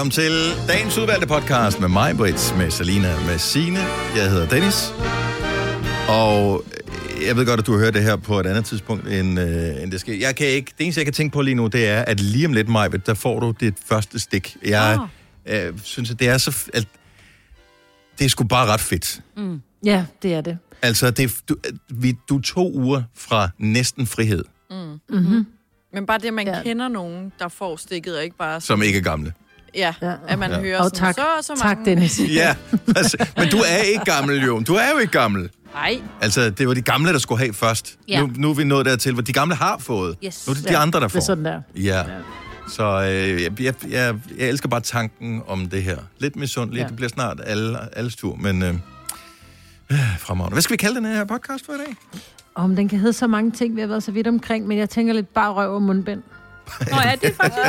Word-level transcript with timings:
Velkommen 0.00 0.10
til 0.12 0.66
dagens 0.68 0.98
udvalgte 0.98 1.26
podcast 1.26 1.80
med 1.80 1.88
mig, 1.88 2.16
Brits, 2.16 2.54
med 2.56 2.70
Salina, 2.70 3.16
med 3.26 3.38
Sine. 3.38 3.78
Jeg 4.16 4.30
hedder 4.30 4.48
Dennis. 4.48 4.94
Og 6.08 6.64
jeg 7.26 7.36
ved 7.36 7.46
godt, 7.46 7.60
at 7.60 7.66
du 7.66 7.72
har 7.72 7.78
hørt 7.78 7.94
det 7.94 8.02
her 8.02 8.16
på 8.16 8.40
et 8.40 8.46
andet 8.46 8.64
tidspunkt, 8.64 9.08
end, 9.08 9.40
øh, 9.40 9.82
end 9.82 9.92
det 9.92 10.00
skal. 10.00 10.18
Jeg 10.18 10.36
kan 10.36 10.46
ikke, 10.46 10.72
det 10.78 10.84
eneste, 10.84 10.98
jeg 10.98 11.06
kan 11.06 11.12
tænke 11.12 11.32
på 11.32 11.42
lige 11.42 11.54
nu, 11.54 11.66
det 11.66 11.88
er, 11.88 12.02
at 12.02 12.20
lige 12.20 12.46
om 12.46 12.52
lidt, 12.52 12.68
Majbet, 12.68 13.06
der 13.06 13.14
får 13.14 13.40
du 13.40 13.54
dit 13.60 13.74
første 13.86 14.18
stik. 14.18 14.56
Jeg 14.64 14.98
øh, 15.46 15.72
synes, 15.82 16.10
at 16.10 16.18
det 16.18 16.28
er 16.28 16.38
så... 16.38 16.70
At 16.74 16.88
det 18.18 18.24
er 18.24 18.28
sgu 18.28 18.44
bare 18.44 18.66
ret 18.66 18.80
fedt. 18.80 19.22
Ja, 19.84 20.04
det 20.22 20.34
er 20.34 20.40
det. 20.40 20.58
Altså, 20.82 21.10
det, 21.10 21.24
er- 21.24 21.42
du, 21.48 21.56
vi, 21.88 22.16
du 22.28 22.36
er 22.38 22.42
to 22.42 22.72
uger 22.72 23.02
fra 23.16 23.48
næsten 23.58 24.06
frihed, 24.06 24.44
Men 25.92 26.06
bare 26.06 26.18
det, 26.18 26.26
at 26.28 26.34
man 26.34 26.46
ja. 26.46 26.62
kender 26.62 26.88
nogen, 26.88 27.32
der 27.38 27.48
får 27.48 27.76
stikket, 27.76 28.16
og 28.16 28.24
ikke 28.24 28.36
bare... 28.36 28.60
som 28.60 28.82
ikke 28.82 28.98
er 28.98 29.02
gamle. 29.02 29.32
Ja, 29.74 29.94
Ja. 30.02 30.08
ja. 30.08 30.14
at 30.28 30.38
man 30.38 30.50
Ja. 30.50 30.56
ja. 30.56 30.62
hører 30.62 30.78
Og 30.78 30.84
sådan, 30.84 30.98
tak, 30.98 31.14
så 31.14 31.20
og 31.38 31.44
så 31.44 31.54
tak 31.62 31.78
mange... 31.78 31.90
Dennis. 31.90 32.20
Ja, 32.40 32.54
altså, 32.96 33.16
men 33.36 33.48
du 33.50 33.56
er 33.56 33.76
ikke 33.76 34.04
gammel, 34.04 34.44
jo. 34.44 34.60
Du 34.60 34.74
er 34.74 34.90
jo 34.92 34.98
ikke 34.98 35.12
gammel. 35.12 35.50
Nej, 35.74 36.00
Altså, 36.20 36.50
det 36.50 36.68
var 36.68 36.74
de 36.74 36.82
gamle, 36.82 37.12
der 37.12 37.18
skulle 37.18 37.38
have 37.38 37.54
først. 37.54 37.96
Ja. 38.08 38.20
Nu, 38.20 38.30
nu 38.36 38.50
er 38.50 38.54
vi 38.54 38.64
nået 38.64 38.86
dertil, 38.86 39.12
hvor 39.12 39.22
de 39.22 39.32
gamle 39.32 39.54
har 39.54 39.78
fået. 39.78 40.16
Yes. 40.24 40.46
Nu 40.46 40.50
er 40.50 40.54
det 40.54 40.68
de 40.68 40.76
andre, 40.76 41.00
der 41.00 41.06
Det 41.06 41.14
er 41.14 41.20
får. 41.20 41.24
sådan 41.24 41.44
der. 41.44 41.60
Ja. 41.76 42.04
Så 42.68 42.84
øh, 42.84 43.42
jeg, 43.42 43.60
jeg, 43.62 43.74
jeg, 43.90 44.14
jeg 44.38 44.48
elsker 44.48 44.68
bare 44.68 44.80
tanken 44.80 45.42
om 45.46 45.66
det 45.68 45.82
her. 45.82 45.96
Lidt 46.18 46.36
misundeligt. 46.36 46.78
Ja. 46.78 46.82
Ja. 46.84 46.88
Det 46.88 46.96
bliver 46.96 47.08
snart 47.08 47.40
alle, 47.46 47.78
alles 47.98 48.16
tur, 48.16 48.36
men... 48.36 48.62
Øh, 48.62 48.74
øh, 49.90 50.18
fremragende. 50.18 50.54
Hvad 50.54 50.62
skal 50.62 50.72
vi 50.72 50.76
kalde 50.76 50.96
den 50.96 51.04
her 51.04 51.24
podcast 51.24 51.66
for 51.66 51.72
i 51.72 51.76
dag? 51.76 51.96
Om 52.54 52.76
den 52.76 52.88
kan 52.88 52.98
hedde 52.98 53.12
så 53.12 53.26
mange 53.26 53.50
ting, 53.50 53.76
vi 53.76 53.80
har 53.80 53.88
været 53.88 54.02
så 54.02 54.12
vidt 54.12 54.26
omkring, 54.26 54.66
men 54.66 54.78
jeg 54.78 54.90
tænker 54.90 55.12
lidt 55.14 55.34
bare 55.34 55.52
røv 55.52 55.74
og 55.74 55.82
mundbind. 55.82 56.22
Nå, 56.90 56.96
ja, 57.04 57.12
det 57.20 57.28
er 57.30 57.34
faktisk... 57.34 57.60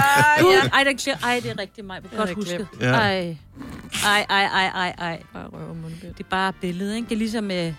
Gud, 0.42 0.54
ja. 0.54 0.70
ej, 0.74 0.84
det 0.84 1.08
er, 1.08 1.26
ej, 1.28 1.40
det 1.44 1.52
er 1.52 1.60
rigtigt, 1.60 1.88
mig. 1.88 2.02
er 2.14 2.18
Godt 2.18 2.46
glemt. 2.46 2.68
Ja. 2.82 2.86
Ej. 2.86 3.38
Ej, 4.06 4.26
ej, 4.30 4.44
ej, 4.46 4.68
ej, 4.68 4.94
ej. 4.98 5.20
bare 5.34 5.44
røv. 5.54 5.76
Det 6.02 6.20
er 6.20 6.24
bare 6.30 6.54
billedet, 6.62 6.96
ikke? 6.96 7.10
Det 7.10 7.16
er 7.16 7.20
ligesom 7.20 7.44
med... 7.44 7.74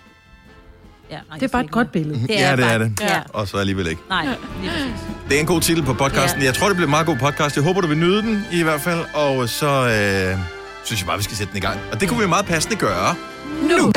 Ja, 1.09 1.15
nej, 1.15 1.21
Det 1.33 1.33
er 1.33 1.37
jeg 1.41 1.51
bare 1.51 1.63
et 1.63 1.71
godt 1.71 1.91
billede. 1.91 2.19
Det 2.19 2.29
ja, 2.29 2.51
det 2.51 2.59
bare, 2.59 2.71
er 2.71 2.77
det. 2.77 3.01
Ja. 3.01 3.21
Og 3.29 3.47
så 3.47 3.57
alligevel 3.57 3.87
ikke. 3.87 4.01
Nej, 4.09 4.25
lige 4.61 4.71
præcis. 4.71 5.07
Det 5.29 5.35
er 5.35 5.39
en 5.39 5.45
god 5.45 5.61
titel 5.61 5.83
på 5.83 5.93
podcasten. 5.93 6.41
Ja. 6.41 6.45
Jeg 6.45 6.55
tror, 6.55 6.67
det 6.67 6.75
bliver 6.75 6.87
en 6.87 6.91
meget 6.91 7.05
god 7.05 7.17
podcast. 7.17 7.55
Jeg 7.55 7.63
håber, 7.63 7.81
du 7.81 7.87
vil 7.87 7.97
nyde 7.97 8.21
den 8.21 8.45
i 8.51 8.63
hvert 8.63 8.81
fald. 8.81 8.99
Og 9.13 9.49
så 9.49 9.67
øh, 9.67 10.39
synes 10.83 11.01
jeg 11.01 11.07
bare, 11.07 11.17
vi 11.17 11.23
skal 11.23 11.37
sætte 11.37 11.51
den 11.53 11.57
i 11.57 11.65
gang. 11.65 11.79
Og 11.91 12.01
det 12.01 12.09
kunne 12.09 12.19
vi 12.19 12.27
meget 12.27 12.45
passende 12.45 12.75
gøre. 12.75 13.15
Nu! 13.61 13.91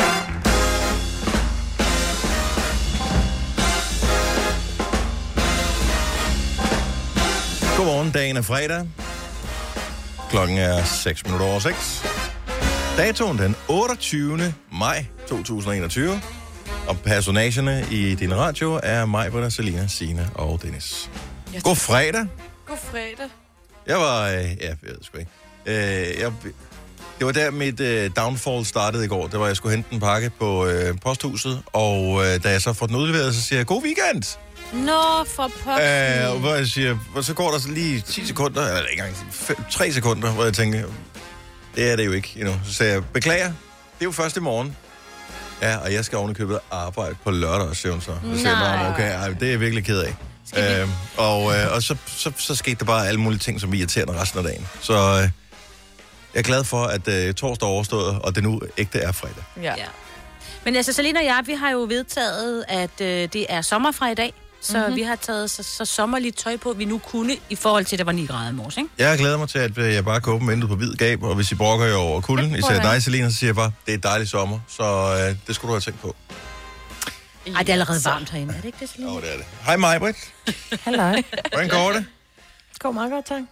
Godmorgen, 8.06 8.22
dagen 8.22 8.36
er 8.36 8.42
fredag. 8.42 8.88
Klokken 10.30 10.58
er 10.58 10.84
6 10.84 11.24
minutter 11.24 11.46
over 11.46 11.58
6. 11.58 12.02
Datoen 12.96 13.38
den 13.38 13.56
28. 13.68 14.54
maj 14.72 15.04
2021. 15.28 16.20
Og 16.88 16.98
personagerne 16.98 17.86
i 17.90 18.14
din 18.14 18.36
radio 18.36 18.80
er 18.82 19.06
mig, 19.06 19.30
Britta, 19.30 19.50
Selina, 19.50 19.86
Sina 19.86 20.28
og 20.34 20.62
Dennis. 20.62 21.10
God 21.62 21.76
fredag. 21.76 22.26
God 22.66 22.76
fredag. 22.76 23.28
Jeg 23.86 23.96
var... 23.96 24.28
Øh, 24.28 24.34
ja, 24.34 24.48
jeg 24.60 24.76
ved 24.82 24.96
sgu 25.02 25.18
ikke. 25.18 25.30
Øh, 25.66 26.20
jeg, 26.20 26.32
det 27.18 27.26
var 27.26 27.32
der, 27.32 27.50
mit 27.50 27.80
øh, 27.80 28.10
downfall 28.16 28.64
startede 28.66 29.04
i 29.04 29.08
går. 29.08 29.26
Det 29.26 29.40
var, 29.40 29.46
jeg 29.46 29.56
skulle 29.56 29.74
hente 29.74 29.88
en 29.94 30.00
pakke 30.00 30.30
på 30.38 30.66
øh, 30.66 30.94
posthuset. 31.02 31.62
Og 31.72 32.24
øh, 32.26 32.42
da 32.44 32.50
jeg 32.50 32.62
så 32.62 32.72
får 32.72 32.86
den 32.86 32.96
udleveret, 32.96 33.34
så 33.34 33.42
siger 33.42 33.58
jeg, 33.58 33.66
god 33.66 33.82
weekend! 33.82 34.38
Nå, 34.72 35.24
for 35.36 35.50
pokker. 35.64 36.24
Øh, 36.26 36.32
og 36.32 36.38
hvor 36.38 36.54
jeg 36.54 36.66
siger, 36.66 36.98
og 37.14 37.24
så 37.24 37.34
går 37.34 37.50
der 37.50 37.58
så 37.58 37.68
lige 37.68 38.00
10 38.00 38.26
sekunder, 38.26 38.62
eller 38.62 38.88
ikke 38.90 39.02
engang 39.02 39.16
5, 39.30 39.56
3 39.70 39.92
sekunder, 39.92 40.32
hvor 40.32 40.44
jeg 40.44 40.54
tænker, 40.54 40.82
det 41.76 41.90
er 41.92 41.96
det 41.96 42.06
jo 42.06 42.12
ikke 42.12 42.32
endnu. 42.36 42.54
Så 42.66 42.72
sagde 42.72 42.92
jeg, 42.92 43.04
beklager, 43.04 43.46
det 43.46 44.00
er 44.00 44.04
jo 44.04 44.12
først 44.12 44.36
i 44.36 44.40
morgen. 44.40 44.76
Ja, 45.62 45.76
og 45.76 45.92
jeg 45.92 46.04
skal 46.04 46.18
oven 46.18 46.30
i 46.30 46.34
købet 46.34 46.58
arbejde 46.70 47.14
på 47.24 47.30
lørdag, 47.30 47.76
siger 47.76 47.92
hun 47.92 48.00
så. 48.00 48.06
Så 48.06 48.36
siger 48.38 48.50
jeg, 48.50 48.76
Nej. 48.76 48.82
"Nå, 48.88 48.92
okay, 48.94 49.12
ej, 49.14 49.28
det 49.28 49.42
er 49.42 49.50
jeg 49.50 49.60
virkelig 49.60 49.84
ked 49.84 49.98
af. 50.00 50.14
Øh, 50.56 50.88
og 51.16 51.54
øh, 51.56 51.72
og 51.74 51.82
så, 51.82 51.96
så, 52.06 52.32
så 52.38 52.54
skete 52.54 52.76
der 52.78 52.84
bare 52.84 53.08
alle 53.08 53.20
mulige 53.20 53.38
ting, 53.38 53.60
som 53.60 53.74
irriterende 53.74 54.20
resten 54.20 54.38
af 54.38 54.44
dagen. 54.44 54.66
Så 54.80 54.92
øh, 55.22 55.28
jeg 56.36 56.42
er 56.42 56.46
glad 56.46 56.64
for, 56.64 56.82
at 56.84 57.08
øh, 57.08 57.34
torsdag 57.34 57.66
er 57.66 57.70
overstået, 57.70 58.18
og 58.18 58.34
det 58.34 58.42
nu 58.42 58.60
ægte 58.78 58.98
er 58.98 59.12
fredag. 59.12 59.44
Ja. 59.62 59.62
Ja. 59.62 59.84
Men 60.64 60.76
altså, 60.76 60.92
Selina 60.92 61.18
og 61.18 61.24
jeg, 61.24 61.42
vi 61.46 61.52
har 61.52 61.70
jo 61.70 61.78
vedtaget, 61.78 62.64
at 62.68 63.00
øh, 63.00 63.06
det 63.32 63.46
er 63.48 63.60
sommer 63.60 63.92
fra 63.92 64.10
i 64.10 64.14
dag. 64.14 64.34
Så 64.60 64.78
mm-hmm. 64.78 64.96
vi 64.96 65.02
har 65.02 65.16
taget 65.16 65.50
så, 65.50 65.62
så 65.62 65.84
sommerligt 65.84 66.36
tøj 66.36 66.56
på, 66.56 66.72
vi 66.72 66.84
nu 66.84 66.98
kunne, 66.98 67.36
i 67.50 67.54
forhold 67.54 67.84
til, 67.84 67.96
at 67.96 67.98
der 67.98 68.04
var 68.04 68.12
9 68.12 68.26
grader 68.26 68.50
i 68.50 68.52
morges, 68.52 68.76
ikke? 68.76 68.90
Jeg 68.98 69.18
glæder 69.18 69.38
mig 69.38 69.48
til, 69.48 69.58
at 69.58 69.78
øh, 69.78 69.94
jeg 69.94 70.04
bare 70.04 70.20
kan 70.20 70.32
åbne 70.32 70.48
vinduet 70.48 70.68
på 70.68 70.76
hvid 70.76 70.94
gab, 70.94 71.22
og 71.22 71.34
hvis 71.34 71.52
I 71.52 71.54
brokker 71.54 71.86
jer 71.86 71.94
over 71.94 72.20
kulden, 72.20 72.50
Det 72.50 72.58
især 72.58 72.82
dig, 72.82 73.02
Selina, 73.02 73.30
så 73.30 73.36
siger 73.36 73.48
jeg 73.48 73.54
bare, 73.54 73.72
det 73.86 73.92
er 73.92 73.96
et 73.96 74.02
dejligt 74.02 74.30
sommer, 74.30 74.60
så 74.68 74.82
øh, 74.84 75.36
det 75.46 75.54
skulle 75.54 75.68
du 75.68 75.74
have 75.74 75.80
tænkt 75.80 76.00
på. 76.00 76.16
Ej, 77.46 77.62
det 77.62 77.68
er 77.68 77.72
allerede 77.72 78.00
varmt 78.04 78.30
herinde, 78.30 78.54
er 78.54 78.56
det 78.56 78.64
ikke 78.64 78.78
det, 78.80 78.88
Selina? 78.88 79.12
Jo, 79.12 79.20
det 79.20 79.32
er 79.32 79.36
det. 79.36 79.46
Hej 79.62 79.76
mig, 79.76 80.00
Britt. 80.00 80.18
Halløj. 80.84 81.22
Hvordan 81.48 81.68
går 81.68 81.92
det? 81.92 82.04
Det 82.72 82.82
går 82.82 82.92
meget 82.92 83.10
godt, 83.10 83.26
tak. 83.26 83.42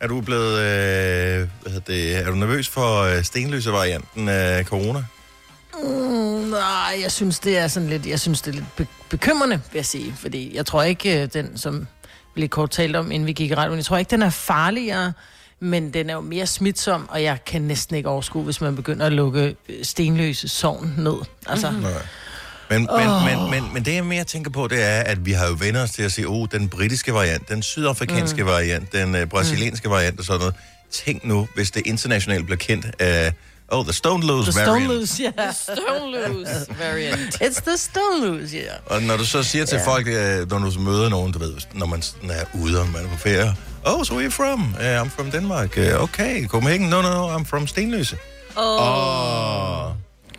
Er 0.00 0.06
du 0.06 0.20
blevet, 0.20 0.52
øh, 0.58 1.48
hvad 1.62 1.72
hedder 1.72 1.80
det, 1.86 2.16
er 2.16 2.30
du 2.30 2.34
nervøs 2.34 2.68
for 2.68 3.02
øh, 3.02 3.22
stenløse 3.22 3.72
varianten 3.72 4.28
af 4.28 4.64
corona? 4.64 5.04
Mm, 5.82 6.48
nej, 6.50 6.98
jeg 7.02 7.12
synes, 7.12 7.38
det 7.38 7.58
er 7.58 7.68
sådan 7.68 7.88
lidt, 7.88 8.06
jeg 8.06 8.20
synes, 8.20 8.42
det 8.42 8.50
er 8.50 8.54
lidt 8.54 8.76
be- 8.76 8.86
bekymrende, 9.10 9.54
vil 9.72 9.78
jeg 9.78 9.86
sige. 9.86 10.14
Fordi 10.18 10.56
jeg 10.56 10.66
tror 10.66 10.82
ikke, 10.82 11.22
øh, 11.22 11.28
den, 11.32 11.58
som 11.58 11.86
vi 12.34 12.40
lidt 12.40 12.50
kort 12.50 12.70
talt 12.70 12.96
om, 12.96 13.10
inden 13.10 13.26
vi 13.26 13.32
gik 13.32 13.50
i 13.50 13.54
radioen, 13.54 13.76
jeg 13.76 13.84
tror 13.84 13.96
ikke, 13.96 14.10
den 14.10 14.22
er 14.22 14.30
farligere, 14.30 15.12
men 15.60 15.92
den 15.94 16.10
er 16.10 16.14
jo 16.14 16.20
mere 16.20 16.46
smitsom, 16.46 17.08
og 17.08 17.22
jeg 17.22 17.44
kan 17.44 17.62
næsten 17.62 17.96
ikke 17.96 18.08
overskue, 18.08 18.42
hvis 18.44 18.60
man 18.60 18.76
begynder 18.76 19.06
at 19.06 19.12
lukke 19.12 19.56
øh, 19.68 19.84
stenløse 19.84 20.48
sovn 20.48 20.94
ned. 20.98 21.16
Altså, 21.46 21.70
mm-hmm. 21.70 21.84
Nej. 21.84 22.02
Men, 22.70 22.90
oh. 22.90 23.00
men, 23.00 23.24
men, 23.24 23.50
men, 23.50 23.72
men 23.74 23.84
det, 23.84 23.94
jeg 23.94 24.04
mere 24.04 24.24
tænker 24.24 24.50
på, 24.50 24.68
det 24.68 24.82
er, 24.82 25.00
at 25.00 25.26
vi 25.26 25.32
har 25.32 25.46
jo 25.46 25.56
vendt 25.58 25.78
os 25.78 25.90
til 25.90 26.02
at 26.02 26.12
sige, 26.12 26.26
oh, 26.28 26.48
den 26.52 26.68
britiske 26.68 27.14
variant, 27.14 27.48
den 27.48 27.62
sydafrikanske 27.62 28.42
mm. 28.42 28.48
variant, 28.48 28.92
den 28.92 29.14
øh, 29.14 29.26
brasilianske 29.26 29.88
mm. 29.88 29.94
variant 29.94 30.18
og 30.18 30.24
sådan 30.24 30.38
noget. 30.38 30.54
Tænk 30.92 31.24
nu, 31.24 31.48
hvis 31.54 31.70
det 31.70 31.82
internationalt 31.86 32.44
bliver 32.44 32.56
kendt 32.56 32.86
af, 32.98 33.32
oh, 33.68 33.84
the 33.84 33.92
stone 33.92 34.26
loose 34.26 34.52
the 34.52 34.60
variant. 34.60 34.84
stone 34.84 34.94
loose, 34.98 35.22
ja. 35.22 35.52
Stone 35.52 36.28
loose 36.28 36.66
variant. 36.78 37.34
It's 37.46 37.60
the 37.66 37.76
stone 37.76 38.26
loose, 38.26 38.56
ja. 38.56 38.94
Og 38.94 39.02
når 39.02 39.16
du 39.16 39.24
så 39.24 39.42
siger 39.42 39.64
til 39.64 39.76
Ja. 39.76 39.86
folk, 39.86 40.06
øh, 40.06 40.50
når 40.50 40.70
du 40.70 40.80
møder 40.80 41.08
nogen, 41.08 41.32
du 41.32 41.38
ved, 41.38 41.54
når 41.74 41.86
man 41.86 42.02
er 42.30 42.44
ude, 42.54 42.80
og 42.80 42.88
man 42.88 43.04
er 43.04 43.08
på 43.08 43.16
ferie, 43.16 43.54
oh, 43.84 44.04
so 44.04 44.14
where 44.14 44.24
are 44.24 44.24
you 44.24 44.30
from? 44.30 44.74
Uh, 44.74 45.02
I'm 45.06 45.08
from 45.16 45.30
Denmark. 45.30 45.76
Uh, 45.76 46.02
okay, 46.02 46.46
Copenhagen? 46.46 46.88
No, 46.88 47.02
no, 47.02 47.10
no, 47.10 47.36
I'm 47.38 47.44
from 47.44 47.66
Stenløse. 47.66 48.16
Åh, 48.56 49.86
oh. 49.88 49.92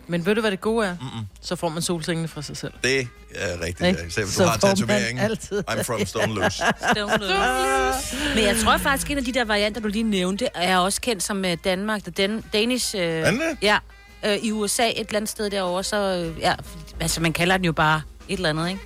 Men 0.10 0.26
ved 0.26 0.36
du, 0.36 0.42
hvad 0.42 0.52
det 0.52 0.62
gode 0.62 0.88
er? 0.88 0.92
Mm-mm. 1.02 1.26
Så 1.42 1.56
får 1.56 1.70
man 1.70 1.82
solsengene 1.82 2.28
fra 2.28 2.42
sig 2.42 2.58
selv. 2.58 2.74
det 2.84 3.08
er 3.36 3.62
rigtigt. 3.66 3.82
Ja. 4.00 4.06
Især 4.08 4.24
hvis 4.24 4.34
Så 4.34 4.44
du 4.44 4.50
har 4.50 4.58
får 4.60 4.68
man 4.68 4.76
tatoveringen. 4.78 5.24
altid- 5.26 5.64
I'm 5.70 5.82
from 5.84 6.06
Stone 6.06 6.34
Loose. 6.34 6.58
Stone 6.92 7.18
loose. 7.18 8.16
Men 8.36 8.44
jeg 8.44 8.56
tror 8.64 8.78
faktisk, 8.78 9.08
at 9.08 9.12
en 9.12 9.18
af 9.18 9.24
de 9.24 9.34
der 9.34 9.46
varianter, 9.46 9.82
du 9.82 9.88
lige 9.88 10.04
nævnte, 10.04 10.48
er 10.56 10.78
også 10.78 11.02
kendt 11.02 11.24
som 11.24 11.46
øh, 11.46 11.58
Danmark, 11.64 12.02
the 12.04 12.12
Dan- 12.12 12.44
Danish... 12.54 12.96
Øh, 12.96 13.02
Er? 13.02 13.32
Ja, 13.62 13.78
øh, 14.26 14.38
i 14.38 14.52
USA 14.52 14.88
et 14.88 14.94
eller 14.98 15.16
andet 15.16 15.30
sted 15.30 15.50
derovre, 15.50 15.84
så... 15.84 15.98
Øh, 16.36 16.40
ja, 16.40 16.54
altså, 17.00 17.22
man 17.22 17.34
kalder 17.34 17.58
den 17.58 17.66
jo 17.66 17.72
bare 17.72 18.02
et 18.28 18.36
eller 18.38 18.50
andet, 18.50 18.70
ikke? 18.70 18.82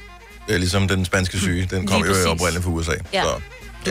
Det 0.47 0.53
er 0.55 0.59
ligesom 0.59 0.87
den 0.87 1.05
spanske 1.05 1.37
syge. 1.39 1.67
Den 1.71 1.87
kom 1.87 2.05
jo 2.05 2.13
oprindeligt 2.31 2.63
fra 2.63 2.71
USA. 2.71 2.91
Ja. 3.13 3.23
Så, 3.23 3.29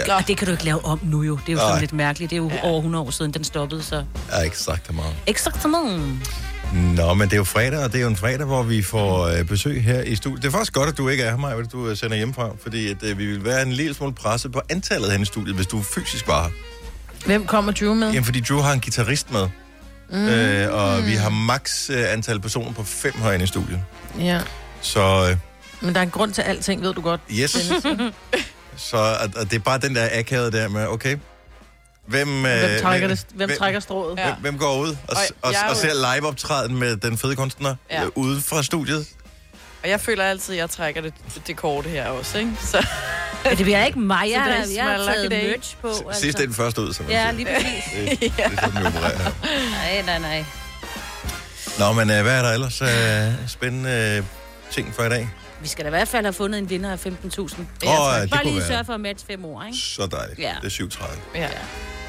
Ja. 0.06 0.16
Og 0.16 0.28
det 0.28 0.36
kan 0.36 0.46
du 0.46 0.52
ikke 0.52 0.64
lave 0.64 0.84
om 0.84 1.00
nu 1.02 1.22
jo. 1.22 1.38
Det 1.46 1.48
er 1.48 1.52
jo 1.52 1.58
sådan 1.58 1.80
lidt 1.80 1.92
mærkeligt. 1.92 2.30
Det 2.30 2.36
er 2.36 2.40
jo 2.42 2.48
ja. 2.50 2.60
over 2.62 2.76
100 2.78 3.04
år 3.04 3.10
siden, 3.10 3.30
den 3.34 3.44
stoppede, 3.44 3.82
så... 3.82 4.04
har 4.30 4.42
ikke 4.42 4.58
sagt 4.58 4.86
det 4.86 4.94
meget. 4.94 5.14
Nå, 6.74 7.14
men 7.14 7.28
det 7.28 7.32
er 7.32 7.36
jo 7.36 7.44
fredag, 7.44 7.78
og 7.84 7.92
det 7.92 7.98
er 7.98 8.02
jo 8.02 8.08
en 8.08 8.16
fredag, 8.16 8.46
hvor 8.46 8.62
vi 8.62 8.82
får 8.82 9.26
øh, 9.26 9.44
besøg 9.44 9.82
her 9.84 10.02
i 10.02 10.14
studiet. 10.16 10.42
Det 10.42 10.48
er 10.48 10.52
faktisk 10.52 10.72
godt, 10.72 10.88
at 10.88 10.98
du 10.98 11.08
ikke 11.08 11.22
er 11.22 11.30
her, 11.30 11.36
Maja, 11.36 11.62
du 11.62 11.88
øh, 11.88 11.96
sender 11.96 12.16
hjemmefra, 12.16 12.50
fordi 12.62 12.90
at, 12.90 12.96
øh, 13.02 13.18
vi 13.18 13.26
vil 13.26 13.44
være 13.44 13.62
en 13.62 13.72
lille 13.72 13.94
smule 13.94 14.14
presset 14.14 14.52
på 14.52 14.60
antallet 14.68 15.12
hen 15.12 15.22
i 15.22 15.24
studiet, 15.24 15.54
hvis 15.56 15.66
du 15.66 15.82
fysisk 15.82 16.28
var 16.28 16.42
her. 16.42 16.50
Hvem 17.26 17.46
kommer 17.46 17.72
Drew 17.72 17.94
med? 17.94 18.08
Jamen, 18.08 18.24
fordi 18.24 18.40
Drew 18.40 18.58
har 18.60 18.72
en 18.72 18.80
guitarist 18.80 19.32
med, 19.32 19.48
mm. 20.10 20.28
øh, 20.28 20.74
og 20.74 21.06
vi 21.06 21.12
har 21.12 21.30
max 21.30 21.90
øh, 21.90 22.12
antal 22.12 22.40
personer 22.40 22.72
på 22.72 22.82
fem 22.82 23.12
herinde 23.22 23.44
i 23.44 23.48
studiet. 23.48 23.80
Ja. 24.18 24.40
Så 24.80 25.28
øh, 25.30 25.36
Men 25.80 25.94
der 25.94 26.00
er 26.00 26.04
en 26.04 26.10
grund 26.10 26.32
til 26.32 26.42
alting, 26.42 26.82
ved 26.82 26.94
du 26.94 27.00
godt. 27.00 27.20
yes. 27.30 27.50
Så 28.76 28.96
og, 28.96 29.30
og 29.36 29.50
det 29.50 29.54
er 29.54 29.58
bare 29.60 29.78
den 29.78 29.94
der 29.94 30.08
akavet 30.12 30.52
der 30.52 30.68
med, 30.68 30.86
okay, 30.86 31.16
hvem, 32.06 32.28
øh, 32.28 32.42
Hvem 32.42 32.80
trækker, 32.82 33.06
hvem, 33.06 33.16
det, 33.16 33.26
hvem 33.34 33.48
hvem, 33.48 33.58
trækker 33.58 33.80
strået? 33.80 34.18
Ja. 34.18 34.24
hvem, 34.24 34.34
hvem 34.40 34.58
går 34.58 34.76
ud 34.78 34.88
og, 34.88 34.96
og, 35.08 35.16
Og 35.42 35.54
og, 35.64 35.70
er 35.70 35.74
ser 35.74 36.14
live-optræden 36.14 36.76
med 36.76 36.96
den 36.96 37.18
fede 37.18 37.36
kunstner 37.36 37.74
ja. 37.90 38.00
Ja. 38.00 38.04
øh, 38.04 38.10
ude 38.14 38.40
fra 38.40 38.62
studiet? 38.62 39.06
Og 39.82 39.88
jeg 39.88 40.00
føler 40.00 40.24
altid, 40.24 40.54
at 40.54 40.58
jeg 40.60 40.70
trækker 40.70 41.00
det, 41.00 41.14
det 41.46 41.56
korte 41.56 41.88
her 41.88 42.08
også, 42.08 42.38
ikke? 42.38 42.52
Så 42.60 42.86
Men 43.44 43.56
det 43.56 43.64
bliver 43.64 43.84
ikke 43.84 43.98
mig. 43.98 44.30
Jeg, 44.30 44.40
har- 44.42 44.66
jeg 44.74 44.84
har 44.84 44.96
taget 45.04 45.30
day. 45.30 45.50
merch 45.50 45.76
på. 45.80 45.88
Altså. 45.88 46.20
Sidst 46.20 46.40
er 46.40 46.44
den 46.44 46.54
første 46.54 46.80
ud, 46.80 46.92
som 46.92 47.04
man 47.04 47.12
Ja, 47.14 47.20
siger. 47.22 47.32
lige 47.32 47.46
præcis. 47.46 48.20
Det, 48.20 48.20
det 48.36 48.44
er 48.44 48.60
sådan, 48.60 48.80
vi 48.82 48.86
opererer 48.96 49.18
her. 49.18 49.30
Nej, 49.70 50.02
nej, 50.02 50.18
nej. 50.18 50.44
Nå, 51.78 51.92
men 51.92 52.10
øh, 52.10 52.22
hvad 52.22 52.38
er 52.38 52.42
der 52.42 52.50
ellers 52.52 52.82
øh, 52.82 53.48
spændende 53.48 54.16
øh, 54.18 54.24
ting 54.70 54.94
for 54.94 55.02
i 55.04 55.08
dag? 55.08 55.28
Vi 55.62 55.68
skal 55.68 55.84
da 55.84 55.88
i 55.88 55.90
hvert 55.90 56.08
fald 56.08 56.24
have 56.24 56.32
fundet 56.32 56.58
en 56.58 56.70
vinder 56.70 56.92
af 56.92 57.06
15.000. 57.06 57.06
Åh, 57.06 57.46
Ja, 57.82 58.12
ja, 58.14 58.22
det 58.22 58.30
Bare 58.30 58.44
lige 58.44 58.56
være. 58.56 58.66
sørge 58.66 58.84
for 58.84 58.92
at 58.94 59.00
matche 59.00 59.26
fem 59.26 59.44
år, 59.44 59.62
ikke? 59.64 59.78
Så 59.78 60.06
dejligt. 60.06 60.38
Ja. 60.38 60.54
Det 60.60 60.66
er 60.66 60.70
37. 60.70 61.16
ja. 61.34 61.40
Det 61.42 61.50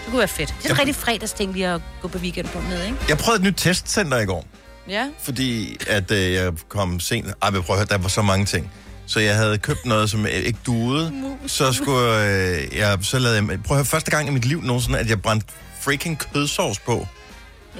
kunne 0.09 0.19
være 0.19 0.27
fedt. 0.27 0.53
Det 0.63 0.69
er 0.69 0.73
et 0.73 0.79
rigtig 0.79 0.95
fredagsting 0.95 1.53
lige 1.53 1.67
at 1.67 1.81
gå 2.01 2.07
på 2.07 2.17
weekend 2.17 2.47
på 2.47 2.59
med, 2.61 2.85
ikke? 2.85 2.97
Jeg 3.09 3.17
prøvede 3.17 3.39
et 3.41 3.45
nyt 3.47 3.53
testcenter 3.57 4.17
i 4.19 4.25
går, 4.25 4.45
Ja, 4.89 5.07
fordi 5.21 5.77
at 5.87 6.11
øh, 6.11 6.33
jeg 6.33 6.53
kom 6.69 6.99
sent. 6.99 7.27
Ej, 7.41 7.49
men 7.49 7.63
prøv 7.63 7.75
at 7.75 7.79
høre, 7.79 7.87
der 7.89 7.97
var 7.97 8.09
så 8.09 8.21
mange 8.21 8.45
ting. 8.45 8.71
Så 9.07 9.19
jeg 9.19 9.35
havde 9.35 9.57
købt 9.57 9.85
noget, 9.85 10.09
som 10.09 10.25
ikke 10.27 10.59
duede. 10.65 11.13
Så 11.47 11.73
skulle 11.73 12.25
øh, 12.25 12.77
jeg, 12.77 12.97
så 13.01 13.19
lavede 13.19 13.37
jeg, 13.37 13.45
prøv 13.45 13.57
at 13.57 13.67
høre, 13.75 13.85
første 13.85 14.11
gang 14.11 14.27
i 14.27 14.31
mit 14.31 14.45
liv 14.45 14.61
nogensinde, 14.61 14.99
at 14.99 15.09
jeg 15.09 15.21
brændte 15.21 15.47
freaking 15.81 16.21
kødsovs 16.33 16.79
på. 16.79 17.07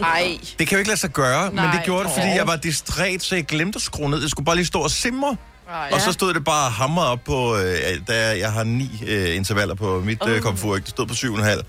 ej. 0.02 0.38
Det 0.60 0.68
kan 0.68 0.76
jo 0.76 0.78
ikke 0.80 0.90
lade 0.90 1.00
sig 1.00 1.10
gøre, 1.10 1.42
Nej, 1.42 1.50
men 1.50 1.58
det 1.64 1.74
Nej. 1.74 1.86
gjorde 1.86 2.04
det, 2.04 2.12
fordi 2.14 2.28
jeg 2.28 2.48
var 2.48 2.56
distræt, 2.56 3.24
så 3.24 3.36
jeg 3.36 3.46
glemte 3.46 3.78
at 3.78 3.82
skrue 3.82 4.10
ned. 4.10 4.22
Jeg 4.22 4.30
skulle 4.30 4.46
bare 4.46 4.56
lige 4.56 4.66
stå 4.66 4.80
og 4.80 4.92
simre. 4.92 5.36
Ej. 5.70 5.90
Og 5.94 6.02
så 6.02 6.12
stod 6.12 6.34
det 6.34 6.44
bare 6.44 6.70
hamret 6.70 7.08
op 7.08 7.20
på, 7.26 7.58
øh, 7.58 7.74
da 8.08 8.38
jeg 8.38 8.52
har 8.52 8.64
ni 8.64 9.04
øh, 9.08 9.36
intervaller 9.36 9.76
på 9.76 10.02
mit 10.06 10.28
øh, 10.28 10.42
komfur. 10.42 10.76
Det 10.76 10.90
stod 10.90 11.08
på 11.08 11.14
syv 11.14 11.34
og 11.34 11.40
en 11.40 11.46
halv. 11.46 11.64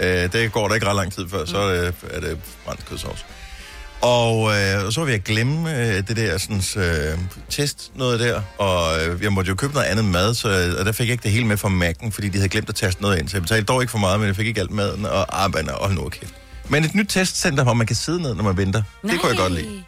Øh, 0.00 0.32
det 0.32 0.52
går 0.52 0.68
der 0.68 0.74
ikke 0.74 0.86
ret 0.86 0.96
lang 0.96 1.12
tid 1.12 1.28
før, 1.28 1.44
så 1.44 1.58
er 1.58 1.80
det, 1.80 1.94
er 2.10 2.20
det 2.20 2.38
brændt 2.64 2.86
kødsovs. 2.86 3.26
Og 4.02 4.50
øh, 4.50 4.92
så 4.92 5.00
var 5.00 5.04
vi 5.04 5.12
at 5.12 5.24
glemme 5.24 5.76
øh, 5.76 6.08
det 6.08 6.16
der 6.16 6.38
sådan, 6.38 6.62
øh, 6.76 7.18
test 7.50 7.90
noget 7.94 8.20
der, 8.20 8.42
og 8.58 9.00
øh, 9.00 9.22
jeg 9.22 9.32
måtte 9.32 9.48
jo 9.48 9.54
købe 9.54 9.72
noget 9.72 9.86
andet 9.86 10.04
mad, 10.04 10.34
så, 10.34 10.74
og 10.78 10.84
der 10.84 10.92
fik 10.92 11.06
jeg 11.06 11.12
ikke 11.12 11.22
det 11.22 11.30
hele 11.30 11.46
med 11.46 11.56
fra 11.56 11.68
Mac'en, 11.68 12.10
fordi 12.10 12.28
de 12.28 12.38
havde 12.38 12.48
glemt 12.48 12.68
at 12.68 12.74
taste 12.74 13.02
noget 13.02 13.18
ind. 13.18 13.28
Så 13.28 13.36
jeg 13.36 13.42
betalte 13.42 13.64
dog 13.64 13.82
ikke 13.82 13.90
for 13.90 13.98
meget, 13.98 14.20
men 14.20 14.26
jeg 14.26 14.36
fik 14.36 14.46
ikke 14.46 14.60
alt 14.60 14.70
maden, 14.70 15.06
og 15.06 15.42
arbejde, 15.42 15.74
og 15.74 15.86
hold 15.86 15.98
nu 15.98 16.08
kæft. 16.08 16.34
Men 16.68 16.84
et 16.84 16.94
nyt 16.94 17.06
testcenter, 17.08 17.62
hvor 17.62 17.74
man 17.74 17.86
kan 17.86 17.96
sidde 17.96 18.22
ned, 18.22 18.34
når 18.34 18.44
man 18.44 18.56
venter, 18.56 18.82
det 19.02 19.20
kunne 19.20 19.28
jeg 19.28 19.38
godt 19.38 19.52
lide. 19.52 19.82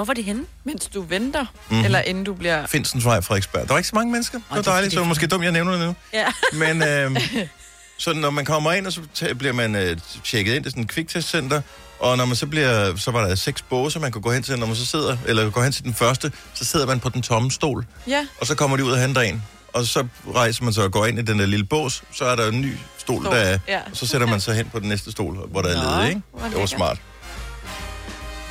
Hvorfor 0.00 0.12
er 0.12 0.14
det 0.14 0.24
henne? 0.24 0.44
Mens 0.64 0.86
du 0.86 1.02
venter, 1.02 1.40
mm-hmm. 1.40 1.84
eller 1.84 2.00
inden 2.00 2.24
du 2.24 2.34
bliver... 2.34 2.66
Finstensvej, 2.66 3.20
Frederiksberg. 3.20 3.62
Der 3.62 3.68
var 3.68 3.78
ikke 3.78 3.88
så 3.88 3.94
mange 3.94 4.12
mennesker. 4.12 4.38
Det 4.38 4.44
var 4.50 4.56
det 4.56 4.66
er 4.66 4.70
dejligt, 4.70 4.92
så 4.92 4.98
det 4.98 5.04
er 5.04 5.08
måske 5.08 5.26
dumt, 5.26 5.44
jeg 5.44 5.52
nævner 5.52 5.72
det 5.72 5.80
nu. 5.80 5.94
Ja. 6.12 6.26
Men 6.52 6.82
øh, 6.82 7.20
så 7.98 8.12
når 8.12 8.30
man 8.30 8.44
kommer 8.44 8.72
ind, 8.72 8.86
og 8.86 8.92
så 8.92 9.00
bliver 9.38 9.52
man 9.52 9.74
øh, 9.74 9.96
tjekket 10.24 10.54
ind, 10.54 10.66
er 10.66 10.70
sådan 10.70 10.82
et 10.82 10.88
kviktestcenter, 10.88 11.62
og 11.98 12.16
når 12.16 12.24
man 12.24 12.36
så 12.36 12.46
bliver, 12.46 12.96
så 12.96 13.10
var 13.10 13.26
der 13.26 13.34
seks 13.34 13.62
båse, 13.62 14.00
man 14.00 14.12
kunne 14.12 14.22
gå 14.22 14.32
hen 14.32 14.42
til, 14.42 14.58
når 14.58 14.66
man 14.66 14.76
så 14.76 14.86
sidder, 14.86 15.16
eller 15.26 15.50
går 15.50 15.62
hen 15.62 15.72
til 15.72 15.84
den 15.84 15.94
første, 15.94 16.32
så 16.54 16.64
sidder 16.64 16.86
man 16.86 17.00
på 17.00 17.08
den 17.08 17.22
tomme 17.22 17.50
stol, 17.50 17.86
Ja, 18.06 18.26
og 18.40 18.46
så 18.46 18.54
kommer 18.54 18.76
de 18.76 18.84
ud 18.84 18.92
og 18.92 19.00
henter 19.00 19.20
en. 19.20 19.42
Og 19.72 19.84
så 19.84 20.06
rejser 20.34 20.64
man 20.64 20.72
så 20.72 20.82
og 20.82 20.92
går 20.92 21.06
ind 21.06 21.18
i 21.18 21.22
den 21.22 21.38
der 21.38 21.46
lille 21.46 21.66
bås, 21.66 22.02
så 22.12 22.24
er 22.24 22.36
der 22.36 22.48
en 22.48 22.60
ny 22.60 22.76
stol, 22.98 23.22
Stol, 23.22 23.32
der 23.32 23.40
er, 23.40 23.58
ja. 23.68 23.80
og 23.90 23.96
så 23.96 24.06
sætter 24.06 24.26
man 24.26 24.40
sig 24.40 24.54
hen 24.54 24.68
på 24.72 24.80
den 24.80 24.88
næste 24.88 25.12
stol, 25.12 25.34
hvor 25.34 25.62
der 25.62 25.68
er 25.68 25.82
Nå, 25.82 25.90
ledigt, 25.90 26.08
ikke? 26.08 26.22
hvor 26.32 26.48
Det 26.48 26.58
var 26.58 26.66
smart. 26.66 27.00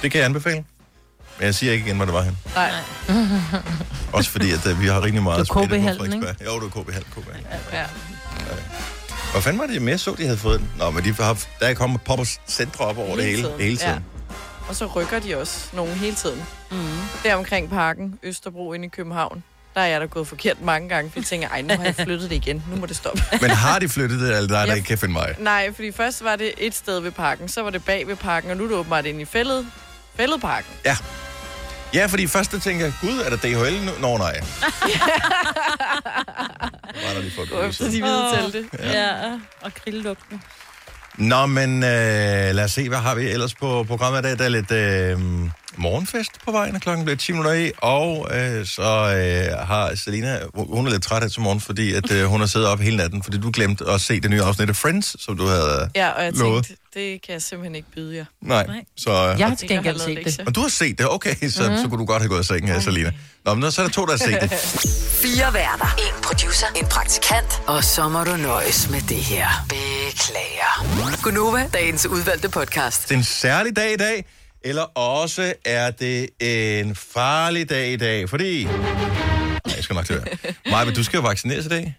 Det 0.01 0.11
kan 0.11 0.19
jeg 0.19 0.25
anbefale. 0.25 0.63
Men 1.39 1.45
jeg 1.45 1.55
siger 1.55 1.73
ikke 1.73 1.85
igen, 1.85 1.95
hvor 1.95 2.05
det 2.05 2.13
var 2.13 2.21
hen. 2.21 2.37
nej. 2.55 2.71
Også 4.13 4.29
fordi, 4.29 4.51
at 4.51 4.65
øh, 4.67 4.81
vi 4.81 4.87
har 4.87 5.03
rigtig 5.03 5.23
meget 5.23 5.47
spændende 5.47 5.75
på 5.77 5.81
KB-hallen, 5.81 6.13
ikke? 6.13 6.35
Jo, 6.45 6.55
det 6.59 6.75
var 6.75 6.83
KB 6.83 6.91
Hall. 6.93 7.05
KB. 7.05 7.27
Ja. 7.73 7.85
Hvor 9.31 9.39
fanden 9.41 9.59
var 9.59 9.65
det, 9.67 9.73
jeg 9.73 9.81
mere 9.81 9.97
så, 9.97 10.15
de 10.17 10.23
havde 10.25 10.37
fået 10.37 10.59
den? 10.59 10.69
Nå, 10.77 10.89
men 10.89 11.03
de 11.03 11.13
har, 11.13 11.37
der 11.59 11.65
er 11.67 11.73
kommet 11.73 12.01
popper 12.01 12.25
centre 12.47 12.85
op 12.85 12.97
over 12.97 13.15
det 13.15 13.25
hele, 13.25 13.41
tiden. 13.41 13.59
hele 13.61 13.77
tiden. 13.77 13.93
Ja. 13.93 13.99
Og 14.69 14.75
så 14.75 14.85
rykker 14.85 15.19
de 15.19 15.37
også 15.37 15.67
nogen 15.73 15.93
hele 15.93 16.15
tiden. 16.15 16.43
Mm. 16.71 16.77
Der 17.23 17.35
omkring 17.35 17.69
parken, 17.69 18.19
Østerbro 18.23 18.73
inde 18.73 18.85
i 18.85 18.89
København, 18.89 19.43
der 19.75 19.81
er 19.81 19.85
jeg 19.85 20.01
da 20.01 20.05
gået 20.05 20.27
forkert 20.27 20.61
mange 20.61 20.89
gange, 20.89 21.09
fordi 21.11 21.19
jeg 21.19 21.25
tænker, 21.25 21.47
ej, 21.49 21.61
nu 21.61 21.73
har 21.77 21.83
jeg 21.83 21.95
flyttet 21.95 22.29
det 22.29 22.35
igen. 22.35 22.63
Nu 22.69 22.75
må 22.75 22.85
det 22.85 22.95
stoppe. 22.95 23.23
Men 23.41 23.49
har 23.49 23.79
de 23.79 23.89
flyttet 23.89 24.19
det, 24.19 24.35
eller 24.35 24.47
der 24.47 24.57
er 24.57 24.65
der 24.65 24.71
Ja. 24.71 24.75
ikke 24.75 24.87
kan 24.87 24.97
finde 24.97 25.13
mig? 25.13 25.35
Nej, 25.39 25.73
fordi 25.75 25.91
først 25.91 26.23
var 26.23 26.35
det 26.35 26.51
et 26.57 26.75
sted 26.75 26.99
ved 26.99 27.11
parken, 27.11 27.47
så 27.49 27.61
var 27.63 27.69
det 27.69 27.85
bag 27.85 28.07
ved 28.07 28.15
parken, 28.15 28.51
og 28.51 28.57
nu 28.57 28.63
er 28.63 28.67
det 28.67 28.77
åbenbart 28.77 29.05
inde 29.05 29.21
i 29.21 29.25
fældet, 29.25 29.67
fælledparken. 30.17 30.71
Ja. 30.85 30.97
Ja, 31.93 32.05
fordi 32.05 32.27
først 32.27 32.51
der 32.51 32.59
tænker 32.59 32.85
jeg, 32.85 32.93
gud, 33.01 33.19
er 33.25 33.29
der 33.29 33.37
DHL 33.37 33.85
nu? 33.85 33.91
Nå, 33.99 34.17
nej. 34.17 34.39
var 37.05 37.13
der 37.13 37.19
lige 37.21 37.31
for 37.35 37.57
et 37.67 37.75
siden. 37.75 37.91
de 37.93 38.01
hvide 38.01 38.37
telte. 38.41 38.69
Ja, 38.83 39.11
og 39.61 39.71
grillugten. 39.83 40.41
Nå, 41.17 41.45
men 41.45 41.83
øh, 41.83 41.89
lad 42.55 42.63
os 42.63 42.71
se, 42.71 42.89
hvad 42.89 42.97
har 42.97 43.15
vi 43.15 43.29
ellers 43.29 43.55
på 43.55 43.83
programmet 43.83 44.19
i 44.19 44.23
dag? 44.23 44.37
Der 44.37 44.45
er 44.45 44.49
lidt 44.49 44.71
øh, 44.71 45.19
morgenfest 45.77 46.31
på 46.45 46.51
vejen, 46.51 46.75
og 46.75 46.81
klokken 46.81 47.05
bliver 47.05 47.17
10 47.17 47.31
minutter 47.31 47.53
i, 47.53 47.71
og 47.77 48.27
øh, 48.33 48.65
så 48.65 48.81
øh, 48.81 49.67
har 49.67 49.95
Selina, 49.95 50.39
hun 50.55 50.87
er 50.87 50.91
lidt 50.91 51.03
træt 51.03 51.21
her 51.23 51.29
til 51.29 51.41
morgen, 51.41 51.59
fordi 51.61 51.93
at, 51.93 52.11
øh, 52.11 52.25
hun 52.25 52.39
har 52.39 52.47
siddet 52.47 52.67
op 52.69 52.79
hele 52.79 52.97
natten, 52.97 53.23
fordi 53.23 53.37
du 53.39 53.51
glemte 53.53 53.85
at 53.89 54.01
se 54.01 54.19
det 54.19 54.29
nye 54.31 54.41
afsnit 54.41 54.69
af 54.69 54.75
Friends, 54.75 55.23
som 55.23 55.37
du 55.37 55.45
havde 55.47 55.89
Ja, 55.95 56.09
og 56.09 56.23
jeg 56.23 56.33
lovet. 56.33 56.65
tænkte, 56.65 56.83
det 56.99 57.21
kan 57.21 57.33
jeg 57.33 57.41
simpelthen 57.41 57.75
ikke 57.75 57.91
byde 57.95 58.15
jer. 58.15 58.25
Nej, 58.41 58.65
Nej. 58.67 58.83
så... 58.97 59.09
Øh, 59.11 59.39
Jeg 59.39 59.47
har 59.47 59.49
Det 59.49 59.59
til 59.59 59.67
gengæld 59.67 59.99
set 59.99 60.25
det. 60.25 60.39
Og 60.47 60.55
du 60.55 60.61
har 60.61 60.69
set 60.69 60.97
det, 60.97 61.09
okay, 61.09 61.35
så, 61.49 61.69
mm. 61.69 61.77
så 61.77 61.87
kunne 61.89 61.99
du 61.99 62.05
godt 62.05 62.21
have 62.21 62.29
gået 62.29 62.41
i 62.43 62.47
seng 62.47 62.67
her, 62.67 62.79
Selina. 62.79 63.11
Nå, 63.45 63.53
men 63.53 63.71
så 63.71 63.81
er 63.81 63.85
der 63.85 63.93
to, 63.93 64.05
der 64.05 64.11
har 64.11 64.17
set 64.17 64.41
det. 64.41 64.51
Fire 65.23 65.53
værter. 65.53 65.95
En 65.97 66.23
producer. 66.23 66.67
En 66.75 66.85
praktikant. 66.85 67.61
Og 67.67 67.83
så 67.83 68.09
må 68.09 68.23
du 68.23 68.35
nøjes 68.35 68.89
med 68.89 69.01
det 69.01 69.17
her. 69.17 69.47
Beklager. 69.69 71.21
Gunova, 71.23 71.69
dagens 71.73 72.05
udvalgte 72.05 72.49
podcast. 72.49 73.03
Det 73.09 73.13
er 73.13 73.17
en 73.17 73.23
særlig 73.23 73.75
dag 73.75 73.93
i 73.93 73.97
dag, 73.97 74.25
eller 74.63 74.83
også 74.97 75.53
er 75.65 75.91
det 75.91 76.29
en 76.39 76.95
farlig 76.95 77.69
dag 77.69 77.91
i 77.91 77.97
dag, 77.97 78.29
fordi... 78.29 78.63
Nej, 78.63 79.75
jeg 79.75 79.83
skal 79.83 79.93
nok 79.95 80.05
til 80.05 80.15
det. 80.15 80.55
Maja, 80.71 80.85
men 80.85 80.95
du 80.95 81.03
skal 81.03 81.17
jo 81.17 81.23
vaccineres 81.23 81.65
i 81.65 81.69
dag. 81.69 81.95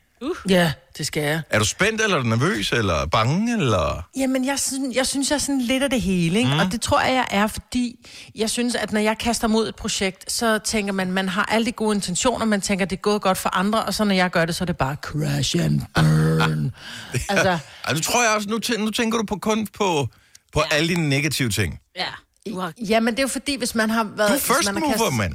Ja, 0.49 0.73
det 0.99 1.07
skal 1.07 1.23
jeg. 1.23 1.43
Er 1.51 1.59
du 1.59 1.65
spændt, 1.65 2.01
eller 2.01 2.17
er 2.17 2.23
du 2.23 2.29
nervøs, 2.29 2.73
eller 2.73 3.07
bange, 3.07 3.53
eller... 3.53 4.09
Jamen, 4.17 4.45
jeg 4.45 4.59
synes, 4.59 4.97
jeg 4.97 5.07
synes, 5.07 5.31
jeg 5.31 5.35
er 5.37 5.41
sådan 5.41 5.61
lidt 5.61 5.83
af 5.83 5.91
det 5.91 6.01
hele, 6.01 6.39
ikke? 6.39 6.51
Mm. 6.51 6.59
Og 6.59 6.73
det 6.73 6.81
tror 6.81 7.01
jeg, 7.01 7.13
jeg 7.15 7.27
er, 7.31 7.47
fordi 7.47 8.09
jeg 8.35 8.51
synes, 8.51 8.75
at 8.75 8.93
når 8.93 9.01
jeg 9.01 9.19
kaster 9.19 9.49
mod 9.49 9.69
et 9.69 9.77
projekt, 9.77 10.33
så 10.33 10.59
tænker 10.59 10.93
man, 10.93 11.13
man 11.13 11.29
har 11.29 11.45
alle 11.45 11.67
de 11.67 11.73
gode 11.73 11.95
intentioner, 11.95 12.47
man 12.47 12.61
tænker, 12.61 12.85
det 12.85 12.97
er 12.97 13.01
gået 13.01 13.23
godt 13.23 13.39
for 13.39 13.57
andre, 13.57 13.85
og 13.85 13.95
så 13.95 14.05
når 14.05 14.15
jeg 14.15 14.31
gør 14.31 14.45
det, 14.45 14.55
så 14.55 14.65
er 14.65 14.67
det 14.67 14.77
bare 14.77 14.97
crash 15.03 15.57
and 15.65 15.81
burn. 15.95 16.73
altså, 17.31 17.59
Ej, 17.85 17.93
nu 17.95 18.01
tror 18.01 18.23
jeg 18.23 18.33
også, 18.37 18.49
nu, 18.49 18.59
tæ- 18.67 18.79
nu 18.79 18.91
tænker 18.91 19.19
du 19.19 19.25
på 19.25 19.37
kun 19.37 19.67
på, 19.67 20.09
på 20.53 20.61
ja. 20.71 20.77
alle 20.77 20.95
de 20.95 21.09
negative 21.09 21.49
ting. 21.51 21.79
Ja. 21.97 22.07
Du 22.51 22.61
har, 22.61 22.73
jamen, 22.89 23.15
det 23.15 23.19
er 23.19 23.23
jo 23.23 23.29
fordi, 23.29 23.57
hvis 23.57 23.75
man 23.75 23.91
har 23.91 24.05
været... 24.17 24.29
Du 24.31 24.35
er 24.35 24.39
first 24.39 24.73
man 24.73 24.83
har 24.83 24.99
mover, 24.99 25.11
mand. 25.11 25.35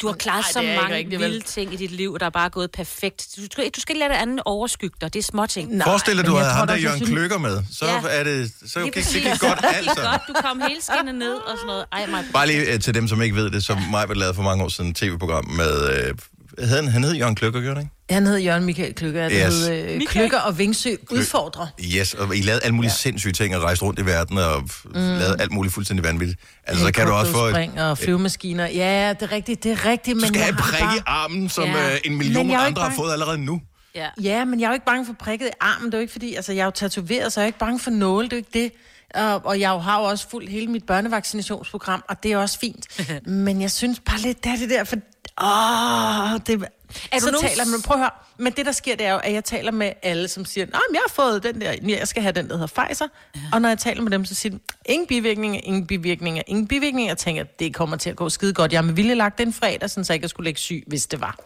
Du 0.00 0.06
har 0.06 0.14
klaret 0.14 0.44
Nej, 0.44 0.52
så 0.52 0.60
det 0.60 0.76
mange 0.82 0.94
rigtigt, 0.96 1.20
vel? 1.20 1.30
vilde 1.30 1.44
ting 1.46 1.72
i 1.72 1.76
dit 1.76 1.90
liv, 1.90 2.16
der 2.20 2.26
er 2.26 2.30
bare 2.30 2.50
gået 2.50 2.70
perfekt. 2.70 3.28
Du 3.36 3.42
skal, 3.52 3.70
du 3.76 3.80
skal 3.80 3.92
ikke 3.96 3.98
lade 3.98 4.10
det 4.12 4.16
andet 4.18 4.40
overskygge 4.44 4.96
dig. 5.00 5.12
Det 5.14 5.18
er 5.18 5.22
små 5.22 5.46
ting. 5.46 5.76
Nej, 5.76 5.86
Forestil 5.86 6.16
dig, 6.16 6.26
du 6.26 6.34
havde 6.34 6.50
ham 6.50 6.66
der 6.66 6.76
Jørgen 6.76 6.96
synes- 6.98 7.10
Kløkker 7.10 7.38
med. 7.38 7.62
Så 7.72 7.84
Ja. 7.86 8.00
er 8.10 8.24
det, 8.24 8.52
så 8.66 8.78
Lige 8.80 8.90
gik 8.92 9.04
det 9.04 9.40
godt 9.40 9.58
Det 9.58 9.64
altså. 9.72 9.94
gik 9.94 10.04
godt. 10.04 10.22
Du 10.28 10.34
kom 10.42 10.60
hele 10.68 10.80
skinnet 10.82 11.14
ned 11.14 11.34
og 11.34 11.56
sådan 11.56 11.66
noget. 11.66 11.84
Ej, 11.92 12.06
mig. 12.06 12.24
Bare 12.32 12.46
lige 12.46 12.72
øh, 12.74 12.80
til 12.80 12.94
dem, 12.94 13.08
som 13.08 13.22
ikke 13.22 13.36
ved 13.36 13.50
det, 13.50 13.64
som 13.64 13.78
mig 13.90 14.16
lavede 14.16 14.34
for 14.34 14.42
mange 14.42 14.64
år 14.64 14.68
siden 14.68 14.90
et 14.90 14.96
tv-program 14.96 15.44
med... 15.48 15.90
Øh, 16.08 16.14
hed 16.58 16.66
han, 16.68 16.88
han 16.88 17.04
hed 17.04 17.12
Jørgen 17.14 17.34
Kløkker, 17.34 17.60
gjorde 17.60 17.76
han 17.76 17.84
ikke? 17.84 17.94
Han 18.14 18.26
hed 18.26 18.36
Jørgen 18.38 18.64
Michael 18.64 18.94
Kløkker. 18.94 19.28
Det 19.28 19.42
Yes. 19.46 19.54
yes. 19.54 19.66
hed 19.66 19.94
øh, 19.94 20.00
Kløkker 20.06 20.38
og 20.38 20.58
Vingsø 20.58 20.94
udfordrer. 21.10 21.66
Yes, 21.98 22.14
og 22.14 22.36
I 22.36 22.40
lavede 22.40 22.62
alle 22.64 22.74
mulige 22.74 22.90
ja. 22.90 22.94
sindssyge 22.96 23.32
ting 23.32 23.56
og 23.56 23.62
rejste 23.62 23.84
rundt 23.84 23.98
i 24.00 24.06
verden 24.06 24.38
og 24.38 24.62
mm. 24.84 24.92
lavede 24.94 25.36
alt 25.40 25.52
muligt 25.52 25.74
fuldstændig 25.74 26.04
vanvittigt. 26.04 26.40
Altså, 26.66 26.84
så 26.84 26.92
kan 26.92 27.06
du 27.06 27.12
også 27.12 27.32
få... 27.32 27.44
et- 27.46 27.50
Spring 27.52 27.80
og 27.82 27.98
flyvemaskiner. 27.98 28.66
Ja, 28.68 29.14
det 29.20 29.22
er 29.22 29.32
rigtigt, 29.32 29.64
det 29.64 29.72
er 29.72 29.86
rigtigt. 29.86 30.14
Du 30.14 30.20
men 30.20 30.26
skal 30.26 30.38
jeg 30.38 30.44
have 30.46 30.54
har 30.56 30.70
prik 30.70 30.80
bare... 30.80 30.96
i 30.96 31.00
armen, 31.06 31.48
som 31.48 31.64
Ja. 31.64 31.88
ja. 31.90 31.98
en 32.04 32.16
million 32.18 32.50
andre 32.50 32.62
har 32.62 32.74
bange. 32.74 32.96
fået 32.96 33.12
allerede 33.12 33.38
nu. 33.38 33.60
Ja. 33.94 34.06
Ja, 34.22 34.44
men 34.44 34.60
jeg 34.60 34.66
er 34.66 34.70
jo 34.70 34.74
ikke 34.74 34.86
bange 34.86 35.06
for 35.06 35.12
prikket 35.18 35.46
i 35.46 35.50
armen. 35.60 35.86
Det 35.86 35.94
er 35.94 35.98
jo 35.98 36.02
ikke 36.02 36.12
fordi, 36.12 36.34
altså 36.34 36.52
jeg 36.52 36.60
er 36.60 36.64
jo 36.64 36.70
tatoveret, 36.70 37.32
så 37.32 37.40
jeg 37.40 37.44
er 37.44 37.46
ikke 37.46 37.58
bange 37.58 37.78
for 37.80 37.90
nåle. 37.90 38.24
Det 38.28 38.32
er 38.32 38.36
jo 38.36 38.38
ikke 38.38 38.58
det. 38.62 38.72
Og, 39.14 39.46
og 39.46 39.60
jeg 39.60 39.70
har 39.70 39.98
jo 40.00 40.04
også 40.04 40.28
fuldt 40.30 40.50
hele 40.50 40.66
mit 40.66 40.84
børnevaccinationsprogram, 40.86 42.04
og 42.08 42.22
det 42.22 42.32
er 42.32 42.36
også 42.36 42.58
fint. 42.58 42.86
men 43.26 43.60
jeg 43.60 43.70
synes 43.70 44.00
bare 44.06 44.20
lidt, 44.20 44.44
det 44.44 44.52
er 44.52 44.56
det 44.56 44.70
der, 44.70 44.84
for... 44.84 44.96
Åh, 45.40 46.40
det, 46.46 46.68
Er 47.12 47.18
så 47.20 47.26
du 47.26 47.32
nogen- 47.32 47.48
taler 47.48 47.64
man, 47.70 47.82
prøv 47.82 47.94
at 47.94 48.00
høre, 48.00 48.10
men 48.38 48.52
det 48.52 48.66
der 48.66 48.72
sker, 48.72 48.96
det 48.96 49.06
er 49.06 49.12
jo, 49.12 49.18
at 49.18 49.32
jeg 49.32 49.44
taler 49.44 49.70
med 49.72 49.92
alle, 50.02 50.28
som 50.28 50.44
siger, 50.44 50.66
nej, 50.66 50.80
jeg 50.92 51.00
har 51.08 51.12
fået 51.14 51.42
den 51.42 51.60
der, 51.60 51.74
jeg 51.98 52.08
skal 52.08 52.22
have 52.22 52.32
den, 52.32 52.48
der 52.48 52.56
hedder 52.58 52.84
Pfizer. 52.86 53.06
Ja. 53.34 53.40
Og 53.52 53.62
når 53.62 53.68
jeg 53.68 53.78
taler 53.78 54.02
med 54.02 54.10
dem, 54.10 54.24
så 54.24 54.34
siger 54.34 54.52
de, 54.52 54.58
ingen 54.86 55.06
bivirkninger, 55.06 55.60
ingen 55.64 55.86
bivirkninger, 55.86 56.42
ingen 56.46 56.66
bivirkninger. 56.68 57.10
Jeg 57.10 57.18
tænker, 57.18 57.44
det 57.58 57.74
kommer 57.74 57.96
til 57.96 58.10
at 58.10 58.16
gå 58.16 58.28
skide 58.28 58.54
godt. 58.54 58.72
Jeg 58.72 58.78
har 58.78 58.82
med 58.84 58.94
vilje 58.94 59.14
lagt 59.14 59.38
den 59.38 59.52
fredag, 59.52 59.90
sådan, 59.90 60.04
så 60.04 60.12
jeg 60.12 60.16
ikke 60.16 60.28
skulle 60.28 60.44
lægge 60.44 60.60
syg, 60.60 60.84
hvis 60.86 61.06
det 61.06 61.20
var. 61.20 61.38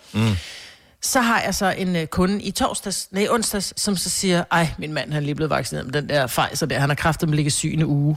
Så 1.01 1.21
har 1.21 1.41
jeg 1.43 1.55
så 1.55 1.67
en 1.79 1.97
øh, 1.97 2.07
kunde 2.07 2.43
i 2.43 2.51
torsdags, 2.51 3.09
nej, 3.11 3.27
onsdags, 3.31 3.81
som 3.81 3.97
så 3.97 4.11
siger, 4.11 4.45
ej, 4.53 4.69
min 4.79 4.93
mand 4.93 5.13
han 5.13 5.23
er 5.23 5.25
lige 5.27 5.35
blevet 5.35 5.51
vaccineret 5.51 5.87
med 5.87 5.93
den 6.03 6.09
der 6.09 6.27
Pfizer 6.27 6.67
der, 6.67 6.79
han 6.79 6.89
har 6.91 6.95
kraftet 6.97 7.29
med 7.29 7.37
ligge 7.37 7.51
syg 7.51 7.73
en 7.75 7.83
uge. 7.85 8.17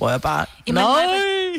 Hvor 0.00 0.10
jeg 0.10 0.20
bare, 0.22 0.46
Jamen, 0.66 0.82
nej! 0.82 1.06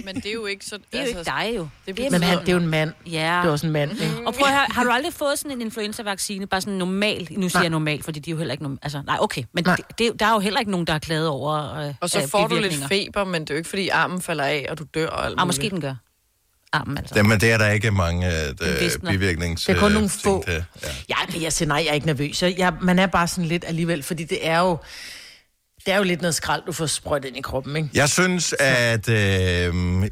Men 0.06 0.16
det 0.16 0.26
er 0.26 0.34
jo 0.34 0.46
ikke 0.46 0.66
så... 0.66 0.78
Det 0.78 1.00
er 1.00 1.02
jo 1.02 1.08
ikke 1.08 1.24
dig 1.24 1.54
jo. 1.58 1.68
det 1.88 1.98
Det 1.98 2.06
er 2.06 2.12
Men 2.12 2.24
han, 2.24 2.40
det 2.40 2.50
er 2.50 2.54
jo 2.54 2.60
en 2.60 2.68
mand. 2.68 2.94
Ja. 3.06 3.40
Det 3.44 3.48
er 3.48 3.52
også 3.52 3.66
en 3.66 3.74
mand, 3.74 3.92
ikke? 3.92 4.06
Og 4.28 4.34
prøv 4.34 4.48
at 4.48 4.54
høre, 4.54 4.66
har 4.70 4.84
du 4.84 4.90
aldrig 4.90 5.14
fået 5.14 5.40
sådan 5.40 5.52
en 5.52 5.62
influenza-vaccine, 5.62 6.46
bare 6.48 6.62
sådan 6.62 6.74
normal, 6.74 7.28
nu 7.32 7.50
siger 7.50 7.58
Nej. 7.58 7.64
jeg 7.64 7.70
normal, 7.70 8.04
fordi 8.04 8.20
de 8.20 8.30
er 8.30 8.32
jo 8.32 8.38
heller 8.38 8.52
ikke, 8.52 8.64
norm- 8.66 8.78
altså, 8.82 9.02
nej, 9.06 9.18
okay, 9.20 9.44
men 9.54 9.64
Nej. 9.64 9.76
det, 9.76 9.86
det, 10.00 10.20
der 10.20 10.26
er 10.26 10.34
jo 10.34 10.40
heller 10.40 10.60
ikke 10.60 10.72
nogen, 10.72 10.88
der 10.88 10.94
har 10.94 11.00
klaget 11.00 11.28
over 11.28 11.78
øh, 11.78 11.94
Og 12.02 12.10
så 12.10 12.22
øh, 12.22 12.28
får 12.28 12.48
du 12.48 12.56
lidt 12.56 12.84
feber, 12.88 13.24
men 13.24 13.42
det 13.42 13.50
er 13.50 13.54
jo 13.54 13.58
ikke, 13.58 13.70
fordi 13.70 13.90
armen 13.90 14.22
falder 14.22 14.44
af, 14.44 14.66
og 14.70 14.80
du 14.80 14.86
dør 14.94 15.08
og 15.08 15.26
alt 15.26 15.36
Ah, 15.40 15.48
måske 15.48 15.70
den 15.70 15.82
gør. 15.82 15.96
Armen 16.74 16.98
altså. 16.98 17.16
Jamen, 17.16 17.40
det 17.42 17.52
er 17.52 17.58
der 17.58 17.70
ikke 17.70 17.92
mange 17.92 18.28
uh, 18.62 19.10
bivirknings... 19.10 19.66
Det 19.66 19.76
er 19.76 19.80
kun 19.80 19.88
øh, 19.88 19.94
nogle 19.94 20.10
ting 20.10 20.24
få. 20.24 20.44
Ja. 20.48 20.64
Ja, 21.10 21.16
men 21.34 21.42
jeg 21.42 21.54
siger 21.54 21.68
nej, 21.68 21.78
jeg 21.78 21.90
er 21.90 21.94
ikke 21.94 22.08
nervøs. 22.08 22.44
Jeg, 22.44 22.56
jeg, 22.58 22.74
man 22.82 23.00
er 23.00 23.08
bare 23.08 23.28
sådan 23.28 23.46
lidt 23.46 23.66
alligevel, 23.68 24.04
fordi 24.04 24.24
det 24.24 24.48
er 24.48 24.60
jo... 24.60 24.78
Det 25.86 25.94
er 25.94 25.98
jo 25.98 26.04
lidt 26.04 26.22
noget 26.22 26.36
skrald, 26.36 26.62
du 26.68 26.72
får 26.72 26.86
sprøjt 26.86 27.26
ind 27.26 27.38
i 27.38 27.42
kroppen, 27.42 27.76
ikke? 27.76 27.90
Jeg 27.94 28.10
synes, 28.10 28.54
at 28.60 29.10
øh, 29.10 29.16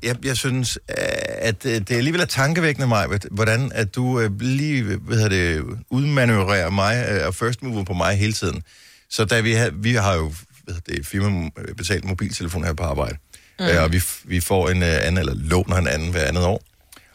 jeg, 0.03 0.25
jeg 0.25 0.37
synes, 0.37 0.79
at 0.87 1.65
øh, 1.65 1.71
det 1.73 1.91
alligevel 1.91 2.21
er 2.21 2.25
tankevækkende 2.25 2.87
mig, 2.87 3.07
hvordan 3.31 3.71
at 3.75 3.95
du 3.95 4.19
øh, 4.19 4.41
lige 4.41 4.83
hvad 4.83 5.17
hedder 5.17 5.29
det, 5.29 5.63
udmanøvrerer 5.89 6.69
mig 6.69 7.05
øh, 7.09 7.27
og 7.27 7.35
first 7.35 7.63
mover 7.63 7.83
på 7.83 7.93
mig 7.93 8.17
hele 8.17 8.33
tiden. 8.33 8.63
Så 9.09 9.25
da 9.25 9.39
vi, 9.41 9.53
har, 9.53 9.69
vi 9.73 9.93
har 9.93 10.15
jo 10.15 10.33
hvad 10.63 10.73
hedder 10.73 10.95
det, 10.95 11.07
firmabetalt 11.07 12.05
mobiltelefon 12.05 12.63
her 12.63 12.73
på 12.73 12.83
arbejde. 12.83 13.17
Mm. 13.59 13.65
Øh, 13.65 13.83
og 13.83 13.91
vi, 13.91 14.01
vi 14.23 14.39
får 14.39 14.69
en 14.69 14.83
øh, 14.83 14.89
anden, 14.89 15.17
eller 15.17 15.33
låner 15.35 15.77
en 15.77 15.87
anden 15.87 16.11
hver 16.11 16.23
andet 16.23 16.45
år. 16.45 16.63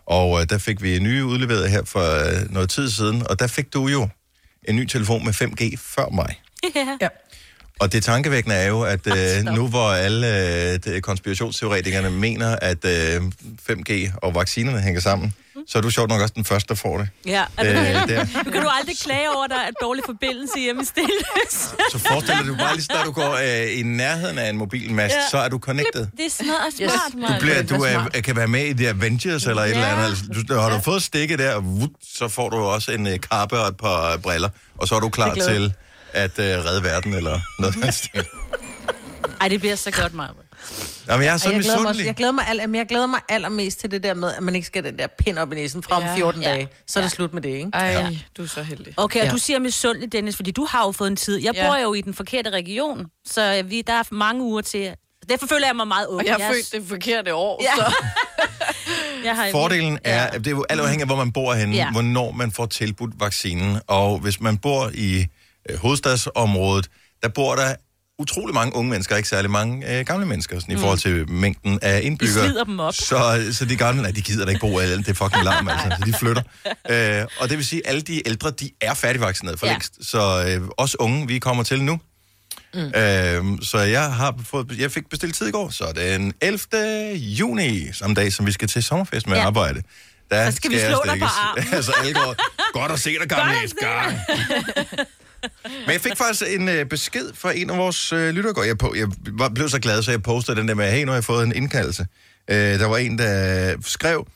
Og 0.07 0.41
øh, 0.41 0.47
der 0.51 0.59
fik 0.59 0.83
vi 0.83 0.97
en 0.97 1.03
ny 1.03 1.23
udleveret 1.23 1.71
her 1.71 1.85
for 1.85 2.27
øh, 2.27 2.53
noget 2.53 2.71
tid 2.71 2.91
siden, 2.91 3.27
og 3.31 3.39
der 3.39 3.47
fik 3.47 3.73
du 3.73 3.87
jo 3.87 4.09
en 4.69 4.77
ny 4.77 4.85
telefon 4.87 5.25
med 5.25 5.33
5G 5.33 5.77
før 5.79 6.09
mig. 6.09 6.41
Ja. 7.01 7.09
Og 7.81 7.93
det 7.93 8.04
tankevækkende 8.04 8.57
er 8.57 8.69
jo, 8.69 8.83
at 8.83 9.07
øh, 9.07 9.45
nu 9.54 9.69
hvor 9.69 9.88
alle 9.90 10.26
øh, 10.88 11.00
konspirationsteoretikerne 11.00 12.11
mener, 12.11 12.57
at 12.62 12.85
øh, 12.85 13.23
5G 13.71 14.12
og 14.23 14.35
vaccinerne 14.35 14.81
hænger 14.81 15.00
sammen, 15.00 15.35
så 15.69 15.78
er 15.78 15.83
du 15.83 15.90
sjovt 15.90 16.09
nok 16.11 16.21
også 16.21 16.33
den 16.37 16.45
første, 16.45 16.69
der 16.69 16.75
får 16.75 16.99
det. 16.99 17.09
Ja, 17.26 17.45
er 17.57 17.64
Øh, 17.64 18.02
du 18.09 18.12
der. 18.14 18.26
Nu 18.45 18.50
kan 18.50 18.62
du 18.62 18.69
aldrig 18.81 18.97
klage 18.99 19.31
over, 19.35 19.45
at 19.45 19.50
der 19.50 19.57
er 19.57 19.71
dårlig 19.83 20.02
forbindelse 20.07 20.59
hjemme 20.61 20.83
i 20.83 20.85
Stilles. 20.85 21.75
Så 21.93 21.99
forestil 21.99 22.35
dig, 22.38 22.47
du 22.47 22.57
bare 22.57 22.75
lige 22.75 22.85
snart 22.85 23.07
du 23.07 23.12
går 23.12 23.33
øh, 23.64 23.78
i 23.78 23.83
nærheden 23.83 24.38
af 24.38 24.50
en 24.50 24.57
mobilmast, 24.57 25.14
ja. 25.14 25.21
Så 25.31 25.38
er 25.38 25.49
du 25.49 25.59
connected. 25.59 26.07
Det 26.16 26.26
er 26.26 26.31
smadret 26.31 26.75
Yes. 26.83 26.90
smart, 26.93 27.12
Du, 27.12 27.19
mand. 27.19 27.40
bliver, 27.40 27.57
det 27.57 27.71
du 27.71 27.75
er 27.75 27.93
smart. 27.93 28.23
kan 28.25 28.37
være 28.37 28.49
med 28.49 28.64
i 28.66 28.73
The 28.75 28.88
Avengers 28.88 29.47
eller 29.47 29.62
et 29.62 29.71
eller 29.71 29.87
Ja. 29.87 29.93
andet. 29.95 30.04
Altså, 30.09 30.45
du, 30.49 30.54
har 30.54 30.71
du 30.71 30.81
fået 30.81 31.02
stikket 31.02 31.38
der, 31.38 31.62
så 32.16 32.28
får 32.28 32.49
du 32.49 32.57
også 32.57 32.93
en 32.93 33.07
øh, 33.07 33.19
kappe 33.21 33.59
og 33.61 33.69
et 33.69 33.76
par 33.76 34.12
øh, 34.12 34.19
briller, 34.19 34.49
og 34.78 34.88
så 34.88 34.95
er 34.95 35.00
du 35.00 35.09
klar 35.09 35.35
Det 35.35 35.43
til 35.45 35.73
at 36.14 36.38
øh, 36.38 36.44
redde 36.64 36.83
verden 36.83 37.14
eller 37.14 37.40
noget 37.59 37.85
af 37.85 37.94
stil. 37.94 38.25
Ej, 39.40 39.49
det 39.49 39.61
bliver 39.61 39.76
så 39.76 39.90
godt, 39.90 40.14
Maja. 40.14 40.28
Jamen, 41.09 41.26
jeg 41.26 41.33
er 41.35 41.37
så 41.37 41.50
jeg, 41.50 41.61
glæder 41.61 41.76
mig, 41.78 41.78
også- 41.78 41.88
misundelig. 41.88 42.06
jeg, 42.06 42.14
glæder 42.14 42.33
mig 42.33 42.44
al, 42.49 42.56
jamen, 42.56 42.75
jeg 42.75 42.87
glæder 42.87 43.06
mig 43.06 43.21
allermest 43.28 43.80
til 43.80 43.90
det 43.90 44.02
der 44.02 44.14
med, 44.14 44.33
at 44.35 44.42
man 44.42 44.54
ikke 44.54 44.66
skal 44.66 44.85
den 44.85 44.99
der 44.99 45.06
pind 45.18 45.38
op 45.38 45.52
i 45.52 45.54
næsen 45.54 45.83
fra 45.83 45.97
om 45.97 46.02
Ja. 46.02 46.16
14 46.16 46.42
Ja. 46.42 46.49
dage. 46.50 46.68
Så 46.87 46.99
er 46.99 47.02
det 47.02 47.12
slut 47.12 47.35
med 47.35 47.42
det, 47.42 47.49
ikke? 47.49 47.71
Ej, 47.73 47.87
ja. 47.87 48.09
du 48.37 48.42
er 48.42 48.47
så 48.47 48.62
heldig. 48.62 48.94
Okay, 48.97 49.21
og 49.21 49.26
Ja. 49.26 49.33
du 49.33 49.38
siger 49.38 49.59
misundelig, 49.59 50.12
Dennis, 50.12 50.37
fordi 50.37 50.50
du 50.50 50.64
har 50.71 50.85
jo 50.87 50.92
fået 50.92 51.09
en 51.11 51.16
tid. 51.16 51.37
Jeg 51.42 51.54
Ja. 51.54 51.66
bor 51.68 51.76
jo 51.76 51.94
i 51.94 52.00
den 52.00 52.14
forkerte 52.14 52.50
region, 52.50 53.06
så 53.26 53.62
vi, 53.66 53.83
der 53.83 53.92
er 53.92 54.02
mange 54.11 54.42
uger 54.42 54.61
til. 54.61 54.94
Derfor 55.28 55.47
føler 55.47 55.66
jeg 55.66 55.76
mig 55.76 55.88
meget 55.88 56.06
ung. 56.06 56.18
Og 56.21 56.26
jeg 56.26 56.35
har 56.35 56.42
er- 56.50 56.52
født 56.54 56.73
det 56.73 56.88
forkerte 56.88 57.35
år, 57.35 57.62
Ja. 57.62 57.76
så... 57.76 57.94
jeg 59.25 59.37
har 59.37 59.49
Fordelen 59.50 59.99
er, 60.04 60.25
at 60.26 60.35
det 60.38 60.47
er 60.47 60.50
jo 60.50 60.64
alt 60.68 60.80
afhængig 60.80 61.02
af, 61.02 61.09
hvor 61.09 61.16
man 61.16 61.33
bor 61.33 61.54
henne, 61.54 61.76
ja. 61.76 61.85
Ja. 61.85 61.90
hvornår 61.90 62.30
man 62.30 62.52
får 62.52 62.66
tilbudt 62.66 63.12
vaccinen. 63.21 63.80
Og 63.87 64.18
hvis 64.18 64.40
man 64.40 64.59
bor 64.59 64.90
i 64.94 65.26
øh, 65.71 65.78
hovedstadsområdet, 65.78 66.90
der 67.23 67.28
bor 67.28 67.54
der 67.54 67.75
utrolig 68.18 68.54
mange 68.54 68.76
unge 68.76 68.90
mennesker, 68.90 69.16
ikke 69.16 69.28
særlig 69.28 69.50
mange 69.50 69.99
øh, 69.99 70.06
gamle 70.06 70.26
mennesker, 70.26 70.61
sådan, 70.61 70.76
i 70.76 70.78
forhold 70.78 70.99
til 70.99 71.30
mængden 71.30 71.78
af 71.83 72.00
indbyggere. 72.02 72.44
slider 72.44 72.64
dem 72.64 72.80
op. 72.80 72.94
Så, 72.94 73.49
så 73.52 73.64
de 73.64 73.76
gamle, 73.76 74.02
nej, 74.02 74.11
de 74.11 74.23
gider 74.23 74.44
da 74.44 74.50
ikke 74.50 74.61
bo 74.61 74.78
alle, 74.78 74.97
det 74.97 75.09
er 75.09 75.14
fucking 75.14 75.44
larm, 75.44 75.68
altså, 75.68 75.97
så 75.99 76.06
de 76.06 76.12
flytter. 76.12 76.42
Øh, 76.90 77.26
og 77.38 77.49
det 77.49 77.59
vil 77.59 77.66
sige, 77.66 77.83
at 77.85 77.90
alle 77.90 78.00
de 78.00 78.28
ældre, 78.28 78.50
de 78.50 78.71
er 78.80 78.94
færdigvaccineret 78.94 79.59
for 79.59 79.66
ja. 79.66 79.73
Længst. 79.73 80.11
Så 80.11 80.44
øh, 80.49 80.68
os 80.76 81.00
unge, 81.00 81.26
vi 81.26 81.38
kommer 81.38 81.62
til 81.62 81.83
nu. 81.83 82.00
Mm. 82.75 82.80
Øh, 82.80 83.44
så 83.62 83.78
jeg 83.78 84.12
har 84.14 84.35
fået, 84.44 84.78
jeg 84.78 84.90
fik 84.90 85.09
bestilt 85.11 85.35
tid 85.35 85.47
i 85.47 85.50
går, 85.50 85.71
så 85.71 85.92
den 85.97 86.33
11. 86.40 87.16
juni, 87.16 87.92
samme 87.92 88.14
dag, 88.14 88.33
som 88.33 88.47
vi 88.47 88.52
skal 88.52 88.68
til 88.68 88.83
sommerfest 88.83 89.26
med 89.26 89.37
ja. 89.37 89.47
Arbejde. 89.47 89.83
Der 90.30 90.50
Så 90.50 90.56
skal 90.56 90.71
vi 90.71 90.76
jeg 90.76 90.90
slå 90.90 91.12
dig 91.12 91.18
på 91.18 91.25
armen. 91.25 91.64
altså, 91.73 91.92
alle 92.00 92.14
går, 92.14 92.35
godt 92.78 92.92
at 92.92 93.00
se 93.00 93.18
dig, 93.18 93.28
gamle 93.28 93.54
Godt. 93.80 95.09
Men 95.65 95.93
jeg 95.93 96.01
fik 96.01 96.17
faktisk 96.17 96.43
en 96.49 96.69
øh, 96.69 96.87
besked 96.87 97.31
fra 97.35 97.53
en 97.57 97.71
af 97.71 97.79
vores 97.79 98.13
øh, 98.13 98.35
lyttere. 98.35 98.67
Jeg, 98.67 98.79
på, 98.79 98.95
jeg 98.97 99.09
var, 99.33 99.49
blev 99.49 99.69
så 99.69 99.79
glad, 99.79 100.03
så 100.03 100.11
jeg 100.11 100.23
postede 100.23 100.57
den 100.57 100.69
der 100.69 100.75
med, 100.75 100.91
hey, 100.91 101.05
nu 101.05 101.11
har 101.11 101.17
jeg 101.17 101.25
fået 101.25 101.47
en 101.47 101.55
indkaldelse. 101.55 102.07
Øh, 102.51 102.57
der 102.57 102.87
var 102.87 102.97
en, 102.97 103.19
der 103.19 103.77
skrev, 103.85 104.27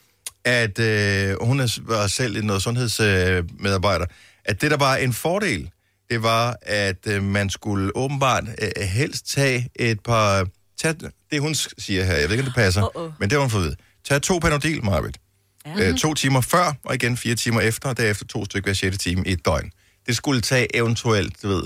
at 0.44 0.78
øh, 0.78 1.36
hun 1.40 1.60
er, 1.60 1.78
var 1.82 2.06
selv 2.06 2.44
noget 2.44 2.62
sundhedsmedarbejder, 2.62 4.06
at 4.44 4.60
det, 4.60 4.70
der 4.70 4.76
var 4.76 4.96
en 4.96 5.12
fordel, 5.12 5.70
det 6.10 6.22
var, 6.22 6.56
at 6.62 7.06
øh, 7.06 7.22
man 7.22 7.50
skulle 7.50 7.96
åbenbart 7.96 8.44
øh, 8.62 8.82
helst 8.82 9.30
tage 9.34 9.68
et 9.76 10.00
par... 10.00 10.46
Tag, 10.82 10.94
det 11.30 11.40
hun 11.40 11.54
siger 11.54 12.04
her, 12.04 12.14
jeg 12.14 12.28
ved 12.28 12.30
ikke, 12.30 12.42
om 12.42 12.46
det 12.46 12.54
passer, 12.54 12.82
Uh-oh. 12.82 13.12
men 13.20 13.30
det 13.30 13.36
har 13.36 13.40
hun 13.40 13.50
fået 13.50 13.64
ved. 13.64 13.74
Tag 14.08 14.22
to 14.22 14.38
Panodil, 14.38 14.84
Marvitt. 14.84 15.18
Ja. 15.66 15.88
Øh, 15.88 15.98
to 15.98 16.14
timer 16.14 16.40
før, 16.40 16.74
og 16.84 16.94
igen 16.94 17.16
fire 17.16 17.34
timer 17.34 17.60
efter, 17.60 17.88
og 17.88 17.96
derefter 17.96 18.26
to 18.26 18.44
stykker 18.44 18.66
hver 18.66 18.74
sjette 18.74 18.98
time 18.98 19.22
i 19.26 19.32
et 19.32 19.44
døgn. 19.44 19.70
Det 20.08 20.16
skulle 20.16 20.40
tage 20.40 20.76
eventuelt, 20.76 21.42
du 21.42 21.48
ved... 21.48 21.62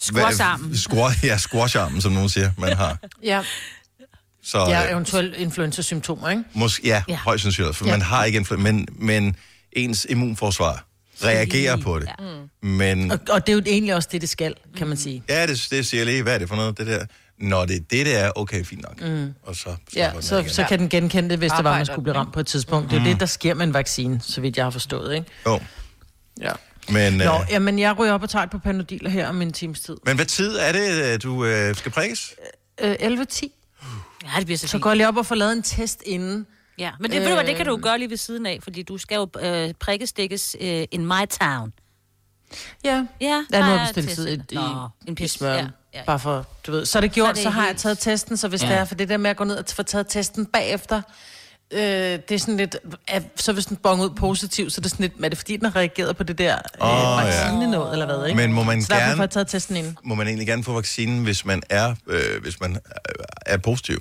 Squash 0.00 0.44
armen. 0.44 0.76
Squash, 0.76 1.24
ja, 1.24 1.36
squash-armen, 1.38 2.00
som 2.00 2.12
nogen 2.12 2.28
siger, 2.28 2.50
man 2.58 2.76
har. 2.82 2.98
Ja, 3.22 3.42
Så, 4.42 4.58
ja 4.58 4.84
øh, 4.86 4.92
eventuelt 4.92 5.36
influenza-symptomer, 5.36 6.28
ikke? 6.30 6.42
Måske, 6.52 6.86
ja, 6.88 6.94
ja. 6.94 7.02
Ja. 7.08 7.16
højst 7.16 7.42
sandsynligt, 7.42 7.76
for 7.76 7.84
ja. 7.84 7.90
Ja. 7.90 7.96
man 7.96 8.02
har 8.06 8.24
ikke 8.24 8.38
influ- 8.40 8.56
men, 8.56 8.88
men 8.92 9.36
ens 9.72 10.06
immunforsvar 10.10 10.84
reagerer 11.24 11.76
på 11.76 11.98
det. 11.98 12.08
Ja. 12.20 12.24
Men 12.68 13.10
Og, 13.12 13.18
og 13.30 13.46
det 13.46 13.52
er 13.52 13.56
jo 13.56 13.62
egentlig 13.66 13.94
også 13.94 14.08
det, 14.12 14.20
det 14.20 14.28
skal, 14.28 14.54
kan 14.76 14.86
man 14.86 14.96
sige. 14.96 15.22
ja, 15.28 15.46
det, 15.46 15.66
det 15.70 15.86
siger 15.86 15.98
jeg 16.00 16.06
lige, 16.06 16.22
hvad 16.22 16.34
er 16.34 16.38
det 16.38 16.48
for 16.48 16.56
noget, 16.56 16.78
det 16.78 16.86
der? 16.86 17.06
Når 17.38 17.64
det 17.64 17.76
er 17.76 17.80
det, 17.80 18.06
det 18.06 18.16
er, 18.20 18.30
okay, 18.36 18.64
fint 18.64 18.82
nok. 18.82 19.00
Mm. 19.00 19.34
Og 19.42 19.56
så 19.56 19.68
Ja, 19.96 20.04
stopper 20.04 20.12
den 20.20 20.22
så, 20.22 20.38
igen. 20.38 20.50
så 20.50 20.64
kan 20.68 20.78
den 20.78 20.88
genkende 20.88 21.30
det, 21.30 21.38
hvis 21.38 21.50
det 21.50 21.56
var, 21.56 21.62
man 21.62 21.66
Arbejder 21.72 21.84
skulle 21.92 22.02
blive 22.02 22.14
ramt 22.16 22.32
på 22.32 22.40
et 22.40 22.46
tidspunkt. 22.46 22.90
Det 22.90 22.96
er 22.98 23.00
jo 23.04 23.10
det, 23.10 23.20
der 23.20 23.26
sker 23.26 23.54
med 23.54 23.66
en 23.66 23.74
vaccine, 23.74 24.20
så 24.22 24.40
vidt 24.40 24.56
jeg 24.56 24.64
har 24.64 24.70
forstået, 24.70 25.14
ikke? 25.14 25.26
Jo, 25.46 25.60
Ja. 26.40 26.52
Men, 26.92 27.12
Nå, 27.12 27.24
øh, 27.24 27.40
jamen, 27.50 27.78
jeg 27.78 27.98
ryger 27.98 28.12
op 28.12 28.22
og 28.22 28.30
tager 28.30 28.42
et 28.42 28.50
par 28.50 28.58
panodiler 28.58 29.10
her 29.10 29.28
om 29.28 29.42
en 29.42 29.52
times 29.52 29.80
tid. 29.80 29.96
men 30.04 30.16
hvad 30.16 30.26
tid 30.26 30.56
er 30.56 30.72
det, 30.72 31.04
øh, 31.14 31.22
du 31.22 31.44
øh, 31.44 31.76
skal 31.76 31.92
prikkes? 31.92 32.34
Øh, 32.80 32.92
11.10. 33.00 33.00
Ja, 33.04 34.28
det 34.38 34.46
bliver 34.46 34.58
så, 34.58 34.68
Så 34.68 34.78
går 34.78 34.90
jeg 34.90 34.96
lige 34.96 35.08
op 35.08 35.16
og 35.16 35.26
får 35.26 35.34
lavet 35.34 35.52
en 35.52 35.62
test 35.62 36.02
inden. 36.06 36.46
Ja, 36.78 36.90
men 37.00 37.10
det, 37.10 37.16
øh... 37.16 37.22
ved 37.22 37.28
du 37.28 37.34
hvad, 37.34 37.44
det 37.44 37.56
kan 37.56 37.66
du 37.66 37.72
jo 37.72 37.78
gøre 37.82 37.98
lige 37.98 38.10
ved 38.10 38.16
siden 38.16 38.46
af, 38.46 38.58
fordi 38.62 38.82
du 38.82 38.98
skal 38.98 39.16
jo 39.16 39.28
øh, 39.40 39.74
prikkestikkes 39.80 40.56
øh, 40.60 40.84
in 40.90 41.06
my 41.06 41.26
town. 41.40 41.72
Ja. 42.84 42.90
Ja, 42.90 43.04
Ja, 43.20 43.36
nu 43.38 43.46
der 43.50 43.60
har 43.62 43.72
er 43.74 43.76
jeg 43.78 43.94
bestilt 43.94 44.16
tid 44.16 44.28
i, 44.28 44.32
i, 44.32 44.54
Nå, 44.54 44.88
en 45.06 45.12
i 45.12 45.14
pis. 45.14 45.30
smør. 45.30 45.48
Ja, 45.52 45.56
Ja, 45.56 45.62
ja, 45.62 45.98
ja. 45.98 46.04
Bare 46.04 46.18
for, 46.18 46.46
du 46.66 46.70
ved. 46.72 46.86
Så 46.86 46.98
er 46.98 47.00
det 47.00 47.12
gjort, 47.12 47.28
så, 47.28 47.32
det 47.34 47.42
så 47.42 47.50
har 47.50 47.62
jeg 47.62 47.68
helt- 47.68 47.78
taget 47.80 47.98
testen, 47.98 48.36
så 48.36 48.48
hvis 48.48 48.62
ja. 48.62 48.68
det 48.68 48.76
er, 48.76 48.84
for 48.84 48.94
det 48.94 49.08
der 49.08 49.16
med 49.16 49.30
at 49.30 49.36
gå 49.36 49.44
ned 49.44 49.56
og 49.56 49.64
få 49.72 49.82
taget 49.82 50.06
testen 50.08 50.46
bagefter, 50.46 51.02
øh, 51.70 51.80
det 51.80 52.30
er 52.30 52.38
sådan 52.38 52.56
lidt, 52.56 52.76
er, 53.08 53.20
så 53.36 53.52
hvis 53.52 53.66
den 53.66 53.76
bonger 53.76 54.04
ud 54.04 54.10
positiv, 54.10 54.70
så 54.70 54.80
er 54.80 54.82
det 54.82 54.90
sådan 54.90 55.04
lidt, 55.04 55.24
er 55.24 55.28
det 55.28 55.38
fordi, 55.38 55.56
den 55.56 55.64
har 55.64 55.76
reageret 55.76 56.16
på 56.16 56.22
det 56.22 56.38
der 56.38 56.54
øh, 56.54 56.60
oh, 56.80 56.88
ja. 56.88 57.24
vaccine 57.24 57.70
noget, 57.70 57.92
eller 57.92 58.06
hvad, 58.06 58.26
ikke? 58.26 58.36
Men 58.36 58.52
må 58.52 58.62
man 58.62 58.82
så 58.82 58.88
derfor 58.88 59.00
gerne- 59.04 59.16
får 59.16 59.22
jeg 59.22 59.30
taget 59.30 59.48
testen 59.48 59.76
inden. 59.76 59.96
Må 60.04 60.14
man 60.14 60.26
egentlig 60.26 60.46
gerne 60.46 60.64
få 60.64 60.72
vaccinen, 60.72 61.22
hvis 61.24 61.44
man 61.44 61.62
er, 61.70 61.94
øh, 62.06 62.42
hvis 62.42 62.60
man 62.60 62.78
er, 63.46 63.56
positiv? 63.56 63.98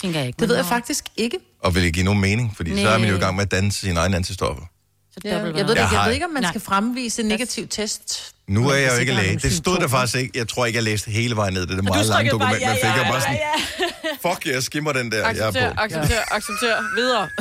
Tænker 0.00 0.18
jeg 0.18 0.26
ikke. 0.26 0.36
Det 0.40 0.48
ved 0.48 0.56
jeg 0.56 0.64
faktisk 0.66 1.04
ikke. 1.16 1.38
Og 1.62 1.74
vil 1.74 1.82
det 1.82 1.94
give 1.94 2.04
nogen 2.04 2.20
mening? 2.20 2.52
Fordi 2.56 2.70
Nej. 2.70 2.82
så 2.82 2.88
er 2.88 2.98
man 2.98 3.08
jo 3.08 3.16
i 3.16 3.20
gang 3.20 3.36
med 3.36 3.42
at 3.44 3.50
danse 3.50 3.80
sine 3.80 4.00
egne 4.00 4.16
antistoffer. 4.16 4.62
Så 5.12 5.20
Ja, 5.24 5.36
jeg 5.36 5.44
ved, 5.44 5.52
det, 5.52 5.58
Jeg 5.58 5.70
ikke. 5.70 5.80
jeg 5.98 6.06
ved 6.06 6.12
ikke, 6.14 6.26
om 6.26 6.32
man 6.32 6.42
Nej. 6.42 6.50
skal 6.52 6.60
fremvise 6.60 7.22
en 7.22 7.28
negativ 7.28 7.68
test. 7.68 8.34
Nu 8.50 8.68
er 8.68 8.74
jeg 8.74 8.92
jo 8.94 8.98
ikke 8.98 9.12
læge. 9.12 9.36
Det 9.38 9.52
stod 9.52 9.78
der 9.78 9.88
faktisk 9.88 10.18
ikke. 10.18 10.38
Jeg 10.38 10.48
tror 10.48 10.66
ikke, 10.66 10.76
jeg 10.76 10.84
læste 10.84 11.10
hele 11.10 11.36
vejen 11.36 11.54
ned. 11.54 11.62
Det 11.62 11.70
er 11.70 11.74
det 11.74 11.84
meget 11.84 12.06
lange 12.06 12.30
trykkede 12.30 12.38
bare, 12.38 12.52
dokument, 12.52 12.66
man 12.68 12.76
ja, 12.76 12.88
fik. 12.88 12.96
ja, 12.96 13.02
Jeg 13.02 13.06
bare 13.06 13.14
ja, 13.14 13.20
sådan, 13.20 13.38
ja. 14.24 14.28
fuck, 14.34 14.46
jeg 14.46 14.62
skimmer 14.62 14.92
den 14.92 15.12
der. 15.12 15.16
Jeg 15.16 15.26
er 15.26 15.28
Accepter, 15.46 15.74
på. 15.74 15.80
accepter, 15.80 16.16
accepter. 16.30 16.94
Videre. 16.96 17.28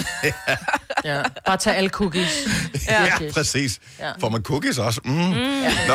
Ja, 1.06 1.22
bare 1.46 1.58
tag 1.58 1.76
alle 1.76 1.90
cookies. 1.90 2.30
Ja, 2.88 3.06
Yes. 3.24 3.34
præcis. 3.34 3.80
Ja. 4.00 4.12
Får 4.22 4.30
man 4.30 4.42
cookies 4.42 4.78
også? 4.78 5.02
Mm. 5.06 5.12
Mm. 5.12 5.24
Nå. 5.88 5.94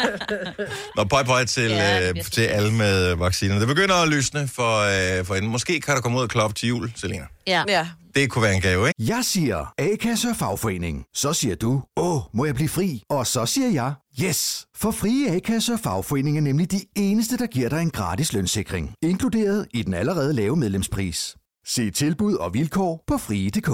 Nå, 0.96 1.04
pøj, 1.04 1.22
pøj 1.24 1.44
til, 1.44 1.70
Ja, 1.70 2.08
øh, 2.08 2.14
til 2.32 2.42
alle 2.42 2.72
med 2.72 3.14
vacciner. 3.14 3.58
Det 3.58 3.68
begynder 3.68 3.94
at 3.94 4.08
lysne 4.08 4.48
for, 4.54 4.78
øh, 5.18 5.24
for 5.26 5.34
enden. 5.34 5.50
Måske 5.50 5.80
kan 5.80 5.94
der 5.94 6.00
komme 6.00 6.18
ud 6.18 6.22
af 6.22 6.28
klop 6.28 6.54
til 6.54 6.68
jul, 6.68 6.92
Selina. 6.96 7.24
Ja. 7.46 7.62
Ja. 7.68 7.86
Det 8.14 8.30
kunne 8.30 8.42
være 8.42 8.54
en 8.54 8.60
gave, 8.60 8.88
ikke? 8.88 9.04
Jeg 9.12 9.20
siger 9.24 9.72
A-kasse 9.78 10.28
og 10.28 10.36
fagforening. 10.36 11.04
Så 11.14 11.32
siger 11.32 11.54
du, 11.54 11.82
åh, 12.02 12.20
må 12.32 12.44
jeg 12.44 12.54
blive 12.54 12.68
fri? 12.68 13.02
Og 13.10 13.26
så 13.26 13.46
siger 13.46 13.70
jeg, 13.70 13.94
yes! 14.24 14.66
For 14.76 14.90
frie 14.90 15.30
A-kasse 15.30 15.72
og 15.72 15.80
fagforening 15.80 16.36
er 16.36 16.40
nemlig 16.42 16.70
de 16.70 16.80
eneste, 16.96 17.36
der 17.36 17.46
giver 17.46 17.68
dig 17.68 17.82
en 17.82 17.90
gratis 17.90 18.32
lønssikring. 18.32 18.94
Inkluderet 19.02 19.66
i 19.74 19.82
den 19.82 19.94
allerede 19.94 20.32
lave 20.32 20.56
medlemspris. 20.56 21.36
Se 21.66 21.90
tilbud 21.90 22.34
og 22.34 22.54
vilkår 22.54 23.04
på 23.06 23.18
frie.dk. 23.18 23.70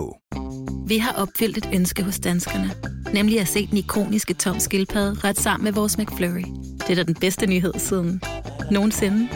Vi 0.89 0.99
har 0.99 1.13
opfyldt 1.13 1.59
et 1.59 1.69
ønske 1.75 2.03
hos 2.03 2.19
danskerne. 2.19 2.71
Nemlig 3.15 3.41
at 3.41 3.49
se 3.49 3.67
den 3.67 3.79
ikoniske 3.79 4.35
tom 4.35 4.59
skildpadde 4.59 5.21
ret 5.25 5.41
sammen 5.41 5.65
med 5.65 5.73
vores 5.73 5.99
McFlurry. 5.99 6.45
Det 6.79 6.91
er 6.91 6.95
da 6.95 7.03
den 7.03 7.15
bedste 7.15 7.47
nyhed 7.47 7.75
siden 7.77 8.23
nogensinde. 8.71 9.29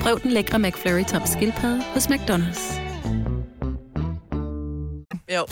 Prøv 0.00 0.20
den 0.22 0.30
lækre 0.30 0.58
McFlurry 0.58 1.04
tom 1.04 1.22
skildpadde 1.26 1.82
hos 1.82 2.06
McDonald's. 2.06 2.80
Jo. 5.34 5.46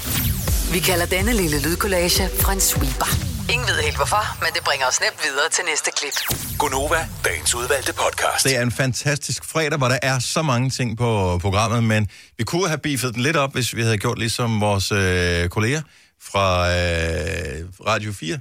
Vi 0.73 0.79
kalder 0.79 1.07
denne 1.07 1.33
lille 1.33 1.63
lydkollage 1.63 2.25
en 2.53 2.61
sweeper. 2.61 3.11
Ingen 3.53 3.69
ved 3.69 3.83
helt 3.83 3.97
hvorfor, 3.97 4.39
men 4.45 4.49
det 4.55 4.65
bringer 4.65 4.87
os 4.87 5.01
nemt 5.01 5.21
videre 5.25 5.49
til 5.53 5.65
næste 5.65 5.91
klip. 5.97 6.39
Gunova, 6.59 7.09
dagens 7.25 7.55
udvalgte 7.55 7.93
podcast. 7.93 8.45
Det 8.45 8.57
er 8.57 8.63
en 8.63 8.73
fantastisk 8.73 9.45
fredag, 9.45 9.79
hvor 9.79 9.89
der 9.89 9.99
er 10.03 10.19
så 10.19 10.43
mange 10.43 10.71
ting 10.71 10.99
på 10.99 11.39
programmet, 11.39 11.85
men 11.85 12.09
vi 12.39 12.45
kunne 12.45 12.69
have 12.69 12.79
beefet 12.79 13.15
den 13.15 13.23
lidt 13.23 13.37
op, 13.37 13.53
hvis 13.53 13.77
vi 13.77 13.83
havde 13.83 13.99
gjort 13.99 14.19
ligesom 14.19 14.61
vores 14.61 14.93
øh, 14.93 15.49
kolleger 15.49 15.83
fra 16.23 16.69
øh, 16.69 17.69
Radio 17.87 18.13
4. 18.13 18.39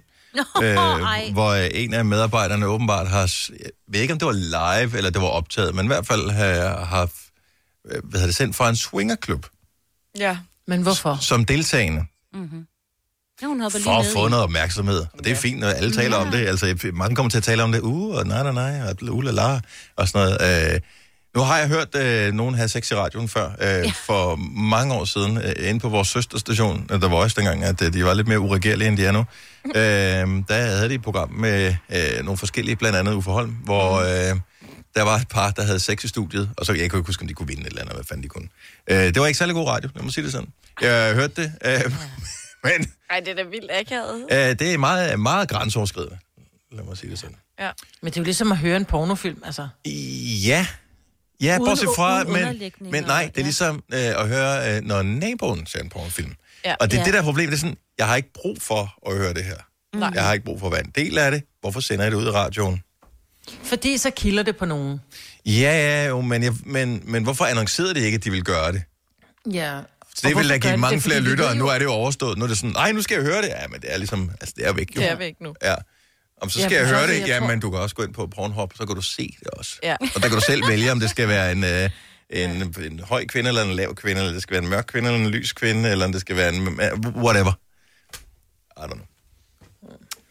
ej. 0.63 1.23
øh, 1.27 1.33
hvor 1.33 1.49
øh, 1.49 1.67
en 1.73 1.93
af 1.93 2.05
medarbejderne 2.05 2.65
åbenbart 2.65 3.07
har, 3.07 3.33
jeg 3.59 3.69
ved 3.87 4.01
ikke 4.01 4.13
om 4.13 4.19
det 4.19 4.25
var 4.25 4.31
live, 4.81 4.97
eller 4.97 5.09
det 5.09 5.21
var 5.21 5.27
optaget, 5.27 5.75
men 5.75 5.85
i 5.85 5.87
hvert 5.87 6.07
fald 6.07 6.29
har, 6.29 6.85
har 6.85 7.01
øh, 7.01 7.09
hvad 8.03 8.19
hedder 8.19 8.25
det, 8.25 8.35
sendt 8.35 8.55
fra 8.55 8.69
en 8.69 8.75
swingerklub 8.75 9.45
Ja. 10.17 10.37
Men 10.67 10.81
hvorfor? 10.81 11.17
som 11.21 11.45
deltagende. 11.45 12.05
Mhm. 12.33 12.67
Ja, 13.41 13.47
hun 13.47 13.61
hopper 13.61 13.79
for 13.79 13.91
at 13.91 14.05
få 14.05 14.27
noget 14.27 14.43
opmærksomhed. 14.43 15.05
Og 15.13 15.23
det 15.23 15.31
er 15.31 15.35
fint, 15.35 15.59
når 15.59 15.67
alle 15.67 15.91
taler 15.91 16.17
om 16.17 16.31
det. 16.31 16.47
Altså, 16.47 16.91
mange 16.93 17.15
kommer 17.15 17.29
til 17.29 17.37
at 17.37 17.43
tale 17.43 17.63
om 17.63 17.71
det. 17.71 17.81
Uh, 17.81 18.15
og 18.15 18.27
nej, 18.27 18.43
nej, 18.43 18.51
nej, 18.51 18.89
og 18.89 19.09
uh, 19.09 19.23
la, 19.23 19.31
la, 19.31 19.59
og 19.95 20.07
sådan 20.07 20.37
noget. 20.39 20.73
Øh, 20.73 20.79
nu 21.35 21.41
har 21.41 21.57
jeg 21.57 21.67
hørt 21.67 21.95
øh, 21.95 22.33
nogen 22.33 22.55
have 22.55 22.67
sex 22.67 22.91
i 22.91 22.95
radioen 22.95 23.27
før, 23.27 23.45
øh, 23.45 23.67
ja. 23.67 23.91
for 24.05 24.35
mange 24.55 24.93
år 24.93 25.05
siden, 25.05 25.37
øh, 25.37 25.69
inde 25.69 25.79
på 25.79 25.89
vores 25.89 26.07
søsterstation, 26.07 26.87
der 26.89 27.09
var 27.09 27.15
også 27.15 27.35
dengang, 27.39 27.63
at 27.63 27.81
øh, 27.81 27.93
de 27.93 28.05
var 28.05 28.13
lidt 28.13 28.27
mere 28.27 28.39
uregerlige, 28.39 28.87
end 28.87 28.97
de 28.97 29.05
er 29.05 29.11
nu. 29.11 29.19
øh, 29.65 30.43
der 30.47 30.53
havde 30.53 30.89
de 30.89 30.93
et 30.93 31.01
program 31.01 31.31
med 31.31 31.75
øh, 31.89 32.23
nogle 32.23 32.37
forskellige, 32.37 32.75
blandt 32.75 32.97
andet 32.97 33.13
Uffe 33.13 33.31
Holm, 33.31 33.51
hvor 33.51 33.99
øh, 33.99 34.39
der 34.95 35.01
var 35.03 35.15
et 35.17 35.27
par, 35.27 35.51
der 35.51 35.63
havde 35.63 35.79
sex 35.79 36.03
i 36.03 36.07
studiet, 36.07 36.49
og 36.57 36.65
så 36.65 36.73
jeg 36.73 36.89
kunne 36.89 36.99
ikke 36.99 37.07
huske, 37.07 37.21
om 37.21 37.27
de 37.27 37.33
kunne 37.33 37.47
vinde 37.47 37.61
et 37.61 37.67
eller 37.67 37.81
andet, 37.81 37.95
hvad 37.95 38.03
fanden 38.05 38.23
de 38.23 38.27
kunne. 38.27 38.47
Øh, 38.89 38.97
det 38.97 39.19
var 39.19 39.27
ikke 39.27 39.37
særlig 39.37 39.55
god 39.55 39.67
radio, 39.67 39.89
lad 39.95 40.03
mig 40.03 40.13
sige 40.13 40.23
det 40.23 40.31
sådan. 40.31 40.49
Jeg 40.81 41.13
hørte 41.15 41.41
det, 41.41 41.53
øh, 41.65 41.91
men 42.63 42.91
Ej, 43.09 43.19
det 43.19 43.27
er 43.27 43.35
da 43.35 43.43
vildt 43.43 43.71
akavet. 43.71 44.25
øh, 44.31 44.37
det 44.59 44.73
er 44.73 44.77
meget, 44.77 45.19
meget 45.19 45.49
grænseoverskridende, 45.49 46.17
lad 46.71 46.83
mig 46.83 46.97
sige 46.97 47.09
det 47.11 47.19
sådan. 47.19 47.35
Ja. 47.59 47.69
Men 48.01 48.11
det 48.11 48.17
er 48.17 48.21
jo 48.21 48.25
ligesom 48.25 48.51
at 48.51 48.57
høre 48.57 48.77
en 48.77 48.85
pornofilm, 48.85 49.41
altså. 49.45 49.67
Ja. 50.45 50.67
Ja, 51.41 51.57
Uden- 51.59 51.69
bortset 51.69 51.89
fra, 51.95 52.23
men, 52.23 52.61
men 52.91 53.03
nej, 53.03 53.29
det 53.35 53.39
er 53.39 53.43
ligesom 53.43 53.83
øh, 53.93 53.99
at 53.99 54.27
høre, 54.27 54.75
øh, 54.77 54.81
når 54.83 55.01
naboen 55.01 55.65
ser 55.65 55.79
en 55.79 55.89
pornofilm. 55.89 56.33
Ja. 56.65 56.75
Og 56.79 56.91
det 56.91 56.97
er 56.97 57.01
Ja. 57.01 57.05
det 57.05 57.13
der 57.13 57.21
problem, 57.23 57.45
det 57.49 57.55
er 57.55 57.59
sådan, 57.59 57.77
jeg 57.97 58.07
har 58.07 58.15
ikke 58.15 58.33
brug 58.33 58.57
for 58.61 59.09
at 59.11 59.17
høre 59.17 59.33
det 59.33 59.43
her. 59.43 59.55
Nej. 59.95 60.11
Jeg 60.13 60.23
har 60.23 60.33
ikke 60.33 60.45
brug 60.45 60.59
for 60.59 60.67
at 60.67 60.71
være 60.73 60.85
en 60.85 60.91
del 60.95 61.17
af 61.17 61.31
det. 61.31 61.43
Hvorfor 61.61 61.79
sender 61.79 62.03
jeg 62.05 62.11
det 62.11 62.17
ud 62.17 62.25
i 62.27 62.29
radioen? 62.29 62.81
Fordi 63.63 63.97
så 63.97 64.09
kilder 64.15 64.43
det 64.43 64.57
på 64.57 64.65
nogen. 64.65 64.99
Ja, 65.45 65.51
ja, 65.61 66.07
jo, 66.07 66.21
men, 66.21 66.43
jeg, 66.43 66.53
men, 66.65 67.01
men 67.05 67.23
hvorfor 67.23 67.45
annoncerede 67.45 67.93
de 67.95 67.99
ikke, 67.99 68.15
at 68.15 68.23
de 68.23 68.29
ville 68.29 68.43
gøre 68.43 68.71
det? 68.71 68.83
Ja. 69.53 69.79
Så 70.15 70.27
det 70.27 70.37
ville 70.37 70.53
da 70.53 70.57
give 70.57 70.77
mange 70.77 71.01
flere 71.01 71.19
lyttere, 71.19 71.55
Nu 71.55 71.67
er 71.67 71.77
det 71.77 71.85
jo 71.85 71.91
overstået. 71.91 72.37
Nu 72.37 72.43
er 72.43 72.47
det 72.47 72.57
sådan, 72.57 72.71
nej, 72.71 72.91
nu 72.91 73.01
skal 73.01 73.15
jeg 73.15 73.23
høre 73.23 73.41
det. 73.41 73.47
Ja, 73.47 73.67
men 73.67 73.81
det 73.81 73.93
er 73.93 73.97
ligesom, 73.97 74.31
altså 74.41 74.53
det 74.57 74.67
er 74.67 74.73
væk 74.73 74.95
jo. 74.95 75.01
Det 75.01 75.11
er 75.11 75.15
væk 75.15 75.33
nu. 75.41 75.53
Ja. 75.63 75.75
Om 76.41 76.49
så 76.49 76.59
Ja, 76.59 76.65
skal 76.65 76.75
jeg 76.77 76.87
for 76.87 76.95
høre 76.95 77.07
så- 77.07 77.13
det, 77.13 77.19
jeg 77.19 77.27
ja, 77.27 77.47
men 77.47 77.59
du 77.59 77.69
kan 77.71 77.79
også 77.79 77.95
gå 77.95 78.03
ind 78.03 78.13
på 78.13 78.27
Pornhub, 78.27 78.73
så 78.75 78.85
kan 78.85 78.95
du 78.95 79.01
se 79.01 79.35
det 79.39 79.47
også. 79.47 79.75
Ja. 79.83 79.95
Og 80.15 80.21
der 80.23 80.27
kan 80.27 80.31
du 80.37 80.41
selv 80.41 80.67
vælge, 80.67 80.91
om 80.91 80.99
det 80.99 81.09
skal 81.09 81.27
være 81.27 81.51
en, 81.51 81.63
øh, 81.63 81.89
en, 82.29 82.75
en 82.83 82.99
høj 82.99 83.25
kvinde, 83.25 83.47
eller 83.47 83.63
en 83.63 83.71
lav 83.71 83.95
kvinde, 83.95 84.21
eller 84.21 84.33
det 84.33 84.41
skal 84.41 84.53
være 84.53 84.63
en 84.63 84.69
mørk 84.69 84.85
kvinde, 84.87 85.09
eller 85.09 85.25
en 85.25 85.31
lys 85.31 85.53
kvinde, 85.53 85.89
eller 85.91 86.07
det 86.07 86.21
skal 86.21 86.35
være 86.35 86.53
en... 86.53 86.67
Whatever. 87.15 87.51
I 88.77 88.81
don't 88.81 88.93
know. 88.93 89.05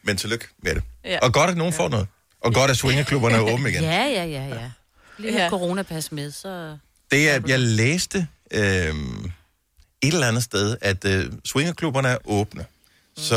Men 0.03 0.17
tillykke 0.17 0.49
med 0.63 0.75
det. 0.75 0.83
Ja. 1.05 1.19
Og 1.23 1.33
godt, 1.33 1.51
at 1.51 1.57
nogen 1.57 1.73
får 1.73 1.89
noget. 1.89 2.07
Og 2.41 2.55
godt, 2.55 2.71
at 2.71 2.77
swingerklubberne 2.77 3.37
er 3.37 3.41
åbne 3.41 3.71
igen. 3.71 3.83
Ja, 3.93 4.05
ja, 4.05 4.25
ja, 4.25 4.47
ja. 4.47 4.71
Lige 5.19 5.43
Ja. 5.43 5.49
coronapas 5.51 6.13
med, 6.13 6.31
så... 6.31 6.77
Det 7.11 7.31
er, 7.31 7.41
jeg 7.47 7.59
læste 7.59 8.27
øh, 8.51 8.61
et 10.03 10.15
eller 10.15 10.29
andet 10.29 10.43
sted, 10.43 10.77
at 10.81 11.05
øh, 11.05 11.33
swingerklubberne 11.45 12.09
er 12.09 12.17
åbne. 12.25 12.65
Så, 13.17 13.37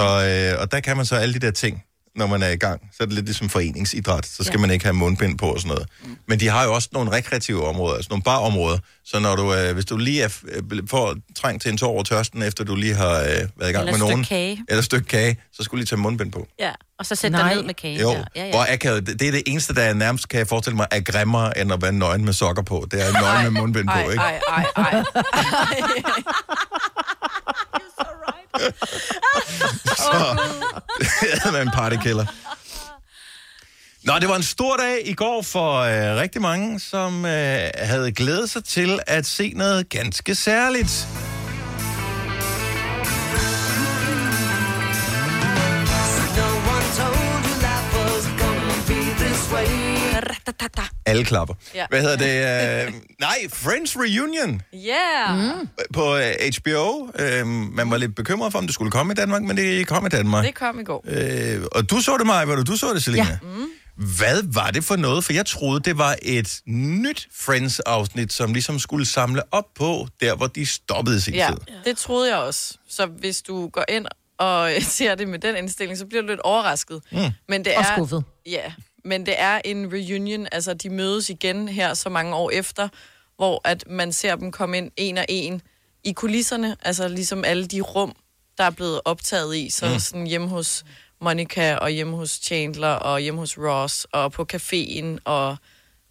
øh, 0.53 0.61
og 0.61 0.71
der 0.71 0.79
kan 0.79 0.97
man 0.97 1.05
så 1.05 1.15
alle 1.15 1.33
de 1.33 1.39
der 1.39 1.51
ting, 1.51 1.83
når 2.15 2.27
man 2.27 2.43
er 2.43 2.47
i 2.49 2.55
gang. 2.55 2.81
Så 2.91 2.97
er 3.03 3.05
det 3.05 3.15
lidt 3.15 3.25
ligesom 3.25 3.49
foreningsidræt. 3.49 4.25
Så 4.25 4.43
skal 4.43 4.45
ja. 4.47 4.51
Ja. 4.51 4.61
man 4.61 4.71
ikke 4.71 4.85
have 4.85 4.93
mundbind 4.93 5.37
på 5.37 5.45
og 5.45 5.59
sådan 5.59 5.69
noget. 5.69 5.87
Men 6.27 6.39
de 6.39 6.47
har 6.47 6.63
jo 6.63 6.73
også 6.73 6.89
nogle 6.93 7.11
rekreative 7.11 7.67
områder, 7.67 7.95
altså 7.95 8.09
nogle 8.09 8.23
barområder. 8.23 8.77
Så 9.05 9.19
når 9.19 9.35
du, 9.35 9.53
øh, 9.53 9.73
hvis 9.73 9.85
du 9.85 9.97
lige 9.97 10.21
er, 10.23 10.29
øh, 10.47 10.63
får 10.89 11.15
trængt 11.35 11.61
til 11.61 11.71
en 11.71 11.77
tår 11.77 11.87
over 11.87 12.03
tørsten, 12.03 12.41
efter 12.43 12.63
du 12.63 12.75
lige 12.75 12.93
har 12.95 13.09
øh, 13.19 13.25
været 13.25 13.49
i 13.59 13.61
gang 13.61 13.77
Eller 13.77 13.91
med 13.91 13.99
nogen, 13.99 14.23
kage. 14.23 14.63
eller 14.69 14.79
et 14.79 14.85
stykke 14.85 15.07
kage, 15.07 15.37
så 15.53 15.63
skulle 15.63 15.79
du 15.79 15.81
lige 15.81 15.87
tage 15.87 15.99
mundbind 16.01 16.31
på. 16.31 16.47
Ja, 16.59 16.71
og 16.99 17.05
så 17.05 17.15
sætte 17.15 17.37
dig 17.37 17.55
ned 17.55 17.63
med 17.63 17.73
kagen. 17.73 18.01
Jo, 18.01 18.09
der. 18.09 18.23
Ja, 18.35 18.45
ja. 18.45 18.51
Hvor 18.51 18.65
akavet, 18.69 19.07
det, 19.07 19.19
det 19.19 19.27
er 19.27 19.31
det 19.31 19.43
eneste, 19.47 19.73
der 19.75 19.81
er 19.81 19.93
nærmest, 19.93 20.29
kan 20.29 20.39
jeg 20.39 20.47
forestille 20.47 20.75
mig, 20.77 20.87
er 20.91 20.99
grimmere, 20.99 21.57
end 21.57 21.73
at 21.73 21.81
være 21.81 21.91
nøgen 21.93 22.25
med 22.25 22.33
sokker 22.33 22.63
på. 22.63 22.87
Det 22.91 23.07
er 23.07 23.11
nøgen 23.21 23.53
med 23.53 23.61
mundbind 23.61 23.87
på, 23.87 23.91
Ej, 23.91 24.01
ikke? 24.11 24.23
ej, 24.23 24.65
ej, 24.77 25.03
så 29.97 30.37
Det 31.51 31.55
er 31.55 31.61
en 31.61 31.71
partykiller. 31.73 32.25
Nå, 34.03 34.13
det 34.19 34.29
var 34.29 34.35
en 34.35 34.43
stor 34.43 34.77
dag 34.77 35.01
i 35.05 35.13
går 35.13 35.41
for 35.41 35.79
øh, 35.79 36.17
rigtig 36.17 36.41
mange, 36.41 36.79
som 36.79 37.25
øh, 37.25 37.69
havde 37.75 38.11
glædet 38.11 38.49
sig 38.49 38.63
til 38.63 38.99
at 39.07 39.25
se 39.25 39.53
noget 39.55 39.89
ganske 39.89 40.35
særligt. 40.35 41.07
Ratatata. 50.47 50.81
Alle 51.05 51.25
klapper. 51.25 51.55
Ja. 51.75 51.85
Hvad 51.89 52.01
hedder 52.01 52.17
det? 52.17 52.87
Øh, 52.87 52.93
nej, 53.19 53.37
Friends 53.53 53.97
Reunion 53.97 54.61
Yeah! 54.75 55.37
Mm. 55.59 55.67
på 55.93 56.15
øh, 56.17 56.33
HBO. 56.57 57.09
Øh, 57.19 57.47
man 57.47 57.91
var 57.91 57.97
lidt 57.97 58.15
bekymret 58.15 58.51
for, 58.51 58.59
om 58.59 58.65
det 58.67 58.73
skulle 58.73 58.91
komme 58.91 59.13
i 59.13 59.15
Danmark, 59.15 59.41
men 59.41 59.57
det 59.57 59.87
kom 59.87 60.05
i 60.05 60.09
Danmark. 60.09 60.45
Det 60.45 60.55
kom 60.55 60.79
i 60.79 60.83
går. 60.83 61.05
Øh, 61.07 61.61
og 61.71 61.89
du 61.89 62.01
så 62.01 62.17
det, 62.17 62.27
Maja, 62.27 62.45
var 62.45 62.55
du 62.55 62.75
så 62.77 62.93
det, 62.93 63.03
Selina? 63.03 63.23
Ja. 63.29 63.37
Mm. 63.41 63.67
Hvad 64.17 64.43
var 64.53 64.71
det 64.71 64.83
for 64.83 64.95
noget? 64.95 65.23
For 65.23 65.33
jeg 65.33 65.45
troede, 65.45 65.79
det 65.79 65.97
var 65.97 66.15
et 66.21 66.61
nyt 66.67 67.27
Friends-afsnit, 67.35 68.33
som 68.33 68.53
ligesom 68.53 68.79
skulle 68.79 69.05
samle 69.05 69.41
op 69.51 69.65
på, 69.75 70.07
der 70.21 70.35
hvor 70.35 70.47
de 70.47 70.65
stoppede 70.65 71.21
sin 71.21 71.33
Ja, 71.33 71.47
tid. 71.49 71.75
det 71.85 71.97
troede 71.97 72.29
jeg 72.29 72.37
også. 72.37 72.77
Så 72.89 73.05
hvis 73.05 73.41
du 73.41 73.67
går 73.69 73.85
ind 73.89 74.05
og 74.39 74.71
ser 74.81 75.15
det 75.15 75.27
med 75.27 75.39
den 75.39 75.55
indstilling, 75.55 75.97
så 75.97 76.05
bliver 76.05 76.21
du 76.21 76.27
lidt 76.27 76.39
overrasket. 76.39 77.01
Mm. 77.11 77.17
Men 77.49 77.65
det 77.65 77.73
Og 77.77 77.81
er, 77.83 77.95
skuffet. 77.95 78.23
Ja, 78.45 78.71
men 79.05 79.25
det 79.25 79.35
er 79.37 79.61
en 79.65 79.93
reunion, 79.93 80.47
altså 80.51 80.73
de 80.73 80.89
mødes 80.89 81.29
igen 81.29 81.67
her 81.67 81.93
så 81.93 82.09
mange 82.09 82.35
år 82.35 82.49
efter, 82.49 82.89
hvor 83.35 83.61
at 83.63 83.83
man 83.87 84.11
ser 84.11 84.35
dem 84.35 84.51
komme 84.51 84.77
ind 84.77 84.91
en 84.97 85.17
og 85.17 85.25
en 85.29 85.61
i 86.03 86.11
kulisserne, 86.11 86.75
altså 86.81 87.07
ligesom 87.07 87.43
alle 87.45 87.65
de 87.65 87.81
rum, 87.81 88.15
der 88.57 88.63
er 88.63 88.69
blevet 88.69 89.01
optaget 89.05 89.55
i, 89.55 89.69
så 89.69 89.89
mm. 89.93 89.99
sådan 89.99 90.27
hjemme 90.27 90.47
hos 90.47 90.83
Monica 91.21 91.75
og 91.75 91.89
hjemme 91.89 92.17
hos 92.17 92.29
Chandler 92.29 92.87
og 92.87 93.19
hjemme 93.19 93.39
hos 93.39 93.57
Ross 93.57 94.07
og 94.11 94.31
på 94.31 94.45
caféen 94.53 95.17
og 95.25 95.57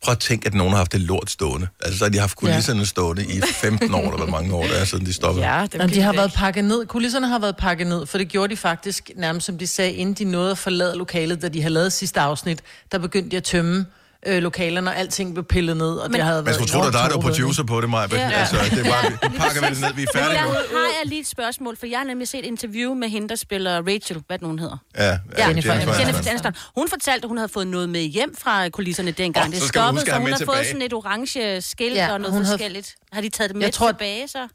Prøv 0.02 0.12
at 0.12 0.18
tænke, 0.18 0.46
at 0.46 0.54
nogen 0.54 0.70
har 0.70 0.76
haft 0.78 0.92
det 0.92 1.00
lort 1.00 1.30
stående. 1.30 1.66
Altså, 1.82 1.98
så 1.98 2.04
har 2.04 2.10
de 2.10 2.18
haft 2.18 2.36
kulisserne 2.36 2.78
ja. 2.78 2.84
stående 2.84 3.24
i 3.24 3.40
15 3.40 3.94
år, 3.94 4.00
eller 4.00 4.16
hvor 4.16 4.26
mange 4.26 4.54
år 4.54 4.62
det 4.62 4.80
er, 4.80 4.84
siden 4.84 5.06
de 5.06 5.12
stoppede. 5.12 5.46
ja, 5.46 5.60
dem 5.62 5.68
Jamen, 5.74 5.88
gik 5.88 5.96
de 5.96 6.02
har 6.02 6.12
væk. 6.12 6.18
været 6.18 6.32
pakket 6.32 6.64
ned. 6.64 6.86
Kulisserne 6.86 7.28
har 7.28 7.38
været 7.38 7.56
pakket 7.56 7.86
ned, 7.86 8.06
for 8.06 8.18
det 8.18 8.28
gjorde 8.28 8.50
de 8.50 8.56
faktisk 8.56 9.10
nærmest, 9.16 9.46
som 9.46 9.58
de 9.58 9.66
sagde, 9.66 9.92
inden 9.92 10.14
de 10.14 10.24
nåede 10.24 10.50
at 10.50 10.58
forlade 10.58 10.96
lokalet, 10.96 11.42
da 11.42 11.48
de 11.48 11.60
havde 11.62 11.74
lavet 11.74 11.92
sidste 11.92 12.20
afsnit. 12.20 12.60
Der 12.92 12.98
begyndte 12.98 13.30
de 13.30 13.36
at 13.36 13.44
tømme 13.44 13.86
øh, 14.26 14.42
lokalerne, 14.42 14.90
og 14.90 14.96
alting 14.96 15.34
blev 15.34 15.44
pillet 15.44 15.76
ned, 15.76 15.86
og 15.94 16.10
Men, 16.10 16.14
det 16.20 16.24
havde 16.24 16.36
Man 16.36 16.44
været 16.46 16.54
skulle 16.56 16.68
tro, 16.70 16.78
at 16.78 16.82
enormt 16.82 16.94
der 16.94 16.98
er 17.00 17.02
der 17.08 17.14
tårerydning. 17.14 17.36
producer 17.42 17.64
på 17.64 17.80
det, 17.80 17.90
Maja. 17.90 18.06
Ja. 18.12 18.30
Altså, 18.30 18.56
det 18.70 18.86
er 18.86 18.90
bare, 18.90 19.10
nu 19.10 19.38
pakker 19.42 19.60
vi 19.60 19.74
det 19.74 19.80
ned, 19.80 19.92
vi 19.94 20.02
er 20.02 20.06
færdige 20.14 20.38
der 20.38 20.44
nu. 20.44 20.50
har 20.52 20.90
jeg 21.02 21.06
lige 21.06 21.20
et 21.20 21.26
spørgsmål, 21.26 21.76
for 21.76 21.86
jeg 21.86 21.98
har 21.98 22.04
nemlig 22.06 22.28
set 22.28 22.38
et 22.38 22.44
interview 22.46 22.94
med 22.94 23.08
hende, 23.08 23.28
der 23.28 23.34
spiller 23.34 23.82
Rachel, 23.86 24.22
hvad 24.26 24.38
den 24.38 24.46
hun 24.46 24.58
hedder. 24.58 24.76
Ja, 24.98 25.04
ja, 25.38 25.46
Jennifer 25.48 25.72
Jennifer. 25.72 25.98
Jennifer 25.98 26.30
Aniston. 26.30 26.54
Hun 26.78 26.88
fortalte, 26.88 27.24
at 27.24 27.28
hun 27.28 27.36
havde 27.38 27.48
fået 27.48 27.66
noget 27.66 27.88
med 27.88 28.00
hjem 28.00 28.36
fra 28.38 28.68
kulisserne 28.68 29.10
dengang. 29.10 29.46
Åh, 29.46 29.52
det 29.52 29.62
så 29.62 29.68
stoppede, 29.68 30.04
så 30.06 30.12
have 30.12 30.20
hun 30.22 30.30
har 30.32 30.42
fået 30.44 30.66
sådan 30.66 30.82
et 30.82 30.92
orange 30.92 31.60
skilt 31.60 31.94
Ja, 31.96 32.12
og 32.12 32.20
noget 32.20 32.32
hun 32.34 32.44
havde- 32.44 32.58
forskelligt. 32.58 32.94
Har 33.12 33.20
de 33.20 33.28
taget 33.28 33.48
det 33.50 33.56
med 33.56 33.64
Jeg 33.64 33.72
tror- 33.72 33.90
tilbage, 33.92 34.28
så? 34.28 34.48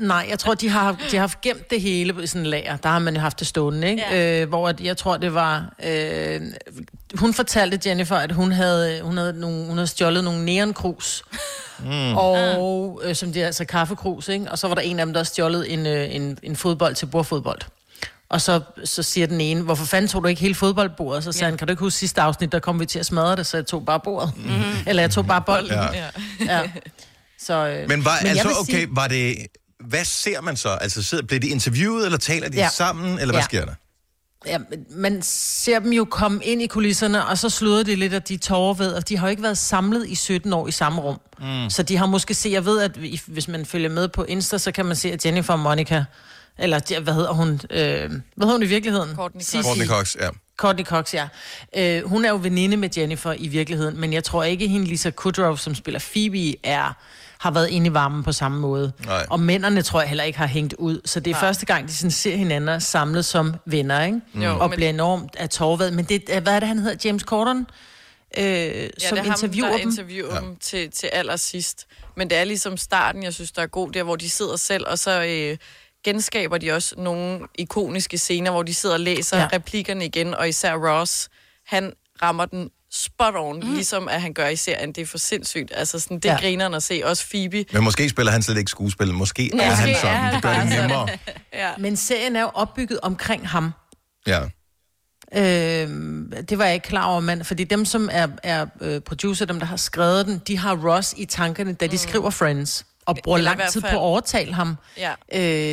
Nej, 0.00 0.26
jeg 0.30 0.38
tror, 0.38 0.54
de 0.54 0.68
har, 0.68 0.92
de 1.10 1.16
har 1.16 1.20
haft 1.20 1.40
gemt 1.40 1.70
det 1.70 1.80
hele 1.80 2.22
i 2.22 2.26
sådan 2.26 2.40
en 2.42 2.46
lager. 2.46 2.76
Der 2.76 2.88
har 2.88 2.98
man 2.98 3.14
jo 3.14 3.20
haft 3.20 3.38
det 3.38 3.46
stående, 3.46 3.90
ikke? 3.90 4.02
Ja. 4.10 4.42
Øh, 4.42 4.48
hvor 4.48 4.68
at, 4.68 4.80
jeg 4.80 4.96
tror, 4.96 5.16
det 5.16 5.34
var... 5.34 5.74
Øh, 5.86 6.40
hun 7.14 7.34
fortalte 7.34 7.88
Jennifer, 7.88 8.16
at 8.16 8.32
hun 8.32 8.52
havde, 8.52 9.00
hun 9.02 9.16
havde, 9.16 9.40
nogle, 9.40 9.66
hun 9.66 9.76
havde 9.76 9.86
stjålet 9.86 10.24
nogle 10.24 10.44
neonkrus. 10.44 11.24
Mm. 11.78 12.16
Og 12.16 13.00
øh, 13.04 13.14
som 13.14 13.32
det 13.32 13.42
er 13.42 13.46
altså 13.46 13.64
kaffekrus, 13.64 14.28
ikke? 14.28 14.50
Og 14.50 14.58
så 14.58 14.68
var 14.68 14.74
der 14.74 14.82
en 14.82 15.00
af 15.00 15.06
dem, 15.06 15.12
der 15.12 15.22
stjålet 15.22 15.72
en, 15.72 15.86
øh, 15.86 16.14
en, 16.14 16.38
en 16.42 16.56
fodbold 16.56 16.94
til 16.94 17.06
bordfodbold. 17.06 17.60
Og 18.28 18.40
så, 18.40 18.60
så 18.84 19.02
siger 19.02 19.26
den 19.26 19.40
ene, 19.40 19.62
hvorfor 19.62 19.84
fanden 19.84 20.08
tog 20.08 20.22
du 20.22 20.28
ikke 20.28 20.40
hele 20.40 20.54
fodboldbordet? 20.54 21.24
Så 21.24 21.32
sagde 21.32 21.44
ja. 21.44 21.50
han, 21.50 21.58
kan 21.58 21.66
du 21.66 21.72
ikke 21.72 21.80
huske 21.80 21.98
sidste 21.98 22.20
afsnit, 22.20 22.52
der 22.52 22.58
kom 22.58 22.80
vi 22.80 22.86
til 22.86 22.98
at 22.98 23.06
smadre 23.06 23.36
det, 23.36 23.46
så 23.46 23.56
jeg 23.56 23.66
tog 23.66 23.84
bare 23.84 24.00
bordet. 24.04 24.32
Mm-hmm. 24.36 24.62
Eller 24.86 25.02
jeg 25.02 25.10
tog 25.10 25.26
bare 25.26 25.42
bolden. 25.46 25.70
Ja. 25.72 25.84
Ja. 25.94 26.06
Ja. 26.58 26.70
Så, 27.40 27.66
øh, 27.66 27.88
Men, 27.88 28.04
var, 28.04 28.18
jeg 28.22 28.30
altså, 28.30 28.48
okay, 28.60 28.72
sige- 28.72 28.88
var 28.90 29.08
det... 29.08 29.36
Hvad 29.88 30.04
ser 30.04 30.40
man 30.40 30.56
så? 30.56 30.68
Altså, 30.68 31.02
sidder, 31.02 31.24
bliver 31.26 31.40
de 31.40 31.48
interviewet, 31.48 32.04
eller 32.04 32.18
taler 32.18 32.48
de 32.48 32.56
ja. 32.56 32.62
Ja. 32.62 32.68
sammen, 32.68 33.12
eller 33.18 33.26
hvad 33.32 33.40
Ja. 33.40 33.44
sker 33.44 33.64
der? 33.64 33.72
Ja, 34.46 34.58
men 34.58 34.86
man 34.90 35.22
ser 35.22 35.78
dem 35.78 35.92
jo 35.92 36.04
komme 36.04 36.44
ind 36.44 36.62
i 36.62 36.66
kulisserne, 36.66 37.26
og 37.26 37.38
så 37.38 37.48
slutter 37.48 37.82
det 37.82 37.98
lidt, 37.98 38.14
at 38.14 38.28
de 38.28 38.36
tårer 38.36 38.74
ved, 38.74 38.94
at 38.94 39.08
de 39.08 39.16
har 39.16 39.26
jo 39.26 39.30
ikke 39.30 39.42
været 39.42 39.58
samlet 39.58 40.08
i 40.08 40.14
17 40.14 40.52
år 40.52 40.68
i 40.68 40.70
samme 40.70 41.00
rum. 41.00 41.20
Mm. 41.38 41.70
Så 41.70 41.82
de 41.82 41.96
har 41.96 42.06
måske 42.06 42.34
set, 42.34 42.52
jeg 42.52 42.64
ved, 42.64 42.80
at 42.80 42.96
hvis 43.26 43.48
man 43.48 43.66
følger 43.66 43.88
med 43.88 44.08
på 44.08 44.24
Insta, 44.24 44.58
så 44.58 44.72
kan 44.72 44.86
man 44.86 44.96
se, 44.96 45.12
at 45.12 45.26
Jennifer 45.26 45.52
og 45.52 45.58
Monica, 45.58 46.04
eller 46.58 47.00
hvad 47.00 47.14
hedder 47.14 47.32
hun, 47.32 47.60
øh, 47.70 47.78
hvad 47.78 48.10
hedder 48.40 48.52
hun 48.52 48.62
i 48.62 48.66
virkeligheden? 48.66 49.14
Courtney 49.16 49.42
Cox. 49.42 49.64
Courtney 49.64 49.86
Cox, 49.86 50.16
ja. 50.16 50.28
Courtney 50.56 50.84
Cox, 50.84 51.14
ja. 51.14 51.28
Øh, 51.76 52.08
hun 52.08 52.24
er 52.24 52.30
jo 52.30 52.36
veninde 52.42 52.76
med 52.76 52.88
Jennifer 52.96 53.32
i 53.38 53.48
virkeligheden, 53.48 54.00
men 54.00 54.12
jeg 54.12 54.24
tror 54.24 54.44
ikke, 54.44 54.68
hende 54.68 54.86
Lisa 54.86 55.10
Kudrow, 55.10 55.56
som 55.56 55.74
spiller 55.74 56.00
Phoebe, 56.12 56.54
er 56.62 56.92
har 57.38 57.50
været 57.50 57.68
inde 57.68 57.86
i 57.86 57.94
varmen 57.94 58.22
på 58.24 58.32
samme 58.32 58.60
måde. 58.60 58.92
Nej. 59.06 59.26
Og 59.30 59.40
mændene 59.40 59.82
tror 59.82 60.00
jeg 60.00 60.08
heller 60.08 60.24
ikke 60.24 60.38
har 60.38 60.46
hængt 60.46 60.74
ud. 60.78 61.00
Så 61.04 61.20
det 61.20 61.30
er 61.30 61.34
Nej. 61.34 61.40
første 61.40 61.66
gang, 61.66 61.88
de 61.88 61.92
sådan 61.94 62.10
ser 62.10 62.36
hinanden 62.36 62.80
samlet 62.80 63.24
som 63.24 63.54
venner, 63.66 64.04
ikke? 64.04 64.20
Jo, 64.34 64.58
og 64.58 64.68
men- 64.70 64.76
bliver 64.76 64.90
enormt 64.90 65.36
af 65.36 65.48
tårvad. 65.50 65.90
Men 65.90 66.04
det, 66.04 66.22
hvad 66.42 66.54
er 66.54 66.60
det, 66.60 66.68
han 66.68 66.78
hedder? 66.78 66.96
James 67.04 67.22
Corden? 67.22 67.66
Øh, 68.38 68.44
Ja, 68.44 68.88
som 68.98 69.18
det 69.18 69.26
er 69.26 69.30
interviewer 69.32 69.66
ham, 69.68 69.72
der 69.78 69.82
dem. 69.82 69.88
interviewer 69.90 70.34
ja. 70.34 70.40
dem 70.40 70.56
til, 70.56 70.90
til 70.90 71.06
allersidst. 71.06 71.86
Men 72.16 72.30
det 72.30 72.38
er 72.38 72.44
ligesom 72.44 72.76
starten, 72.76 73.22
jeg 73.22 73.34
synes, 73.34 73.52
der 73.52 73.62
er 73.62 73.66
god, 73.66 73.92
der 73.92 74.02
hvor 74.02 74.16
de 74.16 74.30
sidder 74.30 74.56
selv, 74.56 74.84
og 74.88 74.98
så 74.98 75.22
øh, 75.24 75.56
genskaber 76.04 76.58
de 76.58 76.72
også 76.72 76.94
nogle 76.98 77.40
ikoniske 77.58 78.18
scener, 78.18 78.50
hvor 78.50 78.62
de 78.62 78.74
sidder 78.74 78.94
og 78.94 79.00
læser 79.00 79.38
ja. 79.38 79.48
replikkerne 79.52 80.04
igen, 80.04 80.34
og 80.34 80.48
især 80.48 80.74
Ross, 80.74 81.28
han 81.66 81.92
rammer 82.22 82.44
den 82.44 82.70
spot 82.92 83.34
on, 83.36 83.60
mm. 83.60 83.74
ligesom 83.74 84.08
at 84.08 84.22
han 84.22 84.32
gør 84.32 84.46
i 84.46 84.56
serien. 84.56 84.92
Det 84.92 85.02
er 85.02 85.06
for 85.06 85.18
sindssygt. 85.18 85.72
Altså, 85.74 85.98
sådan, 86.00 86.16
det 86.16 86.24
Ja. 86.24 86.36
griner 86.40 86.76
at 86.76 86.82
se. 86.82 87.02
Også 87.04 87.24
Phoebe. 87.30 87.64
Men 87.72 87.84
måske 87.84 88.08
spiller 88.08 88.32
han 88.32 88.42
slet 88.42 88.58
ikke 88.58 88.70
skuespil. 88.70 89.14
Måske 89.14 89.42
er 89.52 89.56
Måske 89.56 89.64
han 89.66 89.88
er 89.88 89.94
sådan. 90.00 90.16
han 90.16 90.34
Det 90.34 90.42
gør 90.42 90.54
det 90.60 90.68
nemmere. 90.68 91.08
Ja. 91.54 91.70
Men 91.78 91.96
serien 91.96 92.36
er 92.36 92.40
jo 92.40 92.50
opbygget 92.54 93.00
omkring 93.02 93.48
ham. 93.48 93.72
Ja. 94.26 94.40
Øh, 95.34 95.88
det 96.48 96.58
var 96.58 96.64
jeg 96.64 96.74
ikke 96.74 96.88
klar 96.88 97.04
over, 97.06 97.20
mand. 97.20 97.44
Fordi 97.44 97.64
dem, 97.64 97.84
som 97.84 98.08
er, 98.12 98.28
er 98.42 98.66
øh, 98.80 99.00
producer, 99.00 99.44
dem, 99.46 99.58
der 99.58 99.66
har 99.66 99.76
skrevet 99.76 100.26
den, 100.26 100.42
de 100.46 100.58
har 100.58 100.76
Ross 100.76 101.14
i 101.16 101.24
tankerne, 101.24 101.72
da 101.72 101.86
de 101.86 101.92
mm. 101.92 101.96
skriver 101.98 102.30
Friends. 102.30 102.86
Og 103.06 103.16
bruger 103.24 103.38
lang 103.38 103.60
tid 103.70 103.80
på 103.80 103.86
fald- 103.86 103.96
at 103.96 104.00
overtale 104.00 104.54
ham 104.54 104.76
Ja. 104.98 105.12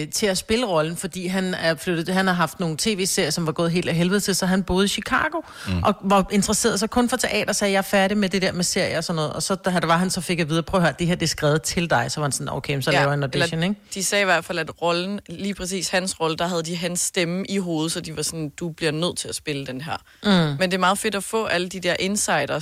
øh, 0.02 0.08
til 0.08 0.26
at 0.26 0.38
spille 0.38 0.66
rollen, 0.66 0.98
fordi 0.98 1.28
han 1.28 1.54
er 1.54 1.76
flyttet, 1.76 2.10
han 2.16 2.28
har 2.28 2.34
haft 2.34 2.60
nogle 2.60 2.76
tv-serier, 2.80 3.30
som 3.30 3.46
var 3.46 3.52
gået 3.52 3.72
helt 3.72 3.90
af 3.90 3.96
helvede 3.96 4.20
til, 4.20 4.36
så 4.36 4.46
han 4.46 4.64
boede 4.64 4.86
i 4.86 4.88
Chicago, 4.88 5.42
mm. 5.68 5.84
og 5.84 5.94
var 6.02 6.26
interesseret 6.32 6.80
sig 6.80 6.90
kun 6.90 7.10
for 7.10 7.18
teater, 7.18 7.54
så 7.54 7.66
jeg 7.66 7.78
er 7.78 7.82
færdig 7.82 8.18
med 8.18 8.30
det 8.30 8.42
der 8.42 8.52
med 8.52 8.64
serier 8.64 8.98
og 8.98 9.04
sådan 9.04 9.16
noget. 9.16 9.34
Og 9.34 9.44
så 9.44 9.56
da 9.56 9.70
det 9.70 9.88
var, 9.88 9.98
han 9.98 10.10
så 10.10 10.22
fik 10.22 10.40
at 10.40 10.50
vide, 10.50 10.64
prøv 10.64 10.78
at 10.80 10.84
høre, 10.86 10.94
det 11.00 11.08
her 11.08 11.16
det 11.16 11.24
er 11.24 11.28
skrevet 11.28 11.62
til 11.62 11.90
dig, 11.90 12.06
så 12.12 12.20
var 12.20 12.26
han 12.26 12.32
sådan, 12.32 12.50
okay, 12.50 12.82
så 12.82 12.92
ja, 12.92 12.98
laver 12.98 13.12
jeg 13.12 13.18
en 13.18 13.24
audition, 13.24 13.54
eller 13.54 13.64
ikke? 13.70 13.82
De 13.94 14.04
sagde 14.04 14.22
i 14.22 14.26
hvert 14.26 14.46
fald, 14.46 14.60
at 14.60 14.82
rollen, 14.82 15.20
lige 15.30 15.54
præcis 15.54 15.90
hans 15.90 16.20
rolle, 16.20 16.38
der 16.38 16.48
havde 16.48 16.64
de 16.64 16.76
hans 16.78 17.00
stemme 17.02 17.46
i 17.50 17.58
hovedet, 17.58 17.92
så 17.92 18.00
de 18.02 18.16
var 18.18 18.22
sådan, 18.24 18.50
du 18.50 18.70
bliver 18.70 18.92
nødt 18.92 19.18
til 19.18 19.28
at 19.28 19.36
spille 19.36 19.66
den 19.68 19.82
her. 19.82 19.98
Mm. 20.24 20.30
Men 20.32 20.62
det 20.62 20.74
er 20.74 20.78
meget 20.80 20.98
fedt 21.00 21.16
at 21.16 21.24
få 21.24 21.46
alle 21.46 21.70
de 21.70 21.80
der 21.80 21.96
insider. 22.00 22.60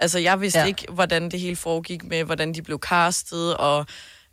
Altså, 0.00 0.18
jeg 0.18 0.40
vidste 0.40 0.58
Ja. 0.58 0.66
ikke, 0.66 0.86
hvordan 0.92 1.30
det 1.30 1.40
hele 1.40 1.56
foregik 1.56 2.04
med, 2.04 2.24
hvordan 2.24 2.54
de 2.54 2.62
blev 2.62 2.78
castet, 2.78 3.56
og 3.56 3.86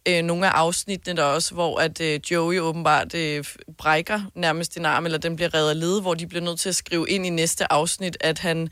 øh, 0.08 0.21
nogle 0.23 0.47
af 0.47 0.51
afsnittene 0.51 1.17
der 1.17 1.23
også, 1.23 1.53
hvor 1.53 1.80
at 1.80 2.01
øh, 2.01 2.19
Joey 2.32 2.60
åbenbart 2.60 3.13
øh, 3.15 3.43
brækker 3.77 4.21
nærmest 4.36 4.77
en 4.77 4.86
arm, 4.86 5.06
eller 5.06 5.17
den 5.17 5.36
bliver 5.36 5.53
reddet 5.53 5.77
led, 5.77 6.01
hvor 6.01 6.13
de 6.13 6.27
bliver 6.27 6.43
nødt 6.43 6.60
til 6.60 6.69
at 6.69 6.75
skrive 6.75 7.10
ind 7.10 7.25
i 7.25 7.30
næste 7.30 7.71
afsnit, 7.71 8.17
at 8.19 8.39
han 8.39 8.69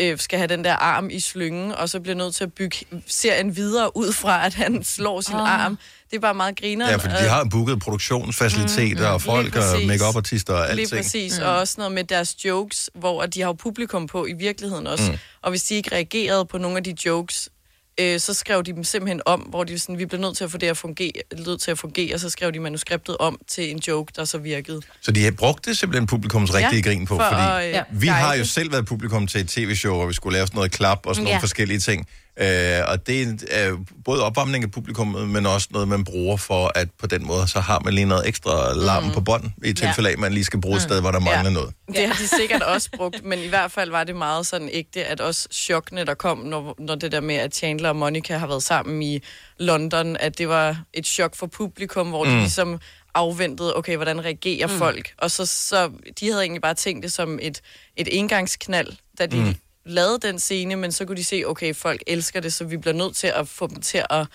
øh, 0.00 0.18
skal 0.18 0.38
have 0.38 0.48
den 0.48 0.64
der 0.64 0.72
arm 0.72 1.10
i 1.10 1.20
slyngen, 1.20 1.72
og 1.72 1.88
så 1.88 2.00
bliver 2.00 2.16
nødt 2.16 2.34
til 2.34 2.44
at 2.44 2.52
bygge 2.52 2.76
serien 3.06 3.56
videre 3.56 3.96
ud 3.96 4.12
fra, 4.12 4.46
at 4.46 4.54
han 4.54 4.84
slår 4.84 5.20
sin 5.20 5.34
oh. 5.34 5.64
arm. 5.64 5.78
Det 6.12 6.18
er 6.18 6.20
bare 6.20 6.34
meget 6.34 6.56
griner. 6.60 6.90
Ja, 6.90 6.96
fordi 6.96 7.14
de 7.14 7.28
har 7.28 7.44
booket 7.50 7.80
produktionsfaciliteter 7.80 9.06
og 9.08 9.22
folk 9.22 9.56
og 9.56 9.62
præcis. 9.62 9.86
make-up-artister 9.88 10.52
og 10.54 10.66
Lige 10.74 10.80
alting. 10.82 10.98
præcis, 11.02 11.38
mm. 11.38 11.44
og 11.44 11.56
også 11.56 11.74
noget 11.78 11.92
med 11.92 12.04
deres 12.04 12.44
jokes, 12.44 12.90
hvor 12.94 13.26
de 13.26 13.40
har 13.40 13.48
jo 13.48 13.52
publikum 13.52 14.06
på 14.06 14.26
i 14.26 14.32
virkeligheden 14.32 14.86
også. 14.86 15.10
Mm. 15.12 15.18
Og 15.42 15.50
hvis 15.50 15.62
de 15.62 15.74
ikke 15.74 15.94
reagerede 15.94 16.44
på 16.44 16.58
nogle 16.58 16.76
af 16.76 16.84
de 16.84 16.94
jokes, 17.06 17.48
øh, 18.00 18.20
så 18.20 18.34
skrev 18.34 18.62
de 18.62 18.72
dem 18.72 18.84
simpelthen 18.84 19.20
om, 19.26 19.40
hvor 19.40 19.64
de 19.64 19.78
sådan, 19.78 19.98
vi 19.98 20.06
bliver 20.06 20.20
nødt 20.20 20.36
til 20.36 20.44
at 20.44 20.50
få 20.50 20.58
det 20.58 20.66
at 20.66 20.76
fungere, 20.76 21.12
nødt 21.46 21.60
til 21.60 21.70
at 21.70 21.78
fungere, 21.78 22.14
og 22.14 22.20
så 22.20 22.30
skrev 22.30 22.52
de 22.52 22.60
manuskriptet 22.60 23.16
om 23.18 23.38
til 23.48 23.70
en 23.70 23.78
joke, 23.88 24.12
der 24.16 24.24
så 24.24 24.38
virkede. 24.38 24.80
Så 25.02 25.12
de 25.12 25.24
har 25.24 25.30
brugt 25.30 25.64
det 25.66 25.78
simpelthen 25.78 26.06
publikums 26.06 26.54
rigtige 26.54 26.82
Ja, 26.84 26.90
grin 26.90 27.06
på, 27.06 27.16
for 27.16 27.24
fordi 27.30 27.42
at, 27.42 27.64
øh, 27.66 27.70
Ja. 27.70 27.82
vi 27.92 28.06
har 28.06 28.26
guide. 28.26 28.38
jo 28.38 28.44
selv 28.46 28.72
været 28.72 28.86
publikum 28.86 29.26
til 29.26 29.40
et 29.40 29.48
tv-show, 29.48 29.94
hvor 29.96 30.06
vi 30.06 30.14
skulle 30.14 30.32
lave 30.36 30.46
sådan 30.46 30.56
noget 30.56 30.72
klap 30.72 31.06
og 31.06 31.14
sådan 31.14 31.24
nogle 31.24 31.34
Ja. 31.36 31.40
forskellige 31.40 31.78
ting. 31.80 32.06
Øh, 32.36 32.78
og 32.88 33.06
det 33.06 33.44
er 33.50 33.76
både 34.04 34.24
opvarmning 34.24 34.64
af 34.64 34.70
publikummet, 34.70 35.28
men 35.28 35.46
også 35.46 35.68
noget, 35.70 35.88
man 35.88 36.04
bruger 36.04 36.36
for, 36.36 36.72
at 36.74 36.88
på 36.98 37.06
den 37.06 37.26
måde, 37.26 37.48
så 37.48 37.60
har 37.60 37.80
man 37.84 37.94
lige 37.94 38.04
noget 38.04 38.28
ekstra 38.28 38.74
larm 38.74 39.04
mm. 39.04 39.12
på 39.12 39.20
bånd, 39.20 39.44
i 39.64 39.72
tilfælde 39.72 40.08
af, 40.08 40.12
at 40.12 40.18
man 40.18 40.32
lige 40.32 40.44
skal 40.44 40.60
bruge 40.60 40.76
et 40.76 40.82
sted, 40.82 41.00
hvor 41.00 41.10
der 41.10 41.20
mangler 41.20 41.50
Ja. 41.50 41.54
noget. 41.54 41.74
Det 41.88 42.06
har 42.06 42.14
de 42.14 42.28
sikkert 42.28 42.62
også 42.62 42.90
brugt, 42.96 43.24
men 43.24 43.38
i 43.38 43.46
hvert 43.48 43.72
fald 43.72 43.90
var 43.90 44.04
det 44.04 44.16
meget 44.16 44.46
sådan 44.46 44.68
ægte, 44.72 45.04
at 45.04 45.20
også 45.20 45.48
chokkene, 45.52 46.04
der 46.04 46.14
kom, 46.14 46.38
når, 46.38 46.74
når 46.78 46.94
det 46.94 47.12
der 47.12 47.20
med, 47.20 47.34
at 47.34 47.54
Chandler 47.54 47.88
og 47.88 47.96
Monica 47.96 48.36
har 48.36 48.46
været 48.46 48.62
sammen 48.62 49.02
i 49.02 49.20
London, 49.58 50.16
at 50.16 50.38
det 50.38 50.48
var 50.48 50.82
et 50.94 51.06
chok 51.06 51.36
for 51.36 51.46
publikum, 51.46 52.08
hvor 52.08 52.24
mm. 52.24 52.30
de 52.30 52.36
ligesom 52.38 52.78
afventede, 53.14 53.76
okay, 53.76 53.96
hvordan 53.96 54.24
reagerer 54.24 54.66
mm. 54.66 54.78
folk? 54.78 55.12
Og 55.18 55.30
så, 55.30 55.46
så 55.46 55.90
de 56.20 56.26
havde 56.30 56.40
egentlig 56.42 56.62
bare 56.62 56.74
tænkt 56.74 57.02
det 57.02 57.12
som 57.12 57.38
et, 57.42 57.60
et 57.96 58.18
engangsknald, 58.18 58.88
da 59.18 59.26
de 59.26 59.36
mm. 59.40 59.54
Lavede 59.86 60.18
den 60.18 60.38
scene, 60.38 60.76
men 60.76 60.92
så 60.92 61.04
kunne 61.04 61.16
de 61.16 61.24
se, 61.24 61.42
okay, 61.46 61.74
folk 61.74 62.02
elsker 62.06 62.40
det, 62.40 62.52
så 62.52 62.64
vi 62.64 62.76
bliver 62.76 62.94
nødt 62.94 63.16
til 63.16 63.26
at 63.26 63.48
få 63.48 63.66
dem 63.66 63.80
til 63.80 64.02
at 64.10 64.26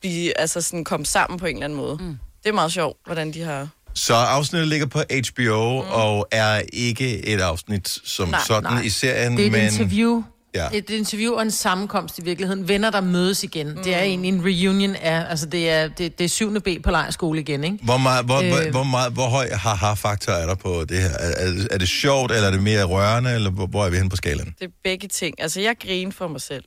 blive, 0.00 0.38
altså 0.38 0.60
sådan, 0.60 0.84
komme 0.84 1.06
sammen 1.06 1.38
på 1.38 1.46
en 1.46 1.56
eller 1.56 1.64
anden 1.64 1.76
måde. 1.78 1.96
Mm. 2.00 2.18
Det 2.42 2.48
er 2.48 2.52
meget 2.52 2.72
sjovt, 2.72 2.96
hvordan 3.06 3.32
de 3.32 3.42
har... 3.42 3.68
Så 3.94 4.14
afsnittet 4.14 4.68
ligger 4.68 4.86
på 4.86 4.98
HBO, 4.98 5.82
mm. 5.82 5.88
og 5.90 6.28
er 6.30 6.62
ikke 6.72 7.26
et 7.26 7.40
afsnit 7.40 7.98
som 8.04 8.28
Nej, 8.28 8.40
sådan 8.46 8.62
nej. 8.62 8.82
i 8.82 8.88
serien, 8.90 9.36
Det 9.36 9.42
er 9.42 9.46
et 9.46 9.52
men... 9.52 9.62
interview. 9.62 10.22
Ja. 10.54 10.68
Et 10.72 10.90
interview 10.90 11.34
og 11.34 11.42
en 11.42 11.50
sammenkomst 11.50 12.18
i 12.18 12.22
virkeligheden. 12.22 12.68
Venner, 12.68 12.90
der 12.90 13.00
mødes 13.00 13.44
igen. 13.44 13.68
Mm. 13.68 13.82
Det 13.82 13.94
er 13.94 14.00
egentlig 14.02 14.28
en 14.28 14.44
reunion 14.44 14.94
af, 14.94 15.26
altså 15.30 15.46
det 15.46 15.70
er, 15.70 15.88
det, 15.88 16.18
det 16.18 16.24
er 16.24 16.28
7. 16.28 16.60
B 16.60 16.68
på 16.84 16.90
lejrskole 16.90 17.40
igen, 17.40 17.64
ikke? 17.64 17.78
Hvor, 17.82 17.96
meget, 17.96 18.24
hvor, 18.24 18.38
øh... 18.38 18.66
Øh. 18.66 18.70
hvor, 18.70 18.82
meget, 18.82 19.12
hvor 19.12 19.28
høj 19.28 19.48
haha-faktor 19.52 20.32
er 20.32 20.46
der 20.46 20.54
på 20.54 20.84
det 20.88 21.02
her? 21.02 21.10
Er, 21.10 21.46
er, 21.46 21.66
er 21.70 21.78
det 21.78 21.88
sjovt, 21.88 22.32
eller 22.32 22.46
er 22.46 22.50
det 22.50 22.62
mere 22.62 22.84
rørende, 22.84 23.34
eller 23.34 23.50
hvor, 23.50 23.66
hvor 23.66 23.84
er 23.84 23.90
vi 23.90 23.96
henne 23.96 24.10
på 24.10 24.16
skalaen? 24.16 24.54
Det 24.58 24.66
er 24.66 24.72
begge 24.84 25.08
ting. 25.08 25.42
Altså, 25.42 25.60
jeg 25.60 25.76
griner 25.82 26.12
for 26.12 26.28
mig 26.28 26.40
selv. 26.40 26.64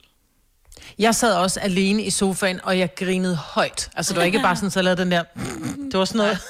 Jeg 0.98 1.14
sad 1.14 1.34
også 1.34 1.60
alene 1.60 2.02
i 2.02 2.10
sofaen, 2.10 2.60
og 2.62 2.78
jeg 2.78 2.94
grinede 2.94 3.36
højt. 3.36 3.90
Altså, 3.96 4.12
det 4.12 4.18
var 4.18 4.24
ikke 4.24 4.40
bare 4.42 4.56
sådan, 4.56 4.70
så 4.70 4.78
jeg 4.78 4.84
lavede 4.84 5.02
den 5.02 5.12
der... 5.12 5.22
Det 5.92 5.98
var 5.98 6.04
sådan 6.04 6.18
noget... 6.18 6.38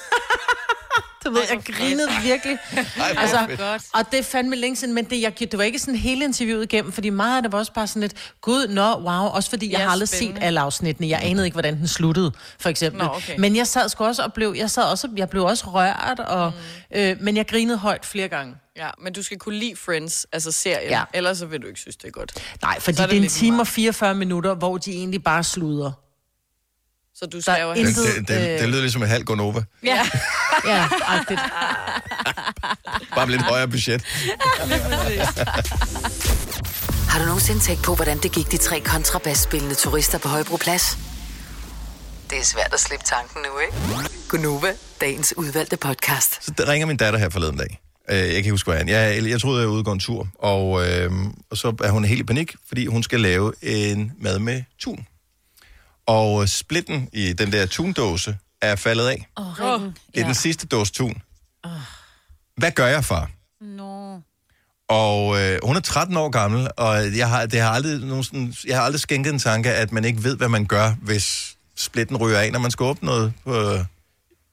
Du 1.25 1.31
ved, 1.31 1.41
jeg 1.49 1.61
grinede 1.65 2.07
virkelig. 2.23 2.57
Ej, 2.73 3.15
Altså, 3.17 3.37
og 3.93 4.11
det 4.11 4.19
er 4.19 4.23
fandme 4.23 4.55
længe 4.55 4.75
siden, 4.75 4.93
men 4.93 5.05
det, 5.05 5.21
jeg, 5.21 5.39
det 5.39 5.57
var 5.57 5.63
ikke 5.63 5.79
sådan 5.79 5.95
hele 5.95 6.25
interviewet 6.25 6.63
igennem, 6.63 6.91
fordi 6.91 7.09
meget 7.09 7.35
af 7.37 7.43
det 7.43 7.51
var 7.51 7.57
også 7.59 7.73
bare 7.73 7.87
sådan 7.87 8.01
lidt, 8.01 8.33
gud, 8.41 8.67
nå, 8.67 8.83
wow, 8.95 9.25
også 9.27 9.49
fordi 9.49 9.71
jeg 9.71 9.77
Ja, 9.77 9.83
har 9.83 9.91
aldrig 9.91 10.09
spændende. 10.09 10.39
set 10.41 10.45
alle 10.45 10.59
afsnittene. 10.59 11.07
Jeg 11.09 11.19
anede 11.23 11.45
ikke, 11.45 11.55
hvordan 11.55 11.77
den 11.77 11.87
sluttede, 11.87 12.31
for 12.59 12.69
eksempel. 12.69 13.01
Nå, 13.03 13.09
okay. 13.15 13.35
Men 13.39 13.55
jeg 13.55 13.67
sad 13.67 13.89
sgu 13.89 14.03
også 14.05 14.23
og 14.23 14.33
blev, 14.33 14.53
jeg 14.57 14.69
sad 14.71 14.83
også, 14.83 15.07
jeg 15.17 15.29
blev 15.29 15.43
også 15.45 15.65
rørt, 15.69 16.19
og, 16.19 16.53
mm. 16.91 16.97
øh, 16.97 17.17
men 17.21 17.37
jeg 17.37 17.47
grinede 17.47 17.77
højt 17.77 18.05
flere 18.05 18.27
gange. 18.27 18.55
Ja, 18.77 18.89
men 19.03 19.13
du 19.13 19.23
skal 19.23 19.37
kunne 19.39 19.55
lide 19.59 19.75
Friends, 19.75 20.25
altså 20.33 20.51
serien, 20.51 20.89
Ja. 20.89 21.03
ellers 21.13 21.37
så 21.37 21.45
vil 21.45 21.61
du 21.61 21.67
ikke 21.67 21.79
synes, 21.79 21.95
det 21.95 22.07
er 22.07 22.11
godt. 22.11 22.33
Nej, 22.61 22.79
fordi 22.79 22.97
Så 22.97 23.03
er 23.03 23.07
det, 23.07 23.11
det 23.13 23.19
er 23.19 23.23
en 23.23 23.29
time 23.29 23.51
meget. 23.51 23.59
og 23.61 23.67
44 23.67 24.15
minutter, 24.15 24.53
hvor 24.55 24.77
de 24.77 24.91
egentlig 24.91 25.23
bare 25.23 25.43
sluder. 25.43 25.91
Så 27.23 27.27
du 27.29 27.41
skal 27.41 27.53
er 27.53 27.61
jo 27.63 27.73
have... 27.73 27.87
Det, 27.87 27.95
det, 27.95 28.27
det, 28.27 28.59
det 28.59 28.69
lyder 28.69 28.81
ligesom 28.81 29.03
et 29.03 29.09
halvt 29.09 29.25
Gonova. 29.25 29.63
Ja, 29.83 30.05
Ja, 30.65 30.87
agtigt. 31.07 31.39
Bare 33.15 33.27
med 33.27 33.31
lidt 33.35 33.41
højere 33.41 33.67
budget. 33.67 34.03
Har 37.09 37.19
du 37.19 37.25
nogensinde 37.25 37.59
tænkt 37.61 37.83
på, 37.83 37.95
hvordan 37.95 38.17
det 38.17 38.31
gik 38.31 38.51
de 38.51 38.57
tre 38.57 38.79
kontrabasspillende 38.79 39.75
turister 39.75 40.17
på 40.17 40.27
Højbroplads? 40.27 40.97
Det 42.29 42.37
er 42.39 42.43
svært 42.43 42.69
at 42.73 42.79
slippe 42.79 43.05
tanken 43.05 43.41
nu, 43.41 43.59
ikke? 43.59 44.09
Gunova, 44.29 44.73
dagens 45.01 45.33
udvalgte 45.37 45.77
podcast. 45.77 46.45
Så 46.45 46.51
der 46.57 46.67
ringer 46.71 46.87
min 46.87 46.97
datter 46.97 47.19
her 47.19 47.29
forleden 47.29 47.57
dag. 47.57 47.79
Øh, 48.09 48.17
Jeg 48.17 48.27
kan 48.27 48.35
ikke 48.35 48.51
huske, 48.51 48.69
hvad 48.69 48.77
han. 48.77 48.89
Jeg, 48.89 49.23
jeg 49.29 49.41
troede, 49.41 49.59
jeg 49.59 49.67
var 49.67 49.73
ude 49.73 49.81
og 49.81 49.85
gå 49.85 49.91
en 49.91 49.99
tur. 49.99 50.27
Og, 50.39 50.89
øh, 50.89 51.11
og 51.51 51.57
så 51.57 51.75
er 51.83 51.89
hun 51.91 52.05
helt 52.05 52.19
i 52.19 52.23
panik, 52.23 52.55
fordi 52.67 52.85
hun 52.85 53.03
skal 53.03 53.19
lave 53.19 53.53
en 53.61 54.11
mad 54.21 54.39
med 54.39 54.63
tun. 54.79 55.05
Og 56.05 56.49
splitten 56.49 57.09
i 57.13 57.33
den 57.33 57.51
der 57.51 57.65
tundåse 57.65 58.37
er 58.61 58.75
faldet 58.75 59.07
af. 59.07 59.27
Åh, 59.37 59.59
ringen. 59.59 59.97
Det 60.13 60.21
er 60.21 60.25
den 60.25 60.35
sidste 60.35 60.67
dåse 60.67 60.93
tun. 60.93 61.21
Hvad 62.57 62.71
gør 62.71 62.87
jeg, 62.87 63.05
far? 63.05 63.29
Nå. 63.61 64.21
Og 64.89 65.41
øh, 65.41 65.59
hun 65.63 65.75
er 65.75 65.79
13 65.79 66.17
år 66.17 66.29
gammel, 66.29 66.67
og 66.77 67.17
jeg 67.17 67.29
har, 67.29 67.45
det 67.45 67.61
har 67.61 67.69
aldrig, 67.69 67.99
nogen 67.99 68.23
sådan, 68.23 68.53
jeg 68.67 68.77
har 68.77 68.83
aldrig 68.83 68.99
skænket 68.99 69.33
en 69.33 69.39
tanke, 69.39 69.73
at 69.73 69.91
man 69.91 70.05
ikke 70.05 70.23
ved, 70.23 70.37
hvad 70.37 70.49
man 70.49 70.65
gør, 70.65 70.95
hvis 71.01 71.57
splitten 71.75 72.17
ryger 72.17 72.39
af, 72.39 72.51
når 72.51 72.59
man 72.59 72.71
skal 72.71 72.83
åbne 72.83 73.05
noget 73.05 73.33
på, 73.43 73.77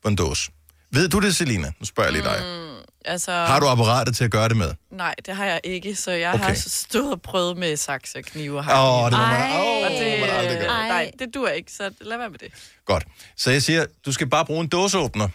på 0.03 0.09
en 0.09 0.17
dåse. 0.17 0.51
Ved 0.91 1.09
du 1.09 1.19
det, 1.19 1.37
Selina? 1.37 1.73
Nu 1.81 1.87
spørger 1.87 2.11
jeg 2.11 2.13
lige 2.13 2.25
dig. 2.25 2.68
Altså... 3.05 3.33
Har 3.33 3.61
du 3.61 3.67
apparatet 3.67 4.17
til 4.17 4.25
at 4.25 4.31
gøre 4.31 4.49
det 4.49 4.57
med? 4.57 4.75
Nej, 4.91 5.15
det 5.27 5.37
har 5.37 5.45
jeg 5.45 5.61
ikke, 5.65 5.95
så 5.95 6.11
jeg 6.11 6.35
Okay. 6.35 6.45
har 6.45 6.55
stået 6.55 7.13
og 7.13 7.23
prøvet 7.23 7.57
med 7.57 7.77
sakse 7.77 8.19
og 8.19 8.25
knive 8.25 8.59
og 8.59 8.65
Åh, 8.73 9.05
oh, 9.05 9.11
det 9.11 9.19
må 9.19 9.27
man, 9.27 9.35
Ej. 9.37 9.61
oh, 9.61 9.85
og 9.87 9.91
det, 9.91 10.21
man 10.21 10.31
aldrig 10.31 10.59
gøre. 10.59 10.67
nej, 10.89 11.11
det 11.19 11.35
dur 11.35 11.49
ikke, 11.49 11.73
så 11.73 11.91
lad 12.01 12.19
være 12.19 12.31
med 12.31 12.39
det. 12.39 12.49
Godt. 12.85 13.05
Så 13.37 13.51
jeg 13.51 13.63
siger, 13.63 13.87
du 14.07 14.13
skal 14.13 14.27
bare 14.27 14.45
bruge 14.45 14.61
en 14.61 14.69
dåseåbner. 14.69 15.29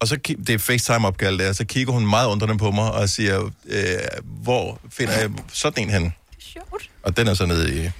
Og 0.00 0.08
så, 0.08 0.16
det 0.16 0.50
er 0.50 0.58
FaceTime-opkald 0.58 1.38
der, 1.38 1.52
så 1.52 1.64
kigger 1.64 1.92
hun 1.92 2.06
meget 2.06 2.28
undrende 2.28 2.58
på 2.58 2.70
mig 2.70 2.92
og 2.92 3.08
siger, 3.08 3.50
øh, 3.66 3.82
hvor 4.24 4.80
finder 4.90 5.14
jeg 5.18 5.30
sådan 5.52 5.82
en 5.82 5.90
hen? 5.90 6.14
Sjovt. 6.38 6.90
Og 7.02 7.16
den 7.16 7.28
er 7.28 7.34
så 7.34 7.46
nede 7.46 7.74
i 7.78 7.82
ja, 7.82 7.90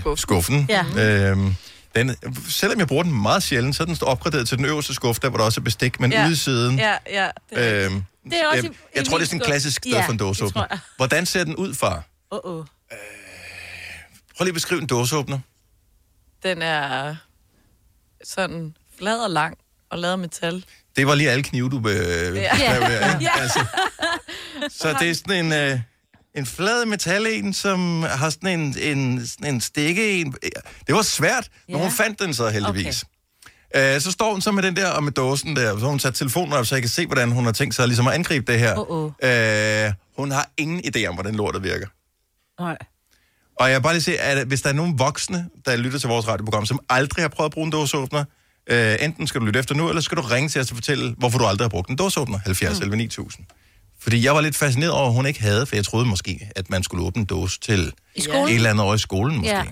Skuffen. 0.00 0.16
skuffen. 0.16 0.66
Ja. 0.68 0.84
Øhm, 1.30 1.54
den, 1.98 2.16
selvom 2.48 2.78
jeg 2.78 2.86
bruger 2.88 3.02
den 3.02 3.22
meget 3.22 3.42
sjældent, 3.42 3.76
så 3.76 3.82
er 3.82 3.86
den 3.86 3.96
opgraderet 4.02 4.48
til 4.48 4.58
den 4.58 4.64
øverste 4.64 4.94
skuffe, 4.94 5.20
der 5.22 5.28
hvor 5.28 5.38
der 5.38 5.44
også 5.44 5.60
er 5.60 5.62
bestik, 5.64 6.00
men 6.00 6.12
Ja. 6.12 6.24
ude 6.24 6.32
i 6.32 6.36
siden. 6.36 6.78
Ja, 6.78 6.96
ja. 7.10 7.28
Det 7.50 7.58
er 7.58 7.86
Øhm, 7.86 8.04
Det 8.24 8.40
er 8.40 8.46
også 8.48 8.62
jeg, 8.62 8.72
jeg 8.94 9.04
tror, 9.06 9.18
det 9.18 9.24
er 9.24 9.26
sådan 9.26 9.40
en 9.40 9.44
klassisk 9.46 9.76
sted 9.76 9.92
Ja, 9.92 10.06
for 10.06 10.12
en 10.12 10.18
dåseåbner. 10.18 10.78
Hvordan 10.96 11.26
ser 11.26 11.44
den 11.44 11.56
ud, 11.56 11.74
far? 11.74 12.02
Åh, 12.30 12.38
åh. 12.44 12.64
Prøv 14.36 14.44
lige 14.44 14.48
at 14.48 14.54
beskrive 14.54 14.80
en 14.80 14.86
dåseåbner. 14.86 15.38
Den 16.42 16.62
er 16.62 17.16
sådan 18.24 18.74
flad 18.98 19.18
og 19.18 19.30
lang 19.30 19.58
og 19.90 19.98
lavet 19.98 20.12
af 20.12 20.18
metal. 20.18 20.64
Det 20.96 21.06
var 21.06 21.14
lige 21.14 21.30
alle 21.30 21.42
knive, 21.42 21.70
du 21.70 21.88
øh, 21.88 22.36
Ja. 22.36 23.14
ikke? 23.14 23.30
Altså, 23.40 23.64
så 24.80 24.96
det 25.00 25.10
er 25.10 25.14
sådan 25.14 25.44
en, 25.46 25.52
øh, 25.52 25.80
en 26.38 26.46
flad 26.46 26.86
metal 26.86 27.26
en, 27.26 27.52
som 27.52 28.02
har 28.02 28.30
sådan 28.30 28.60
en, 28.60 28.76
en, 28.98 29.22
en 29.44 29.60
stikke 29.60 30.20
en. 30.20 30.34
Det 30.86 30.94
var 30.94 31.02
svært, 31.02 31.48
men 31.68 31.76
Ja. 31.76 31.82
hun 31.82 31.92
fandt 31.92 32.20
den 32.20 32.34
så 32.34 32.48
heldigvis. 32.48 33.04
Øh, 33.76 34.00
så 34.00 34.12
står 34.12 34.32
hun 34.32 34.40
så 34.40 34.52
med 34.52 34.62
den 34.62 34.76
der 34.76 34.88
og 34.88 35.04
med 35.04 35.12
dåsen 35.12 35.56
der, 35.56 35.72
så 35.74 35.78
har 35.80 35.88
hun 35.88 35.98
sat 36.00 36.14
telefonen 36.14 36.52
op, 36.52 36.66
så 36.66 36.74
jeg 36.74 36.82
kan 36.82 36.88
se, 36.88 37.06
hvordan 37.06 37.30
hun 37.30 37.44
har 37.44 37.52
tænkt 37.52 37.74
sig 37.74 37.86
ligesom 37.86 38.06
at 38.08 38.14
angribe 38.14 38.52
det 38.52 38.60
her. 38.60 38.74
Uh-oh. 38.74 39.26
Øh, 39.86 39.92
hun 40.18 40.30
har 40.30 40.50
ingen 40.56 40.82
idé 40.86 41.06
om, 41.06 41.14
hvordan 41.14 41.34
lortet 41.34 41.62
virker. 41.62 41.86
Nej. 42.62 42.76
Og 43.60 43.70
jeg 43.70 43.76
vil 43.78 43.82
bare 43.82 43.92
lige 43.94 44.02
se, 44.02 44.18
at 44.18 44.46
hvis 44.46 44.62
der 44.62 44.68
er 44.68 44.72
nogen 44.72 44.98
voksne, 44.98 45.48
der 45.66 45.76
lytter 45.76 45.98
til 45.98 46.08
vores 46.08 46.28
radioprogram, 46.28 46.66
som 46.66 46.80
aldrig 46.88 47.24
har 47.24 47.28
prøvet 47.28 47.48
at 47.48 47.52
bruge 47.52 47.64
en 47.64 47.72
dåseåbner, 47.72 48.24
øh, 48.70 48.96
enten 49.00 49.26
skal 49.26 49.40
du 49.40 49.46
lytte 49.46 49.58
efter 49.60 49.74
nu, 49.74 49.88
eller 49.88 50.00
skal 50.02 50.16
du 50.16 50.22
ringe 50.22 50.48
til 50.48 50.60
os 50.60 50.70
og 50.70 50.76
fortælle, 50.76 51.14
hvorfor 51.18 51.38
du 51.38 51.46
aldrig 51.46 51.64
har 51.64 51.68
brugt 51.70 51.90
en 51.90 51.96
dåseåbner. 51.96 52.38
70 52.38 52.78
11 52.80 52.96
9000. 52.96 53.46
Fordi 54.00 54.24
jeg 54.24 54.34
var 54.34 54.40
lidt 54.40 54.56
fascineret 54.56 54.92
over, 54.92 55.06
at 55.06 55.12
hun 55.14 55.26
ikke 55.26 55.40
havde, 55.40 55.66
for 55.66 55.76
jeg 55.76 55.84
troede 55.84 56.06
måske, 56.06 56.50
at 56.56 56.70
man 56.70 56.82
skulle 56.82 57.06
åbne 57.06 57.20
en 57.20 57.26
dåse 57.26 57.60
til 57.60 57.92
I 58.14 58.20
skolen? 58.20 58.48
et 58.48 58.54
eller 58.54 58.70
andet 58.70 58.84
år 58.84 58.94
i 58.94 58.98
skolen 58.98 59.36
måske. 59.36 59.56
Ja. 59.56 59.64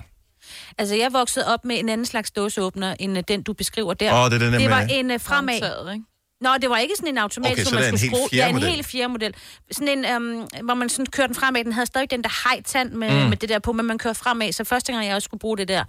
Altså, 0.77 0.95
jeg 0.95 1.13
voksede 1.13 1.47
op 1.47 1.65
med 1.65 1.79
en 1.79 1.89
anden 1.89 2.05
slags 2.05 2.31
dåseåbner, 2.31 2.95
end 2.99 3.17
øh, 3.17 3.23
den, 3.27 3.43
du 3.43 3.53
beskriver 3.53 3.93
der. 3.93 4.23
Åh, 4.23 4.31
det 4.31 4.35
er 4.35 4.45
den 4.45 4.53
der 4.53 4.59
det 4.59 4.69
var 4.69 4.81
en 4.81 5.11
uh, 5.11 5.21
fremad. 5.21 5.53
Håndtaget, 5.53 5.93
ikke? 5.93 6.05
Nå, 6.41 6.49
det 6.61 6.69
var 6.69 6.77
ikke 6.77 6.93
sådan 6.97 7.09
en 7.09 7.17
automat, 7.17 7.51
Okay, 7.51 7.63
som 7.63 7.69
så 7.69 7.75
man 7.75 7.83
det 7.83 7.87
er 7.87 7.91
en 7.91 7.97
skulle 7.97 8.11
helt 8.11 8.29
skrue. 8.29 8.39
Ja, 8.39 8.47
en 8.47 8.55
model. 8.55 8.69
helt 8.69 8.85
fjerde 8.85 9.09
model. 9.09 9.33
Sådan 9.71 10.05
en, 10.05 10.15
um, 10.15 10.47
hvor 10.63 10.73
man 10.73 10.89
sådan 10.89 11.05
kørte 11.05 11.27
den 11.27 11.35
fremad. 11.35 11.63
Den 11.63 11.73
havde 11.73 11.85
stadig 11.85 12.11
den 12.11 12.23
der 12.23 12.49
hejtand 12.49 12.91
med, 12.91 13.23
mm. 13.23 13.29
med 13.29 13.37
det 13.37 13.49
der 13.49 13.59
på, 13.59 13.71
men 13.71 13.85
man 13.85 13.97
kørte 13.97 14.19
fremad. 14.19 14.51
Så 14.51 14.63
første 14.63 14.93
gang, 14.93 15.05
jeg 15.05 15.15
også 15.15 15.25
skulle 15.25 15.39
bruge 15.39 15.57
det 15.57 15.67
der, 15.67 15.83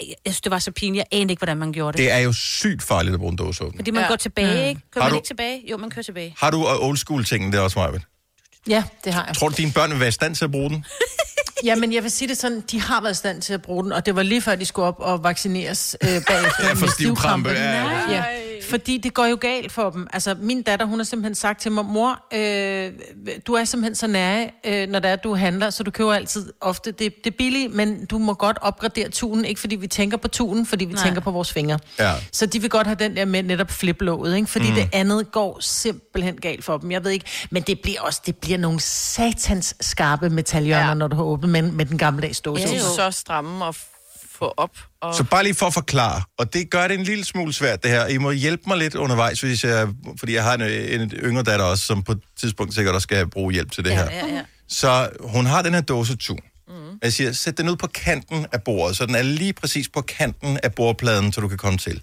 jeg, 0.00 0.08
jeg, 0.08 0.14
synes, 0.26 0.40
det 0.40 0.50
var 0.50 0.58
så 0.58 0.70
pinligt. 0.70 1.06
Jeg 1.12 1.18
anede 1.18 1.32
ikke, 1.32 1.40
hvordan 1.40 1.56
man 1.56 1.72
gjorde 1.72 1.98
det. 1.98 2.04
Det 2.04 2.12
er 2.12 2.18
jo 2.18 2.32
sygt 2.32 2.82
farligt 2.82 3.14
at 3.14 3.20
bruge 3.20 3.30
en 3.30 3.36
dåseåbner. 3.36 3.78
Fordi 3.78 3.90
man 3.90 4.02
Ja. 4.02 4.08
går 4.08 4.16
tilbage, 4.16 4.68
ikke? 4.68 4.80
Kører 4.94 5.02
Har 5.02 5.08
man 5.08 5.12
du- 5.12 5.16
ikke 5.18 5.26
tilbage? 5.26 5.62
Jo, 5.70 5.76
man 5.76 5.90
kører 5.90 6.02
tilbage. 6.02 6.34
Har 6.38 6.50
du 6.50 6.58
øh, 6.68 6.86
old 6.88 6.96
school 6.96 7.24
tingen 7.24 7.52
der 7.52 7.60
også, 7.60 7.78
Marvind? 7.78 8.02
Ja, 8.68 8.84
det 9.04 9.14
har 9.14 9.26
jeg. 9.26 9.36
Tror 9.36 9.48
du, 9.48 9.54
dine 9.56 9.72
børn 9.72 9.90
vil 9.90 10.00
være 10.00 10.08
i 10.08 10.12
stand 10.12 10.34
til 10.34 10.44
at 10.44 10.50
bruge 10.50 10.70
den? 10.70 10.84
Ja, 11.64 11.74
men 11.74 11.92
jeg 11.92 12.02
vil 12.02 12.10
sige 12.10 12.28
det 12.28 12.38
sådan, 12.38 12.60
de 12.70 12.80
har 12.80 13.00
været 13.00 13.12
i 13.12 13.16
stand 13.16 13.42
til 13.42 13.52
at 13.54 13.62
bruge 13.62 13.84
den, 13.84 13.92
og 13.92 14.06
det 14.06 14.16
var 14.16 14.22
lige 14.22 14.42
før, 14.42 14.54
de 14.54 14.64
skulle 14.64 14.86
op 14.88 14.96
og 14.98 15.24
vaccineres 15.24 15.96
øh, 16.02 16.08
bagefter. 16.08 16.34
Ja, 16.66 16.72
for 16.72 16.80
med 16.80 16.88
stivkrampe, 16.88 17.50
ja, 17.50 17.82
ja. 17.82 18.10
ja. 18.10 18.24
Fordi 18.68 18.98
det 18.98 19.14
går 19.14 19.24
jo 19.26 19.38
galt 19.40 19.72
for 19.72 19.90
dem. 19.90 20.06
Altså, 20.12 20.36
min 20.40 20.62
datter, 20.62 20.86
hun 20.86 20.98
har 20.98 21.04
simpelthen 21.04 21.34
sagt 21.34 21.60
til 21.60 21.72
mig, 21.72 21.84
mor, 21.84 22.24
øh, 22.34 22.92
du 23.46 23.52
er 23.54 23.64
simpelthen 23.64 23.94
så 23.94 24.06
nære, 24.06 24.50
øh, 24.66 24.88
når 24.88 24.98
det 24.98 25.10
er, 25.10 25.16
du 25.16 25.34
handler, 25.34 25.70
så 25.70 25.82
du 25.82 25.90
køber 25.90 26.12
altid 26.14 26.52
ofte. 26.60 26.90
Det, 26.92 27.24
det 27.24 27.34
billigt, 27.36 27.74
men 27.74 28.04
du 28.06 28.18
må 28.18 28.34
godt 28.34 28.58
opgradere 28.60 29.08
tunen, 29.08 29.44
ikke 29.44 29.60
fordi 29.60 29.76
vi 29.76 29.86
tænker 29.86 30.16
på 30.16 30.28
tunen, 30.28 30.66
fordi 30.66 30.84
vi 30.84 30.92
Nej. 30.92 31.04
tænker 31.04 31.20
på 31.20 31.30
vores 31.30 31.52
fingre. 31.52 31.78
Ja. 31.98 32.12
Så 32.32 32.46
de 32.46 32.60
vil 32.60 32.70
godt 32.70 32.86
have 32.86 32.96
den 32.98 33.16
der 33.16 33.24
med 33.24 33.42
netop 33.42 33.70
fliplåget, 33.70 34.36
ikke? 34.36 34.48
Fordi 34.48 34.68
mm. 34.68 34.74
det 34.74 34.88
andet 34.92 35.32
går 35.32 35.58
simpelthen 35.60 36.36
galt 36.36 36.64
for 36.64 36.78
dem. 36.78 36.90
Jeg 36.90 37.04
ved 37.04 37.10
ikke, 37.10 37.26
men 37.50 37.62
det 37.62 37.80
bliver 37.82 38.00
også, 38.00 38.20
det 38.26 38.36
bliver 38.36 38.58
nogle 38.58 38.80
satans 38.80 39.74
skarpe 39.80 40.30
metalhjørner, 40.30 40.88
ja. 40.88 40.94
Når 40.94 41.08
du 41.08 41.16
har 41.16 41.22
åbnet 41.24 41.50
med, 41.50 41.62
med 41.62 41.86
den 41.86 41.98
gammeldags 41.98 42.40
dåse. 42.40 42.62
De 42.62 42.68
Ja, 42.68 42.74
er 42.74 42.78
jo. 42.78 42.94
så 42.94 43.10
stramme 43.10 43.64
f- 43.68 43.94
få 44.38 44.54
op. 44.56 44.70
Og... 45.02 45.14
Så 45.14 45.24
bare 45.24 45.42
lige 45.42 45.54
for 45.54 45.66
at 45.66 45.74
forklare, 45.74 46.22
og 46.38 46.52
det 46.52 46.70
gør 46.70 46.88
det 46.88 46.98
en 46.98 47.04
lille 47.04 47.24
smule 47.24 47.52
svært 47.52 47.82
det 47.82 47.90
her. 47.90 48.06
I 48.06 48.18
må 48.18 48.30
hjælpe 48.30 48.62
mig 48.66 48.78
lidt 48.78 48.94
undervejs, 48.94 49.40
hvis 49.40 49.64
jeg, 49.64 49.88
fordi 50.18 50.34
jeg 50.34 50.44
har 50.44 50.54
en, 50.54 50.62
en 51.00 51.10
yngre 51.10 51.42
datter 51.42 51.64
også, 51.66 51.86
som 51.86 52.02
på 52.02 52.12
et 52.12 52.20
tidspunkt 52.40 52.74
sikkert 52.74 52.94
også 52.94 53.06
skal 53.06 53.26
bruge 53.30 53.52
hjælp 53.52 53.72
til 53.72 53.84
det 53.84 53.92
her. 53.92 54.10
Ja, 54.10 54.26
ja. 54.26 54.42
Så 54.68 55.08
hun 55.20 55.46
har 55.46 55.62
den 55.62 55.74
her 55.74 55.80
dåse 55.80 56.16
tun. 56.16 56.38
Mm. 56.68 56.74
Jeg 57.02 57.12
siger, 57.12 57.32
sæt 57.32 57.58
den 57.58 57.68
ud 57.68 57.76
på 57.76 57.86
kanten 57.86 58.46
af 58.52 58.62
bordet, 58.62 58.96
så 58.96 59.06
den 59.06 59.14
er 59.14 59.22
lige 59.22 59.52
præcis 59.52 59.88
på 59.88 60.00
kanten 60.00 60.58
af 60.62 60.74
bordpladen, 60.74 61.32
så 61.32 61.40
du 61.40 61.48
kan 61.48 61.58
komme 61.58 61.78
til. 61.78 62.02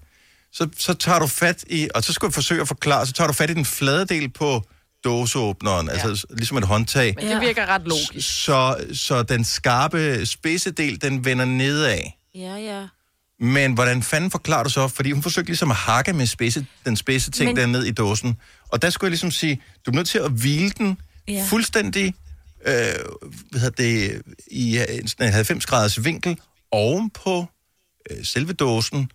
Så, 0.53 0.67
så 0.77 0.93
tager 0.93 1.19
du 1.19 1.27
fat 1.27 1.63
i, 1.67 1.89
og 1.95 2.03
så 2.03 2.13
skal 2.13 2.25
du 2.25 2.31
forsøge 2.31 2.61
at 2.61 2.67
forklare, 2.67 3.05
så 3.05 3.13
tager 3.13 3.27
du 3.27 3.33
fat 3.33 3.49
i 3.49 3.53
den 3.53 3.65
flade 3.65 4.05
del 4.05 4.29
på 4.29 4.63
dåseåbneren, 5.03 5.87
ja. 5.87 5.93
altså 5.93 6.27
ligesom 6.29 6.57
et 6.57 6.63
håndtag. 6.63 7.15
Men 7.17 7.27
det 7.27 7.41
virker 7.41 7.65
ret 7.65 7.81
logisk. 7.85 8.43
Så, 8.43 8.85
så 8.93 9.23
den 9.23 9.43
skarpe 9.43 10.25
spidse 10.25 10.71
del, 10.71 11.01
den 11.01 11.25
vender 11.25 11.45
nedad. 11.45 11.99
Ja, 12.35 12.55
ja. 12.55 12.87
Men 13.39 13.73
hvordan 13.73 14.03
fanden 14.03 14.31
forklarer 14.31 14.63
du 14.63 14.69
så? 14.69 14.87
Fordi 14.87 15.11
hun 15.11 15.23
forsøgte 15.23 15.49
ligesom 15.49 15.71
at 15.71 15.77
hakke 15.77 16.13
med 16.13 16.25
spidse, 16.27 16.65
den 16.85 16.95
spidse 16.95 17.31
ting 17.31 17.45
Men- 17.47 17.55
Men... 17.55 17.73
der 17.73 17.79
ned 17.79 17.85
i 17.87 17.91
dåsen. 17.91 18.37
Og 18.69 18.81
der 18.81 18.89
skulle 18.89 19.07
jeg 19.07 19.11
ligesom 19.11 19.31
sige, 19.31 19.61
du 19.85 19.91
er 19.91 19.95
nødt 19.95 20.07
til 20.09 20.17
at 20.19 20.31
hvile 20.31 20.69
den 20.69 20.97
Ja. 21.27 21.45
fuldstændig 21.49 22.13
øh, 22.65 22.73
hvad 23.51 23.59
hedder 23.61 23.83
det, 23.83 24.21
i 24.51 24.77
en 24.99 25.07
sådan 25.07 25.27
en 25.27 25.33
90 25.33 25.65
graders 25.65 26.03
vinkel 26.03 26.39
oven 26.71 27.09
på 27.09 27.45
øh, 28.11 28.25
selve 28.25 28.53
dåsen. 28.53 29.11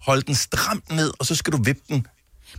Hold 0.00 0.22
den 0.22 0.34
stramt 0.34 0.92
ned, 0.92 1.12
og 1.18 1.26
så 1.26 1.34
skal 1.34 1.52
du 1.52 1.62
vippe 1.62 1.82
den. 1.88 2.06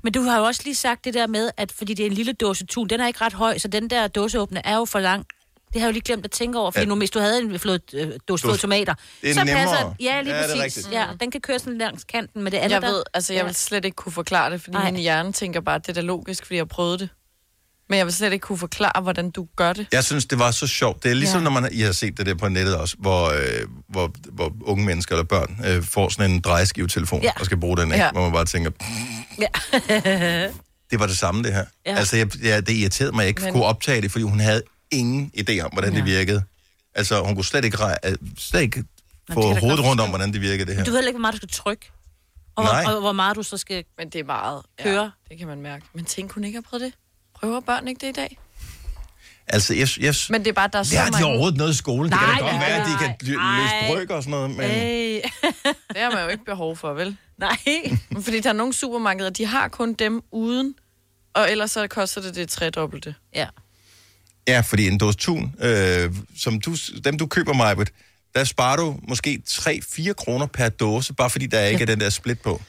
Men 0.04 0.14
du 0.14 0.22
har 0.22 0.38
jo 0.38 0.44
også 0.44 0.62
lige 0.66 0.76
sagt 0.76 1.06
det 1.06 1.14
der 1.14 1.28
med, 1.28 1.50
at 1.58 1.72
fordi 1.72 1.94
det 1.94 2.04
er 2.04 2.08
en 2.10 2.14
lille 2.16 2.34
dåse 2.34 2.66
tun, 2.66 2.88
den 2.88 3.00
er 3.00 3.08
ikke 3.08 3.22
ret 3.22 3.34
høj, 3.34 3.58
så 3.58 3.68
den 3.68 3.90
der 3.90 4.08
dåseåbner 4.08 4.62
er 4.64 4.76
jo 4.76 4.86
for 4.86 5.00
lang. 5.00 5.26
Det 5.74 5.82
har 5.82 5.88
jeg 5.88 5.92
jo 5.92 5.94
lige 5.94 6.04
glemt 6.04 6.26
at 6.26 6.32
tænke 6.32 6.60
over, 6.60 6.72
fordi 6.72 6.80
Ja. 6.80 6.84
ja. 6.86 6.90
nu 6.90 6.96
hvis 6.96 7.10
du 7.12 7.20
havde 7.20 7.42
en 7.42 7.60
flod, 7.60 7.80
øh, 7.94 8.08
dåse 8.28 8.42
flod 8.42 8.58
tomater, 8.58 8.94
Det 9.22 9.30
er 9.30 9.34
så 9.34 9.44
nemmere. 9.44 9.64
passer 9.66 9.96
Ja, 10.00 10.22
lige 10.22 10.36
Ja, 10.36 10.42
præcis. 10.62 10.90
Ja, 10.92 11.06
den 11.20 11.32
kan 11.32 11.42
køre 11.42 11.60
sådan 11.60 11.78
langs 11.78 12.04
kanten 12.04 12.44
med 12.44 12.52
det 12.52 12.58
andet 12.58 12.72
Jeg 12.72 12.82
der. 12.82 12.88
ved, 12.92 13.04
altså 13.14 13.34
jeg 13.34 13.46
vil 13.46 13.56
slet 13.56 13.86
ikke 13.86 13.96
kunne 13.96 14.12
forklare 14.14 14.52
det, 14.52 14.62
fordi 14.62 14.78
Nej. 14.78 14.92
min 14.92 15.02
hjerne 15.02 15.32
tænker 15.34 15.62
bare, 15.62 15.76
at 15.76 15.82
det 15.82 15.90
er 15.90 15.94
da 15.94 16.02
logisk, 16.02 16.46
fordi 16.46 16.56
jeg 16.56 16.62
har 16.62 16.66
prøvet 16.66 17.00
det. 17.00 17.10
Men 17.90 17.98
jeg 17.98 18.06
vil 18.06 18.14
slet 18.14 18.34
ikke 18.34 18.44
kunne 18.44 18.58
forklare, 18.58 19.02
hvordan 19.02 19.32
du 19.32 19.48
gør 19.56 19.74
det. 19.74 19.88
Jeg 19.92 20.04
synes, 20.04 20.26
det 20.26 20.40
var 20.40 20.52
så 20.52 20.68
sjovt. 20.68 21.04
Det 21.04 21.12
er 21.12 21.16
ligesom, 21.16 21.42
Ja. 21.42 21.50
ja. 21.50 21.54
når 21.54 21.62
man, 21.62 21.70
I 21.74 21.82
har 21.82 21.92
set 21.92 22.18
det 22.18 22.26
der 22.26 22.36
på 22.36 22.50
nettet 22.50 22.76
også, 22.78 22.96
hvor, 23.00 23.30
øh, 23.30 23.68
hvor, 23.90 24.12
hvor 24.32 24.52
unge 24.62 24.86
mennesker 24.86 25.16
eller 25.16 25.26
børn 25.26 25.62
øh, 25.66 25.84
får 25.84 26.10
sådan 26.10 26.32
en 26.32 26.40
drejeskivetelefon 26.42 27.22
Ja. 27.22 27.26
ja. 27.28 27.40
og 27.40 27.46
skal 27.46 27.58
bruge 27.60 27.78
den, 27.78 27.86
ikke? 27.88 27.96
Ja. 27.98 28.04
Ja. 28.06 28.12
hvor 28.12 28.22
man 28.22 28.32
bare 28.32 28.46
tænker, 28.46 28.72
Ja. 29.40 29.48
det 30.92 31.00
var 31.00 31.08
det 31.08 31.18
samme 31.18 31.44
det 31.44 31.54
her. 31.54 31.66
Ja. 31.86 31.92
Ja. 31.92 31.98
Altså, 31.98 32.18
jeg, 32.18 32.44
jeg, 32.44 32.68
det 32.68 32.74
irriterede 32.74 33.12
mig, 33.12 33.20
at 33.22 33.24
jeg 33.24 33.30
ikke 33.30 33.42
Men... 33.42 33.54
kunne 33.54 33.64
optage 33.64 34.02
det, 34.02 34.12
fordi 34.12 34.24
hun 34.24 34.40
havde 34.40 34.62
ingen 34.92 35.32
idé 35.38 35.60
om, 35.60 35.72
hvordan 35.72 35.92
ja. 35.94 35.98
det 35.98 36.06
virkede. 36.06 36.44
Altså, 36.96 37.24
hun 37.24 37.36
kunne 37.36 37.46
slet 37.46 37.66
ikke, 37.66 37.78
slet 38.38 38.62
ikke 38.62 38.84
Nå, 39.30 39.34
få 39.34 39.50
det 39.50 39.56
da 39.56 39.60
hovedet 39.62 39.86
rundt 39.86 40.02
om, 40.02 40.10
hvordan 40.10 40.34
det 40.34 40.42
virkede, 40.42 40.66
det 40.66 40.76
her. 40.76 40.84
Du 40.84 40.92
ved 40.92 40.98
heller 40.98 41.10
ikke, 41.10 41.18
hvor 41.18 41.22
meget 41.22 41.34
du 41.34 41.38
skal 41.38 41.50
trykke. 41.50 41.92
Og, 42.56 42.64
Nej. 42.64 42.84
hvor, 42.84 42.94
og 42.94 43.02
hvor 43.02 43.12
meget 43.12 43.36
du 43.36 43.44
så 43.44 43.58
skal... 43.58 43.84
Men 43.98 44.10
det 44.10 44.20
er 44.20 44.24
meget. 44.24 44.62
Køre. 44.84 45.04
Ja, 45.04 45.10
det 45.30 45.38
kan 45.38 45.48
man 45.48 45.62
mærke. 45.62 45.86
Men 45.94 46.06
tænk, 46.06 46.32
hun 46.32 46.44
ikke 46.44 46.56
har 46.56 46.62
prøvet 46.62 46.82
det. 46.82 46.94
Prøver 47.36 47.60
børn 47.60 47.88
ikke 47.88 48.02
det 48.02 48.10
i 48.10 48.12
dag? 48.12 48.38
Altså, 49.48 49.74
jeg, 49.74 49.88
jeg, 50.00 50.16
Men 50.30 50.42
det 50.42 50.48
er 50.50 50.54
bare, 50.54 50.70
der 50.74 50.80
er 50.80 50.84
så 50.84 50.92
det 50.92 51.00
har 51.00 51.06
de 51.06 51.12
mange... 51.12 51.26
overhovedet 51.26 51.58
noget 51.58 51.74
i 51.74 51.78
skolen. 51.78 52.12
det 52.12 52.22
Nej, 52.22 52.26
kan 52.26 52.36
da 52.36 52.42
godt 52.42 52.52
det 52.52 52.60
være, 52.60 52.82
at 52.82 52.88
de 52.88 52.98
kan 53.26 53.40
Ej. 53.40 53.62
løse 53.62 53.94
bryg 53.94 54.12
og 54.12 54.24
sådan 54.24 54.32
noget, 54.32 54.50
men... 54.50 54.70
Hey. 54.70 55.22
Det 55.94 55.98
har 55.98 56.12
man 56.12 56.24
jo 56.24 56.30
ikke 56.30 56.46
behov 56.46 56.78
for, 56.78 56.94
vel? 56.94 57.18
Nej. 57.38 57.58
Fordi 58.22 58.40
der 58.40 58.50
er 58.50 58.54
nogle 58.54 58.74
supermarkeder, 58.74 59.30
de 59.30 59.46
har 59.46 59.68
kun 59.68 59.94
dem 59.94 60.22
uden, 60.32 60.76
og 61.34 61.52
ellers 61.52 61.72
så 61.72 61.88
koster 61.88 62.22
det 62.22 62.36
det 62.36 62.50
tredobbelte. 62.50 63.16
Ja. 63.36 63.48
Ja, 64.50 64.60
fordi 64.62 64.88
en 64.88 64.98
dåse 64.98 65.18
tun, 65.18 65.56
øh, 65.62 66.14
som 66.38 66.62
du, 66.62 66.76
dem 67.04 67.18
du 67.18 67.28
køber, 67.28 67.54
Majbet, 67.54 67.90
der 68.36 68.44
sparer 68.44 68.76
du 68.78 68.96
måske 69.08 69.42
3-4 69.50 70.14
kroner 70.14 70.46
per 70.46 70.70
dåse, 70.70 71.14
bare 71.14 71.30
fordi 71.30 71.46
der 71.48 71.62
ikke 71.66 71.82
er 71.82 71.86
den 71.86 72.00
der 72.00 72.10
split 72.10 72.42
på. 72.42 72.62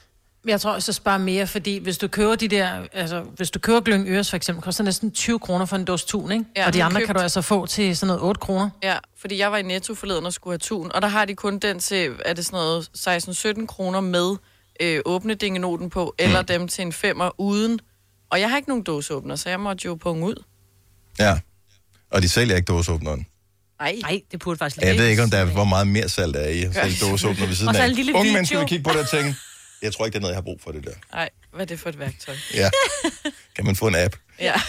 Jeg 0.46 0.60
tror, 0.60 0.78
så 0.78 0.92
sparer 0.92 1.18
mere, 1.18 1.46
fordi 1.46 1.78
hvis 1.78 1.98
du 1.98 2.08
køber 2.08 2.34
de 2.34 2.48
der, 2.48 2.70
altså 2.92 3.22
hvis 3.36 3.50
du 3.50 3.58
køber 3.58 3.80
Gløng 3.80 4.08
Øres 4.08 4.30
for 4.30 4.36
eksempel, 4.36 4.62
koster 4.64 4.84
næsten 4.84 5.10
20 5.12 5.38
kroner 5.38 5.64
for 5.64 5.76
en 5.76 5.84
dåse 5.84 6.06
tun, 6.06 6.32
ikke? 6.32 6.44
Ja, 6.56 6.66
og 6.66 6.74
de 6.74 6.84
andre 6.84 7.00
købt- 7.00 7.06
kan 7.06 7.14
du 7.14 7.20
altså 7.20 7.42
få 7.42 7.66
til 7.66 7.96
sådan 7.96 8.06
noget 8.06 8.22
8 8.22 8.38
kroner. 8.40 8.70
Ja, 8.82 8.96
fordi 9.20 9.38
jeg 9.38 9.52
var 9.52 9.58
i 9.58 9.62
Netto 9.62 9.94
forleden 9.94 10.26
og 10.26 10.32
skulle 10.32 10.52
have 10.52 10.58
tun, 10.58 10.90
og 10.94 11.02
der 11.02 11.08
har 11.08 11.24
de 11.24 11.34
kun 11.34 11.58
den 11.58 11.78
til, 11.78 12.10
er 12.24 12.32
det 12.32 12.46
sådan 12.46 12.56
noget 12.56 12.90
16-17 13.62 13.66
kroner 13.66 14.00
med 14.00 14.36
øh, 14.80 15.00
åbnedingenoten 15.04 15.90
på, 15.90 16.14
eller 16.18 16.42
dem 16.42 16.68
til 16.68 16.82
en 16.82 16.92
femmer 16.92 17.40
uden. 17.40 17.80
Og 18.30 18.40
jeg 18.40 18.50
har 18.50 18.56
ikke 18.56 18.68
nogen 18.68 18.84
dåseåbner, 18.84 19.36
så 19.36 19.48
jeg 19.48 19.60
måtte 19.60 19.86
jo 19.86 19.94
punge 19.94 20.26
ud. 20.26 20.42
Ja. 21.18 21.38
Og 22.10 22.22
de 22.22 22.28
sælger 22.28 22.56
ikke 22.56 22.66
dåseåbneren. 22.66 23.26
Nej. 23.80 23.96
Nej, 24.02 24.20
det 24.32 24.40
burde 24.40 24.58
faktisk 24.58 24.82
Ja, 24.82 24.86
jeg 24.88 24.96
ved 24.98 25.06
ikke, 25.06 25.22
om 25.22 25.30
der 25.30 25.38
er, 25.38 25.44
hvor 25.44 25.64
meget 25.64 25.86
mere 25.88 26.08
salt 26.08 26.34
der 26.34 26.40
er 26.40 26.48
i 26.48 26.62
at 26.64 26.74
sælge 26.74 26.96
dåseåbner 27.10 27.46
ved 27.46 27.54
siden 27.54 27.68
Og 27.68 27.74
så 27.74 27.82
af. 27.82 27.86
en 27.86 27.92
lille 27.94 28.12
Unge 28.14 28.22
video. 28.24 28.34
mennesker 28.34 28.58
vil 28.58 28.68
kigge 28.68 28.84
på 28.84 28.90
det 28.90 29.00
og 29.00 29.08
tænke, 29.10 29.34
jeg 29.82 29.92
tror 29.94 30.04
ikke, 30.04 30.12
det 30.12 30.18
er 30.18 30.20
noget, 30.20 30.32
jeg 30.32 30.36
har 30.36 30.42
brug 30.42 30.60
for 30.64 30.70
det 30.72 30.84
der. 30.84 30.90
Nej, 31.14 31.28
hvad 31.52 31.60
er 31.60 31.64
det 31.66 31.80
for 31.80 31.88
et 31.88 31.98
værktøj? 31.98 32.34
Ja. 32.54 32.70
Kan 33.56 33.64
man 33.64 33.76
få 33.76 33.86
en 33.86 33.94
app? 33.96 34.16
Ja. 34.40 34.52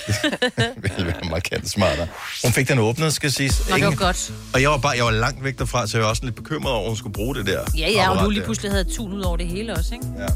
Det 0.83 0.91
ville 0.97 1.05
være 1.05 1.29
markant 1.29 1.69
smartere. 1.69 2.07
Hun 2.43 2.53
fik 2.53 2.67
den 2.67 2.79
åbnet, 2.79 3.13
skal 3.13 3.31
siges. 3.31 3.69
Nå, 3.69 3.75
det 3.75 3.85
var 3.85 3.95
godt. 3.95 4.31
Og 4.53 4.61
jeg 4.61 4.69
var, 4.69 4.77
bare, 4.77 4.91
jeg 4.97 5.05
var 5.05 5.11
langt 5.11 5.43
væk 5.43 5.59
derfra, 5.59 5.87
så 5.87 5.97
jeg 5.97 6.03
var 6.03 6.09
også 6.09 6.25
lidt 6.25 6.35
bekymret 6.35 6.73
over, 6.73 6.83
at 6.83 6.89
hun 6.89 6.97
skulle 6.97 7.13
bruge 7.13 7.35
det 7.35 7.45
der. 7.45 7.65
Ja, 7.77 7.89
ja, 7.89 7.99
og 7.99 8.05
apparat 8.05 8.25
du 8.25 8.29
lige 8.29 8.39
der. 8.39 8.45
pludselig 8.45 8.71
havde 8.71 8.83
tun 8.83 9.13
ud 9.13 9.21
over 9.21 9.37
det 9.37 9.47
hele 9.47 9.73
også, 9.73 9.93
ikke? 9.93 10.05
Ja. 10.19 10.27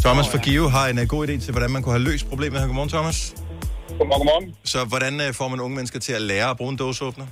Thomas 0.00 0.28
fra 0.28 0.38
Give 0.38 0.70
har 0.70 0.88
en 0.88 0.98
uh, 0.98 1.04
god 1.06 1.28
idé 1.28 1.40
til, 1.44 1.50
hvordan 1.50 1.70
man 1.70 1.82
kunne 1.82 1.92
have 1.92 2.04
løst 2.04 2.28
problemet 2.28 2.60
her. 2.60 2.66
Godmorgen, 2.66 2.88
Thomas. 2.90 3.34
Godmorgen, 3.98 4.22
godmorgen. 4.22 4.46
Så 4.72 4.78
hvordan 4.92 5.14
uh, 5.24 5.28
får 5.38 5.48
man 5.52 5.58
unge 5.64 5.74
mennesker 5.78 6.00
til 6.06 6.14
at 6.18 6.22
lære 6.30 6.48
at 6.52 6.56
bruge 6.60 6.72
en 6.74 6.78
dåseåbner? 6.84 7.26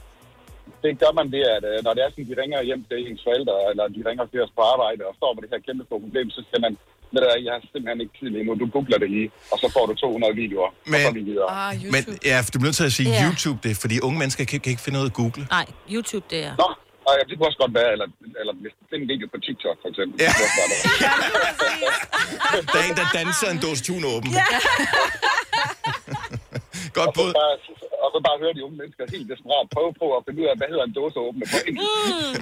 Det 0.84 0.92
gør 1.02 1.12
man 1.20 1.26
ved, 1.34 1.44
at 1.56 1.64
øh, 1.70 1.76
når 1.86 1.92
det 1.96 2.02
er 2.04 2.10
sådan, 2.12 2.28
de 2.30 2.36
ringer 2.42 2.58
hjem 2.68 2.82
til 2.90 2.98
ens 3.08 3.22
forældre, 3.26 3.56
eller 3.70 3.84
de 3.96 4.00
ringer 4.08 4.24
til 4.32 4.38
os 4.44 4.52
på 4.58 4.62
arbejde, 4.72 5.00
og 5.08 5.12
står 5.20 5.30
med 5.34 5.40
det 5.42 5.50
her 5.54 5.60
kæmpe 5.68 5.82
store 5.88 6.00
problem, 6.06 6.26
så 6.36 6.40
skal 6.48 6.60
man, 6.64 6.72
ved 7.12 7.20
du 7.22 7.26
hvad, 7.28 7.38
jeg 7.46 7.52
har 7.56 7.60
simpelthen 7.72 8.00
ikke 8.04 8.14
tid 8.18 8.28
lige 8.34 8.44
nu, 8.46 8.52
du 8.62 8.66
googler 8.76 8.98
det 9.04 9.10
i, 9.20 9.22
og 9.52 9.56
så 9.62 9.66
får 9.74 9.84
du 9.90 9.92
200 9.94 10.34
videoer, 10.42 10.70
og 10.92 10.96
så 11.02 11.08
er 11.12 11.16
vi 11.20 11.24
videre. 11.30 11.48
Ah, 11.60 11.72
YouTube. 11.82 11.94
Men 11.94 12.02
ja, 12.30 12.36
du 12.52 12.56
bliver 12.58 12.70
nødt 12.70 12.80
til 12.82 12.88
at 12.90 12.96
sige 13.00 13.10
yeah. 13.10 13.26
YouTube 13.26 13.58
det, 13.66 13.72
fordi 13.82 13.94
unge 14.06 14.18
mennesker 14.22 14.42
kan, 14.50 14.58
kan 14.62 14.70
ikke 14.74 14.84
finde 14.86 14.98
af 15.00 15.04
at 15.10 15.14
google. 15.20 15.42
Nej, 15.58 15.66
YouTube 15.94 16.26
det 16.32 16.40
er. 16.48 16.52
Nå, 16.62 16.68
og 17.06 17.12
ja, 17.16 17.22
det 17.28 17.32
kunne 17.36 17.48
også 17.50 17.60
godt 17.64 17.74
være, 17.80 17.90
eller, 17.94 18.08
eller 18.40 18.54
hvis 18.62 18.74
du 18.78 18.82
finder 18.90 19.04
en 19.06 19.10
video 19.14 19.26
på 19.34 19.38
TikTok, 19.46 19.76
for 19.82 19.88
eksempel. 19.92 20.14
Ja. 20.24 20.28
Det 20.28 20.34
kunne 20.36 20.46
også 20.48 20.58
være 20.60 20.70
det. 20.72 20.78
Der 22.72 22.78
er 22.82 22.86
en, 22.90 22.96
der 23.00 23.06
danser 23.18 23.48
en 23.54 23.60
dåse 23.64 23.82
tun 23.88 24.02
åben. 24.14 24.30
Ja. 24.40 24.46
Godt 26.98 27.08
Og 27.10 27.14
bud. 27.18 27.30
bare, 27.40 27.52
og 28.04 28.08
så 28.14 28.18
bare 28.28 28.36
høre 28.42 28.52
de 28.58 28.62
unge 28.66 28.76
mennesker 28.80 29.02
helt 29.14 29.26
desperat 29.32 29.64
prøve 29.76 29.92
på 30.02 30.06
at 30.16 30.20
finde 30.26 30.38
ud 30.42 30.46
af, 30.50 30.54
hvad 30.60 30.68
hedder 30.72 30.84
en 30.90 30.94
dåse 30.98 31.18
åbne 31.26 31.44
på 31.52 31.58
engelsk. 31.68 31.90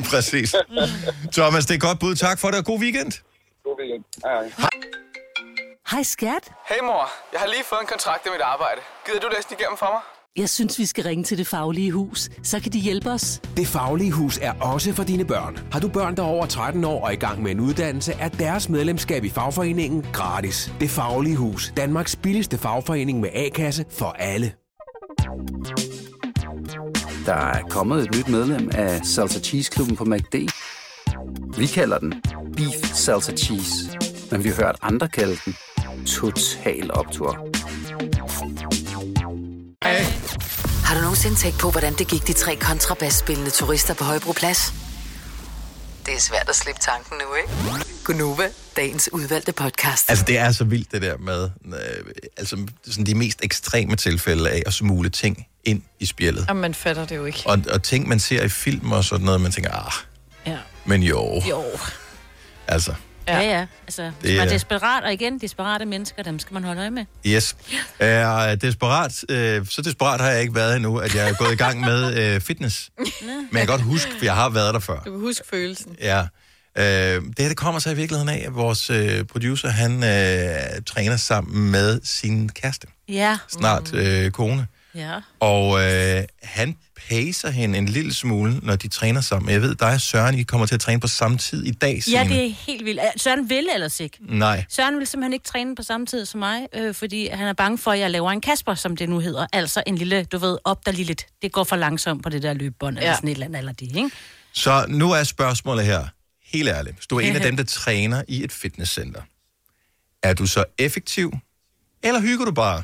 Præcis. 0.12 0.49
Thomas, 1.37 1.62
det 1.69 1.75
er 1.79 1.83
godt 1.88 1.99
bud. 2.05 2.14
Tak 2.27 2.37
for 2.43 2.49
det, 2.51 2.59
og 2.62 2.67
god 2.73 2.79
weekend. 2.85 3.12
God 3.67 3.77
weekend. 3.81 4.03
Hej, 4.27 4.43
hej. 4.62 4.75
Hej 5.93 6.03
skat. 6.14 6.45
Hey 6.71 6.81
mor, 6.88 7.05
jeg 7.33 7.40
har 7.43 7.49
lige 7.55 7.64
fået 7.71 7.81
en 7.85 7.90
kontrakt 7.95 8.23
i 8.27 8.31
mit 8.37 8.45
arbejde. 8.55 8.81
Gider 9.07 9.21
du 9.25 9.29
læse 9.35 9.47
den 9.49 9.57
igennem 9.59 9.79
for 9.83 9.90
mig? 9.97 10.03
Jeg 10.37 10.49
synes, 10.49 10.79
vi 10.79 10.87
skal 10.87 11.05
ringe 11.05 11.25
til 11.25 11.38
Det 11.38 11.47
Faglige 11.47 11.92
Hus. 11.92 12.31
Så 12.42 12.61
kan 12.61 12.73
de 12.73 12.79
hjælpe 12.79 13.11
os. 13.11 13.40
Det 13.57 13.66
Faglige 13.66 14.12
Hus 14.12 14.38
er 14.42 14.53
også 14.53 14.92
for 14.92 15.03
dine 15.03 15.25
børn. 15.25 15.59
Har 15.73 15.81
du 15.81 15.88
børn, 15.88 16.16
der 16.16 16.23
er 16.23 16.27
over 16.27 16.47
13 16.47 16.85
år 16.85 17.05
og 17.05 17.12
i 17.12 17.16
gang 17.16 17.42
med 17.42 17.51
en 17.51 17.61
uddannelse, 17.61 18.12
er 18.12 18.29
deres 18.29 18.68
medlemskab 18.68 19.25
i 19.25 19.29
fagforeningen 19.29 20.07
gratis. 20.12 20.73
Det 20.81 20.90
Faglige 20.90 21.37
Hus. 21.37 21.73
Danmarks 21.77 22.16
billigste 22.16 22.59
fagforening 22.59 23.20
med 23.20 23.29
A-kasse 23.35 23.85
for 23.90 24.07
alle. 24.07 24.53
Der 27.27 27.35
er 27.35 27.62
kommet 27.70 28.03
et 28.03 28.14
nyt 28.16 28.29
medlem 28.29 28.70
af 28.75 29.01
Salsa 29.07 29.40
Cheese 29.40 29.70
Klubben 29.70 29.97
på 29.97 30.05
MACD. 30.05 30.35
Vi 31.59 31.66
kalder 31.66 31.99
den 31.99 32.14
Beef 32.57 32.94
Salsa 32.94 33.33
Cheese, 33.33 33.99
men 34.31 34.44
vi 34.44 34.49
har 34.49 34.57
hørt 34.57 34.77
andre 34.83 35.09
kalde 35.09 35.37
den 35.44 35.55
Total 36.07 36.90
Optor. 36.94 37.49
Har 40.85 40.94
du 40.94 41.01
nogensinde 41.01 41.37
tænkt 41.37 41.59
på, 41.59 41.70
hvordan 41.70 41.94
det 41.94 42.09
gik 42.09 42.27
de 42.27 42.33
tre 42.33 42.57
kontrabasspillende 42.57 43.51
turister 43.51 43.94
på 43.94 44.05
Højbroplads? 44.05 44.75
Det 46.07 46.14
er 46.14 46.20
svært 46.20 46.49
at 46.49 46.57
slippe 46.57 46.81
tanken 46.81 47.16
nu, 47.29 47.35
ikke? 47.35 47.85
Gunova, 48.05 48.49
dagens 48.77 49.09
udvalgte 49.12 49.53
podcast. 49.53 50.11
Altså, 50.11 50.25
det 50.25 50.38
er 50.38 50.53
så 50.53 50.64
vildt, 50.64 50.92
det 50.92 51.03
der 51.03 51.16
med, 51.16 51.51
øh, 51.66 52.05
altså, 52.37 52.66
sådan 52.87 53.07
de 53.07 53.14
mest 53.14 53.38
ekstreme 53.42 53.97
tilfælde 53.97 54.51
af 54.51 54.62
at 54.66 54.75
smule 54.75 55.11
ting 55.11 55.47
ind 55.64 55.83
i 56.01 56.07
spjældet. 56.07 56.44
Jamen, 56.49 56.61
man 56.61 56.75
fatter 56.75 57.07
det 57.07 57.16
jo 57.16 57.25
ikke. 57.25 57.42
Og, 57.47 57.59
og 57.70 57.83
ting, 57.83 58.09
man 58.09 58.20
ser 58.20 58.42
i 58.42 58.49
film 58.49 58.92
og 58.92 59.05
sådan 59.05 59.25
noget, 59.25 59.40
man 59.40 59.53
tænker, 59.53 59.70
ah, 59.87 59.92
Ja. 60.47 60.59
men 60.85 61.03
jo. 61.03 61.42
Jo. 61.51 61.64
Altså, 62.68 62.94
Ja, 63.29 63.41
ja. 63.41 63.67
Altså, 63.87 64.03
hvis 64.21 64.31
Det 64.31 64.39
man 64.39 64.47
er 64.47 64.51
er- 64.51 64.55
desperat, 64.55 65.05
og 65.05 65.13
igen, 65.13 65.39
desperate 65.39 65.85
mennesker, 65.87 66.23
dem 66.23 66.39
skal 66.39 66.55
man 66.55 66.65
holde 66.65 66.81
øje 66.81 66.91
med. 66.91 67.05
yes. 67.27 67.57
Er 67.99 68.55
desperat, 68.55 69.25
øh, 69.29 69.67
så 69.71 69.83
desperat 69.83 70.21
har 70.21 70.29
jeg 70.31 70.41
ikke 70.41 70.55
været 70.55 70.77
endnu, 70.77 70.97
at 70.99 71.15
jeg 71.15 71.29
er 71.29 71.35
gået 71.35 71.53
i 71.53 71.57
gang 71.57 71.81
med 71.81 72.35
øh, 72.35 72.41
fitness. 72.41 72.91
Men 72.99 73.07
jeg 73.53 73.59
kan 73.61 73.67
godt 73.67 73.83
huske, 73.83 74.11
for 74.19 74.25
jeg 74.25 74.35
har 74.35 74.49
været 74.49 74.75
der 74.75 74.81
før. 74.81 74.97
Du 75.07 75.11
kan 75.11 75.21
huske 75.21 75.45
følelsen. 75.51 75.97
Ja. 76.01 76.21
Øh, 76.79 76.85
det 76.85 77.35
her 77.39 77.49
det 77.49 77.57
kommer 77.57 77.81
så 77.81 77.91
i 77.91 77.95
virkeligheden 77.95 78.29
af, 78.29 78.45
at 78.47 78.55
vores 78.55 78.91
øh, 78.91 79.25
producer, 79.25 79.69
han 79.69 79.93
øh, 80.05 80.83
træner 80.87 81.17
sammen 81.17 81.71
med 81.71 82.01
sin 82.05 82.49
kæreste. 82.49 82.87
Ja. 83.09 83.39
Snart 83.49 83.95
øh, 83.95 84.31
kone. 84.31 84.67
Ja. 84.95 85.21
Og 85.41 85.81
øh, 85.85 86.23
han 86.43 86.77
pacer 87.09 87.51
hende 87.51 87.79
en 87.79 87.87
lille 87.89 88.15
smule, 88.15 88.59
når 88.63 88.77
de 88.77 88.89
træner 88.89 89.21
sammen. 89.21 89.53
Jeg 89.53 89.63
ved, 89.63 89.75
dig 89.75 89.95
og 89.95 90.01
Søren, 90.01 90.39
I 90.39 90.43
kommer 90.43 90.67
til 90.67 90.75
at 90.75 90.81
træne 90.81 91.01
på 91.01 91.09
samme 91.09 91.39
tid 91.39 91.65
i 91.65 91.71
dag, 91.71 91.95
Ja, 91.95 92.01
Signe. 92.01 92.29
det 92.29 92.47
er 92.47 92.51
helt 92.51 92.85
vildt. 92.85 93.01
Søren 93.17 93.49
vil 93.49 93.69
ellers 93.75 94.01
ikke. 94.01 94.19
Nej. 94.21 94.65
Søren 94.69 94.99
vil 94.99 95.07
simpelthen 95.07 95.33
ikke 95.33 95.45
træne 95.45 95.75
på 95.77 95.83
samme 95.83 96.07
tid 96.07 96.27
som 96.27 96.39
mig, 96.41 96.67
øh, 96.75 96.95
fordi 96.95 97.29
han 97.29 97.49
er 97.49 97.53
bange 97.53 97.79
for, 97.79 97.91
at 97.91 97.99
jeg 97.99 98.11
laver 98.11 98.31
en 98.31 98.41
Kasper, 98.41 98.75
som 98.75 98.97
det 98.97 99.09
nu 99.09 99.19
hedder. 99.19 99.47
Altså 99.53 99.83
en 99.87 99.99
lille, 99.99 100.25
du 100.25 100.39
ved, 100.39 100.59
op 100.65 100.87
der 100.87 100.93
lige 100.93 101.05
lidt. 101.05 101.27
Det 101.43 101.53
går 101.53 101.65
for 101.65 101.77
langsomt 101.77 102.23
på 102.23 102.29
det 102.29 102.43
der 102.43 102.53
løbebånd, 102.53 102.97
ja. 102.97 103.01
eller 103.01 103.11
Ja. 103.11 103.17
sådan 103.17 103.29
et 103.29 103.33
eller 103.33 103.47
andet, 103.47 103.59
eller 103.59 103.73
det, 103.73 103.97
ikke? 103.97 104.11
Så 104.53 104.87
nu 104.89 105.13
er 105.13 105.25
spørgsmålet 105.25 105.85
her, 105.85 106.07
helt 106.45 106.69
ærligt. 106.69 106.97
Hvis 106.97 107.07
du 107.07 107.17
er 107.17 107.21
en 107.21 107.37
af 107.37 107.43
dem, 107.49 107.57
der 107.57 107.65
træner 107.65 108.23
i 108.29 108.45
et 108.45 108.53
fitnesscenter, 108.53 109.21
er 110.23 110.35
du 110.35 110.47
så 110.47 110.65
effektiv, 110.79 111.33
eller 112.03 112.21
hygger 112.21 112.45
du 112.45 112.53
bare? 112.53 112.83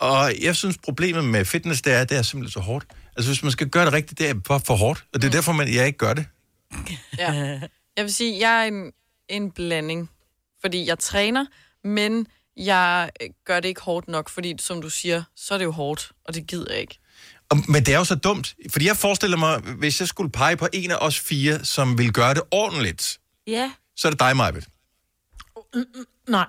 Og 0.00 0.32
jeg 0.42 0.56
synes, 0.56 0.78
problemet 0.78 1.24
med 1.24 1.44
fitness, 1.44 1.82
det 1.82 1.92
er, 1.92 2.04
det 2.04 2.16
er 2.18 2.22
simpelthen 2.22 2.52
så 2.52 2.60
hårdt. 2.60 2.86
Altså, 3.16 3.30
hvis 3.30 3.42
man 3.42 3.52
skal 3.52 3.68
gøre 3.68 3.84
det 3.84 3.92
rigtigt, 3.92 4.18
det 4.18 4.28
er 4.28 4.34
bare 4.34 4.60
for 4.60 4.76
hårdt. 4.76 5.04
Og 5.14 5.22
det 5.22 5.28
er 5.28 5.32
derfor, 5.32 5.52
man, 5.52 5.74
jeg 5.74 5.86
ikke 5.86 5.98
gør 5.98 6.14
det. 6.14 6.26
Ja. 7.18 7.32
Jeg 7.96 8.04
vil 8.04 8.12
sige, 8.14 8.48
jeg 8.48 8.62
er 8.62 8.64
en, 8.68 8.92
en 9.28 9.50
blanding. 9.50 10.10
Fordi 10.60 10.86
jeg 10.88 10.98
træner, 10.98 11.46
men 11.84 12.26
jeg 12.56 13.10
gør 13.44 13.60
det 13.60 13.68
ikke 13.68 13.80
hårdt 13.80 14.08
nok, 14.08 14.28
fordi 14.28 14.54
som 14.58 14.82
du 14.82 14.90
siger, 14.90 15.22
så 15.36 15.54
er 15.54 15.58
det 15.58 15.64
jo 15.64 15.70
hårdt, 15.70 16.12
og 16.24 16.34
det 16.34 16.46
gider 16.46 16.72
jeg 16.72 16.80
ikke. 16.80 16.98
Og, 17.50 17.56
men 17.68 17.86
det 17.86 17.94
er 17.94 17.98
jo 17.98 18.04
så 18.04 18.14
dumt. 18.14 18.54
Fordi 18.70 18.86
jeg 18.86 18.96
forestiller 18.96 19.36
mig, 19.36 19.58
hvis 19.60 20.00
jeg 20.00 20.08
skulle 20.08 20.30
pege 20.30 20.56
på 20.56 20.68
en 20.72 20.90
af 20.90 20.96
os 21.00 21.18
fire, 21.20 21.64
som 21.64 21.98
vil 21.98 22.12
gøre 22.12 22.34
det 22.34 22.42
ordentligt, 22.50 23.20
Ja. 23.46 23.72
så 23.96 24.08
er 24.08 24.10
det 24.10 24.20
dig, 24.20 24.36
Majbet. 24.36 24.66
Nej. 26.28 26.46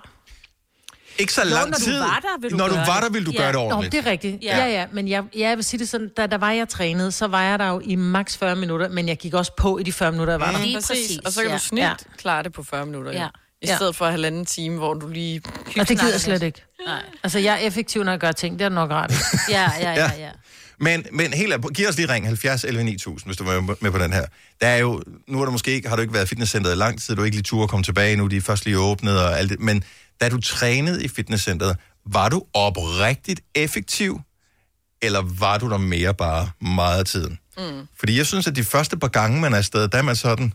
Ikke 1.18 1.32
så 1.32 1.44
Nå, 1.44 1.50
lang 1.50 1.70
når 1.70 1.78
du 1.78 1.84
tid. 1.84 1.98
var 1.98 2.18
der, 2.22 2.40
vil 2.40 2.50
du 2.50 2.56
når 2.56 2.68
du 2.68 2.74
gøre 2.74 2.86
var 2.86 2.94
det. 2.94 3.02
der, 3.02 3.10
vil 3.10 3.26
du 3.26 3.30
ja. 3.30 3.38
gøre 3.38 3.46
det 3.46 3.54
Nå, 3.54 3.60
ordentligt. 3.60 3.92
det 3.92 4.06
er 4.06 4.10
rigtigt. 4.10 4.36
Ja, 4.42 4.58
ja, 4.58 4.66
ja. 4.72 4.86
men 4.92 5.08
jeg, 5.08 5.22
jeg 5.36 5.56
vil 5.56 5.64
sige 5.64 5.80
det 5.80 5.88
sådan, 5.88 6.08
da 6.16 6.26
der 6.26 6.38
var 6.38 6.50
jeg 6.50 6.68
trænede, 6.68 7.12
så 7.12 7.26
var 7.26 7.42
jeg 7.42 7.58
der 7.58 7.68
jo 7.68 7.80
i 7.84 7.94
maks 7.94 8.36
40 8.36 8.56
minutter, 8.56 8.88
men 8.88 9.08
jeg 9.08 9.16
gik 9.16 9.34
også 9.34 9.52
på 9.56 9.78
i 9.78 9.82
de 9.82 9.92
40 9.92 10.12
minutter, 10.12 10.32
jeg 10.32 10.40
var 10.40 10.50
der. 10.52 10.58
Lige 10.64 10.74
præcis. 10.76 11.18
Og 11.24 11.32
så 11.32 11.40
kan 11.40 11.50
ja. 11.50 11.56
du 11.56 11.62
snit 11.62 11.82
Ja. 11.82 11.92
klare 12.18 12.42
det 12.42 12.52
på 12.52 12.62
40 12.62 12.86
minutter. 12.86 13.12
Ja. 13.12 13.18
Ja. 13.22 13.26
I 13.62 13.66
Ja. 13.66 13.76
stedet 13.76 13.96
for 13.96 14.06
halvanden 14.06 14.46
time, 14.46 14.78
hvor 14.78 14.94
du 14.94 15.08
lige... 15.08 15.42
Og 15.80 15.88
det 15.88 16.00
gider 16.00 16.12
jeg 16.12 16.20
slet 16.20 16.42
ikke. 16.42 16.62
Nej. 16.86 17.02
Altså, 17.22 17.38
jeg 17.38 17.54
er 17.54 17.58
effektiv, 17.58 18.02
når 18.04 18.12
jeg 18.12 18.18
gør 18.20 18.32
ting. 18.32 18.58
Det 18.58 18.64
er 18.64 18.68
nok 18.68 18.90
ret. 18.90 19.10
Ja, 19.50 19.70
ja, 19.80 19.92
ja, 19.94 20.10
ja. 20.18 20.28
Men, 20.78 21.04
men 21.12 21.32
helt 21.32 21.52
ærligt, 21.52 21.74
giv 21.76 21.88
os 21.88 21.96
lige 21.96 22.12
ring 22.12 22.26
70 22.26 22.64
11 22.64 22.84
9000, 22.84 23.28
hvis 23.28 23.36
du 23.36 23.44
var 23.44 23.74
med 23.80 23.90
på 23.90 23.98
den 23.98 24.12
her. 24.12 24.24
Der 24.60 24.66
er 24.66 24.76
jo, 24.76 25.02
nu 25.28 25.38
har 25.38 25.44
du 25.44 25.50
måske 25.50 25.70
ikke, 25.70 25.88
har 25.88 25.96
du 25.96 26.02
ikke 26.02 26.14
været 26.14 26.24
i 26.24 26.28
fitnesscenteret 26.28 26.74
i 26.74 26.76
lang 26.78 27.02
tid, 27.02 27.16
du 27.16 27.20
er 27.20 27.24
ikke 27.24 27.36
lige 27.36 27.42
tur 27.42 27.62
at 27.62 27.68
komme 27.70 27.84
tilbage 27.84 28.16
nu, 28.16 28.26
de 28.26 28.36
er 28.36 28.40
først 28.40 28.64
lige 28.64 28.78
åbnet 28.78 29.20
og 29.20 29.38
alt 29.38 29.50
det. 29.50 29.60
Men 29.60 29.84
da 30.22 30.28
du 30.28 30.40
trænede 30.40 31.04
i 31.04 31.08
fitnesscenteret, 31.08 31.76
var 32.06 32.28
du 32.28 32.42
oprigtigt 32.54 33.40
effektiv, 33.54 34.20
eller 35.02 35.22
var 35.38 35.58
du 35.58 35.70
der 35.70 35.78
mere 35.78 36.14
bare 36.14 36.50
meget 36.60 36.98
af 36.98 37.04
tiden? 37.04 37.38
Mm. 37.58 37.88
Fordi 37.98 38.16
jeg 38.18 38.26
synes, 38.26 38.46
at 38.46 38.56
de 38.56 38.64
første 38.64 38.98
par 38.98 39.08
gange, 39.08 39.40
man 39.40 39.52
er 39.52 39.56
afsted, 39.58 39.88
der 39.88 39.98
er 39.98 40.02
man 40.02 40.16
sådan, 40.16 40.52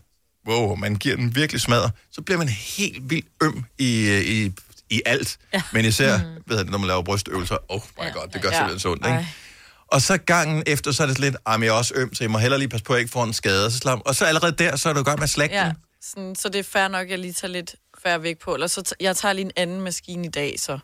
wow, 0.48 0.74
man 0.74 0.94
giver 0.96 1.16
den 1.16 1.34
virkelig 1.34 1.60
smadret, 1.60 1.92
så 2.12 2.22
bliver 2.22 2.38
man 2.38 2.48
helt 2.48 3.10
vildt 3.10 3.26
øm 3.42 3.64
i, 3.78 4.18
i, 4.18 4.52
i 4.90 5.02
alt. 5.06 5.38
Ja. 5.54 5.62
Men 5.72 5.84
især, 5.84 6.18
mm. 6.18 6.24
ved 6.46 6.56
jeg, 6.56 6.64
når 6.64 6.78
man 6.78 6.86
laver 6.88 7.02
brystøvelser, 7.02 7.56
oh 7.68 7.80
my 7.98 8.04
ja. 8.04 8.10
god, 8.10 8.28
det 8.32 8.42
gør 8.42 8.48
Ja. 8.48 8.54
simpelthen 8.56 8.80
så 8.80 8.90
ondt, 8.90 9.06
ikke? 9.06 9.16
Ej. 9.18 9.26
Og 9.88 10.02
så 10.02 10.16
gangen 10.18 10.62
efter, 10.66 10.92
så 10.92 11.02
er 11.02 11.06
det 11.06 11.18
lidt, 11.18 11.36
ah, 11.46 11.60
men 11.60 11.66
jeg 11.66 11.72
er 11.72 11.76
også 11.76 11.92
øm, 11.96 12.14
så 12.14 12.24
jeg 12.24 12.30
må 12.30 12.38
hellere 12.38 12.58
lige 12.58 12.68
passe 12.68 12.84
på, 12.84 12.92
at 12.92 12.96
jeg 12.96 13.00
ikke 13.00 13.12
får 13.12 13.24
en 13.24 13.32
skade. 13.32 13.70
Så 13.70 13.78
slap. 13.78 13.98
Og 14.06 14.14
så 14.14 14.24
allerede 14.24 14.52
der, 14.52 14.76
så 14.76 14.88
er 14.88 14.92
du 14.92 15.02
godt 15.02 15.18
med 15.18 15.24
at 15.24 15.30
slække 15.30 15.54
Ja, 15.54 15.72
sådan, 16.02 16.34
så 16.36 16.48
det 16.48 16.58
er 16.58 16.62
fair 16.62 16.88
nok, 16.88 17.04
at 17.04 17.10
jeg 17.10 17.18
lige 17.18 17.32
tager 17.32 17.52
lidt 17.52 17.74
færre 18.02 18.22
væk 18.22 18.38
på. 18.38 18.54
Eller 18.54 18.66
så 18.66 18.82
t- 18.88 18.92
jeg 19.00 19.16
tager 19.16 19.32
lige 19.32 19.44
en 19.44 19.50
anden 19.56 19.80
maskine 19.80 20.26
i 20.26 20.30
dag, 20.30 20.60
så. 20.60 20.78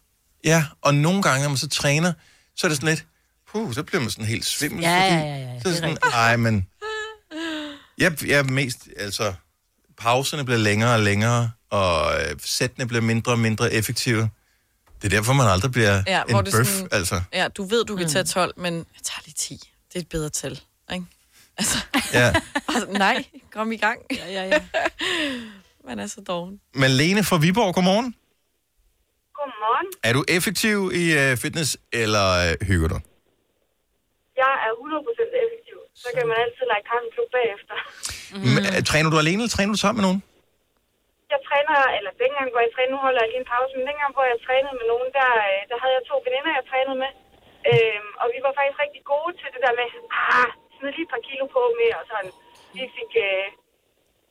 Ja, 0.45 0.65
og 0.83 0.95
nogle 0.95 1.23
gange, 1.23 1.43
når 1.43 1.49
man 1.49 1.57
så 1.59 1.69
træner, 1.69 2.13
så 2.57 2.67
er 2.67 2.69
det 2.69 2.77
sådan 2.77 2.89
lidt, 2.89 3.07
puh, 3.53 3.75
så 3.75 3.83
bliver 3.83 4.01
man 4.01 4.11
sådan 4.11 4.25
helt 4.25 4.47
svimmel. 4.47 4.81
Ja, 4.83 5.05
fordi- 5.05 5.15
ja, 5.15 5.37
ja, 5.37 5.53
ja, 5.55 5.61
Så 5.61 5.69
er 5.69 5.73
det 5.73 5.77
sådan, 5.77 5.99
ej, 6.13 6.37
men... 6.37 6.67
Jeg, 7.99 8.25
jeg 8.27 8.39
er 8.39 8.43
mest, 8.43 8.79
altså, 8.97 9.35
pauserne 9.99 10.45
bliver 10.45 10.59
længere 10.59 10.95
og 10.95 11.01
længere, 11.01 11.51
og 11.71 12.21
øh, 12.21 12.37
sættene 12.45 12.87
bliver 12.89 13.01
mindre 13.01 13.33
og 13.33 13.39
mindre 13.39 13.73
effektive. 13.73 14.31
Det 15.03 15.13
er 15.13 15.17
derfor, 15.17 15.33
man 15.33 15.47
aldrig 15.47 15.73
bliver 15.73 16.03
Ja, 16.07 16.23
en 16.23 16.31
hvor 16.31 16.43
det 16.43 16.55
bøf, 16.55 16.67
sådan- 16.67 16.89
altså. 16.93 17.21
Ja, 17.33 17.49
du 17.49 17.65
ved, 17.65 17.85
du 17.85 17.97
kan 17.97 18.09
tage 18.09 18.25
12, 18.25 18.55
men 18.57 18.75
jeg 18.75 18.85
tager 19.05 19.21
lige 19.25 19.35
10. 19.39 19.55
Det 19.89 19.97
er 19.97 20.01
et 20.01 20.09
bedre 20.09 20.29
tal, 20.31 20.61
ikke? 20.93 21.05
Altså, 21.59 21.79
Ja. 22.13 22.35
altså 22.75 22.87
nej, 22.91 23.25
kom 23.53 23.73
i 23.73 23.77
gang. 23.77 23.99
Ja, 24.11 24.33
ja, 24.33 24.45
ja. 24.45 24.61
Man 25.89 25.97
er 26.03 26.09
så 26.15 26.21
doven. 26.31 26.55
Malene 26.83 27.23
fra 27.29 27.37
Viborg, 27.45 27.71
godmorgen. 27.77 28.09
Godmorgen. 29.39 29.89
Er 30.09 30.13
du 30.17 30.21
effektiv 30.37 30.79
i 31.03 31.05
øh, 31.21 31.31
fitness, 31.43 31.71
eller 32.03 32.27
øh, 32.45 32.53
hygger 32.69 32.89
du? 32.95 32.99
Jeg 34.43 34.53
er 34.67 34.73
100% 34.83 35.43
effektiv. 35.45 35.79
Så 36.03 36.09
kan 36.17 36.25
man 36.31 36.37
altid 36.45 36.65
lege 36.73 36.85
klub 37.15 37.29
bagefter. 37.39 37.77
Mm. 38.37 38.85
Træner 38.91 39.09
du 39.13 39.17
alene, 39.23 39.41
eller 39.43 39.55
træner 39.57 39.73
du 39.77 39.81
sammen 39.85 39.99
med 40.01 40.07
nogen? 40.09 40.21
Jeg 41.33 41.41
træner, 41.49 41.79
eller 41.99 42.13
dengang, 42.25 42.49
hvor 42.53 42.61
jeg 42.65 42.73
trænede, 42.75 42.95
nu 42.95 43.01
holder 43.07 43.21
jeg 43.23 43.31
lige 43.33 43.43
en 43.45 43.51
pause, 43.55 43.73
men 43.79 43.85
dengang, 43.91 44.11
hvor 44.17 44.27
jeg 44.33 44.39
trænede 44.47 44.75
med 44.81 44.87
nogen, 44.93 45.09
der, 45.19 45.31
øh, 45.49 45.61
der 45.71 45.77
havde 45.83 45.95
jeg 45.99 46.05
to 46.11 46.17
veninder, 46.27 46.51
jeg 46.59 46.67
trænede 46.73 46.99
med. 47.05 47.13
Øhm, 47.71 48.11
og 48.21 48.27
vi 48.35 48.39
var 48.47 48.53
faktisk 48.59 48.79
rigtig 48.85 49.03
gode 49.13 49.33
til 49.41 49.49
det 49.55 49.61
der 49.65 49.75
med, 49.81 49.87
ah, 50.37 50.49
smid 50.77 50.91
lige 50.97 51.07
et 51.09 51.13
par 51.15 51.23
kilo 51.29 51.45
på 51.57 51.63
med, 51.81 51.91
og 51.99 52.05
sådan. 52.11 52.33
Vi 52.77 52.85
fik, 52.97 53.13
øh, 53.29 53.47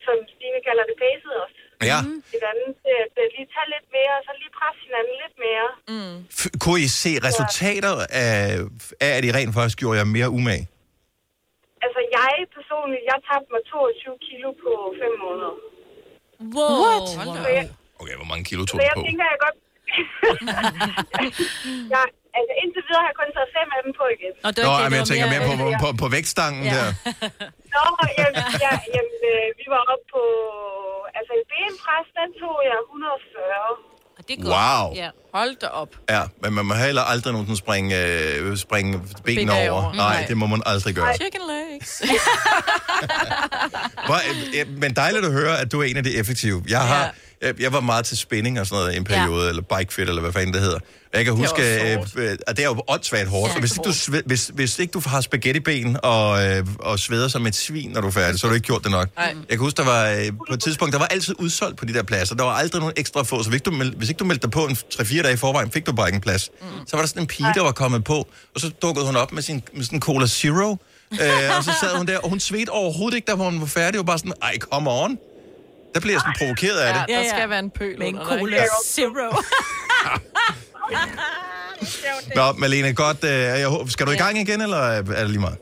som 0.08 0.16
Stine 0.34 0.60
kalder 0.68 0.84
det, 0.89 0.95
pacet 1.04 1.34
os. 1.43 1.54
Ja. 1.91 1.99
Hinanden 2.36 2.70
til 2.82 2.93
at 3.04 3.14
øh, 3.22 3.28
lige 3.36 3.47
tage 3.56 3.70
lidt 3.76 3.88
mere, 3.97 4.14
og 4.20 4.24
så 4.28 4.32
lige 4.41 4.51
presse 4.60 4.82
hinanden 4.88 5.16
lidt 5.24 5.36
mere. 5.45 5.68
Mm. 5.93 6.16
F- 6.39 6.54
kunne 6.64 6.82
I 6.88 6.89
se 7.04 7.12
resultater 7.28 7.93
af, 8.24 8.34
af, 9.06 9.12
at 9.18 9.24
I 9.28 9.32
rent 9.38 9.51
faktisk 9.58 9.78
gjorde 9.82 9.97
jer 10.01 10.08
mere 10.18 10.30
umage? 10.39 10.66
Altså, 11.86 11.99
jeg 12.18 12.32
personligt, 12.58 13.04
jeg 13.12 13.18
tabte 13.30 13.49
mig 13.56 13.62
22 13.72 14.18
kilo 14.28 14.47
på 14.64 14.72
5 15.01 15.24
måneder. 15.26 15.54
Wow. 16.56 16.76
What? 16.84 17.08
Jeg, 17.58 17.66
Okay, 18.01 18.16
hvor 18.22 18.30
mange 18.32 18.43
kilo 18.49 18.62
tog 18.66 18.76
du 18.80 18.84
jeg 18.89 18.95
på? 18.97 19.04
tænker, 19.08 19.26
jeg 19.34 19.39
godt... 19.45 19.58
jeg, 21.93 22.04
altså, 22.38 22.53
indtil 22.61 22.81
videre 22.88 23.01
har 23.05 23.09
jeg 23.11 23.17
kun 23.21 23.29
taget 23.38 23.49
fem 23.57 23.67
af 23.77 23.81
dem 23.86 23.91
på 23.99 24.05
igen. 24.15 24.34
Nå, 24.45 24.49
Nå, 24.67 24.71
jamen, 24.84 24.97
jeg 24.99 25.07
tænker 25.11 25.27
mere 25.34 25.43
på, 25.49 25.53
på, 25.63 25.67
på, 25.84 25.88
på 26.01 26.07
vægtstangen 26.15 26.63
Ja. 26.69 26.73
der. 26.77 26.88
Nå, 27.75 27.84
jamen, 28.19 28.36
ja, 28.65 28.73
jamen 28.95 29.17
øh, 29.34 29.45
vi 29.59 29.65
var 29.73 29.81
oppe 29.93 30.05
på... 30.15 30.23
Altså, 31.17 31.31
en 31.39 31.43
benpres, 31.51 32.07
den 32.19 32.29
tog 32.41 32.55
jeg 32.69 32.77
140. 32.89 33.71
Det 34.27 34.34
er 34.39 34.43
godt. 34.43 34.53
Wow. 34.55 34.86
Ja. 35.03 35.09
Hold 35.34 35.55
da 35.63 35.67
op. 35.81 35.89
Ja, 36.09 36.21
men 36.43 36.53
man 36.57 36.65
må 36.65 36.73
heller 36.73 37.01
aldrig 37.01 37.34
nogensinde 37.34 37.59
springe, 37.65 37.89
øh, 38.05 38.57
springe 38.57 38.91
benene 39.25 39.51
Ben 39.51 39.69
over. 39.69 39.71
over. 39.84 39.93
Nej, 39.93 40.15
Nej. 40.17 40.25
det 40.29 40.38
må 40.38 40.45
man 40.47 40.61
aldrig 40.65 40.95
gøre. 40.95 41.13
Chicken 41.15 41.41
legs. 41.53 41.91
Hvor, 44.07 44.15
øh, 44.59 44.67
men 44.81 44.95
dejligt 44.95 45.25
at 45.25 45.31
høre, 45.31 45.59
at 45.59 45.71
du 45.71 45.79
er 45.81 45.84
en 45.84 45.97
af 45.97 46.03
de 46.03 46.15
effektive. 46.17 46.63
Jeg 46.69 46.79
har, 46.81 47.13
Jeg, 47.44 47.62
jeg 47.62 47.74
var 47.74 47.80
meget 47.80 48.06
til 48.06 48.18
spinning 48.18 48.60
og 48.60 48.68
sådan 48.68 48.82
noget 48.82 48.94
i 48.94 48.98
en 48.98 49.04
periode, 49.04 49.44
ja. 49.44 49.50
eller 49.50 49.62
bike 49.78 49.94
fit, 49.94 50.10
eller 50.10 50.22
hvad 50.22 50.34
fanden 50.34 50.54
det 50.54 50.62
hedder. 50.62 50.80
Og 51.14 51.18
Jeg 51.18 51.26
kan 51.26 51.34
huske, 51.34 51.62
Det 51.62 52.18
øh, 52.18 52.38
at 52.48 52.58
det 52.58 52.66
er 52.66 52.70
jo 52.70 52.84
åndssvagt 52.88 53.28
hårdt. 53.28 53.50
Ja, 53.50 53.56
Ja, 53.56 53.60
hvis, 53.60 53.72
ikke 53.72 54.18
du, 54.18 54.22
hvis, 54.26 54.52
hvis 54.54 54.80
ikke 54.80 54.91
du 54.91 55.02
har 55.06 55.22
spaghettiben 55.22 55.98
og, 56.04 56.46
øh, 56.46 56.66
og 56.80 57.00
sveder 57.00 57.28
som 57.28 57.48
et 57.48 57.56
svin, 57.56 57.89
når 57.89 58.02
du 58.02 58.08
er 58.08 58.12
færdig, 58.12 58.39
så 58.39 58.48
har 58.48 58.50
du 58.50 58.56
ikke 58.56 58.66
gjort 58.66 58.84
det 58.84 58.91
nok. 58.91 59.16
Nej. 59.16 59.26
Jeg 59.26 59.36
kan 59.50 59.60
huske, 59.60 59.78
der 59.78 59.86
var 59.86 60.10
øh, 60.10 60.28
på 60.48 60.54
et 60.54 60.60
tidspunkt, 60.64 60.94
der 60.94 61.00
var 61.00 61.06
altid 61.06 61.36
udsolgt 61.39 61.78
på 61.78 61.86
de 61.86 61.94
der 61.94 62.04
pladser. 62.04 62.36
Der 62.36 62.44
var 62.44 62.52
aldrig 62.52 62.80
nogen 62.80 62.94
ekstra 62.98 63.24
få, 63.24 63.44
så 63.44 63.50
hvis, 63.50 63.62
du 63.62 63.72
hvis 63.98 64.10
ikke 64.10 64.20
du 64.20 64.26
meldte 64.26 64.41
dig 64.41 64.52
på 64.52 64.66
en 64.66 64.78
3-4 64.94 65.22
dage 65.22 65.34
i 65.34 65.38
forvejen, 65.38 65.72
fik 65.72 65.86
du 65.86 65.91
bare 65.91 66.08
ikke 66.08 66.16
en 66.16 66.22
plads. 66.22 66.50
Mm. 66.62 66.68
Så 66.88 66.96
var 66.96 67.02
der 67.02 67.08
sådan 67.08 67.22
en 67.22 67.28
pige, 67.28 67.48
der 67.56 67.64
var 67.64 67.72
kommet 67.72 68.04
på, 68.04 68.28
og 68.56 68.62
så 68.62 68.70
dukkede 68.82 69.06
hun 69.06 69.16
op 69.16 69.32
med 69.32 69.41
sin 69.41 69.64
med 69.74 69.84
sådan 69.84 69.98
en 69.98 70.02
Cola 70.02 70.28
Zero, 70.28 70.78
øh, 71.12 71.58
og 71.58 71.64
så 71.64 71.72
sad 71.82 71.98
hun 71.98 72.08
der, 72.08 72.18
og 72.18 72.30
hun 72.30 72.39
svedte 72.39 72.70
overhovedet 72.70 73.16
ikke, 73.16 73.26
da 73.26 73.34
hun 73.34 73.60
var 73.60 73.66
færdig. 73.66 74.00
Hun 74.00 74.08
var 74.08 74.12
bare 74.12 74.20
sådan, 74.20 74.34
ej, 74.41 74.58
come 74.58 74.89
on. 74.91 75.18
Der 75.94 76.00
blev 76.04 76.12
jeg 76.16 76.22
sådan 76.26 76.38
provokeret 76.41 76.78
af 76.86 76.89
det. 76.96 77.02
Ja, 77.14 77.18
der 77.20 77.26
skal 77.34 77.46
være 77.54 77.64
en 77.68 77.72
pøl 77.80 77.96
Med 78.00 78.08
en 78.08 78.16
under, 78.20 78.39
cola 78.39 78.58
ikke? 78.66 78.78
zero. 78.96 79.28
Nå, 82.39 82.46
Malene, 82.64 82.89
godt. 83.04 83.22
Øh, 83.32 83.44
jeg, 83.64 83.70
håber- 83.74 83.91
skal 83.96 84.04
du 84.08 84.12
i 84.18 84.22
gang 84.24 84.36
igen, 84.46 84.60
eller 84.68 84.82
er 85.20 85.24
det 85.26 85.32
lige 85.36 85.44
meget? 85.48 85.60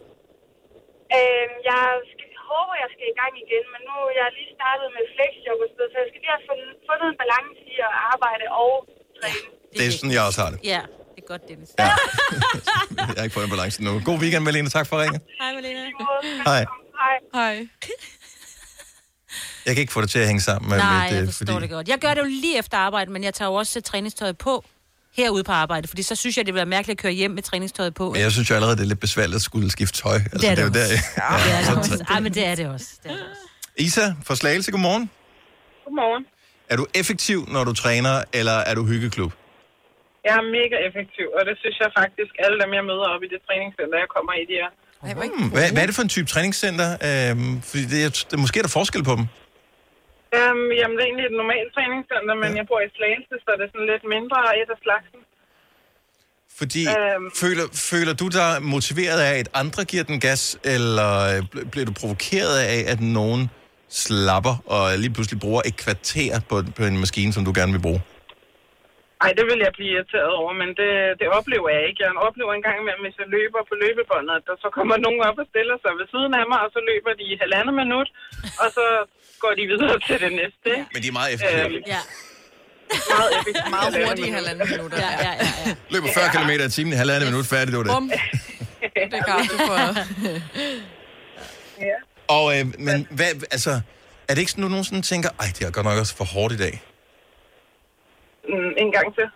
Øhm, 1.17 1.53
jeg 1.71 1.83
skal, 2.11 2.27
håber, 2.51 2.73
jeg 2.83 2.89
skal 2.95 3.05
i 3.13 3.15
gang 3.21 3.33
igen, 3.45 3.63
men 3.73 3.81
nu 3.89 3.95
er 4.09 4.13
jeg 4.21 4.27
lige 4.37 4.49
startet 4.57 4.87
med 4.97 5.03
flexjob 5.15 5.57
og 5.63 5.67
sådan 5.71 5.77
noget, 5.79 5.91
så 5.93 5.97
jeg 6.03 6.07
skal 6.11 6.19
lige 6.23 6.33
have 6.37 6.45
fundet, 6.49 6.69
fundet 6.89 7.07
en 7.13 7.17
balance 7.23 7.59
i 7.73 7.75
at 7.87 7.91
arbejde 8.13 8.45
og 8.63 8.71
træne. 9.19 9.41
Det 9.77 9.83
er 9.87 9.91
sådan, 9.99 10.13
jeg 10.17 10.23
også 10.29 10.39
har 10.43 10.49
det. 10.53 10.59
Ja, 10.73 10.81
det 11.13 11.19
er 11.23 11.27
godt, 11.33 11.43
Dennis. 11.49 11.69
Jeg 11.77 11.85
har 13.17 13.23
ikke 13.27 13.35
fundet 13.37 13.49
balance 13.55 13.77
nu. 13.87 13.91
God 14.09 14.17
weekend, 14.23 14.43
Malene. 14.47 14.69
Tak 14.77 14.85
for 14.89 14.95
ringen. 15.03 15.19
Hej, 15.41 15.49
Malene. 15.57 15.79
Hej. 16.49 16.63
Hej. 17.01 17.15
Hej. 17.39 17.55
Jeg 19.65 19.75
kan 19.75 19.81
ikke 19.81 19.93
få 19.93 20.01
det 20.01 20.09
til 20.09 20.19
at 20.19 20.27
hænge 20.27 20.41
sammen 20.41 20.69
med 20.69 20.77
Nej, 20.77 21.03
mit... 21.03 21.13
jeg 21.15 21.21
øh, 21.21 21.27
forstår 21.27 21.59
det 21.59 21.69
godt. 21.69 21.87
Jeg 21.87 21.97
gør 21.99 22.13
det 22.13 22.21
jo 22.21 22.25
lige 22.45 22.57
efter 22.59 22.77
arbejde, 22.77 23.11
men 23.11 23.23
jeg 23.23 23.33
tager 23.33 23.49
jo 23.49 23.55
også 23.55 23.81
træningstøjet 23.81 24.37
på 24.37 24.63
herude 25.17 25.43
på 25.43 25.51
arbejde, 25.51 25.87
fordi 25.87 26.03
så 26.03 26.15
synes 26.15 26.37
jeg, 26.37 26.45
det 26.45 26.53
bliver 26.53 26.65
mærkeligt 26.65 26.99
at 26.99 27.01
køre 27.03 27.11
hjem 27.11 27.31
med 27.31 27.43
træningstøjet 27.43 27.93
på. 27.93 28.11
Men 28.11 28.21
jeg 28.21 28.31
synes 28.31 28.49
jo 28.49 28.55
allerede, 28.55 28.75
det 28.77 28.83
er 28.83 28.87
lidt 28.87 28.99
besværligt 28.99 29.35
at 29.35 29.41
skulle 29.41 29.71
skifte 29.71 30.01
tøj. 30.01 30.15
Altså, 30.15 30.37
Det 30.41 30.49
er 30.49 30.55
det 30.55 30.63
jo 30.63 30.69
der, 30.79 30.87
Ja, 31.21 31.29
det 31.45 31.51
er 31.57 31.61
det 31.69 31.77
også. 31.81 32.05
Ej, 32.09 32.19
men 32.19 32.33
det 32.33 32.45
er 32.47 32.55
det 32.55 32.67
også. 32.75 32.87
Det 33.03 33.11
er 33.11 33.15
det 33.15 33.25
også. 33.31 33.41
Isa 33.77 34.05
fra 34.27 34.35
Slagelse, 34.35 34.71
godmorgen. 34.71 35.09
Godmorgen. 35.85 36.23
Er 36.69 36.75
du 36.75 36.85
effektiv, 37.01 37.39
når 37.55 37.63
du 37.63 37.73
træner, 37.73 38.23
eller 38.33 38.57
er 38.69 38.75
du 38.75 38.83
hyggeklub? 38.85 39.31
Jeg 40.27 40.33
er 40.41 40.45
mega 40.59 40.75
effektiv, 40.87 41.27
og 41.37 41.41
det 41.49 41.55
synes 41.61 41.77
jeg 41.83 41.89
faktisk, 42.01 42.31
alle 42.43 42.55
dem, 42.63 42.69
jeg 42.79 42.83
møder 42.91 43.07
op 43.13 43.21
i 43.27 43.29
det 43.33 43.39
træningscenter, 43.47 43.97
jeg 44.03 44.09
kommer 44.15 44.33
i, 44.41 44.43
de 44.51 44.55
er. 44.65 44.71
Hmm, 45.37 45.49
hvad, 45.55 45.71
hvad 45.73 45.81
er 45.83 45.85
det 45.89 45.95
for 45.95 46.01
en 46.01 46.13
type 46.17 46.27
træningscenter? 46.33 46.89
Øhm, 47.07 47.61
fordi 47.69 47.83
det 47.93 47.99
er, 48.05 48.09
det, 48.31 48.39
måske 48.39 48.59
er 48.59 48.65
der 48.67 48.69
forskel 48.79 49.03
på 49.03 49.15
dem. 49.19 49.25
Um, 50.37 50.61
jamen, 50.79 50.95
det 50.95 51.01
er 51.03 51.09
egentlig 51.09 51.27
et 51.31 51.37
normalt 51.41 51.69
træningscenter, 51.75 52.35
men 52.43 52.49
jeg 52.59 52.65
bor 52.69 52.81
i 52.87 52.89
Slagelse, 52.97 53.35
så 53.43 53.49
det 53.57 53.63
er 53.65 53.71
sådan 53.73 53.89
lidt 53.93 54.05
mindre 54.15 54.37
et 54.61 54.69
af 54.75 54.79
slagsen. 54.83 55.21
Fordi 56.59 56.83
Øhm. 56.99 57.25
føler, 57.43 57.65
føler 57.91 58.13
du 58.21 58.27
dig 58.39 58.49
motiveret 58.75 59.19
af, 59.29 59.33
at 59.43 59.49
andre 59.63 59.81
giver 59.91 60.05
den 60.11 60.19
gas, 60.27 60.43
eller 60.75 61.11
øh, 61.31 61.39
bl- 61.51 61.65
bliver 61.71 61.87
du 61.89 61.93
provokeret 62.01 62.55
af, 62.75 62.79
at 62.93 62.99
nogen 63.19 63.41
slapper 64.03 64.55
og 64.75 64.83
lige 65.03 65.13
pludselig 65.15 65.39
bruger 65.45 65.61
et 65.69 65.75
kvarter 65.83 66.33
på, 66.49 66.55
på 66.77 66.83
en 66.91 66.97
maskine, 67.03 67.31
som 67.35 67.43
du 67.47 67.51
gerne 67.59 67.73
vil 67.75 67.85
bruge? 67.87 68.01
Ej, 69.25 69.31
det 69.37 69.45
vil 69.49 69.59
jeg 69.65 69.73
blive 69.77 69.91
irriteret 69.95 70.31
over, 70.41 70.51
men 70.61 70.69
det, 70.79 70.91
det 71.21 71.27
oplever 71.39 71.69
jeg 71.75 71.83
ikke. 71.89 71.99
Jeg 72.05 72.11
oplever 72.27 72.51
en 72.53 72.65
gang 72.67 72.77
imellem, 72.81 73.03
hvis 73.07 73.17
jeg 73.21 73.29
løber 73.37 73.61
på 73.69 73.75
løbebåndet, 73.83 74.33
at 74.39 74.45
der 74.49 74.55
så 74.63 74.69
kommer 74.77 74.95
nogen 75.05 75.21
op 75.29 75.37
og 75.43 75.47
stiller 75.53 75.77
sig 75.83 75.91
ved 75.99 76.07
siden 76.13 76.33
af 76.41 76.45
mig, 76.51 76.59
og 76.65 76.69
så 76.75 76.79
løber 76.89 77.11
de 77.19 77.23
i 77.33 77.39
halvandet 77.41 77.73
minut, 77.81 78.09
og 78.63 78.67
så 78.77 78.85
går 79.43 79.53
de 79.59 79.63
videre 79.73 79.99
til 80.07 80.17
det 80.25 80.31
næste. 80.41 80.67
ikke? 80.77 80.85
Men 80.93 80.99
de 81.03 81.07
er 81.07 81.11
meget 81.19 81.33
effektive. 81.33 81.65
Øhm, 81.65 81.83
ja. 81.95 82.01
Meget 83.15 83.31
effektivt. 83.37 83.69
Meget 83.69 84.07
hurtigt 84.07 84.27
i 84.27 84.31
halvanden 84.31 84.69
minutter. 84.69 84.97
Ja, 84.97 85.11
ja, 85.27 85.31
ja. 85.43 85.47
ja. 85.65 85.75
Løber 85.89 86.07
40 86.13 86.29
km 86.35 86.49
i 86.67 86.69
timen 86.69 86.93
i 86.93 86.95
halvandet 86.95 87.29
minut 87.31 87.45
færdig, 87.45 87.67
det 87.73 87.77
var 87.77 87.83
det. 87.83 87.93
Bum. 87.93 88.11
Det 88.81 89.13
er 89.13 89.37
du 89.51 89.57
for. 89.69 89.77
ja. 91.89 91.97
Og, 92.27 92.59
øh, 92.59 92.65
men 92.79 93.07
hvad, 93.09 93.31
altså, 93.51 93.71
er 94.27 94.33
det 94.33 94.39
ikke 94.39 94.51
sådan, 94.51 94.63
at 94.63 94.67
du 94.67 94.69
nogensinde 94.69 95.01
tænker, 95.01 95.29
ej, 95.39 95.47
det 95.59 95.61
er 95.67 95.71
godt 95.71 95.85
nok 95.85 95.99
også 95.99 96.15
for 96.15 96.25
hårdt 96.25 96.53
i 96.53 96.57
dag? 96.57 96.81
Mm, 98.49 98.71
en 98.77 98.91
gang 98.91 99.15
til. 99.15 99.27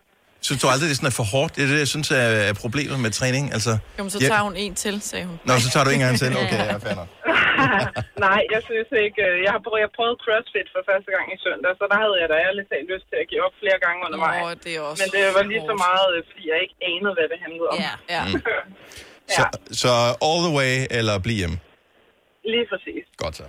Synes 0.47 0.59
du 0.63 0.67
aldrig, 0.73 0.85
det 0.89 0.95
er 0.95 0.99
sådan 1.01 1.11
er 1.13 1.17
for 1.21 1.27
hårdt? 1.35 1.51
Det 1.55 1.61
er 1.65 1.69
det, 1.73 1.79
jeg 1.85 1.91
synes 1.95 2.07
er, 2.23 2.27
er 2.49 2.53
problemet 2.63 2.97
med 3.05 3.11
træning. 3.19 3.43
Altså, 3.57 3.71
Jo, 3.97 4.01
men 4.05 4.11
så 4.15 4.19
ja- 4.23 4.27
tager 4.31 4.43
hun 4.49 4.55
en 4.63 4.73
til, 4.83 4.95
sagde 5.11 5.25
hun. 5.29 5.37
Nå, 5.47 5.53
så 5.65 5.67
tager 5.73 5.85
du 5.87 5.91
en 5.97 6.01
gang 6.05 6.13
til. 6.21 6.29
Okay, 6.43 6.59
ja, 6.71 6.77
fair 6.85 6.95
nok. 7.01 7.09
Nej, 8.27 8.39
jeg 8.53 8.61
synes 8.69 8.89
ikke. 9.05 9.19
øh, 9.29 9.35
Jeg 9.45 9.51
har 9.55 9.61
prøvet, 9.65 9.79
jeg 9.85 9.91
prøvede 9.97 10.17
CrossFit 10.25 10.67
for 10.75 10.81
første 10.91 11.09
gang 11.15 11.25
i 11.35 11.37
søndag, 11.45 11.71
så 11.79 11.83
der 11.91 11.97
havde 12.03 12.15
jeg 12.21 12.27
da 12.33 12.35
ærligt 12.47 12.67
talt 12.73 12.87
lyst 12.93 13.05
til 13.11 13.17
at 13.23 13.27
give 13.31 13.41
op 13.47 13.55
flere 13.63 13.77
gange 13.85 13.99
undervejs. 14.07 14.39
Nå, 14.43 14.49
det 14.65 14.71
er 14.77 14.81
også 14.89 14.99
Men 15.01 15.07
det 15.15 15.21
var 15.37 15.43
lige 15.53 15.63
så 15.71 15.75
meget, 15.87 16.07
øh, 16.15 16.19
fordi 16.29 16.43
jeg 16.51 16.57
ikke 16.65 16.75
anede, 16.91 17.13
hvad 17.17 17.27
det 17.33 17.39
handlede 17.45 17.67
om. 17.73 17.77
Ja. 17.87 17.93
Ja. 18.15 18.21
Mm. 18.27 18.41
Så, 19.37 19.43
så 19.81 19.91
all 20.27 20.39
the 20.47 20.53
way, 20.59 20.73
eller 20.97 21.13
bliv 21.25 21.37
hjemme? 21.41 21.57
Lige 22.53 22.65
præcis. 22.71 23.03
Godt 23.23 23.35
så. 23.41 23.43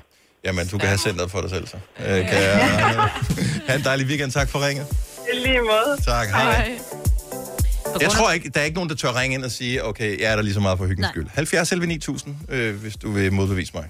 Jamen, 0.46 0.64
du 0.72 0.76
kan 0.78 0.88
have 0.94 0.98
centret 1.08 1.28
for 1.34 1.40
dig 1.44 1.50
selv, 1.56 1.66
så. 1.72 1.78
Øh, 1.98 2.18
kan 2.30 2.38
jeg, 2.48 2.56
have 3.68 3.76
en 3.80 3.84
dejlig 3.90 4.06
weekend. 4.10 4.30
Tak 4.40 4.48
for 4.52 4.58
ringet. 4.68 4.86
Lige 5.44 5.60
måde. 5.60 6.00
Tak, 6.04 6.28
hej. 6.28 6.78
Jeg 8.00 8.10
tror 8.10 8.32
ikke, 8.32 8.48
der 8.48 8.60
er 8.60 8.64
ikke 8.64 8.74
nogen, 8.74 8.90
der 8.90 8.96
tør 8.96 9.20
ringe 9.20 9.34
ind 9.36 9.44
og 9.44 9.50
sige, 9.50 9.84
okay, 9.84 10.20
jeg 10.20 10.30
er 10.32 10.36
der 10.36 10.42
lige 10.42 10.54
så 10.54 10.60
meget 10.60 10.78
for 10.78 10.84
hyggens 10.84 11.00
Nej. 11.00 11.10
skyld. 11.12 11.26
70 11.34 11.72
11 11.72 11.86
9000, 11.86 12.34
øh, 12.48 12.76
hvis 12.76 12.96
du 12.96 13.10
vil 13.10 13.32
modbevise 13.32 13.72
mig. 13.74 13.84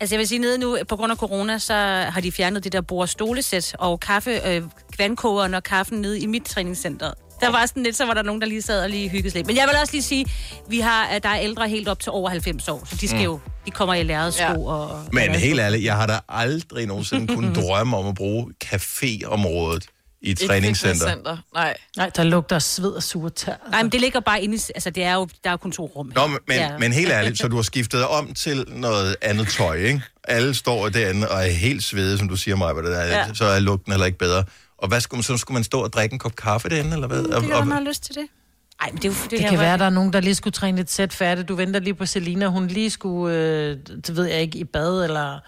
Altså 0.00 0.14
jeg 0.14 0.18
vil 0.18 0.28
sige, 0.28 0.38
nede 0.38 0.58
nu, 0.58 0.78
på 0.88 0.96
grund 0.96 1.12
af 1.12 1.18
corona, 1.18 1.58
så 1.58 1.74
har 2.08 2.20
de 2.20 2.32
fjernet 2.32 2.64
det 2.64 2.72
der 2.72 2.80
bord- 2.80 3.02
og 3.02 3.08
stolesæt 3.08 3.76
og 3.78 4.00
kaffe, 4.00 4.30
øh, 4.48 4.62
vandkogeren 4.98 5.54
og 5.54 5.62
kaffen 5.62 6.00
nede 6.00 6.20
i 6.20 6.26
mit 6.26 6.42
træningscenter. 6.44 7.10
Der 7.40 7.50
var 7.50 7.66
sådan 7.66 7.82
lidt, 7.82 7.96
så 7.96 8.06
var 8.06 8.14
der 8.14 8.22
nogen, 8.22 8.40
der 8.40 8.46
lige 8.46 8.62
sad 8.62 8.82
og 8.82 8.90
lige 8.90 9.08
hyggede 9.08 9.34
lidt. 9.34 9.46
Men 9.46 9.56
jeg 9.56 9.64
vil 9.68 9.76
også 9.80 9.92
lige 9.92 10.02
sige, 10.02 10.26
vi 10.68 10.80
har, 10.80 11.04
at 11.06 11.22
der 11.22 11.28
er 11.28 11.38
ældre 11.40 11.68
helt 11.68 11.88
op 11.88 12.00
til 12.00 12.12
over 12.12 12.30
90 12.30 12.68
år, 12.68 12.82
så 12.90 12.96
de 13.00 13.08
skal 13.08 13.18
Mm. 13.18 13.24
jo, 13.24 13.40
de 13.66 13.70
kommer 13.70 13.94
i 13.94 14.02
lærrede 14.02 14.32
sko 14.32 14.42
Ja. 14.42 14.58
og... 14.58 15.04
Men 15.12 15.30
helt 15.34 15.60
ærligt, 15.60 15.84
jeg 15.84 15.96
har 15.96 16.06
da 16.06 16.18
aldrig 16.28 16.86
nogensinde 16.86 17.34
kunnet 17.34 17.56
drømme 17.62 17.96
om 17.96 18.06
at 18.06 18.14
bruge 18.14 18.46
caféområdet 18.64 19.86
i 20.22 20.30
et 20.30 20.38
træningscenter. 20.38 21.36
Nej. 21.54 21.76
Nej, 21.96 22.10
der 22.16 22.22
lugter 22.22 22.58
sved 22.58 22.90
og 22.90 23.02
sure 23.02 23.30
tær. 23.30 23.54
Nej, 23.70 23.82
men 23.82 23.92
det 23.92 24.00
ligger 24.00 24.20
bare 24.20 24.42
inde 24.42 24.56
i... 24.56 24.60
Altså, 24.74 24.90
det 24.90 25.04
er 25.04 25.14
jo, 25.14 25.28
der 25.44 25.50
er 25.50 25.52
jo 25.52 25.56
kun 25.56 25.72
to 25.72 25.86
rum. 25.96 26.12
Nå, 26.14 26.26
men, 26.26 26.38
Ja. 26.50 26.78
men 26.78 26.92
helt 26.92 27.10
ærligt, 27.12 27.38
så 27.38 27.48
du 27.48 27.56
har 27.56 27.62
skiftet 27.62 28.06
om 28.06 28.34
til 28.34 28.64
noget 28.68 29.16
andet 29.22 29.48
tøj, 29.48 29.74
ikke? 29.76 30.02
Alle 30.24 30.54
står 30.54 30.88
derinde 30.88 31.28
og 31.30 31.46
er 31.46 31.50
helt 31.50 31.84
svede, 31.84 32.18
som 32.18 32.28
du 32.28 32.36
siger 32.36 32.56
mig, 32.56 32.74
det 32.74 32.84
der, 32.84 33.04
Ja. 33.04 33.34
så 33.34 33.44
er 33.44 33.58
lugten 33.60 33.92
heller 33.92 34.06
ikke 34.06 34.18
bedre. 34.18 34.44
Og 34.78 34.88
hvad 34.88 35.00
skulle 35.00 35.18
man, 35.18 35.22
så 35.22 35.36
skulle 35.36 35.54
man 35.54 35.64
stå 35.64 35.80
og 35.80 35.92
drikke 35.92 36.12
en 36.12 36.18
kop 36.18 36.36
kaffe 36.36 36.68
derinde, 36.68 36.92
eller 36.92 37.06
hvad? 37.06 37.18
Det 37.22 37.34
og, 37.34 37.42
kan 37.42 37.52
og, 37.52 37.66
man 37.66 37.76
have 37.76 37.88
lyst 37.88 38.02
til 38.02 38.14
det. 38.14 38.26
Ej, 38.80 38.90
men 38.92 38.96
det 39.02 39.04
er 39.04 39.08
jo... 39.08 39.14
Det, 39.22 39.30
Det 39.30 39.40
her 39.40 39.48
kan 39.48 39.58
var- 39.58 39.64
være, 39.64 39.78
der 39.78 39.84
er 39.84 39.90
nogen, 39.90 40.12
der 40.12 40.20
lige 40.20 40.34
skulle 40.34 40.52
træne 40.54 40.76
lidt 40.76 40.90
sæt 40.90 41.12
færdigt. 41.12 41.48
Du 41.48 41.54
venter 41.54 41.80
lige 41.80 41.94
på 41.94 42.06
Selina, 42.06 42.46
hun 42.46 42.66
lige 42.66 42.90
skulle, 42.90 43.36
øh, 43.36 43.76
det 44.06 44.16
ved 44.16 44.24
jeg 44.24 44.40
ikke, 44.40 44.58
i 44.58 44.64
bad, 44.64 45.04
eller... 45.04 45.38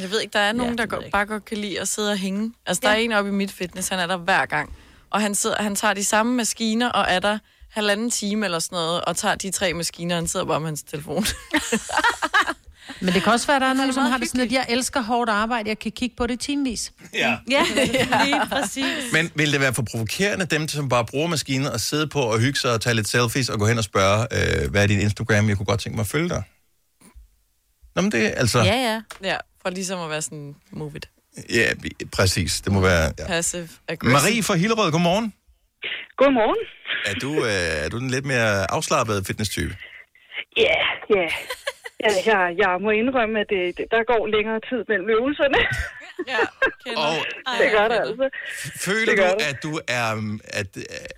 Jeg 0.00 0.10
ved 0.10 0.20
ikke, 0.20 0.32
der 0.32 0.38
er 0.38 0.52
nogen, 0.52 0.78
der 0.78 0.86
går, 0.86 1.02
bare 1.12 1.26
godt 1.26 1.44
kan 1.44 1.56
lide 1.58 1.80
at 1.80 1.88
sidde 1.88 2.10
og 2.12 2.18
hænge. 2.18 2.52
Altså, 2.66 2.80
der 2.84 2.88
er 2.88 2.94
en 2.94 3.12
oppe 3.12 3.30
i 3.30 3.34
mit 3.34 3.52
fitness, 3.52 3.88
han 3.88 3.98
er 3.98 4.06
der 4.06 4.16
hver 4.16 4.46
gang. 4.46 4.74
Og 5.10 5.20
han, 5.20 5.34
sidder, 5.34 5.62
han 5.62 5.74
tager 5.74 5.94
de 5.94 6.04
samme 6.04 6.34
maskiner 6.34 6.88
og 6.88 7.04
er 7.08 7.18
der 7.18 7.38
halvanden 7.70 8.10
time 8.10 8.44
eller 8.46 8.58
sådan 8.58 8.76
noget, 8.76 9.00
og 9.00 9.16
tager 9.16 9.34
de 9.34 9.50
tre 9.50 9.72
maskiner, 9.74 10.14
og 10.14 10.18
han 10.20 10.26
sidder 10.28 10.46
bare 10.46 10.60
med 10.60 10.68
hans 10.68 10.82
telefon. 10.82 11.24
Men 13.00 13.14
det 13.14 13.22
kan 13.22 13.32
også 13.32 13.46
være, 13.46 13.56
at 13.56 13.62
der 13.62 13.68
er 13.68 13.72
nogen, 13.74 13.92
som 13.92 14.02
har 14.02 14.18
det 14.18 14.28
sådan, 14.28 14.40
at 14.40 14.52
jeg 14.52 14.66
elsker 14.68 15.00
hårdt 15.02 15.30
arbejde, 15.30 15.68
jeg 15.68 15.78
kan 15.78 15.92
kigge 15.92 16.16
på 16.16 16.26
det 16.26 16.40
timevis. 16.40 16.92
Ja. 17.14 17.36
Ja, 17.50 17.62
lige 18.24 18.40
præcis. 18.52 19.12
Men 19.12 19.30
vil 19.34 19.52
det 19.52 19.60
være 19.60 19.74
for 19.74 19.82
provokerende, 19.90 20.46
dem 20.46 20.68
som 20.68 20.88
bare 20.88 21.04
bruger 21.04 21.28
maskinen 21.28 21.66
og 21.66 21.80
sidde 21.80 22.06
på 22.08 22.20
og 22.20 22.40
hygge 22.40 22.58
sig 22.58 22.72
og 22.74 22.80
tage 22.80 22.94
lidt 22.94 23.08
selfies 23.08 23.48
og 23.48 23.58
gå 23.58 23.66
hen 23.66 23.78
og 23.78 23.84
spørge, 23.84 24.26
øh, 24.32 24.70
hvad 24.70 24.82
er 24.82 24.86
din 24.86 25.00
Instagram? 25.00 25.48
Jeg 25.48 25.56
kunne 25.56 25.66
godt 25.66 25.80
tænke 25.80 25.96
mig 25.96 26.02
at 26.02 26.06
følge 26.06 26.28
dig. 26.28 26.42
Nå, 27.94 28.02
men 28.02 28.12
det 28.12 28.26
er 28.26 28.30
altså... 28.30 28.58
Ja, 28.58 28.74
ja. 28.74 29.00
ja, 29.28 29.36
for 29.62 29.70
ligesom 29.70 30.00
at 30.00 30.10
være 30.10 30.22
sådan, 30.22 30.54
move 30.70 30.92
it. 30.96 31.08
Ja, 31.54 31.72
præcis. 32.12 32.60
Det 32.60 32.72
må 32.72 32.80
være... 32.80 33.12
Ja. 33.18 33.26
Passive 33.26 33.68
aggressive. 33.88 34.12
Marie 34.12 34.42
fra 34.42 34.54
Hillerød, 34.54 34.92
godmorgen. 34.92 35.34
Godmorgen. 36.16 36.56
Er 37.06 37.14
du, 37.14 37.44
øh, 37.44 37.84
er 37.84 37.88
du 37.88 37.98
den 37.98 38.10
lidt 38.10 38.26
mere 38.26 38.70
afslappede 38.70 39.24
fitness-type? 39.24 39.76
Ja, 40.56 40.76
ja. 41.16 41.28
Ja, 42.04 42.12
jeg, 42.30 42.42
jeg 42.62 42.72
må 42.84 42.90
indrømme, 42.90 43.34
at 43.42 43.46
det, 43.54 43.78
det, 43.78 43.86
der 43.94 44.02
går 44.12 44.22
længere 44.36 44.60
tid 44.70 44.80
mellem 44.90 45.08
øvelserne. 45.16 45.60
Ja, 46.32 46.42
Og 47.06 47.54
det 47.60 47.68
gør 47.76 47.86
det 47.92 47.98
altså. 48.04 48.26
føler 48.88 49.12
Det 49.12 49.18
du, 49.18 49.44
at 49.50 49.56
du, 49.66 49.72
er, 49.98 50.06
at, 50.60 50.68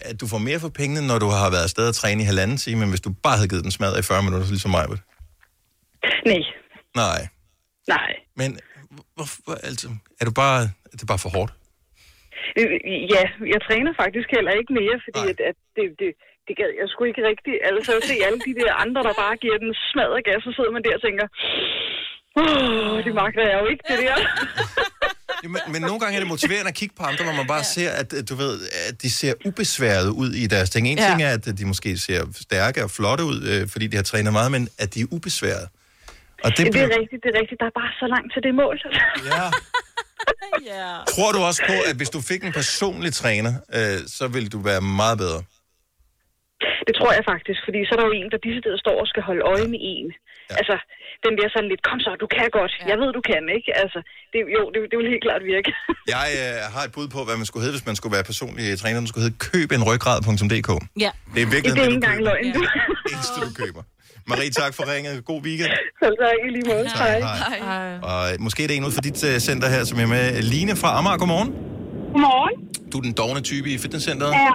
at 0.08 0.20
du 0.20 0.26
får 0.32 0.38
mere 0.48 0.60
for 0.64 0.68
pengene, 0.80 1.02
når 1.10 1.18
du 1.24 1.28
har 1.40 1.50
været 1.54 1.66
afsted 1.68 1.88
og 1.88 1.94
træne 1.94 2.22
i 2.22 2.26
halvanden 2.32 2.56
time, 2.56 2.78
men 2.80 2.88
hvis 2.92 3.00
du 3.06 3.10
bare 3.26 3.36
havde 3.38 3.48
givet 3.52 3.64
den 3.66 3.74
smadret 3.78 3.98
i 3.98 4.02
40 4.02 4.22
minutter, 4.22 4.48
ligesom 4.48 4.70
mig? 4.70 4.84
Nej, 6.32 6.42
Nej. 7.04 7.20
nej. 7.88 8.10
Men 8.40 8.50
hvorfor, 9.16 9.54
altså, 9.70 9.88
er, 10.20 10.24
du 10.24 10.32
bare, 10.44 10.60
er 10.92 10.96
det 11.00 11.06
bare 11.12 11.22
for 11.24 11.30
hårdt? 11.36 11.52
Øh, 12.58 12.70
Ja, 13.14 13.24
jeg 13.54 13.60
træner 13.68 13.92
faktisk 14.02 14.28
heller 14.36 14.52
ikke 14.60 14.72
mere, 14.80 14.96
fordi 15.06 15.22
at, 15.32 15.38
at 15.50 15.56
det, 15.76 15.86
det, 16.00 16.10
det 16.46 16.54
gad 16.60 16.70
jeg 16.80 16.86
sgu 16.92 17.00
ikke 17.12 17.22
rigtigt. 17.30 17.58
Altså 17.70 17.90
at 17.98 18.04
se 18.10 18.14
alle 18.26 18.40
de 18.48 18.52
der 18.60 18.70
andre, 18.84 19.00
der 19.08 19.14
bare 19.24 19.34
giver 19.44 19.58
den 19.64 19.72
smadret 19.90 20.20
gas, 20.28 20.40
så 20.46 20.50
sidder 20.56 20.72
man 20.76 20.82
der 20.86 20.94
og 20.98 21.02
tænker, 21.06 21.26
åh, 22.40 22.96
det 23.06 23.12
magter 23.22 23.44
jeg 23.50 23.56
jo 23.62 23.66
ikke, 23.72 23.84
det 23.90 23.98
der. 24.04 24.16
Men, 25.54 25.60
men 25.74 25.82
nogle 25.82 26.00
gange 26.00 26.14
er 26.16 26.20
det 26.20 26.28
motiverende 26.28 26.68
at 26.68 26.74
kigge 26.74 26.94
på 26.98 27.02
andre, 27.10 27.24
hvor 27.24 27.32
man 27.32 27.46
bare 27.46 27.64
ser, 27.64 27.90
at 27.90 28.12
øh, 28.16 28.22
du 28.30 28.34
ved, 28.34 28.54
at 28.88 29.02
de 29.02 29.10
ser 29.10 29.32
ubesværet 29.44 30.08
ud 30.22 30.30
i 30.32 30.46
deres 30.46 30.70
ting. 30.70 30.88
En 30.88 30.98
Ja. 30.98 31.04
ja. 31.04 31.08
ting 31.10 31.22
er, 31.22 31.32
at 31.34 31.58
de 31.58 31.64
måske 31.66 31.98
ser 31.98 32.20
stærke 32.46 32.84
og 32.84 32.90
flotte 32.90 33.24
ud, 33.24 33.38
øh, 33.52 33.68
fordi 33.72 33.86
de 33.86 33.96
har 33.96 34.02
trænet 34.02 34.32
meget, 34.32 34.50
men 34.52 34.68
at 34.78 34.94
de 34.94 35.00
er 35.00 35.06
ubesværet. 35.10 35.66
Og 36.44 36.50
det, 36.50 36.56
Det, 36.58 36.64
det 36.66 36.72
bliver, 36.72 36.86
er 36.86 36.98
rigtigt, 37.00 37.20
det 37.24 37.28
er 37.34 37.40
rigtigt. 37.40 37.58
Der 37.60 37.66
er 37.66 37.76
bare 37.82 37.90
så 38.02 38.06
langt 38.14 38.32
til 38.34 38.42
det 38.46 38.54
mål. 38.54 38.76
Ja. 40.70 40.82
tror 41.14 41.32
du 41.32 41.38
også 41.38 41.62
på, 41.66 41.72
at 41.90 41.96
hvis 41.96 42.10
du 42.10 42.20
fik 42.20 42.44
en 42.44 42.52
personlig 42.52 43.12
træner, 43.14 43.52
øh, 43.74 43.98
så 44.06 44.28
ville 44.28 44.48
du 44.48 44.58
være 44.58 44.80
meget 44.80 45.18
bedre? 45.18 45.42
Det 46.86 46.94
tror 46.98 47.10
jeg 47.16 47.24
faktisk, 47.32 47.60
fordi 47.66 47.80
så 47.86 47.90
er 47.94 47.98
der 48.00 48.06
jo 48.10 48.14
en, 48.20 48.28
der 48.32 48.38
disse 48.46 48.60
steder 48.62 48.78
står 48.84 48.96
og 49.02 49.06
skal 49.12 49.22
holde 49.28 49.42
øje 49.52 49.68
med 49.74 49.80
en. 49.94 50.08
Ja. 50.50 50.54
Altså, 50.60 50.76
den 51.24 51.32
bliver 51.36 51.50
sådan 51.54 51.68
lidt, 51.72 51.82
kom 51.88 51.98
så, 52.06 52.10
du 52.24 52.28
kan 52.36 52.48
godt. 52.58 52.72
Ja. 52.76 52.84
Jeg 52.90 52.96
ved, 53.02 53.08
du 53.18 53.22
kan, 53.30 53.42
ikke? 53.56 53.70
Altså, 53.82 53.98
det, 54.32 54.38
jo, 54.56 54.62
det, 54.72 54.78
det 54.90 54.96
vil 55.00 55.06
helt 55.14 55.24
klart 55.28 55.42
virke. 55.54 55.70
Jeg 56.14 56.28
øh, 56.40 56.56
har 56.74 56.82
et 56.88 56.92
bud 56.96 57.06
på, 57.16 57.20
hvad 57.26 57.36
man 57.40 57.46
skulle 57.48 57.62
hedde, 57.64 57.76
hvis 57.78 57.86
man 57.90 57.96
skulle 57.98 58.14
være 58.16 58.26
personlig 58.32 58.64
træner. 58.82 58.98
Man 59.04 59.10
skulle 59.12 59.24
hedde 59.26 59.38
købenryggrad.dk. 59.48 60.70
Ja. 61.04 61.10
Det 61.34 61.40
er 61.46 61.48
virkelig 61.54 61.70
det 61.76 61.82
er 61.82 61.90
ikke 61.90 62.00
engang 62.02 62.20
løgn, 62.28 62.46
du. 62.56 62.60
det 63.06 63.12
eneste, 63.14 63.38
du 63.46 63.52
køber. 63.62 63.82
Marie, 64.30 64.50
tak 64.50 64.72
for 64.74 64.84
ringet. 64.94 65.24
God 65.24 65.40
weekend. 65.46 65.70
Selv 66.02 66.16
tak, 66.22 66.36
i 66.46 66.48
lige 66.56 66.66
måde. 66.72 66.86
Hej. 66.94 67.20
Hej. 67.20 67.98
Og 68.10 68.32
øh, 68.32 68.40
måske 68.40 68.64
er 68.64 68.68
det 68.68 68.76
en 68.76 68.84
ud 68.84 68.92
for 68.92 69.04
dit 69.08 69.18
uh, 69.28 69.36
center 69.48 69.68
her, 69.74 69.84
som 69.84 69.98
er 69.98 70.06
med. 70.06 70.42
Line 70.42 70.76
fra 70.76 70.98
Amager, 70.98 71.18
godmorgen. 71.18 71.50
Godmorgen. 72.12 72.71
Du 72.92 72.96
er 73.00 73.04
den 73.08 73.14
dogne 73.20 73.40
type 73.50 73.68
i 73.74 73.76
fitnesscenteret. 73.84 74.32
Ja, 74.46 74.52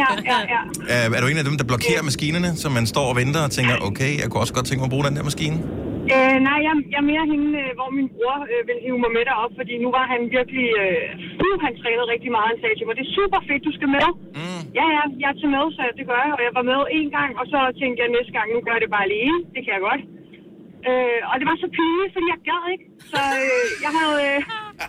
ja, 0.00 0.08
ja, 0.30 0.38
ja. 0.54 0.60
Er, 0.94 1.04
er 1.16 1.20
du 1.22 1.26
en 1.32 1.38
af 1.42 1.46
dem, 1.48 1.56
der 1.60 1.66
blokerer 1.72 2.02
maskinerne, 2.10 2.50
så 2.62 2.66
man 2.78 2.84
står 2.94 3.06
og 3.12 3.16
venter 3.20 3.40
og 3.48 3.50
tænker, 3.56 3.74
okay, 3.88 4.12
jeg 4.20 4.26
kunne 4.28 4.42
også 4.44 4.54
godt 4.58 4.66
tænke 4.68 4.80
mig 4.82 4.88
at 4.90 4.94
bruge 4.94 5.04
den 5.08 5.14
der 5.18 5.24
maskine? 5.30 5.56
Øh, 6.14 6.36
nej, 6.48 6.58
jeg, 6.66 6.74
jeg 6.92 7.00
er 7.04 7.08
mere 7.12 7.24
hende, 7.32 7.48
øh, 7.62 7.70
hvor 7.78 7.90
min 7.98 8.08
bror 8.14 8.36
øh, 8.52 8.62
vil 8.68 8.78
hive 8.84 8.98
mig 9.04 9.12
med 9.16 9.24
derop, 9.30 9.52
fordi 9.60 9.74
nu 9.84 9.88
var 9.98 10.04
han 10.12 10.20
virkelig... 10.36 10.66
Øh, 10.82 11.44
uh, 11.44 11.56
han 11.64 11.72
trænede 11.80 12.06
rigtig 12.14 12.30
meget. 12.36 12.48
Han 12.52 12.58
sagde 12.62 12.76
til 12.76 12.86
mig, 12.86 12.94
det 12.98 13.04
er 13.08 13.12
super 13.20 13.40
fedt, 13.48 13.62
du 13.68 13.72
skal 13.78 13.90
med. 13.96 14.08
Mm. 14.38 14.62
Ja, 14.78 14.86
ja, 14.96 15.02
jeg 15.22 15.28
er 15.32 15.38
til 15.40 15.50
med, 15.56 15.64
så 15.76 15.82
det 15.98 16.04
gør 16.10 16.20
jeg. 16.26 16.32
Og 16.38 16.42
jeg 16.46 16.52
var 16.58 16.64
med 16.72 16.80
en 16.98 17.08
gang, 17.18 17.30
og 17.40 17.44
så 17.52 17.58
tænkte 17.80 17.98
jeg 18.02 18.08
næste 18.16 18.32
gang, 18.36 18.46
nu 18.54 18.58
gør 18.64 18.74
jeg 18.76 18.82
det 18.84 18.94
bare 18.96 19.06
alene. 19.10 19.36
Det 19.54 19.60
kan 19.64 19.72
jeg 19.76 19.82
godt. 19.90 20.02
Øh, 20.88 21.20
og 21.30 21.34
det 21.40 21.46
var 21.50 21.56
så 21.64 21.68
pinligt, 21.76 22.12
fordi 22.14 22.26
jeg 22.34 22.40
gad 22.50 22.62
ikke. 22.74 22.84
Så 23.12 23.20
øh, 23.42 23.66
jeg 23.84 23.92
havde, 23.98 24.18
øh, 24.28 24.38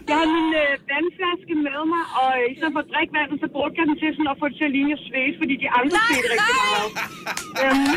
jeg 0.07 0.15
havde 0.19 0.31
min 0.37 0.49
øh, 0.63 0.71
vandflaske 0.91 1.53
med 1.67 1.81
mig, 1.93 2.03
og 2.21 2.29
øh, 2.39 2.45
i 2.51 2.55
stedet 2.57 2.73
for 2.75 2.81
at 2.85 2.89
drikke 2.93 3.11
vandet, 3.19 3.37
så 3.43 3.47
brugte 3.55 3.75
jeg 3.79 3.85
den 3.89 3.97
til 4.01 4.09
sådan 4.15 4.31
at 4.33 4.37
få 4.41 4.45
det 4.49 4.55
til 4.59 4.67
at 4.69 4.73
ligne 4.77 4.93
at 4.97 5.01
svæse, 5.09 5.35
fordi 5.41 5.55
de 5.63 5.69
andre 5.79 5.97
svedte 6.05 6.29
rigtig 6.35 6.55
meget. 6.63 6.91
Øhm, 7.61 7.93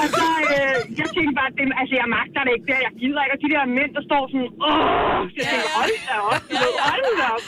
og 0.00 0.06
så, 0.16 0.26
øh, 0.54 0.76
jeg 1.00 1.08
tænkte 1.14 1.34
bare, 1.40 1.50
det, 1.58 1.64
altså 1.80 1.94
jeg 2.00 2.08
magter 2.18 2.40
det 2.46 2.52
ikke 2.56 2.68
der, 2.72 2.80
jeg 2.86 2.92
gider 3.00 3.20
ikke. 3.24 3.34
Og 3.36 3.40
de 3.44 3.48
der 3.54 3.62
mænd, 3.78 3.90
der 3.96 4.02
står 4.08 4.22
sådan, 4.32 4.50
åh, 4.68 5.20
så 5.32 5.36
jeg 5.40 5.46
tænkte, 5.50 5.68
hold 5.78 5.94
da 6.08 6.16
op, 6.30 6.42
hold 6.88 7.04
da 7.20 7.26
op. 7.36 7.44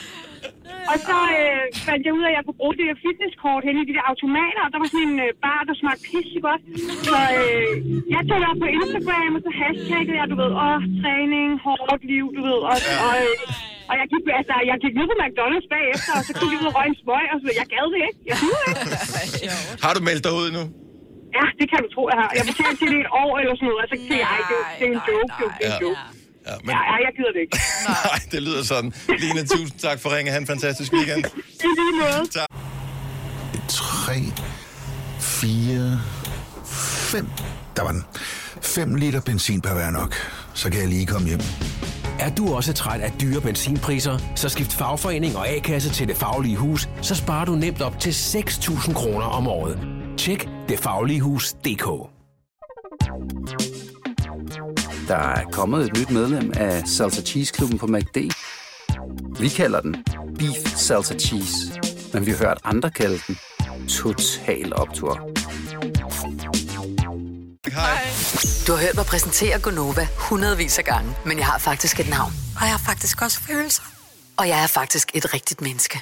Og 0.92 0.96
så 1.08 1.16
øh, 1.38 1.62
fandt 1.88 2.02
jeg 2.06 2.12
ud 2.18 2.24
af, 2.26 2.30
at 2.32 2.36
jeg 2.38 2.42
kunne 2.46 2.60
bruge 2.60 2.74
det 2.78 2.84
der 2.90 2.96
fitnesskort 3.06 3.62
hen 3.68 3.76
i 3.82 3.84
de 3.88 3.94
der 3.98 4.04
automater, 4.12 4.62
og 4.66 4.70
der 4.72 4.78
var 4.82 4.88
sådan 4.94 5.08
en 5.12 5.16
øh, 5.26 5.30
bar, 5.44 5.60
der 5.68 5.74
smagte 5.80 6.04
pisse 6.10 6.38
godt. 6.48 6.62
Så 7.08 7.16
øh, 7.40 7.66
jeg 8.14 8.22
tog 8.28 8.36
det 8.42 8.46
op 8.52 8.58
på 8.64 8.68
Instagram, 8.78 9.30
og 9.36 9.40
så 9.46 9.50
hashtaggede 9.60 10.16
jeg, 10.20 10.26
du 10.32 10.36
ved, 10.42 10.50
åh, 10.66 10.80
træning, 11.02 11.48
hårdt 11.66 12.02
liv, 12.12 12.24
du 12.36 12.40
ved, 12.48 12.58
og, 12.70 12.76
og, 13.06 13.14
øh, 13.24 13.34
og 13.90 13.94
jeg 14.00 14.06
gik, 14.12 14.22
altså, 14.40 14.54
jeg 14.70 14.76
gik 14.84 14.94
ned 14.98 15.06
på 15.12 15.16
McDonald's 15.22 15.68
bagefter, 15.74 16.12
og 16.18 16.22
så 16.28 16.32
gik 16.40 16.50
jeg 16.52 16.58
ud 16.62 16.68
og 16.70 16.74
røg 16.78 16.86
en 16.92 16.96
smøg, 17.02 17.24
og 17.34 17.38
så 17.42 17.48
jeg 17.60 17.66
gad 17.74 17.86
det 17.94 18.00
ikke. 18.08 18.20
Jeg 18.30 18.36
gider 18.42 18.68
ikke. 19.24 19.46
Har 19.84 19.92
du 19.96 20.00
meldt 20.08 20.22
dig 20.26 20.34
ud 20.42 20.48
nu? 20.58 20.62
Ja, 21.38 21.44
det 21.60 21.66
kan 21.72 21.78
du 21.84 21.88
tro, 21.94 22.02
jeg 22.12 22.18
har. 22.22 22.28
Jeg 22.38 22.44
betalte 22.50 22.76
til 22.82 22.88
det 22.94 22.98
et 23.04 23.10
år 23.22 23.32
eller 23.40 23.54
sådan 23.58 23.68
noget, 23.70 23.80
og 23.84 23.88
så 23.92 23.96
tænkte 24.08 24.16
jeg, 24.26 24.38
det, 24.50 24.56
er- 24.62 24.68
det 24.78 24.84
er 24.88 24.92
en 24.96 25.02
joke, 25.10 25.32
det 25.38 25.44
er- 25.48 25.54
det 25.60 25.64
er 25.68 25.72
en 25.76 25.82
joke. 25.84 26.00
Ja, 26.04 26.23
men... 26.46 26.70
Ja, 26.70 26.76
ja, 26.90 26.94
jeg 27.06 27.12
gider 27.16 27.32
det 27.32 27.40
ikke. 27.40 27.58
Nej, 27.88 28.20
det 28.32 28.42
lyder 28.42 28.62
sådan. 28.62 28.92
Line, 29.18 29.46
tusind 29.46 29.78
tak 29.78 30.00
for 30.00 30.16
ringe. 30.16 30.30
Ha' 30.30 30.38
en 30.38 30.46
fantastisk 30.46 30.92
weekend. 30.92 31.24
I 31.64 31.66
lige 31.78 32.00
måde. 32.00 32.28
Tak. 32.38 32.48
3, 33.68 34.12
4, 35.20 36.00
5. 36.64 37.26
Der 37.76 37.82
var 37.82 37.92
den. 37.92 38.04
5 38.62 38.94
liter 38.94 39.20
benzin 39.20 39.60
per 39.60 39.74
hver 39.74 39.90
nok. 39.90 40.14
Så 40.54 40.70
kan 40.70 40.80
jeg 40.80 40.88
lige 40.88 41.06
komme 41.06 41.28
hjem. 41.28 41.40
Er 42.20 42.30
du 42.34 42.54
også 42.54 42.72
træt 42.72 43.00
af 43.00 43.12
dyre 43.20 43.40
benzinpriser, 43.40 44.18
så 44.36 44.48
skift 44.48 44.72
fagforening 44.72 45.36
og 45.36 45.48
A-kasse 45.48 45.90
til 45.90 46.08
Det 46.08 46.16
Faglige 46.16 46.56
Hus, 46.56 46.88
så 47.02 47.14
sparer 47.14 47.44
du 47.44 47.52
nemt 47.54 47.82
op 47.82 48.00
til 48.00 48.10
6.000 48.10 48.94
kroner 48.94 49.26
om 49.26 49.46
året. 49.46 49.78
Tjek 50.18 50.48
detfagligehus.dk 50.68 51.84
Der 55.08 55.16
er 55.16 55.44
kommet 55.52 55.86
et 55.86 55.98
nyt 55.98 56.10
medlem 56.10 56.52
af 56.56 56.88
Salsa 56.88 57.22
Cheese 57.22 57.52
Klubben 57.52 57.78
på 57.78 57.86
MACD. 57.86 58.16
Vi 59.40 59.48
kalder 59.48 59.80
den 59.80 60.04
Beef 60.38 60.76
Salsa 60.76 61.14
Cheese, 61.14 61.80
men 62.12 62.26
vi 62.26 62.30
har 62.30 62.38
hørt 62.38 62.58
andre 62.64 62.90
kalde 62.90 63.18
den 63.26 63.38
Total 63.88 64.72
Optor. 64.76 65.14
Du 68.66 68.72
har 68.72 68.80
hørt 68.80 68.94
mig 68.94 69.06
præsentere 69.06 69.60
Gonova 69.60 70.08
hundredvis 70.18 70.78
af 70.78 70.84
gange, 70.84 71.14
men 71.26 71.38
jeg 71.38 71.46
har 71.46 71.58
faktisk 71.58 72.00
et 72.00 72.08
navn. 72.08 72.32
Og 72.56 72.62
jeg 72.62 72.70
har 72.70 72.82
faktisk 72.86 73.22
også 73.22 73.40
følelser. 73.40 73.93
Og 74.36 74.48
jeg 74.48 74.62
er 74.62 74.66
faktisk 74.66 75.10
et 75.14 75.34
rigtigt 75.34 75.60
menneske. 75.60 76.00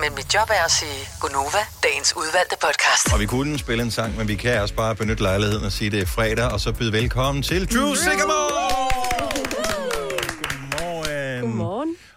Men 0.00 0.14
mit 0.14 0.34
job 0.34 0.50
er 0.50 0.64
at 0.64 0.70
sige 0.70 1.08
Gonova, 1.20 1.58
dagens 1.82 2.16
udvalgte 2.16 2.56
podcast. 2.60 3.12
Og 3.12 3.20
vi 3.20 3.26
kunne 3.26 3.58
spille 3.58 3.82
en 3.82 3.90
sang, 3.90 4.16
men 4.16 4.28
vi 4.28 4.34
kan 4.34 4.60
også 4.60 4.74
bare 4.74 4.94
benytte 4.94 5.22
lejligheden 5.22 5.64
og 5.64 5.72
sige, 5.72 5.90
det 5.90 6.02
er 6.02 6.06
fredag, 6.06 6.50
og 6.50 6.60
så 6.60 6.72
byde 6.72 6.92
velkommen 6.92 7.42
til 7.42 7.74
Drew 7.74 7.94
Sigamore! 7.94 9.55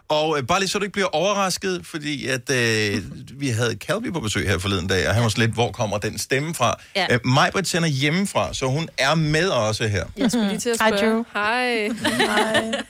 Og 0.09 0.37
øh, 0.37 0.47
bare 0.47 0.59
lige 0.59 0.69
så 0.69 0.77
du 0.79 0.83
ikke 0.83 0.93
bliver 0.93 1.15
overrasket, 1.15 1.81
fordi 1.85 2.27
at 2.27 2.49
øh, 2.49 3.03
vi 3.39 3.49
havde 3.49 3.75
Calvi 3.75 4.11
på 4.11 4.19
besøg 4.19 4.47
her 4.49 4.57
forleden 4.57 4.87
dag, 4.87 5.07
og 5.07 5.13
han 5.13 5.23
var 5.23 5.29
sådan 5.29 5.41
lidt, 5.41 5.53
hvor 5.53 5.71
kommer 5.71 5.97
den 5.97 6.17
stemme 6.17 6.55
fra? 6.55 6.79
Ja. 6.95 7.07
Øh, 7.11 7.19
Majbrit 7.25 7.67
sender 7.67 7.89
hjemmefra, 7.89 8.53
så 8.53 8.65
hun 8.65 8.89
er 8.97 9.15
med 9.15 9.47
også 9.49 9.87
her. 9.87 10.05
Jeg 10.17 10.31
skulle 10.31 10.47
lige 10.47 10.59
til 10.59 10.69
at 10.69 10.77
Hej, 10.79 10.97
spørge. 10.97 11.13
Drew. 11.13 11.23
Hej. 11.33 11.89
Hej. 12.27 12.71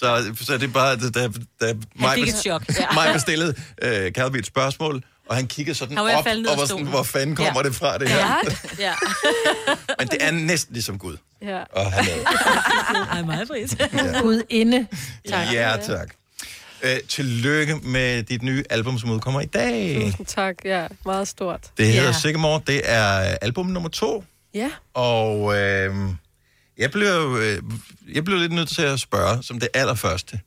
Så, 0.00 0.34
så 0.40 0.52
det 0.58 0.62
er 0.62 0.68
bare, 0.68 0.96
da, 0.96 1.10
da, 1.10 1.28
da 1.60 1.74
Maj 1.94 2.14
fik 2.14 2.28
et 2.28 2.32
bes- 2.34 2.40
chok, 2.42 2.62
ja. 2.80 2.86
Maj 2.94 3.12
bestillede 3.12 3.54
øh, 3.82 4.12
Calvi 4.12 4.38
et 4.38 4.46
spørgsmål, 4.46 5.02
og 5.28 5.36
han 5.36 5.46
kiggede 5.46 5.78
sådan 5.78 5.96
Han 5.96 6.06
var 6.06 6.12
op, 6.16 6.26
og 6.26 6.58
var 6.58 6.64
sådan, 6.66 6.86
hvor 6.86 7.02
fanden 7.02 7.36
kommer 7.36 7.60
Ja. 7.64 7.68
det 7.68 7.74
fra, 7.76 7.98
det 7.98 8.08
her? 8.08 8.16
Ja. 8.18 8.34
ja. 8.86 8.92
Men 9.98 10.08
det 10.08 10.18
er 10.20 10.30
næsten 10.30 10.72
ligesom 10.72 10.98
Gud. 10.98 11.16
Ja. 11.42 11.58
Og 11.72 11.92
han 11.92 12.04
er 12.04 13.06
Ej, 13.12 13.22
meget 13.22 13.48
frit. 13.48 13.82
Gud 14.22 14.42
inde. 14.48 14.86
Tak. 15.28 15.52
Ja, 15.52 15.76
tak. 15.86 16.08
Øh, 16.82 17.00
tillykke 17.08 17.76
med 17.82 18.22
dit 18.22 18.42
nye 18.42 18.64
album, 18.70 18.98
som 18.98 19.10
udkommer 19.10 19.40
i 19.40 19.46
dag. 19.46 20.02
Tusind 20.04 20.26
tak. 20.26 20.64
Ja, 20.64 20.86
meget 21.04 21.28
stort. 21.28 21.70
Det 21.78 21.86
hedder 21.86 22.06
ja. 22.06 22.12
Sycamore. 22.12 22.60
Det 22.66 22.80
er 22.84 23.10
album 23.42 23.66
nummer 23.66 23.88
to. 23.88 24.24
Ja. 24.54 24.70
Og 24.94 25.56
øh, 25.56 25.94
jeg, 26.78 26.90
blev, 26.90 27.38
øh, 27.40 27.62
jeg 28.14 28.24
blev 28.24 28.38
lidt 28.38 28.52
nødt 28.52 28.68
til 28.68 28.82
at 28.82 29.00
spørge, 29.00 29.42
som 29.42 29.60
det 29.60 29.68
allerførste. 29.74 30.40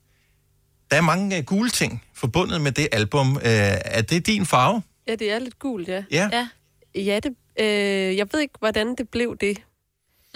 Der 0.92 0.98
er 0.98 1.02
mange 1.02 1.38
øh, 1.38 1.44
gule 1.44 1.70
ting 1.70 2.04
forbundet 2.16 2.62
med 2.62 2.72
det 2.72 2.88
album. 2.92 3.36
Øh, 3.36 3.42
er 3.86 4.02
det 4.02 4.28
din 4.28 4.46
farve? 4.46 4.82
Ja, 5.08 5.16
det 5.16 5.32
er 5.32 5.40
lidt 5.40 5.60
gult, 5.60 5.88
ja. 5.88 6.04
Ja. 6.12 6.30
Ja, 6.34 6.48
ja 7.02 7.20
det, 7.20 7.36
øh, 7.60 8.18
jeg 8.18 8.28
ved 8.32 8.40
ikke, 8.40 8.54
hvordan 8.60 8.96
det 8.96 9.10
blev 9.10 9.38
det. 9.38 9.58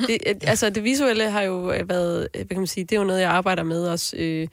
det 0.07 0.17
øh, 0.27 0.35
altså, 0.41 0.69
det 0.69 0.83
visuelle 0.83 1.31
har 1.31 1.41
jo 1.41 1.71
øh, 1.71 1.89
været, 1.89 2.27
øh, 2.33 2.39
hvad 2.39 2.45
kan 2.45 2.57
man 2.57 2.67
sige, 2.67 2.83
det 2.83 2.95
er 2.95 2.99
jo 2.99 3.05
noget, 3.05 3.21
jeg 3.21 3.31
arbejder 3.31 3.63
med 3.63 3.87
også, 3.87 4.17
øh, 4.17 4.47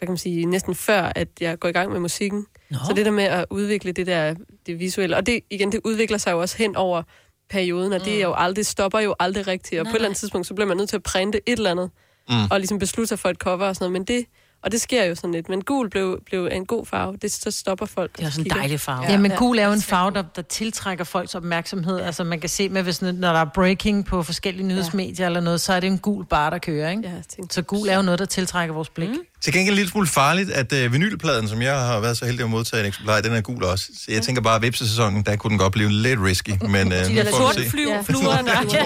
hvad 0.00 0.06
kan 0.06 0.12
man 0.12 0.18
sige, 0.18 0.46
næsten 0.46 0.74
før, 0.74 1.12
at 1.14 1.28
jeg 1.40 1.58
går 1.58 1.68
i 1.68 1.72
gang 1.72 1.92
med 1.92 2.00
musikken. 2.00 2.46
Nå. 2.70 2.78
Så 2.86 2.92
det 2.92 3.06
der 3.06 3.12
med 3.12 3.24
at 3.24 3.44
udvikle 3.50 3.92
det 3.92 4.06
der, 4.06 4.34
det 4.66 4.78
visuelle, 4.80 5.16
og 5.16 5.26
det, 5.26 5.40
igen, 5.50 5.72
det 5.72 5.80
udvikler 5.84 6.18
sig 6.18 6.32
jo 6.32 6.40
også 6.40 6.56
hen 6.58 6.76
over 6.76 7.02
perioden, 7.50 7.92
og 7.92 8.04
det 8.04 8.16
er 8.16 8.20
jo 8.22 8.34
aldrig, 8.36 8.66
stopper 8.66 9.00
jo 9.00 9.14
aldrig 9.18 9.46
rigtigt, 9.46 9.80
og 9.80 9.86
på 9.86 9.90
et 9.90 9.94
eller 9.94 10.08
andet 10.08 10.18
tidspunkt, 10.18 10.46
så 10.46 10.54
bliver 10.54 10.68
man 10.68 10.76
nødt 10.76 10.88
til 10.88 10.96
at 10.96 11.02
printe 11.02 11.40
et 11.46 11.56
eller 11.56 11.70
andet, 11.70 11.90
Mm. 12.30 12.36
og 12.50 12.58
ligesom 12.58 12.78
beslutte 12.78 13.06
sig 13.08 13.18
for 13.18 13.28
et 13.28 13.36
cover 13.36 13.66
og 13.66 13.74
sådan 13.76 13.84
noget, 13.84 13.92
men 13.92 14.04
det, 14.04 14.26
og 14.62 14.72
det 14.72 14.80
sker 14.80 15.04
jo 15.04 15.14
sådan 15.14 15.32
lidt, 15.32 15.48
men 15.48 15.62
gul 15.64 15.90
blev, 15.90 16.20
blev 16.26 16.48
en 16.52 16.66
god 16.66 16.86
farve, 16.86 17.16
det 17.22 17.32
så 17.32 17.50
stopper 17.50 17.86
folk. 17.86 18.16
Det 18.16 18.22
er 18.22 18.26
også 18.26 18.40
en 18.40 18.50
dejlig 18.50 18.80
farve. 18.80 19.04
Ja, 19.10 19.18
men 19.18 19.30
gul 19.30 19.58
er 19.58 19.66
jo 19.66 19.72
en 19.72 19.82
farve, 19.82 20.10
der, 20.10 20.22
der 20.22 20.42
tiltrækker 20.42 21.04
folks 21.04 21.34
opmærksomhed. 21.34 22.00
Altså 22.00 22.24
man 22.24 22.40
kan 22.40 22.48
se 22.48 22.68
med, 22.68 22.82
hvis, 22.82 23.02
når 23.02 23.12
der 23.12 23.40
er 23.40 23.44
breaking 23.54 24.06
på 24.06 24.22
forskellige 24.22 24.66
nyhedsmedier 24.66 25.26
eller 25.26 25.40
noget, 25.40 25.60
så 25.60 25.72
er 25.72 25.80
det 25.80 25.86
en 25.86 25.98
gul 25.98 26.24
bar, 26.24 26.50
der 26.50 26.58
kører, 26.58 26.90
ikke? 26.90 27.02
Ja, 27.02 27.44
så 27.50 27.62
gul 27.62 27.88
er 27.88 27.96
jo 27.96 28.02
noget, 28.02 28.18
der 28.18 28.24
tiltrækker 28.26 28.74
vores 28.74 28.88
blik. 28.88 29.08
Mm. 29.08 29.18
Til 29.40 29.52
gengæld 29.52 29.72
en 29.72 29.76
lille 29.76 29.90
smule 29.90 30.06
farligt, 30.06 30.50
at 30.50 30.72
øh, 30.72 30.92
vinylpladen, 30.92 31.48
som 31.48 31.62
jeg 31.62 31.80
har 31.80 32.00
været 32.00 32.16
så 32.16 32.24
heldig 32.24 32.44
at 32.44 32.50
modtage 32.50 32.80
en 32.80 32.86
eksemplar, 32.86 33.20
den 33.20 33.32
er 33.32 33.40
gul 33.40 33.64
også. 33.64 33.84
Så 33.84 34.12
jeg 34.12 34.22
tænker 34.22 34.42
bare, 34.42 34.56
at 34.56 34.62
vipsesæsonen, 34.62 35.22
der 35.22 35.36
kunne 35.36 35.50
den 35.50 35.58
godt 35.58 35.72
blive 35.72 35.90
lidt 35.90 36.20
risky. 36.20 36.50
Men, 36.74 36.92
øh, 36.92 36.98
De 36.98 37.14
der 37.14 37.52
se. 37.58 37.70
flyv, 37.70 37.88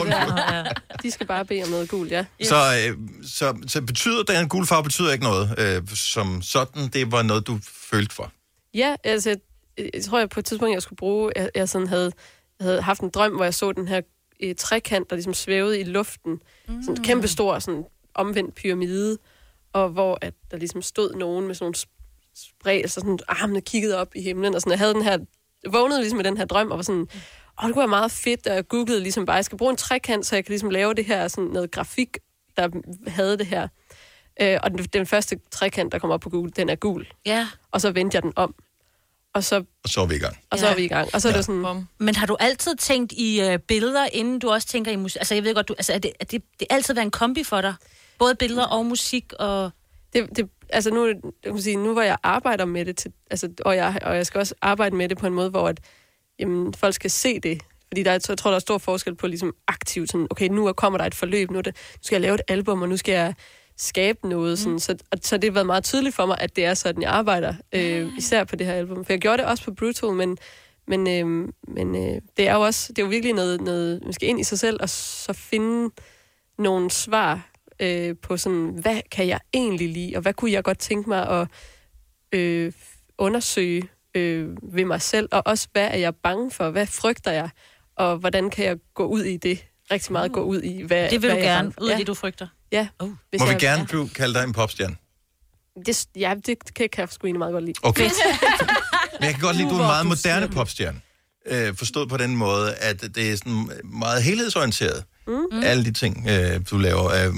Ja. 0.06 0.64
De 1.02 1.10
skal 1.10 1.26
bare 1.26 1.44
bede 1.44 1.62
om 1.62 1.68
noget 1.68 1.88
gult, 1.88 2.10
ja. 2.10 2.24
Så, 2.42 2.56
øh, 2.56 2.96
så, 3.26 3.56
så 3.66 3.82
betyder 3.82 4.22
den 4.22 4.48
gule 4.48 4.66
farve 4.66 4.82
betyder 4.82 5.12
ikke 5.12 5.24
noget, 5.24 5.54
øh, 5.58 5.82
som 5.94 6.42
sådan. 6.42 6.88
Det 6.88 7.12
var 7.12 7.22
noget, 7.22 7.46
du 7.46 7.58
følte 7.90 8.14
for. 8.14 8.32
Ja, 8.74 8.94
altså, 9.04 9.30
jeg, 9.30 9.38
jeg 9.94 10.04
tror, 10.04 10.18
jeg 10.18 10.28
på 10.28 10.40
et 10.40 10.44
tidspunkt, 10.46 10.74
jeg 10.74 10.82
skulle 10.82 10.96
bruge, 10.96 11.32
jeg, 11.36 11.50
jeg 11.54 11.68
sådan 11.68 11.88
havde, 11.88 12.12
havde 12.60 12.82
haft 12.82 13.00
en 13.00 13.10
drøm, 13.10 13.32
hvor 13.32 13.44
jeg 13.44 13.54
så 13.54 13.72
den 13.72 13.88
her 13.88 14.00
øh, 14.42 14.54
trekant, 14.58 15.10
der 15.10 15.16
ligesom 15.16 15.34
svævede 15.34 15.80
i 15.80 15.84
luften. 15.84 16.32
Mm. 16.68 16.82
Sådan 16.82 16.96
en 16.98 17.04
kæmpe 17.04 17.28
stor, 17.28 17.58
sådan 17.58 17.84
omvendt 18.14 18.54
pyramide. 18.54 19.18
Og 19.74 19.88
hvor 19.88 20.18
at 20.20 20.34
der 20.50 20.56
ligesom 20.56 20.82
stod 20.82 21.14
nogen 21.14 21.46
med 21.46 21.54
sådan 21.54 21.64
nogle 21.64 21.74
spredte, 22.36 22.82
altså 22.82 23.00
sådan 23.00 23.18
armene 23.28 23.60
kiggede 23.60 23.96
op 23.98 24.14
i 24.16 24.22
himlen, 24.22 24.54
og 24.54 24.60
sådan, 24.60 24.70
jeg 24.70 24.78
havde 24.78 24.94
den 24.94 25.02
her, 25.02 25.18
vågnede 25.68 26.00
ligesom 26.00 26.16
med 26.16 26.24
den 26.24 26.36
her 26.36 26.44
drøm, 26.44 26.70
og 26.70 26.76
var 26.76 26.82
sådan, 26.82 27.06
åh, 27.62 27.66
det 27.66 27.74
kunne 27.74 27.80
være 27.80 27.88
meget 27.88 28.10
fedt, 28.12 28.46
og 28.46 28.54
jeg 28.54 28.68
googlede 28.68 29.00
ligesom 29.00 29.26
bare, 29.26 29.36
jeg 29.36 29.44
skal 29.44 29.58
bruge 29.58 29.70
en 29.70 29.76
trekant, 29.76 30.26
så 30.26 30.36
jeg 30.36 30.44
kan 30.44 30.52
ligesom 30.52 30.70
lave 30.70 30.94
det 30.94 31.04
her, 31.04 31.28
sådan 31.28 31.44
noget 31.50 31.70
grafik, 31.70 32.18
der 32.56 32.68
havde 33.10 33.38
det 33.38 33.46
her. 33.46 33.68
Øh, 34.42 34.58
og 34.62 34.70
den, 34.70 34.78
den 34.78 35.06
første 35.06 35.40
trekant, 35.50 35.92
der 35.92 35.98
kommer 35.98 36.14
op 36.14 36.20
på 36.20 36.30
Google, 36.30 36.50
den 36.56 36.68
er 36.68 36.74
gul. 36.74 37.06
Ja. 37.26 37.48
Og 37.70 37.80
så 37.80 37.90
vendte 37.90 38.14
jeg 38.14 38.22
den 38.22 38.32
om. 38.36 38.54
Og 39.34 39.44
så, 39.44 39.64
Og 39.82 39.88
så 39.88 40.00
er 40.00 40.06
vi 40.06 40.14
i 40.14 40.18
gang. 40.18 40.36
og 40.50 40.58
så 40.58 40.66
Ja. 40.66 40.72
er 40.72 40.76
vi 40.76 40.84
i 40.84 40.88
gang. 40.88 41.08
Og 41.14 41.22
så 41.22 41.28
ja. 41.28 41.32
er 41.32 41.36
det 41.38 41.44
sådan, 41.44 41.86
Men 41.98 42.14
har 42.14 42.26
du 42.26 42.36
altid 42.40 42.76
tænkt 42.76 43.12
i 43.12 43.40
øh, 43.40 43.58
billeder, 43.58 44.06
inden 44.12 44.38
du 44.38 44.50
også 44.50 44.68
tænker 44.68 44.92
i 44.92 44.96
musik? 44.96 45.20
Altså, 45.20 45.34
jeg 45.34 45.44
ved 45.44 45.54
godt, 45.54 45.68
du, 45.68 45.74
altså, 45.78 45.92
er 45.92 45.98
det, 45.98 46.12
er 46.20 46.24
det, 46.24 46.42
det 46.60 46.66
altid 46.70 46.94
været 46.94 47.04
en 47.04 47.10
kombi 47.10 47.44
for 47.44 47.60
dig? 47.60 47.74
Både 48.18 48.34
billeder 48.34 48.66
og 48.66 48.86
musik 48.86 49.32
og... 49.38 49.70
det, 50.12 50.36
det, 50.36 50.48
altså 50.68 50.90
nu, 50.90 51.06
jeg 51.06 51.16
kan 51.44 51.58
sige, 51.62 51.76
nu 51.76 51.92
hvor 51.92 52.02
jeg 52.02 52.16
arbejder 52.22 52.64
med 52.64 52.84
det, 52.84 52.96
til, 52.96 53.12
altså, 53.30 53.48
og, 53.64 53.76
jeg, 53.76 53.98
og 54.02 54.16
jeg 54.16 54.26
skal 54.26 54.38
også 54.38 54.54
arbejde 54.62 54.96
med 54.96 55.08
det 55.08 55.18
på 55.18 55.26
en 55.26 55.34
måde, 55.34 55.50
hvor 55.50 55.68
at, 55.68 55.80
jamen, 56.38 56.74
folk 56.74 56.94
skal 56.94 57.10
se 57.10 57.40
det. 57.40 57.62
Fordi 57.88 58.02
der, 58.02 58.10
er- 58.10 58.26
jeg 58.28 58.38
tror, 58.38 58.50
der 58.50 58.56
er 58.56 58.60
stor 58.60 58.78
forskel 58.78 59.14
på 59.14 59.26
ligesom 59.26 59.54
aktivt, 59.68 60.10
sådan, 60.10 60.26
okay, 60.30 60.48
nu 60.48 60.72
kommer 60.72 60.98
der 60.98 61.04
et 61.06 61.14
forløb, 61.14 61.50
nu, 61.50 61.58
det, 61.60 61.66
nu 61.66 61.98
skal 62.02 62.16
jeg 62.16 62.20
lave 62.20 62.34
et 62.34 62.40
album, 62.48 62.82
og 62.82 62.88
nu 62.88 62.96
skal 62.96 63.12
jeg 63.12 63.34
skabe 63.76 64.28
noget. 64.28 64.58
Sådan, 64.58 64.80
så, 64.80 64.96
og, 65.12 65.18
så 65.22 65.36
det 65.36 65.50
har 65.50 65.52
været 65.54 65.66
meget 65.66 65.84
tydeligt 65.84 66.14
for 66.14 66.26
mig, 66.26 66.36
at 66.40 66.56
det 66.56 66.64
er 66.64 66.74
sådan, 66.74 67.02
jeg 67.02 67.10
arbejder, 67.10 67.54
øh, 67.72 68.08
især 68.18 68.44
på 68.44 68.56
det 68.56 68.66
her 68.66 68.74
album. 68.74 69.04
For 69.04 69.12
jeg 69.12 69.20
gjorde 69.20 69.38
det 69.38 69.46
også 69.46 69.64
på 69.64 69.74
Brutal, 69.74 70.12
men, 70.12 70.38
men, 70.88 71.06
øh, 71.08 71.48
men 71.68 71.94
øh, 71.96 72.20
det 72.36 72.48
er 72.48 72.54
jo 72.54 72.60
også, 72.60 72.92
det 72.92 72.98
er 72.98 73.06
jo 73.06 73.08
virkelig 73.10 73.34
noget, 73.34 73.60
noget, 73.60 74.00
man 74.04 74.12
skal 74.12 74.28
ind 74.28 74.40
i 74.40 74.44
sig 74.44 74.58
selv, 74.58 74.78
og 74.82 74.88
så 74.88 75.32
finde 75.32 75.94
nogle 76.58 76.90
svar 76.90 77.50
øh, 77.80 78.16
på 78.22 78.36
sådan, 78.36 78.78
hvad 78.82 79.00
kan 79.10 79.26
jeg 79.28 79.40
egentlig 79.54 79.88
lide, 79.88 80.16
og 80.16 80.22
hvad 80.22 80.34
kunne 80.34 80.52
jeg 80.52 80.64
godt 80.64 80.78
tænke 80.78 81.08
mig 81.08 81.28
at 81.28 81.48
øh, 82.32 82.72
undersøge 83.18 83.88
øh, 84.14 84.48
ved 84.62 84.84
mig 84.84 85.02
selv, 85.02 85.28
og 85.32 85.42
også 85.46 85.68
hvad 85.72 85.88
er 85.92 85.96
jeg 85.96 86.14
bange 86.16 86.50
for, 86.50 86.70
hvad 86.70 86.86
frygter 86.86 87.30
jeg, 87.32 87.48
og 87.96 88.16
hvordan 88.16 88.50
kan 88.50 88.64
jeg 88.64 88.76
gå 88.94 89.06
ud 89.06 89.22
i 89.22 89.36
det, 89.36 89.64
rigtig 89.90 90.12
meget 90.12 90.32
gå 90.32 90.42
ud 90.42 90.62
i, 90.62 90.82
hvad 90.82 91.10
Det 91.10 91.22
vil 91.22 91.30
hvad 91.30 91.30
du 91.30 91.36
jeg 91.44 91.50
er 91.52 91.56
gerne, 91.56 91.72
ud 91.80 91.88
af 91.88 91.92
ja. 91.92 91.98
det, 91.98 92.06
du 92.06 92.14
frygter. 92.14 92.46
Ja. 92.72 92.88
Oh. 92.98 93.10
Hvis 93.30 93.40
Må 93.40 93.46
vi 93.46 93.52
jeg- 93.52 93.60
gerne 93.60 93.86
ja. 93.92 94.06
kalde 94.14 94.34
dig 94.34 94.44
en 94.44 94.52
popstjerne? 94.52 94.96
Det, 95.86 96.06
ja, 96.16 96.34
det 96.46 96.74
kan, 96.74 96.88
kan 96.88 97.00
jeg 97.00 97.08
sgu 97.08 97.26
egentlig 97.26 97.38
meget 97.38 97.52
godt 97.52 97.64
lide. 97.64 97.78
Okay. 97.82 98.02
Men 99.20 99.24
jeg 99.26 99.30
kan 99.34 99.40
godt 99.40 99.56
lide, 99.56 99.66
at 99.68 99.72
du 99.72 99.76
er 99.76 99.80
en 99.80 99.86
meget 99.86 100.06
moderne 100.06 100.48
popstjerne. 100.48 101.00
Øh, 101.50 101.76
forstået 101.76 102.08
på 102.08 102.16
den 102.16 102.36
måde, 102.36 102.74
at 102.74 103.00
det 103.14 103.32
er 103.32 103.36
sådan 103.36 103.70
meget 103.84 104.22
helhedsorienteret. 104.22 105.04
Mm. 105.26 105.62
Alle 105.62 105.84
de 105.84 105.92
ting, 105.92 106.28
øh, 106.30 106.60
du 106.70 106.78
laver. 106.78 107.12
Øh, 107.12 107.34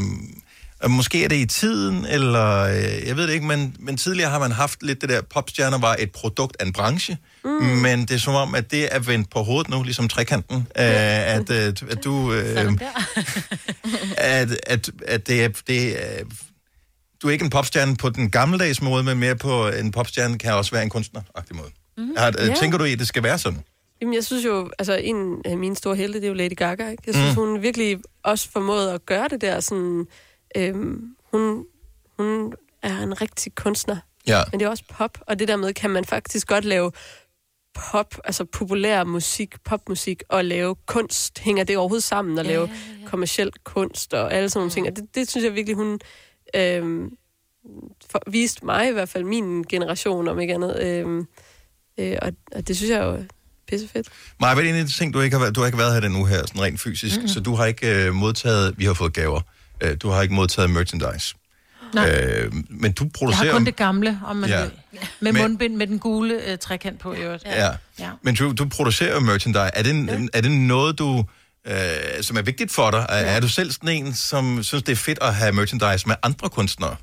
og 0.80 0.90
måske 0.90 1.24
er 1.24 1.28
det 1.28 1.36
i 1.36 1.46
tiden, 1.46 2.06
eller 2.06 2.62
øh, 2.62 3.06
jeg 3.06 3.16
ved 3.16 3.26
det 3.26 3.32
ikke, 3.34 3.46
men, 3.46 3.76
men 3.78 3.96
tidligere 3.96 4.30
har 4.30 4.38
man 4.38 4.52
haft 4.52 4.82
lidt 4.82 5.00
det 5.00 5.08
der, 5.08 5.20
popstjerner 5.22 5.78
var 5.78 5.96
et 5.98 6.12
produkt 6.12 6.56
af 6.60 6.66
en 6.66 6.72
branche, 6.72 7.18
mm. 7.44 7.50
men 7.50 8.00
det 8.00 8.10
er 8.10 8.18
som 8.18 8.34
om, 8.34 8.54
at 8.54 8.70
det 8.70 8.94
er 8.94 8.98
vendt 8.98 9.30
på 9.30 9.42
hovedet 9.42 9.70
nu, 9.70 9.82
ligesom 9.82 10.08
trekanten, 10.08 10.56
øh, 10.56 10.64
at, 11.34 11.50
øh, 11.50 11.72
at 11.90 12.04
du... 12.04 12.32
Øh, 12.32 12.72
at, 14.16 14.56
at, 14.66 14.90
at 15.06 15.26
det 15.26 15.44
er, 15.44 15.48
det 15.66 16.04
er, 16.18 16.24
du 17.22 17.28
er 17.28 17.32
ikke 17.32 17.44
en 17.44 17.50
popstjerne 17.50 17.96
på 17.96 18.10
den 18.10 18.30
gammeldags 18.30 18.82
måde, 18.82 19.02
men 19.02 19.18
mere 19.18 19.36
på 19.36 19.68
en 19.68 19.90
popstjerne 19.92 20.38
kan 20.38 20.54
også 20.54 20.70
være 20.70 20.82
en 20.82 20.90
kunstner-agtig 20.90 21.56
måde. 21.56 21.70
Mm. 21.98 22.16
Har, 22.16 22.32
Ja. 22.38 22.54
Tænker 22.54 22.78
du 22.78 22.84
i, 22.84 22.92
at 22.92 22.98
det 22.98 23.08
skal 23.08 23.22
være 23.22 23.38
sådan? 23.38 23.62
Jamen, 24.00 24.14
jeg 24.14 24.24
synes 24.24 24.44
jo, 24.44 24.70
altså 24.78 24.94
en 24.94 25.42
af 25.44 25.58
mine 25.58 25.76
store 25.76 25.96
helte, 25.96 26.18
det 26.20 26.24
er 26.24 26.28
jo 26.28 26.34
Lady 26.34 26.56
Gaga, 26.56 26.88
ikke? 26.90 27.02
Jeg 27.06 27.14
synes, 27.14 27.36
Mm. 27.36 27.42
hun 27.42 27.62
virkelig 27.62 27.98
også 28.22 28.50
formåede 28.50 28.92
at 28.92 29.06
gøre 29.06 29.28
det 29.28 29.40
der 29.40 29.60
sådan... 29.60 30.06
Øhm, 30.56 31.16
hun, 31.32 31.66
hun 32.18 32.54
er 32.82 32.98
en 33.02 33.20
rigtig 33.20 33.54
kunstner. 33.54 33.96
Ja. 34.26 34.42
Men 34.52 34.60
det 34.60 34.66
er 34.66 34.70
også 34.70 34.84
pop, 34.90 35.18
og 35.20 35.38
det 35.38 35.48
der 35.48 35.56
med, 35.56 35.72
kan 35.74 35.90
man 35.90 36.04
faktisk 36.04 36.46
godt 36.48 36.64
lave 36.64 36.92
pop, 37.90 38.14
altså 38.24 38.44
populær 38.44 39.04
musik, 39.04 39.54
popmusik, 39.64 40.22
og 40.28 40.44
lave 40.44 40.74
kunst. 40.86 41.38
Hænger 41.38 41.64
det 41.64 41.76
overhovedet 41.76 42.04
sammen, 42.04 42.38
og 42.38 42.44
Ja, 42.44 42.50
lave 42.50 42.62
ja, 42.66 43.00
ja. 43.02 43.08
kommersiel 43.08 43.52
kunst 43.64 44.14
og 44.14 44.34
alle 44.34 44.48
sådan 44.50 44.60
nogle 44.60 44.70
ting. 44.72 44.86
Og 44.86 44.96
det, 44.96 45.14
det 45.14 45.30
synes 45.30 45.44
jeg 45.44 45.54
virkelig, 45.54 45.76
hun 45.76 46.00
øhm, 46.56 47.16
for, 48.10 48.22
viste 48.30 48.66
mig 48.66 48.88
i 48.88 48.92
hvert 48.92 49.08
fald, 49.08 49.24
min 49.24 49.62
generation, 49.62 50.28
om 50.28 50.40
ikke 50.40 50.54
andet. 50.54 50.82
Øhm, 50.82 51.26
øh, 51.98 52.16
og, 52.22 52.32
og 52.52 52.68
det 52.68 52.76
synes 52.76 52.90
jeg 52.90 53.02
jo 53.04 53.24
pissefedt. 53.68 54.08
Maja, 54.40 54.54
hvad 54.54 54.64
er 54.64 54.68
en 54.68 54.74
af 54.74 54.84
de 54.86 54.92
ting, 54.92 55.14
du 55.14 55.20
ikke 55.20 55.36
har 55.36 55.40
været, 55.40 55.54
du 55.54 55.60
har 55.60 55.66
ikke 55.66 55.78
været 55.78 55.92
her 55.92 56.00
den 56.00 56.16
uge 56.16 56.28
her, 56.28 56.38
sådan 56.46 56.62
rent 56.62 56.80
fysisk, 56.80 57.20
mm. 57.22 57.28
så 57.28 57.40
du 57.40 57.54
har 57.54 57.64
ikke 57.66 58.04
øh, 58.06 58.14
modtaget, 58.14 58.74
vi 58.76 58.84
har 58.84 58.94
fået 58.94 59.12
gaver, 59.12 59.40
øh, 59.80 59.96
du 60.02 60.08
har 60.10 60.22
ikke 60.22 60.34
modtaget 60.34 60.70
merchandise. 60.70 61.34
Nej. 61.94 62.10
Øh, 62.10 62.52
men 62.70 62.92
du 62.92 63.04
Jeg 63.04 63.10
producerer... 63.12 63.44
har 63.46 63.52
kun 63.52 63.66
det 63.66 63.76
gamle, 63.76 64.20
om 64.26 64.36
man 64.36 64.50
Ja. 64.50 64.56
ja. 64.58 64.62
vil. 64.64 64.72
Med 65.20 65.32
Men- 65.32 65.42
mundbind 65.42 65.76
med 65.76 65.86
den 65.86 65.98
gule 65.98 66.50
øh, 66.52 66.58
trekant 66.58 67.00
på 67.00 67.12
i 67.12 67.16
øvrigt. 67.16 67.44
Ja. 67.46 67.70
ja. 67.98 68.10
Men 68.22 68.34
du, 68.34 68.52
du 68.52 68.64
producerer 68.68 69.20
merchandise. 69.20 69.60
Er 69.60 69.82
det, 69.82 70.06
ja. 70.06 70.18
er 70.32 70.40
det 70.40 70.50
noget, 70.50 70.98
du, 70.98 71.24
øh, 71.66 71.76
som 72.22 72.36
er 72.36 72.42
vigtigt 72.42 72.72
for 72.72 72.90
dig? 72.90 73.06
Er, 73.08 73.14
er 73.14 73.40
du 73.40 73.48
selv 73.48 73.70
sådan 73.72 73.88
en, 73.88 74.14
som 74.14 74.62
synes, 74.62 74.82
det 74.82 74.92
er 74.92 74.96
fedt 74.96 75.18
at 75.22 75.34
have 75.34 75.52
merchandise 75.52 76.08
med 76.08 76.16
andre 76.22 76.48
kunstnere? 76.48 76.96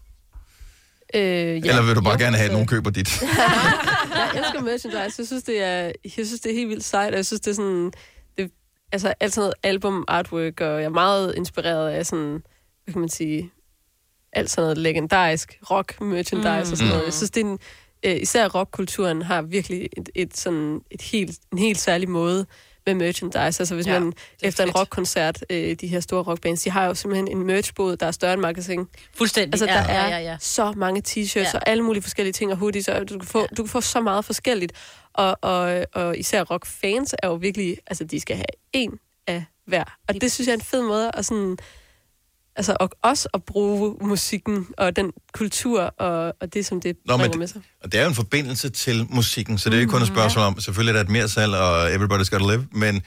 Øh, 1.16 1.22
ja. 1.22 1.54
Eller 1.56 1.86
vil 1.86 1.96
du 1.96 2.02
bare 2.02 2.14
Jo, 2.14 2.20
gerne 2.20 2.38
have, 2.38 2.46
at 2.46 2.52
nogen 2.52 2.68
køber 2.68 2.90
dit? 2.90 3.22
jeg 4.16 4.32
elsker 4.36 4.62
merchandise. 4.62 5.16
Jeg 5.18 5.28
synes, 5.28 5.44
det 5.44 5.64
er, 5.64 5.92
jeg 6.18 6.26
synes, 6.28 6.42
det 6.42 6.52
er 6.52 6.56
helt 6.56 6.70
vildt 6.70 6.84
sejt, 6.84 7.12
og 7.12 7.16
jeg 7.18 7.26
synes, 7.26 7.42
det 7.42 7.52
er 7.52 7.56
sådan... 7.56 7.92
Det, 8.38 8.52
altså, 8.92 9.14
alt 9.20 9.34
sådan 9.34 9.42
noget 9.42 9.54
album 9.64 10.06
artwork, 10.08 10.62
og 10.62 10.80
jeg 10.82 10.84
er 10.84 10.90
meget 10.90 11.34
inspireret 11.38 11.90
af 11.90 12.06
sådan, 12.06 12.44
hvad 12.84 12.94
kan 12.94 13.00
man 13.00 13.10
sige, 13.10 13.52
alt 14.34 14.50
sådan 14.50 14.64
noget 14.64 14.78
legendarisk 14.78 15.60
rock 15.72 16.02
merchandise 16.02 16.66
mm. 16.66 16.72
og 16.72 16.78
sådan 16.78 16.88
noget. 16.88 17.02
Mm. 17.02 17.06
Jeg 17.06 17.14
synes, 17.14 17.32
det 17.32 17.42
er 17.42 17.46
en, 17.46 17.60
øh, 18.06 18.22
især 18.22 18.48
rockkulturen 18.48 19.22
har 19.22 19.42
virkelig 19.42 19.90
et, 19.98 20.10
et 20.16 20.38
sådan, 20.38 20.82
et 20.92 21.02
helt, 21.02 21.40
en 21.52 21.58
helt 21.58 21.80
særlig 21.80 22.10
måde 22.10 22.46
med 22.86 22.94
merchandise. 22.96 23.40
Altså 23.40 23.76
hvis 23.76 23.88
Ja, 23.88 23.94
ja, 23.94 24.00
man 24.00 24.14
efter 24.42 24.64
en 24.64 24.72
rockkoncert, 24.72 25.46
øh, 25.50 25.76
de 25.82 25.88
her 25.88 26.00
store 26.00 26.24
rockbands, 26.24 26.62
de 26.62 26.70
har 26.70 26.86
jo 26.86 26.94
simpelthen 26.94 27.28
en 27.28 27.46
merchbod, 27.46 27.98
der 27.98 28.06
er 28.06 28.12
større 28.12 28.34
end 28.34 28.42
magasin. 28.42 28.88
Fuldstændig. 29.16 29.54
Altså, 29.54 29.66
ja, 29.66 29.74
der 29.74 29.80
er 29.80 30.10
ja, 30.10 30.18
ja, 30.18 30.24
ja. 30.32 30.38
så 30.40 30.74
mange 30.78 31.02
t-shirts 31.08 31.36
Ja. 31.36 31.42
ja. 31.42 31.50
og 31.54 31.68
alle 31.70 31.84
mulige 31.84 32.04
forskellige 32.04 32.34
ting 32.34 32.52
og 32.52 32.58
hoodies, 32.58 32.88
og 32.88 33.10
du 33.10 33.18
kan 33.20 33.28
få, 33.28 33.40
ja. 33.40 33.46
du 33.58 33.64
kan 33.64 33.70
få 33.70 33.82
så 33.82 34.02
meget 34.02 34.26
forskelligt. 34.26 34.74
Og, 35.14 35.38
og, 35.42 35.86
og 35.94 36.18
især 36.18 36.44
rockfans 36.44 37.16
er 37.24 37.28
jo 37.28 37.34
virkelig, 37.34 37.78
altså 37.88 38.04
de 38.04 38.20
skal 38.20 38.36
have 38.36 38.46
en 38.74 39.00
af 39.28 39.44
hver. 39.66 39.84
Og 40.08 40.22
det 40.22 40.32
synes 40.32 40.48
jeg 40.48 40.54
er 40.54 40.58
en 40.58 40.64
fed 40.64 40.82
måde 40.82 41.12
at 41.14 41.26
sådan, 41.26 41.58
altså 42.56 42.78
og 42.80 42.90
også 43.02 43.30
at 43.34 43.44
bruge 43.44 43.96
musikken 44.02 44.68
og 44.78 44.96
den 44.96 45.12
kultur 45.34 45.82
og, 45.82 46.34
og 46.42 46.54
det, 46.54 46.66
som 46.66 46.82
det 46.82 46.98
Nå, 47.06 47.18
bringer 47.18 47.38
med 47.38 47.48
sig. 47.48 47.62
Og 47.84 47.92
det 47.92 48.00
er 48.00 48.04
jo 48.04 48.10
en 48.10 48.16
forbindelse 48.16 48.70
til 48.70 49.08
musikken, 49.10 49.58
så 49.58 49.70
det 49.70 49.76
er 49.76 49.80
ikke 49.80 49.92
kun 49.92 50.02
et 50.02 50.08
spørgsmål 50.08 50.46
om, 50.46 50.60
selvfølgelig 50.60 50.92
er 50.92 50.94
der 50.94 51.04
et 51.04 51.10
mere 51.10 51.30
salg, 51.30 51.54
og 51.54 51.94
everybody's 51.94 52.30
gotta 52.30 52.52
live, 52.52 52.68
men, 52.72 53.02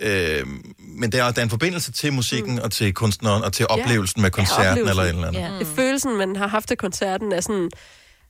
øh, 0.00 0.46
men 0.78 1.12
der 1.12 1.24
er, 1.24 1.32
der 1.32 1.40
er 1.40 1.44
en 1.44 1.50
forbindelse 1.50 1.92
til 1.92 2.12
musikken, 2.12 2.58
og 2.58 2.72
til 2.72 2.94
kunstneren, 2.94 3.44
og 3.44 3.52
til 3.52 3.66
oplevelsen 3.68 4.22
med 4.22 4.30
koncerten, 4.30 4.88
eller 4.88 5.02
et 5.02 5.08
eller 5.08 5.28
andet. 5.28 5.40
Ja. 5.40 5.50
Det 5.52 5.60
er 5.60 5.74
følelsen, 5.74 6.16
man 6.16 6.36
har 6.36 6.46
haft 6.46 6.70
af 6.70 6.78
koncerten, 6.78 7.32
er 7.32 7.40
sådan, 7.40 7.70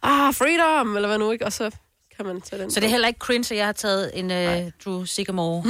ah, 0.03 0.35
freedom, 0.35 0.97
eller 0.97 1.09
hvad 1.09 1.19
nu, 1.19 1.31
ikke? 1.31 1.47
Og 1.47 1.53
så 1.53 1.71
kan 2.25 2.35
man 2.35 2.43
tage 2.43 2.63
den 2.63 2.71
Så 2.71 2.81
det 2.81 2.87
er 2.87 2.91
heller 2.91 3.09
ikke 3.09 3.19
cringe, 3.19 3.55
at 3.55 3.59
jeg 3.59 3.67
har 3.67 3.73
taget 3.73 4.11
en 4.15 4.31
uh, 4.31 4.71
Drew 4.85 5.05
Sigamore 5.05 5.63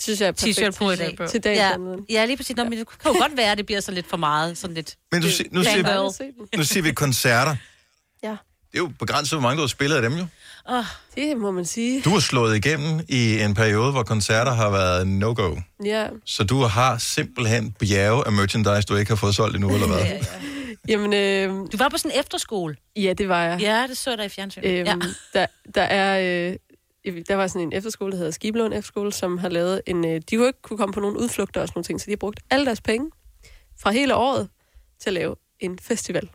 synes 0.00 0.20
jeg 0.20 0.34
perfekt 0.34 0.58
t-shirt 0.58 0.78
på 0.78 0.90
i 0.90 0.96
dag. 0.96 1.18
Til 1.28 1.40
dagens 1.44 1.60
ja. 2.08 2.20
ja, 2.20 2.24
lige 2.24 2.36
præcis. 2.36 2.56
Nå, 2.56 2.64
men 2.64 2.78
det 2.78 2.88
kan 3.02 3.12
jo 3.12 3.18
godt 3.20 3.36
være, 3.36 3.52
at 3.52 3.58
det 3.58 3.66
bliver 3.66 3.80
så 3.80 3.92
lidt 3.92 4.06
for 4.06 4.16
meget. 4.16 4.58
Sådan 4.58 4.74
lidt 4.74 4.96
Men 5.12 5.22
du, 5.22 5.26
nu, 5.26 5.32
siger, 5.32 6.56
nu 6.56 6.64
siger 6.64 6.82
vi 6.82 6.92
koncerter. 6.92 7.56
Ja. 8.22 8.30
Det 8.72 8.74
er 8.74 8.78
jo 8.78 8.92
begrænset, 8.98 9.38
hvor 9.38 9.42
mange 9.42 9.56
du 9.56 9.62
har 9.62 9.68
spillet 9.68 9.96
af 9.96 10.02
dem 10.02 10.12
jo. 10.12 10.26
Oh. 10.68 10.84
Det 11.14 11.36
må 11.36 11.50
man 11.50 11.64
sige. 11.64 12.02
Du 12.02 12.10
har 12.10 12.20
slået 12.20 12.56
igennem 12.56 13.00
i 13.08 13.40
en 13.40 13.54
periode, 13.54 13.92
hvor 13.92 14.02
koncerter 14.02 14.52
har 14.52 14.70
været 14.70 15.06
no-go. 15.06 15.56
Ja. 15.84 16.06
Så 16.24 16.44
du 16.44 16.60
har 16.62 16.98
simpelthen 16.98 17.72
bjerge 17.72 18.26
af 18.26 18.32
merchandise, 18.32 18.82
du 18.82 18.96
ikke 18.96 19.10
har 19.10 19.16
fået 19.16 19.34
solgt 19.34 19.56
endnu, 19.56 19.74
eller 19.74 19.86
hvad? 19.86 20.06
Jamen, 20.88 21.12
øh, 21.12 21.50
Du 21.72 21.76
var 21.76 21.88
på 21.88 21.98
sådan 21.98 22.10
en 22.10 22.20
efterskole. 22.20 22.76
ja, 22.96 23.12
det 23.12 23.28
var 23.28 23.44
jeg. 23.44 23.60
Ja, 23.60 23.86
det 23.88 23.96
så 23.96 24.10
jeg 24.10 24.18
der 24.18 24.24
i 24.24 24.28
fjernsynet. 24.28 24.70
Øhm, 24.70 24.86
ja. 24.86 24.96
der, 25.34 25.46
der 25.74 25.82
er... 25.82 26.48
Øh, 26.50 26.56
der 27.28 27.34
var 27.34 27.46
sådan 27.46 27.62
en 27.62 27.72
efterskole, 27.72 28.12
der 28.12 28.18
hedder 28.18 28.30
Skiblån 28.32 28.72
Efterskole, 28.72 29.12
som 29.12 29.38
har 29.38 29.48
lavet 29.48 29.82
en... 29.86 30.04
Øh, 30.04 30.20
de 30.30 30.36
kunne 30.36 30.46
ikke 30.46 30.62
kunne 30.62 30.76
komme 30.78 30.92
på 30.92 31.00
nogle 31.00 31.18
udflugter 31.18 31.60
og 31.60 31.68
sådan 31.68 31.76
nogle 31.78 31.84
ting, 31.84 32.00
så 32.00 32.04
de 32.06 32.10
har 32.10 32.16
brugt 32.16 32.40
alle 32.50 32.66
deres 32.66 32.80
penge 32.80 33.10
fra 33.80 33.90
hele 33.90 34.14
året 34.14 34.48
til 35.00 35.10
at 35.10 35.14
lave 35.14 35.36
en 35.60 35.78
festival. 35.82 36.28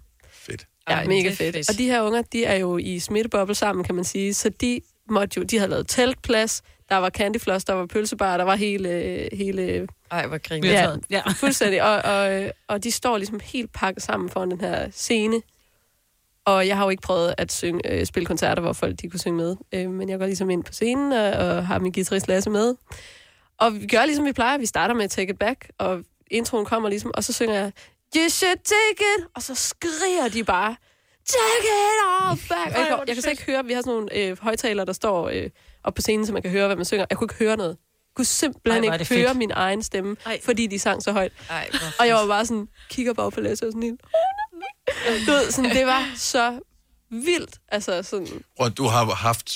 Ja, 0.89 0.93
Ej, 0.93 1.05
mega 1.05 1.21
det 1.21 1.31
er 1.31 1.35
fedt. 1.35 1.55
fedt. 1.55 1.69
Og 1.69 1.77
de 1.77 1.85
her 1.85 2.01
unger, 2.01 2.21
de 2.21 2.45
er 2.45 2.55
jo 2.55 2.77
i 2.77 2.99
smitteboble 2.99 3.55
sammen, 3.55 3.85
kan 3.85 3.95
man 3.95 4.03
sige, 4.03 4.33
så 4.33 4.49
de 4.49 4.81
måtte 5.09 5.37
jo, 5.39 5.43
de 5.43 5.57
havde 5.57 5.69
lavet 5.69 5.87
teltplads, 5.87 6.61
der 6.89 6.95
var 6.95 7.09
candyfloss, 7.09 7.65
der 7.65 7.73
var 7.73 7.85
pølsebar, 7.85 8.37
der 8.37 8.43
var 8.43 8.55
hele, 8.55 8.89
hele 9.33 9.87
Ej, 10.11 10.27
hvor 10.27 10.37
griner 10.37 10.69
Ja, 10.69 10.95
Ja. 11.09 11.21
fuldstændig. 11.41 11.83
Og, 11.83 11.95
og, 12.13 12.51
og 12.67 12.83
de 12.83 12.91
står 12.91 13.17
ligesom 13.17 13.39
helt 13.43 13.71
pakket 13.73 14.03
sammen 14.03 14.29
foran 14.29 14.51
den 14.51 14.61
her 14.61 14.91
scene. 14.91 15.41
Og 16.45 16.67
jeg 16.67 16.77
har 16.77 16.83
jo 16.83 16.89
ikke 16.89 17.01
prøvet 17.01 17.35
at 17.37 17.51
synge, 17.51 17.91
øh, 17.91 18.05
spille 18.05 18.25
koncerter, 18.25 18.61
hvor 18.61 18.73
folk 18.73 19.01
de 19.01 19.09
kunne 19.09 19.19
synge 19.19 19.37
med. 19.37 19.55
Øh, 19.73 19.89
men 19.89 20.09
jeg 20.09 20.19
går 20.19 20.25
ligesom 20.25 20.49
ind 20.49 20.63
på 20.63 20.73
scenen 20.73 21.11
og, 21.11 21.31
og 21.31 21.67
har 21.67 21.79
min 21.79 21.91
guitarist 21.91 22.27
Lasse 22.27 22.49
med. 22.49 22.75
Og 23.57 23.73
vi 23.81 23.87
gør 23.87 24.05
ligesom 24.05 24.25
vi 24.25 24.31
plejer. 24.33 24.57
Vi 24.57 24.65
starter 24.65 24.93
med 24.95 25.09
Take 25.09 25.31
It 25.31 25.39
Back, 25.39 25.69
og 25.77 26.03
introen 26.31 26.65
kommer 26.65 26.89
ligesom, 26.89 27.11
og 27.13 27.23
så 27.23 27.33
synger 27.33 27.53
jeg 27.53 27.71
You 28.15 28.29
should 28.29 28.57
take 28.57 29.03
it! 29.17 29.25
Og 29.35 29.41
så 29.43 29.55
skriger 29.55 30.27
de 30.33 30.43
bare 30.43 30.75
take 31.25 31.67
it 31.67 31.99
all 32.21 32.39
back. 32.49 32.75
Og 32.75 32.79
jeg, 32.79 32.87
kan, 32.87 32.97
jeg 33.07 33.15
kan 33.15 33.21
slet 33.21 33.31
ikke 33.31 33.43
høre, 33.43 33.65
vi 33.65 33.73
har 33.73 33.81
sådan 33.81 33.93
nogle 33.93 34.15
øh, 34.17 34.37
højtalere, 34.41 34.85
der 34.85 34.93
står 34.93 35.29
øh, 35.29 35.49
op 35.83 35.93
på 35.93 36.01
scenen, 36.01 36.25
så 36.25 36.33
man 36.33 36.41
kan 36.41 36.51
høre, 36.51 36.65
hvad 36.67 36.75
man 36.75 36.85
synger. 36.85 37.05
Jeg 37.09 37.17
kunne 37.17 37.25
ikke 37.25 37.35
høre 37.45 37.57
noget. 37.57 37.69
Jeg 37.69 38.15
kunne 38.15 38.25
simpelthen 38.25 38.83
Ej, 38.83 38.93
ikke 38.99 39.15
høre 39.15 39.27
fedt. 39.27 39.37
min 39.37 39.51
egen 39.51 39.83
stemme, 39.83 40.15
Ej. 40.25 40.39
fordi 40.43 40.67
de 40.67 40.79
sang 40.79 41.03
så 41.03 41.11
højt. 41.11 41.31
Ej, 41.49 41.69
Og 41.99 42.07
jeg 42.07 42.15
var 42.15 42.27
bare 42.27 42.45
sådan, 42.45 42.67
kigger 42.89 43.13
bare 43.13 43.31
på 43.31 43.41
Lasse 43.41 43.65
og 43.67 43.71
sådan 43.71 43.83
helt, 43.83 44.01
du 45.27 45.31
ved, 45.31 45.51
sådan, 45.51 45.71
det 45.71 45.85
var 45.85 46.11
så 46.15 46.59
vildt. 47.09 47.57
Altså 47.67 48.03
sådan, 48.03 48.27
Og 48.59 48.77
du 48.77 48.87
har 48.87 49.05
haft 49.05 49.51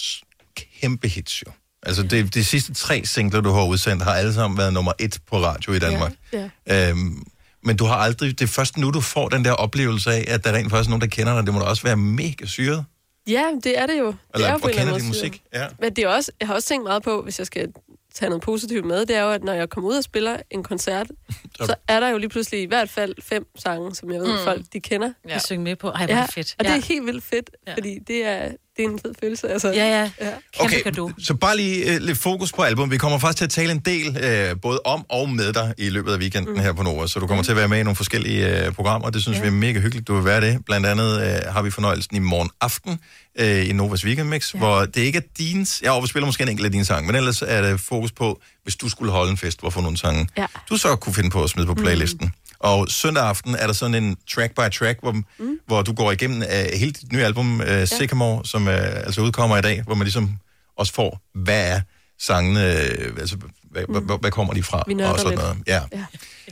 kæmpe 0.81 1.07
hits 1.07 1.41
jo. 1.47 1.51
Altså, 1.83 2.03
det, 2.03 2.33
de 2.33 2.45
sidste 2.45 2.73
tre 2.73 3.05
singler, 3.05 3.41
du 3.41 3.49
har 3.51 3.65
udsendt, 3.65 4.03
har 4.03 4.13
alle 4.13 4.33
sammen 4.33 4.57
været 4.57 4.73
nummer 4.73 4.93
et 4.99 5.19
på 5.27 5.37
radio 5.37 5.73
i 5.73 5.79
Danmark. 5.79 6.13
ja. 6.33 6.49
Øhm, 6.89 7.23
men 7.67 7.77
du 7.77 7.85
har 7.85 7.95
aldrig... 7.95 8.39
Det 8.39 8.45
er 8.45 8.49
først 8.59 8.77
nu, 8.77 8.91
du 8.91 9.01
får 9.01 9.29
den 9.29 9.45
der 9.45 9.51
oplevelse 9.51 10.11
af, 10.11 10.25
at 10.27 10.43
der 10.43 10.53
rent 10.53 10.69
faktisk 10.69 10.87
er 10.87 10.91
nogen, 10.91 11.01
der 11.01 11.07
kender 11.07 11.35
dig. 11.35 11.45
Det 11.45 11.53
må 11.53 11.59
da 11.59 11.65
også 11.65 11.83
være 11.83 11.97
mega 11.97 12.45
syret. 12.45 12.85
Ja, 13.27 13.45
det 13.63 13.79
er 13.79 13.85
det 13.85 13.99
jo. 13.99 14.07
Det 14.07 14.15
Eller, 14.35 14.47
er 14.47 14.51
jo 14.53 14.59
og 14.63 14.69
en 14.71 14.77
kender 14.77 14.97
din 14.97 15.07
musik. 15.07 15.41
Ja. 15.53 15.67
Men 15.79 15.93
det 15.95 16.03
er 16.03 16.07
også, 16.07 16.31
jeg 16.39 16.47
har 16.47 16.55
også 16.55 16.67
tænkt 16.67 16.83
meget 16.83 17.03
på, 17.03 17.21
hvis 17.21 17.39
jeg 17.39 17.47
skal 17.47 17.67
tage 18.13 18.29
noget 18.29 18.41
positivt 18.43 18.85
med, 18.85 19.05
det 19.05 19.15
er 19.15 19.21
jo, 19.21 19.31
at 19.31 19.43
når 19.43 19.53
jeg 19.53 19.69
kommer 19.69 19.89
ud 19.89 19.95
og 19.97 20.03
spiller 20.03 20.37
en 20.51 20.63
koncert, 20.63 21.07
så 21.67 21.75
er 21.87 21.99
der 21.99 22.09
jo 22.09 22.17
lige 22.17 22.29
pludselig 22.29 22.61
i 22.61 22.65
hvert 22.65 22.89
fald 22.89 23.13
fem 23.23 23.47
sange, 23.59 23.95
som 23.95 24.11
jeg 24.11 24.21
ved, 24.21 24.27
Mm. 24.37 24.43
folk 24.43 24.61
de 24.73 24.79
kender. 24.79 25.11
Ja. 25.25 25.31
Kan 25.31 25.41
synge 25.41 25.63
med 25.63 25.75
på. 25.75 25.87
Ej, 25.89 26.05
hvor 26.05 26.15
er 26.15 26.21
det 26.25 26.33
fedt. 26.33 26.55
Og 26.59 26.65
det 26.65 26.71
Ja. 26.71 26.77
er 26.77 26.81
helt 26.81 27.05
vildt 27.05 27.23
fedt, 27.23 27.49
ja. 27.67 27.73
fordi 27.73 27.99
det 28.07 28.25
er, 28.25 28.51
det 28.77 28.85
er 28.85 28.89
en 28.89 28.99
fed 28.99 29.13
følelse. 29.19 29.49
Altså, 29.49 29.67
Ja, 29.71 29.99
ja. 29.99 30.11
ja. 30.21 30.31
Okay, 30.59 30.81
så 31.19 31.33
bare 31.33 31.57
lige 31.57 31.93
øh, 31.93 32.01
lidt 32.01 32.17
fokus 32.17 32.53
på 32.53 32.61
album. 32.61 32.91
Vi 32.91 32.97
kommer 32.97 33.17
faktisk 33.17 33.37
til 33.37 33.45
at 33.45 33.49
tale 33.49 33.71
en 33.71 33.79
del 33.79 34.17
øh, 34.23 34.61
både 34.61 34.79
om 34.85 35.05
og 35.09 35.29
med 35.29 35.53
dig 35.53 35.73
i 35.77 35.89
løbet 35.89 36.13
af 36.13 36.17
weekenden 36.17 36.53
mm. 36.53 36.59
her 36.59 36.73
på 36.73 36.83
Nova, 36.83 37.07
så 37.07 37.19
du 37.19 37.27
kommer 37.27 37.43
til 37.43 37.51
at 37.51 37.57
være 37.57 37.67
med 37.67 37.79
i 37.79 37.83
nogle 37.83 37.95
forskellige 37.95 38.65
øh, 38.65 38.71
programmer. 38.71 39.09
Det 39.09 39.21
synes 39.21 39.37
ja. 39.37 39.41
vi 39.41 39.47
er 39.47 39.51
mega 39.51 39.79
hyggeligt, 39.79 40.07
du 40.07 40.15
vil 40.15 40.25
være 40.25 40.41
det. 40.41 40.65
Blandt 40.65 40.85
andet 40.85 41.21
øh, 41.21 41.53
har 41.53 41.61
vi 41.61 41.71
fornøjelsen 41.71 42.15
i 42.15 42.19
morgen 42.19 42.49
aften 42.61 42.99
øh, 43.39 43.69
i 43.69 43.73
Novas 43.73 44.05
Weekend 44.05 44.29
Mix, 44.29 44.53
ja. 44.53 44.59
hvor 44.59 44.85
det 44.85 45.01
ikke 45.01 45.17
er 45.17 45.27
din... 45.37 45.67
Ja, 45.83 45.99
vi 45.99 46.07
spiller 46.07 46.25
måske 46.25 46.43
en 46.43 46.49
enkelt 46.49 46.65
af 46.65 46.71
dine 46.71 46.85
sange, 46.85 47.07
men 47.07 47.15
ellers 47.15 47.41
er 47.41 47.61
det 47.61 47.79
fokus 47.79 48.11
på, 48.11 48.41
hvis 48.63 48.75
du 48.75 48.89
skulle 48.89 49.11
holde 49.11 49.31
en 49.31 49.37
fest, 49.37 49.59
hvorfor 49.59 49.81
nogle 49.81 49.97
sange 49.97 50.27
ja. 50.37 50.45
du 50.69 50.77
så 50.77 50.95
kunne 50.95 51.13
finde 51.13 51.29
på 51.29 51.43
at 51.43 51.49
smide 51.49 51.67
på 51.67 51.73
playlisten. 51.73 52.25
Mm. 52.25 52.46
Og 52.59 52.87
søndag 52.89 53.23
aften 53.23 53.55
er 53.55 53.67
der 53.67 53.73
sådan 53.73 54.03
en 54.03 54.17
track 54.35 54.55
by 54.55 54.77
track, 54.77 54.99
hvor, 55.01 55.11
mm. 55.11 55.59
hvor 55.67 55.81
du 55.81 55.93
går 55.93 56.11
igennem 56.11 56.37
uh, 56.41 56.79
hele 56.79 56.91
dit 56.91 57.11
nye 57.13 57.23
album, 57.23 57.59
uh, 57.59 57.85
Sycamore, 57.85 58.45
som 58.45 58.67
uh, 58.67 58.73
altså 58.73 59.21
udkommer 59.21 59.57
i 59.57 59.61
dag, 59.61 59.81
hvor 59.85 59.95
man 59.95 60.05
ligesom 60.05 60.37
også 60.77 60.93
får, 60.93 61.21
hvad 61.35 61.71
er 61.71 61.81
sangene, 62.19 62.59
uh, 62.59 63.19
altså 63.19 63.37
hvad, 63.71 63.83
mm. 63.89 64.05
hvad, 64.05 64.17
hvad 64.19 64.31
kommer 64.31 64.53
de 64.53 64.63
fra? 64.63 64.83
Vi 64.87 64.93
og 64.93 65.19
sådan 65.19 65.31
lidt. 65.31 65.41
noget. 65.41 65.57
Ja. 65.67 65.81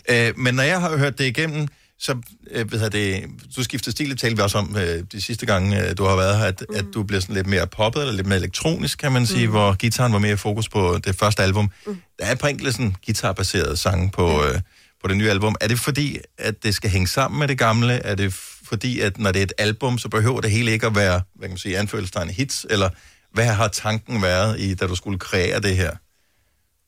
ja. 0.10 0.30
Uh, 0.30 0.39
men 0.39 0.56
når 0.56 0.64
jeg 0.64 0.82
har 0.82 0.97
hørt 0.97 1.18
det 1.18 1.26
igennem, 1.26 1.68
så 1.99 2.12
uh, 2.12 2.72
ved 2.72 2.82
jeg 2.82 2.91
det, 2.91 3.24
du 3.56 3.64
skifter 3.64 3.91
stil, 3.91 4.10
det 4.10 4.20
talte 4.20 4.36
vi 4.36 4.41
også 4.41 4.58
om 4.58 4.76
uh, 4.76 4.82
de 5.12 5.22
sidste 5.22 5.45
gange, 5.45 5.78
uh, 5.78 5.97
du 5.97 6.03
har 6.03 6.16
været 6.16 6.38
her, 6.38 6.45
at, 6.45 6.64
mm. 6.70 6.76
at 6.76 6.86
du 6.93 7.03
bliver 7.03 7.20
sådan 7.22 7.36
lidt 7.36 7.47
mere 7.47 7.68
poppet, 7.68 8.01
eller 8.01 8.14
lidt 8.14 8.28
mere 8.28 8.38
elektronisk, 8.39 8.97
kan 8.97 9.12
man 9.12 9.26
sige, 9.26 9.45
mm. 9.45 9.51
hvor 9.51 9.74
gitaren 9.74 10.14
var 10.14 10.20
mere 10.20 10.38
fokus 10.38 10.70
på 10.70 10.99
det 11.03 11.16
første 11.16 11.43
album. 11.43 11.72
Mm. 11.88 11.97
Der 12.20 12.26
er 12.26 12.32
et 12.32 12.39
par 12.39 12.47
enkelte 12.47 12.72
sådan 12.72 12.95
guitarbaserede 13.06 13.78
sange 13.78 14.12
på, 14.12 14.28
mm. 14.28 14.60
På 15.06 15.10
det 15.10 15.18
nye 15.18 15.30
album. 15.30 15.56
Er 15.62 15.68
det 15.68 15.80
fordi, 15.80 16.18
at 16.38 16.64
det 16.64 16.76
skal 16.76 16.89
hænge 16.89 17.08
sammen 17.08 17.39
med 17.39 17.47
det 17.47 17.58
gamle? 17.58 17.93
Er 17.93 18.16
det 18.16 18.34
fordi, 18.64 18.99
at 18.99 19.18
når 19.18 19.32
det 19.32 19.39
er 19.39 19.43
et 19.43 19.53
album, 19.58 19.97
så 19.97 20.10
behøver 20.10 20.41
det 20.41 20.51
hele 20.51 20.72
ikke 20.72 20.86
at 20.86 20.95
være, 20.95 21.22
hvad 21.36 21.47
kan 21.47 21.51
man 21.51 21.58
sige, 21.58 21.78
anførselstegn 21.78 22.30
hits? 22.30 22.66
Eller 22.70 22.89
hvad 23.32 23.45
har 23.45 23.68
tanken 23.68 24.22
været 24.22 24.60
i, 24.60 24.74
da 24.76 24.88
du 24.88 24.95
skulle 24.95 25.20
kreere 25.20 25.60
det 25.60 25.76
her? 25.76 25.91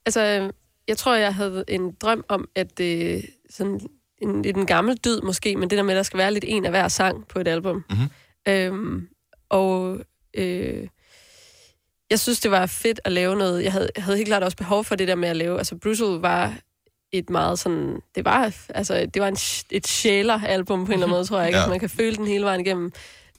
Altså, 0.05 0.51
jeg 0.87 0.97
tror, 0.97 1.15
jeg 1.15 1.35
havde 1.35 1.63
en 1.67 1.91
drøm 2.01 2.25
om, 2.29 2.49
at 2.55 2.77
det 2.77 3.25
sådan 3.49 3.79
en, 4.21 4.45
en 4.45 4.65
gammel 4.65 4.97
dyd 4.97 5.21
måske, 5.21 5.55
men 5.55 5.69
det 5.69 5.77
der 5.77 5.83
med, 5.83 5.93
at 5.93 5.97
der 5.97 6.03
skal 6.03 6.17
være 6.17 6.33
lidt 6.33 6.45
en 6.47 6.65
af 6.65 6.71
hver 6.71 6.87
sang 6.87 7.27
på 7.27 7.39
et 7.39 7.47
album. 7.47 7.85
Mm-hmm. 7.89 8.09
Øhm, 8.53 9.07
og 9.49 9.99
øh, 10.33 10.87
jeg 12.09 12.19
synes, 12.19 12.39
det 12.39 12.51
var 12.51 12.65
fedt 12.65 12.99
at 13.05 13.11
lave 13.11 13.35
noget. 13.35 13.63
Jeg 13.63 13.71
havde, 13.71 13.89
jeg 13.95 14.03
havde 14.03 14.17
helt 14.17 14.27
klart 14.27 14.43
også 14.43 14.57
behov 14.57 14.83
for 14.83 14.95
det 14.95 15.07
der 15.07 15.15
med 15.15 15.29
at 15.29 15.37
lave. 15.37 15.57
Altså, 15.57 15.75
Brutal 15.75 16.07
var 16.07 16.57
et 17.11 17.29
meget 17.29 17.59
sådan... 17.59 17.99
Det 18.15 18.25
var, 18.25 18.55
altså, 18.69 19.05
det 19.13 19.21
var 19.21 19.27
en, 19.27 19.37
et 19.71 19.87
sjæler-album 19.87 20.85
på 20.85 20.91
en 20.91 20.93
eller 20.93 21.05
anden 21.05 21.15
måde, 21.15 21.25
tror 21.25 21.37
jeg 21.37 21.47
ikke. 21.47 21.59
Ja. 21.59 21.63
Ja. 21.63 21.69
Man 21.69 21.79
kan 21.79 21.89
føle 21.89 22.15
den 22.15 22.27
hele 22.27 22.45
vejen 22.45 22.61
igennem. 22.61 22.91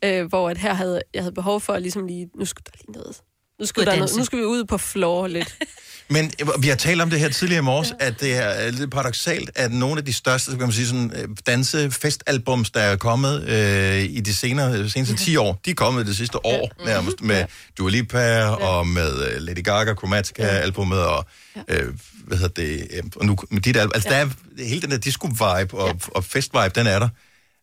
Øh, 0.05 0.27
hvor 0.27 0.51
at 0.51 0.59
her 0.59 0.75
havde 0.75 1.03
jeg 1.15 1.23
havde 1.23 1.35
behov 1.35 1.61
for 1.61 1.73
at 1.73 1.83
ligesom 1.83 2.07
lige... 2.07 2.31
Nu 2.35 2.45
skulle 2.45 2.65
der 2.65 2.79
lige 2.79 2.93
noget... 2.93 3.23
Nu 3.61 3.67
skal, 3.67 3.87
der 3.87 3.97
noget, 3.97 4.17
nu 4.17 4.25
skal 4.25 4.39
vi 4.39 4.45
ud 4.45 4.65
på 4.65 4.79
floor 4.79 5.27
lidt. 5.27 5.57
Men 6.11 6.33
øh, 6.41 6.63
vi 6.63 6.69
har 6.69 6.77
talt 6.77 7.01
om 7.03 7.11
det 7.11 7.21
her 7.21 7.29
tidligere 7.29 7.59
i 7.59 7.65
morges, 7.65 7.93
ja. 8.01 8.07
at 8.07 8.21
det 8.21 8.37
er 8.37 8.71
lidt 8.71 8.91
paradoxalt, 8.91 9.51
at 9.55 9.73
nogle 9.73 9.99
af 9.99 10.05
de 10.05 10.13
største 10.13 10.51
kan 10.51 10.61
man 10.61 10.73
sige, 10.73 10.87
sådan, 10.87 11.13
øh, 11.17 11.29
danse-festalbums, 11.47 12.71
der 12.71 12.81
er 12.81 12.97
kommet 12.97 13.49
øh, 13.49 14.03
i 14.03 14.21
de 14.21 14.35
senere, 14.35 14.89
seneste 14.91 15.17
10 15.17 15.37
år, 15.37 15.61
de 15.65 15.71
er 15.71 15.75
kommet 15.75 16.07
det 16.07 16.17
sidste 16.17 16.47
år 16.47 16.71
nærmest, 16.85 17.21
med 17.23 17.45
Dua 17.79 17.91
Lipa 17.91 18.45
og 18.45 18.87
med 18.87 19.29
øh, 19.29 19.43
Lady 19.43 19.65
Gaga, 19.65 19.95
Chromatica-albummet 19.95 20.99
og 21.07 21.27
øh, 21.69 21.87
hvad 22.25 22.39
hedder 22.39 22.63
det, 22.63 22.87
øh, 22.97 23.03
og 23.17 23.27
nu 23.27 23.37
med 23.51 23.61
dit 23.61 23.77
album. 23.77 23.93
Altså, 23.95 24.09
Ja. 24.09 24.15
der 24.19 24.25
er 24.59 24.65
hele 24.65 24.83
den 24.83 24.91
der 24.91 24.99
disco-vibe 24.99 25.77
og, 25.77 26.01
og 26.15 26.25
fest-vibe, 26.25 26.73
den 26.81 26.87
er 26.87 26.99
der. 26.99 27.09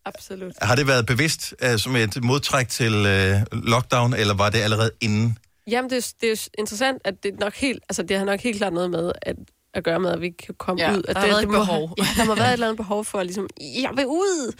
Absolut. 0.05 0.53
Har 0.61 0.75
det 0.75 0.87
været 0.87 1.05
bevidst 1.05 1.53
øh, 1.63 1.79
som 1.79 1.95
et 1.95 2.23
modtræk 2.23 2.69
til 2.69 2.93
øh, 2.93 3.39
lockdown, 3.51 4.13
eller 4.13 4.33
var 4.33 4.49
det 4.49 4.59
allerede 4.59 4.91
inden? 5.01 5.37
Jamen, 5.67 5.89
det 5.89 5.97
er, 5.97 6.13
det 6.21 6.31
er 6.31 6.47
interessant, 6.57 7.01
at 7.03 7.23
det 7.23 7.39
nok 7.39 7.53
helt, 7.53 7.83
altså 7.89 8.03
det 8.03 8.17
har 8.17 8.25
nok 8.25 8.39
helt 8.39 8.57
klart 8.57 8.73
noget 8.73 8.91
med 8.91 9.11
at, 9.21 9.35
at 9.73 9.83
gøre 9.83 9.99
med, 9.99 10.11
at 10.11 10.21
vi 10.21 10.29
kan 10.29 10.55
komme 10.57 10.81
Ja, 10.81 10.93
ud. 10.93 11.03
At 11.07 11.15
der 11.15 11.19
har 11.19 11.27
det, 11.27 11.31
været 11.31 11.41
det 11.41 11.47
et 11.47 11.51
må, 11.51 11.57
behov. 11.59 11.89
Ja, 11.97 12.03
der 12.17 12.25
må 12.25 12.35
være 12.35 12.47
et 12.47 12.53
eller 12.53 12.67
andet 12.67 12.77
behov 12.77 13.05
for, 13.05 13.19
at 13.19 13.25
ligesom, 13.25 13.49
jeg 13.81 13.91
vil 13.95 14.05
ud. 14.05 14.55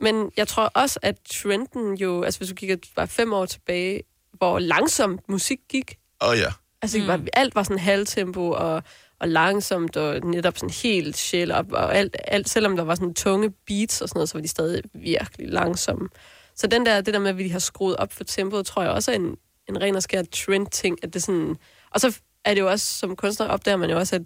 Men 0.00 0.30
jeg 0.36 0.48
tror 0.48 0.64
også, 0.64 0.98
at 1.02 1.16
trenden 1.30 1.94
jo, 1.94 2.22
altså 2.22 2.40
hvis 2.40 2.48
du 2.48 2.54
kigger 2.54 2.76
bare 2.96 3.08
fem 3.08 3.32
år 3.32 3.46
tilbage, 3.46 4.02
hvor 4.32 4.58
langsomt 4.58 5.28
musik 5.28 5.58
gik. 5.68 5.98
Åh 6.22 6.28
oh, 6.28 6.38
ja. 6.38 6.52
Altså 6.82 6.98
mm. 6.98 7.06
var, 7.06 7.20
alt 7.32 7.54
var 7.54 7.62
sådan 7.62 7.78
halvtempo 7.78 8.50
og, 8.50 8.82
og 9.20 9.28
langsomt 9.28 9.96
og 9.96 10.20
netop 10.20 10.58
sådan 10.58 10.70
helt 10.70 11.16
sjæl 11.16 11.52
op. 11.52 11.72
Og 11.72 11.96
alt, 11.96 12.16
alt, 12.24 12.48
selvom 12.48 12.76
der 12.76 12.84
var 12.84 12.94
sådan 12.94 13.14
tunge 13.14 13.50
beats 13.66 14.00
og 14.00 14.08
sådan 14.08 14.18
noget, 14.18 14.28
så 14.28 14.38
var 14.38 14.42
de 14.42 14.48
stadig 14.48 14.82
virkelig 14.94 15.48
langsomme. 15.48 16.08
Så 16.54 16.66
den 16.66 16.86
der, 16.86 17.00
det 17.00 17.14
der 17.14 17.20
med, 17.20 17.30
at 17.30 17.38
vi 17.38 17.48
har 17.48 17.58
skruet 17.58 17.96
op 17.96 18.12
for 18.12 18.24
tempoet, 18.24 18.66
tror 18.66 18.82
jeg 18.82 18.90
også 18.90 19.10
er 19.10 19.16
en, 19.16 19.36
en 19.68 19.80
ren 19.80 19.96
og 19.96 20.02
skær 20.02 20.22
trend-ting. 20.32 20.98
At 21.02 21.14
det 21.14 21.22
sådan, 21.22 21.56
og 21.90 22.00
så 22.00 22.18
er 22.44 22.54
det 22.54 22.60
jo 22.60 22.70
også, 22.70 22.98
som 22.98 23.16
kunstner 23.16 23.46
opdager 23.46 23.76
man 23.76 23.90
jo 23.90 23.98
også, 23.98 24.16
at 24.16 24.22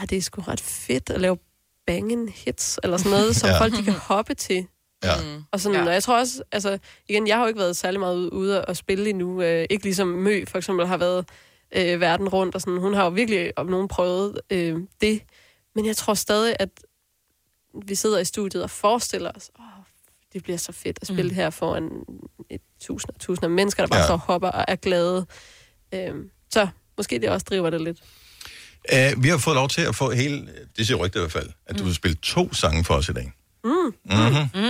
ah, 0.00 0.08
det 0.10 0.18
er 0.18 0.22
sgu 0.22 0.40
ret 0.40 0.60
fedt 0.60 1.10
at 1.10 1.20
lave 1.20 1.38
banging 1.86 2.32
hits, 2.32 2.80
eller 2.82 2.96
sådan 2.96 3.10
noget, 3.12 3.36
som 3.36 3.48
Ja. 3.48 3.60
folk 3.60 3.76
de 3.76 3.82
kan 3.84 3.92
hoppe 3.92 4.34
til. 4.34 4.66
Ja. 5.04 5.10
Og, 5.52 5.60
sådan, 5.60 5.78
ja. 5.78 5.86
og 5.86 5.92
jeg 5.92 6.02
tror 6.02 6.18
også, 6.18 6.42
altså 6.52 6.78
igen, 7.08 7.26
jeg 7.26 7.36
har 7.36 7.42
jo 7.42 7.48
ikke 7.48 7.60
været 7.60 7.76
særlig 7.76 8.00
meget 8.00 8.16
ude- 8.16 8.32
ude 8.32 8.64
og 8.64 8.76
spille 8.76 9.08
endnu. 9.10 9.42
Øh, 9.42 9.66
ikke 9.70 9.84
ligesom 9.84 10.08
Mø 10.08 10.44
for 10.48 10.58
eksempel 10.58 10.86
har 10.86 10.96
været 10.96 11.28
øh, 11.76 12.00
verden 12.00 12.28
rundt, 12.28 12.54
og 12.54 12.60
sådan. 12.60 12.78
Hun 12.80 12.94
har 12.94 13.04
jo 13.04 13.10
virkelig 13.10 13.58
om 13.58 13.66
nogen 13.66 13.88
prøvet 13.88 14.40
øh, 14.50 14.78
det. 15.00 15.22
Men 15.74 15.86
jeg 15.86 15.96
tror 15.96 16.14
stadig, 16.14 16.56
at 16.58 16.68
vi 17.86 17.94
sidder 17.94 18.18
i 18.18 18.24
studiet 18.24 18.62
og 18.62 18.70
forestiller 18.70 19.30
os, 19.34 19.50
åh, 19.58 19.64
det 20.32 20.42
bliver 20.42 20.58
så 20.58 20.72
fedt 20.72 20.98
at 21.02 21.06
spille 21.08 21.30
mm. 21.30 21.34
her 21.34 21.50
foran 21.50 22.04
et 22.50 22.60
tusind 22.82 23.10
og 23.14 23.20
tusind 23.20 23.44
af 23.44 23.50
mennesker, 23.50 23.82
der 23.82 23.88
bare 23.88 23.98
Ja. 23.98 24.02
ja. 24.02 24.06
så 24.08 24.16
hopper 24.16 24.48
og 24.48 24.64
er 24.68 24.76
glade. 24.76 25.26
Øh, 25.94 26.10
så 26.50 26.68
måske 26.96 27.18
det 27.18 27.28
også 27.28 27.46
driver 27.50 27.70
det 27.70 27.80
lidt. 27.80 27.98
Uh, 28.92 29.22
vi 29.24 29.28
har 29.28 29.38
fået 29.38 29.54
lov 29.54 29.68
til 29.68 29.80
at 29.82 29.94
få 29.94 30.10
hele, 30.10 30.48
det 30.76 30.86
siger 30.86 30.96
rygtet 30.96 31.20
i 31.20 31.22
hvert 31.22 31.32
fald, 31.32 31.48
at 31.66 31.78
du 31.78 31.84
vil 31.84 31.94
spille 31.94 32.16
to 32.22 32.52
sange 32.54 32.84
for 32.84 32.94
os 32.94 33.08
i 33.08 33.12
dag. 33.12 33.32
Mm. 33.64 33.70
Mm-hmm. 33.70 34.48
Mm. 34.54 34.62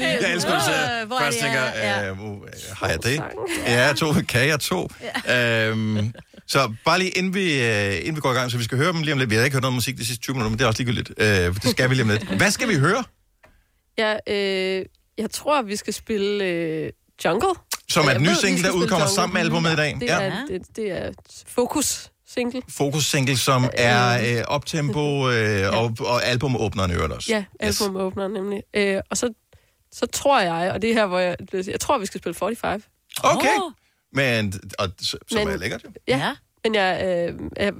Jeg 0.00 0.32
elsker, 0.34 0.52
at 0.52 1.02
er 1.10 1.18
først 1.20 1.38
tænker, 1.38 1.62
ja. 1.62 2.10
øh, 2.10 2.20
uh, 2.22 2.42
har 2.72 2.88
jeg 2.88 3.02
det? 3.04 3.22
Ja, 3.66 3.92
to, 3.92 4.12
kan 4.12 4.48
jeg 4.48 4.60
to? 4.60 4.88
Øhm, 5.30 6.12
så 6.46 6.72
bare 6.84 6.98
lige 6.98 7.10
inden 7.10 7.34
vi, 7.34 7.62
øh, 7.62 7.96
inden 7.98 8.16
vi 8.16 8.20
går 8.20 8.32
i 8.32 8.34
gang, 8.34 8.50
så 8.50 8.58
vi 8.58 8.64
skal 8.64 8.78
høre 8.78 8.92
dem 8.92 9.02
lige 9.02 9.12
om 9.12 9.18
lidt. 9.18 9.30
Vi 9.30 9.34
har 9.36 9.44
ikke 9.44 9.54
hørt 9.54 9.62
noget 9.62 9.74
musik 9.74 9.98
de 9.98 10.06
sidste 10.06 10.22
20 10.22 10.34
minutter, 10.34 10.50
men 10.50 10.58
det 10.58 10.64
er 10.64 10.68
også 10.68 10.82
ligegyldigt. 10.82 11.12
Øh, 11.16 11.26
det 11.54 11.70
skal 11.70 11.90
vi 11.90 11.94
lige 11.94 12.02
om 12.02 12.08
lidt. 12.08 12.36
Hvad 12.36 12.50
skal 12.50 12.68
vi 12.68 12.74
høre? 12.74 13.04
Ja, 13.98 14.16
øh, 14.28 14.84
jeg 15.18 15.30
tror, 15.30 15.62
vi 15.62 15.76
skal 15.76 15.92
spille 15.94 16.44
øh, 16.44 16.92
Jungle. 17.24 17.48
Som 17.88 18.04
er 18.04 18.08
Jeg 18.10 18.14
den 18.20 18.22
nye 18.28 18.34
single, 18.34 18.62
der 18.64 18.70
udkommer 18.70 19.04
Jungle. 19.04 19.14
sammen 19.14 19.32
med 19.34 19.40
albumet 19.40 19.72
i 19.72 19.76
dag. 19.76 19.94
Det 20.00 20.06
Ja. 20.06 20.20
er, 20.22 20.46
det, 20.46 20.62
det 20.76 20.90
er 20.90 21.12
Fokus 21.46 22.10
single. 22.28 22.62
Fokus 22.70 23.04
single, 23.06 23.36
som 23.38 23.70
er 23.72 24.38
øh, 24.38 24.44
optempo 24.48 25.00
øh, 25.30 25.78
og, 25.78 25.96
og 26.00 26.24
albumåbneren 26.24 26.90
i 26.90 26.94
øvrigt 26.94 27.12
også. 27.12 27.32
Ja, 27.32 27.44
album 27.60 27.96
åbner 27.96 28.28
nemlig. 28.28 28.62
Øh, 28.74 29.00
og 29.10 29.16
så, 29.16 29.32
så 29.92 30.06
tror 30.06 30.40
jeg, 30.40 30.72
og 30.72 30.82
det 30.82 30.90
er 30.90 30.94
her, 30.94 31.06
hvor 31.06 31.18
jeg... 31.18 31.36
Jeg 31.66 31.80
tror, 31.80 31.98
vi 31.98 32.06
skal 32.06 32.20
spille 32.20 32.34
45. 32.34 32.80
Okay. 33.24 33.48
Men, 34.12 34.54
og, 34.78 34.88
som 35.02 35.18
Men- 35.34 35.48
er 35.48 35.56
lækkert 35.56 35.84
jo. 35.84 35.90
Ja. 36.08 36.34
Men 36.64 36.74
jeg, 36.74 36.90
øh, 37.60 37.66
øh, 37.66 37.72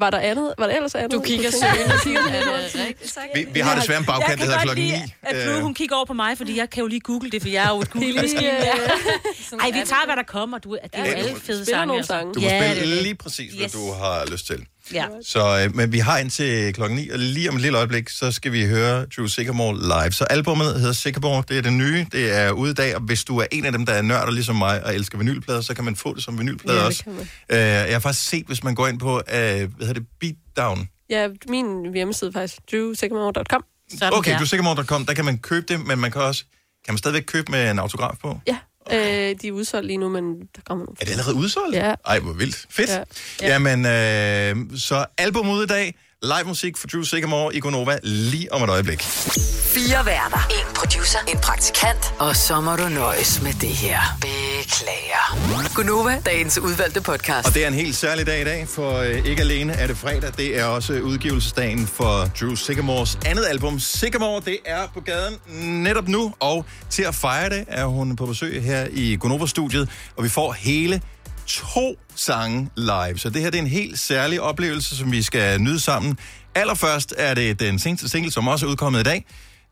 var 0.00 0.10
der 0.10 0.18
andet? 0.18 0.54
Var 0.58 0.66
der 0.66 0.74
ellers 0.74 0.94
andet? 0.94 1.12
Du 1.12 1.20
kigger 1.20 1.50
søgende. 1.50 1.92
Jeg 1.92 2.00
kigger 2.04 2.20
Er 2.20 3.22
rigtigt? 3.22 3.34
Vi, 3.34 3.52
vi 3.52 3.60
har 3.60 3.78
desværre 3.78 3.98
en 3.98 4.04
bagkant, 4.06 4.38
der 4.40 4.44
hedder 4.44 4.58
klokken 4.58 4.84
9. 4.84 4.92
at 5.22 5.46
Drew, 5.46 5.60
hun 5.60 5.74
kigger 5.74 5.96
over 5.96 6.04
på 6.04 6.12
mig, 6.12 6.38
fordi 6.38 6.58
jeg 6.58 6.70
kan 6.70 6.80
jo 6.80 6.86
lige 6.86 7.00
google 7.00 7.30
det, 7.30 7.42
for 7.42 7.48
jeg 7.48 7.64
er 7.64 7.68
jo 7.74 7.80
et 7.80 7.90
google-maskine. 7.90 8.58
Øh, 8.58 9.60
Ej, 9.60 9.70
vi 9.70 9.82
tager, 9.86 10.04
hvad 10.06 10.16
der 10.16 10.22
kommer. 10.22 10.58
Du, 10.58 10.70
det 10.72 10.80
er 10.92 11.06
jo 11.06 11.12
alle 11.12 11.30
du 11.30 11.36
fede 11.36 11.64
spiller 11.64 12.02
sange. 12.02 12.34
Du 12.34 12.40
må 12.40 12.48
spille 12.48 12.98
er 12.98 13.02
lige 13.02 13.14
præcis, 13.14 13.54
hvad 13.54 13.68
du 13.68 13.92
har 13.92 14.26
lyst 14.30 14.46
til. 14.46 14.66
Ja. 14.94 15.06
Så, 15.22 15.64
øh, 15.64 15.76
men 15.76 15.92
vi 15.92 15.98
har 15.98 16.18
indtil 16.18 16.74
klokken 16.74 16.98
9, 16.98 17.08
og 17.08 17.18
lige 17.18 17.48
om 17.48 17.56
et 17.56 17.62
lille 17.62 17.78
øjeblik, 17.78 18.08
så 18.08 18.32
skal 18.32 18.52
vi 18.52 18.66
høre 18.66 19.06
Drew 19.16 19.26
Sycamore 19.26 19.74
live. 19.78 20.12
Så 20.12 20.24
albumet 20.24 20.74
hedder 20.80 20.92
Sycamore, 20.92 21.42
det 21.48 21.58
er 21.58 21.62
det 21.62 21.72
nye, 21.72 22.06
det 22.12 22.36
er 22.38 22.50
ude 22.50 22.70
i 22.70 22.74
dag, 22.74 22.94
og 22.96 23.00
hvis 23.02 23.24
du 23.24 23.38
er 23.38 23.46
en 23.52 23.64
af 23.64 23.72
dem, 23.72 23.86
der 23.86 23.92
er 23.92 24.02
nørder 24.02 24.30
ligesom 24.30 24.56
mig 24.56 24.84
og 24.84 24.94
elsker 24.94 25.18
vinylplader, 25.18 25.60
så 25.60 25.74
kan 25.74 25.84
man 25.84 25.96
få 25.96 26.14
det 26.14 26.24
som 26.24 26.38
vinylplade 26.38 26.78
Ja, 26.78 26.86
også. 26.86 27.04
Øh, 27.48 27.58
jeg 27.58 27.92
har 27.92 27.98
faktisk 27.98 28.28
set, 28.28 28.46
hvis 28.46 28.64
man 28.64 28.74
går 28.74 28.86
ind 28.86 28.98
på, 28.98 29.16
øh, 29.16 29.22
hvad 29.34 29.60
hedder 29.80 29.92
det, 29.92 30.06
Beatdown. 30.20 30.88
Ja, 31.10 31.28
min 31.48 31.94
hjemmeside 31.94 32.28
er 32.28 32.32
faktisk 32.32 32.56
drewsycamore.com. 32.72 33.64
Okay, 34.12 34.36
drewsycamore.com, 34.38 35.06
der 35.06 35.14
kan 35.14 35.24
man 35.24 35.38
købe 35.38 35.66
det, 35.68 35.86
men 35.86 35.98
man 35.98 36.10
kan 36.10 36.20
også, 36.22 36.44
kan 36.84 36.92
man 36.94 36.98
stadigvæk 36.98 37.24
købe 37.26 37.52
med 37.52 37.70
en 37.70 37.78
autograf 37.78 38.14
på? 38.22 38.40
Ja, 38.46 38.56
øh, 38.92 39.36
de 39.42 39.48
er 39.48 39.52
udsolgt 39.52 39.86
lige 39.86 39.96
nu, 39.96 40.08
men 40.08 40.24
der 40.40 40.62
kommer 40.64 40.84
nogle. 40.84 40.96
Er 41.00 41.04
det 41.04 41.12
allerede 41.12 41.34
udsolgt? 41.34 41.76
Ja. 41.76 41.94
Ej, 42.06 42.18
hvor 42.18 42.32
vildt. 42.32 42.66
Fedt. 42.70 42.90
Ja. 42.90 43.02
Ja. 43.42 43.48
Jamen, 43.52 43.86
øh, 43.86 44.78
så 44.78 45.06
album 45.18 45.48
ud 45.48 45.62
i 45.64 45.66
dag. 45.66 45.94
Live 46.26 46.44
musik 46.44 46.76
for 46.76 46.86
Drew 46.86 47.02
Sycamore 47.02 47.54
i 47.54 47.60
Gonova 47.60 47.98
lige 48.02 48.52
om 48.52 48.62
et 48.62 48.70
øjeblik. 48.70 49.02
Fire 49.02 50.06
værter. 50.06 50.46
En 50.50 50.74
producer. 50.74 51.18
En 51.28 51.38
praktikant. 51.38 52.14
Og 52.18 52.36
så 52.36 52.60
må 52.60 52.76
du 52.76 52.88
nøjes 52.88 53.42
med 53.42 53.52
det 53.52 53.68
her. 53.68 53.98
Beklager. 54.20 55.74
Gunova, 55.74 56.22
dagens 56.26 56.58
udvalgte 56.58 57.00
podcast. 57.00 57.48
Og 57.48 57.54
det 57.54 57.64
er 57.64 57.68
en 57.68 57.74
helt 57.74 57.96
særlig 57.96 58.26
dag 58.26 58.40
i 58.40 58.44
dag, 58.44 58.68
for 58.68 58.98
øh, 58.98 59.26
ikke 59.26 59.42
alene 59.42 59.72
er 59.72 59.86
det 59.86 59.96
fredag, 59.96 60.32
det 60.36 60.58
er 60.60 60.64
også 60.64 60.92
udgivelsesdagen 60.92 61.86
for 61.86 62.30
Drew 62.40 62.54
Sycamores 62.54 63.18
andet 63.26 63.44
album. 63.44 63.80
Sycamore, 63.80 64.42
det 64.44 64.58
er 64.64 64.86
på 64.94 65.00
gaden 65.00 65.34
netop 65.82 66.08
nu, 66.08 66.34
og 66.40 66.64
til 66.90 67.02
at 67.02 67.14
fejre 67.14 67.50
det 67.50 67.64
er 67.68 67.84
hun 67.84 68.16
på 68.16 68.26
besøg 68.26 68.62
her 68.62 68.86
i 68.90 69.16
Gonova-studiet, 69.20 69.88
og 70.16 70.24
vi 70.24 70.28
får 70.28 70.52
hele 70.52 71.00
to 71.46 71.94
sange 72.14 72.70
live. 72.76 73.18
Så 73.18 73.30
det 73.30 73.42
her 73.42 73.50
det 73.50 73.58
er 73.58 73.62
en 73.62 73.68
helt 73.68 73.98
særlig 73.98 74.40
oplevelse, 74.40 74.96
som 74.96 75.12
vi 75.12 75.22
skal 75.22 75.60
nyde 75.60 75.80
sammen. 75.80 76.18
Allerførst 76.54 77.14
er 77.18 77.34
det 77.34 77.60
den 77.60 77.78
seneste 77.78 78.08
single, 78.08 78.32
som 78.32 78.48
også 78.48 78.66
er 78.66 78.70
udkommet 78.70 79.00
i 79.00 79.02
dag. 79.02 79.24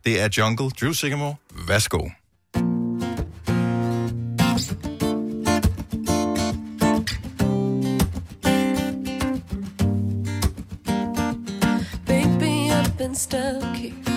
Det 0.04 0.20
er 0.20 0.28
Jungle, 0.38 0.70
Drew 0.70 0.92
Sycamore. 0.92 1.34
Værsgo. 1.68 2.08
Baby, 12.06 12.70
I've 12.70 12.98
been 12.98 13.14
stuck 13.14 13.76
here, 13.76 14.13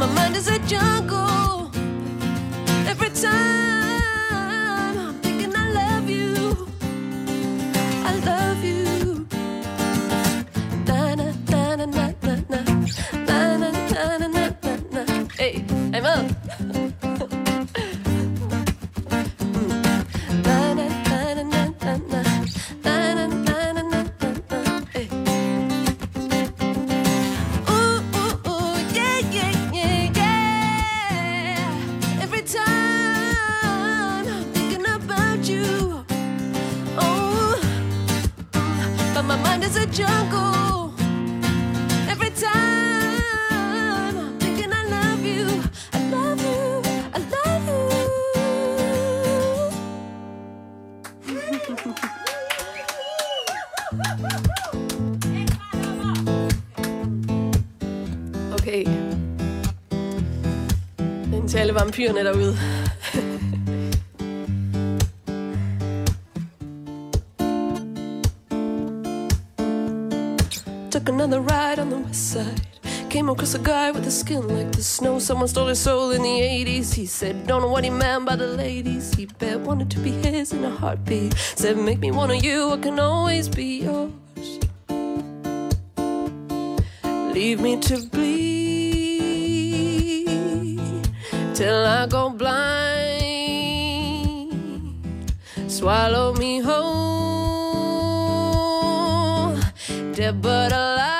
my 0.00 0.06
mind 0.14 0.34
is 0.34 0.48
a 0.48 0.58
jungle. 0.60 0.99
Alle 62.00 62.14
vampyrerne 62.14 62.20
er 62.20 62.32
derude. 62.32 62.58
Took 70.90 71.08
another 71.08 71.40
ride 71.40 71.80
on 71.80 71.90
the 71.90 71.96
west 71.96 72.32
side. 72.32 72.60
Came 73.10 73.28
across 73.28 73.54
a 73.54 73.58
guy 73.58 73.90
with 73.90 74.06
a 74.06 74.10
skin 74.10 74.48
like 74.48 74.72
the 74.72 74.82
snow. 74.82 75.18
Someone 75.18 75.48
stole 75.48 75.68
his 75.68 75.78
soul 75.78 76.10
in 76.12 76.22
the 76.22 76.40
80s. 76.40 76.94
He 76.94 77.06
said, 77.06 77.46
Don't 77.46 77.62
know 77.62 77.70
what 77.70 77.84
he 77.84 77.90
meant 77.90 78.24
by 78.24 78.36
the 78.36 78.46
ladies. 78.46 79.14
He 79.14 79.26
bet 79.26 79.60
wanted 79.60 79.90
to 79.90 79.98
be 79.98 80.10
his 80.10 80.52
in 80.52 80.64
a 80.64 80.70
heartbeat. 80.70 81.34
Said, 81.56 81.76
Make 81.76 81.98
me 81.98 82.10
one 82.10 82.30
of 82.30 82.44
you, 82.44 82.70
I 82.70 82.76
can 82.76 82.98
always 83.00 83.48
be 83.48 83.82
yours. 83.82 84.12
Leave 87.34 87.60
me 87.60 87.76
to 87.80 88.19
I 92.00 92.06
go 92.06 92.30
blind? 92.30 93.20
Swallow 95.66 96.32
me 96.32 96.60
whole, 96.60 96.80
dead 100.14 100.40
but 100.40 100.72
alive. 100.72 101.10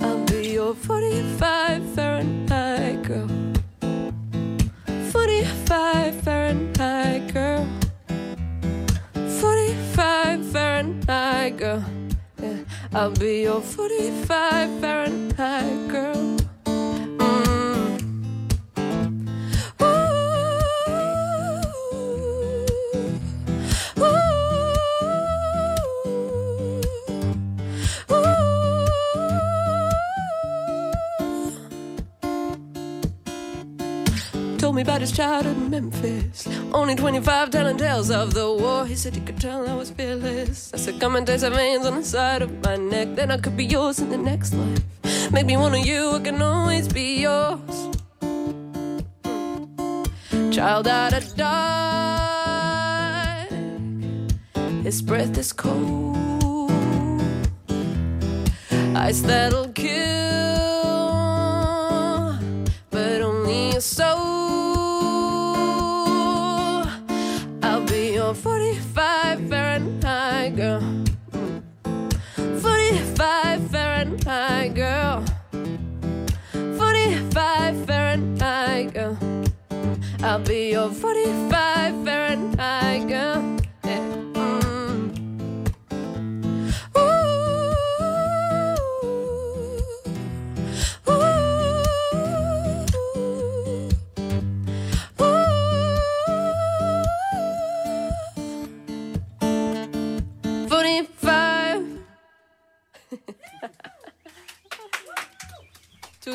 I'll 0.00 0.24
be 0.26 0.50
your 0.52 0.74
45 0.76 1.82
Fahrenheit 1.96 3.02
girl. 3.02 3.28
45 5.10 6.14
Fahrenheit 6.22 7.32
girl. 7.34 7.66
45 9.40 10.46
Fahrenheit 10.52 11.56
girl. 11.56 11.84
Yeah. 12.40 12.58
I'll 12.92 13.10
be 13.10 13.42
your 13.42 13.60
45 13.60 14.80
Fahrenheit 14.80 15.88
girl. 15.90 16.13
His 35.04 35.12
childhood 35.12 35.58
in 35.58 35.68
Memphis. 35.68 36.48
Only 36.72 36.94
25 36.94 37.50
telling 37.50 37.76
tales 37.76 38.10
of 38.10 38.32
the 38.32 38.50
war. 38.50 38.86
He 38.86 38.94
said 38.94 39.14
he 39.14 39.20
could 39.20 39.38
tell 39.38 39.68
I 39.68 39.74
was 39.74 39.90
fearless. 39.90 40.72
I 40.72 40.78
said, 40.78 40.98
Come 40.98 41.16
and 41.16 41.26
taste 41.26 41.42
the 41.42 41.50
veins 41.50 41.84
on 41.84 41.96
the 41.96 42.04
side 42.04 42.40
of 42.40 42.50
my 42.64 42.76
neck. 42.76 43.08
Then 43.14 43.30
I 43.30 43.36
could 43.36 43.54
be 43.54 43.66
yours 43.66 43.98
in 43.98 44.08
the 44.08 44.16
next 44.16 44.54
life. 44.54 44.82
Make 45.30 45.44
me 45.44 45.58
one 45.58 45.74
of 45.74 45.84
you, 45.84 46.12
I 46.12 46.20
can 46.20 46.40
always 46.40 46.88
be 46.88 47.20
yours. 47.20 47.76
Child 50.56 50.88
out 50.88 51.12
of 51.12 51.36
dark. 51.36 52.64
His 54.84 55.02
breath 55.02 55.36
is 55.36 55.52
cold. 55.52 56.70
Ice 58.96 59.20
that'll 59.20 59.68
kill, 59.68 60.84
but 62.90 63.20
only 63.20 63.76
a 63.76 63.80
soul. 63.82 64.43
Fahrenheit 74.24 74.74
girl. 74.74 75.22
45 76.78 77.86
Fahrenheit 77.86 78.94
girl. 78.94 79.18
I'll 80.22 80.38
be 80.38 80.70
your 80.70 80.90
45 80.90 82.04
Fahrenheit 82.06 83.06
girl. 83.06 83.53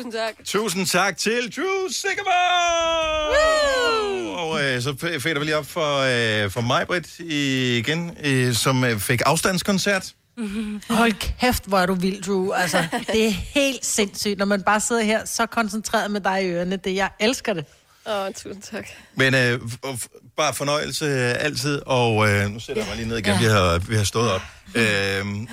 Tusind 0.02 0.12
tak. 0.12 0.34
Tusind 0.44 0.86
tak 0.86 1.16
til 1.16 1.52
Drew 1.56 1.88
Sigamore! 1.90 2.28
Og 4.38 4.64
øh, 4.64 4.82
så 4.82 4.90
f- 4.90 5.18
fader 5.18 5.38
vi 5.38 5.44
lige 5.44 5.56
op 5.56 5.66
for, 5.66 5.98
øh, 6.44 6.50
for 6.50 6.60
mig, 6.60 6.86
Britt, 6.86 7.18
igen, 7.18 8.16
øh, 8.24 8.54
som 8.54 8.84
øh, 8.84 8.98
fik 9.00 9.20
afstandskoncert. 9.26 10.14
Hold 10.90 11.12
kæft, 11.40 11.64
hvor 11.66 11.78
er 11.78 11.86
du 11.86 11.94
vild, 11.94 12.22
Drew. 12.22 12.50
Altså, 12.52 12.84
det 13.12 13.26
er 13.26 13.30
helt 13.30 13.84
sindssygt, 13.86 14.38
når 14.38 14.46
man 14.46 14.62
bare 14.62 14.80
sidder 14.80 15.02
her 15.02 15.24
så 15.24 15.46
koncentreret 15.46 16.10
med 16.10 16.20
dig 16.20 16.44
i 16.44 16.46
ørerne. 16.46 16.76
Det, 16.76 16.94
jeg 16.94 17.10
elsker 17.20 17.52
det. 17.52 17.64
Åh, 18.06 18.12
oh, 18.14 18.32
tusind 18.32 18.62
tak. 18.62 18.86
Men 19.14 19.34
øh, 19.34 19.60
bare 20.40 20.54
fornøjelse 20.54 21.04
øh, 21.04 21.34
altid, 21.44 21.80
og 21.86 22.28
øh, 22.28 22.50
nu 22.50 22.60
sætter 22.60 22.82
jeg 22.82 22.88
mig 22.88 22.96
lige 22.96 23.08
ned 23.08 23.16
igen, 23.18 23.38
vi, 23.40 23.44
har, 23.44 23.78
vi 23.78 23.96
har 23.96 24.04
stået 24.04 24.30
op. 24.32 24.40
Øh, 24.74 24.84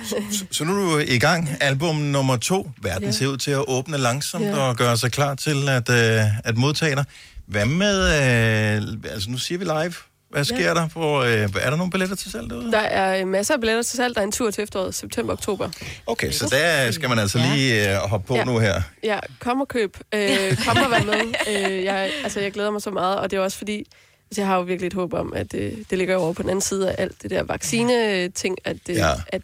så, 0.08 0.16
så 0.50 0.64
nu 0.64 0.72
er 0.72 0.92
du 0.92 0.98
i 0.98 1.18
gang, 1.18 1.48
album 1.60 1.96
nummer 1.96 2.36
to. 2.36 2.70
Verden 2.82 3.04
Ja. 3.04 3.10
ser 3.10 3.26
ud 3.26 3.36
til 3.36 3.50
at 3.50 3.64
åbne 3.68 3.98
langsomt 3.98 4.44
Ja. 4.44 4.56
og 4.56 4.76
gøre 4.76 4.96
sig 4.96 5.12
klar 5.12 5.34
til 5.34 5.68
at, 5.68 5.90
øh, 5.90 6.20
at 6.44 6.56
modtage 6.56 6.96
dig. 6.96 7.04
Hvad 7.46 7.66
med, 7.66 7.98
øh, 8.08 9.12
altså 9.12 9.30
nu 9.30 9.38
siger 9.38 9.58
vi 9.58 9.64
live, 9.64 9.92
hvad 10.30 10.44
sker 10.44 10.58
Ja. 10.68 10.74
der? 10.74 10.88
På, 10.88 11.24
øh, 11.24 11.30
er 11.60 11.70
der 11.70 11.76
nogle 11.76 11.90
billetter 11.90 12.16
til 12.16 12.30
salg 12.30 12.50
derude? 12.50 12.72
Der 12.72 12.78
er 12.78 13.20
øh, 13.20 13.26
masser 13.28 13.54
af 13.54 13.60
billetter 13.60 13.82
til 13.82 13.96
salg. 13.96 14.14
Der 14.14 14.20
er 14.20 14.24
en 14.24 14.32
tur 14.32 14.50
til 14.50 14.64
efteråret, 14.64 14.94
september-oktober. 14.94 15.68
Okay, 16.06 16.30
så 16.32 16.48
der 16.50 16.90
skal 16.92 17.08
man 17.08 17.18
altså 17.18 17.38
lige 17.38 17.90
øh, 17.92 17.96
hoppe 17.96 18.26
på 18.26 18.36
Ja. 18.36 18.44
nu 18.44 18.58
her. 18.58 18.82
Ja, 19.04 19.18
kom 19.38 19.60
og 19.60 19.68
køb. 19.68 19.96
Øh, 20.14 20.56
kom 20.66 20.76
og 20.76 20.90
vær 20.90 21.04
med. 21.04 21.14
Øh, 21.70 21.84
jeg, 21.84 22.10
altså, 22.24 22.40
jeg 22.40 22.52
glæder 22.52 22.70
mig 22.70 22.82
så 22.82 22.90
meget, 22.90 23.16
og 23.18 23.30
det 23.30 23.36
er 23.36 23.40
også 23.40 23.58
fordi, 23.58 23.84
altså, 24.30 24.40
jeg 24.40 24.46
har 24.46 24.56
jo 24.56 24.62
virkelig 24.62 24.86
et 24.86 24.92
håb 24.94 25.12
om, 25.12 25.32
at 25.36 25.54
øh, 25.54 25.72
det 25.90 25.98
ligger 25.98 26.16
over 26.16 26.32
på 26.32 26.42
den 26.42 26.50
anden 26.50 26.62
side 26.62 26.90
af 26.92 27.02
alt 27.02 27.22
det 27.22 27.30
der 27.30 27.42
vaccine-ting, 27.42 28.56
at, 28.64 28.76
øh, 28.90 28.96
Ja. 28.96 29.10
at 29.28 29.42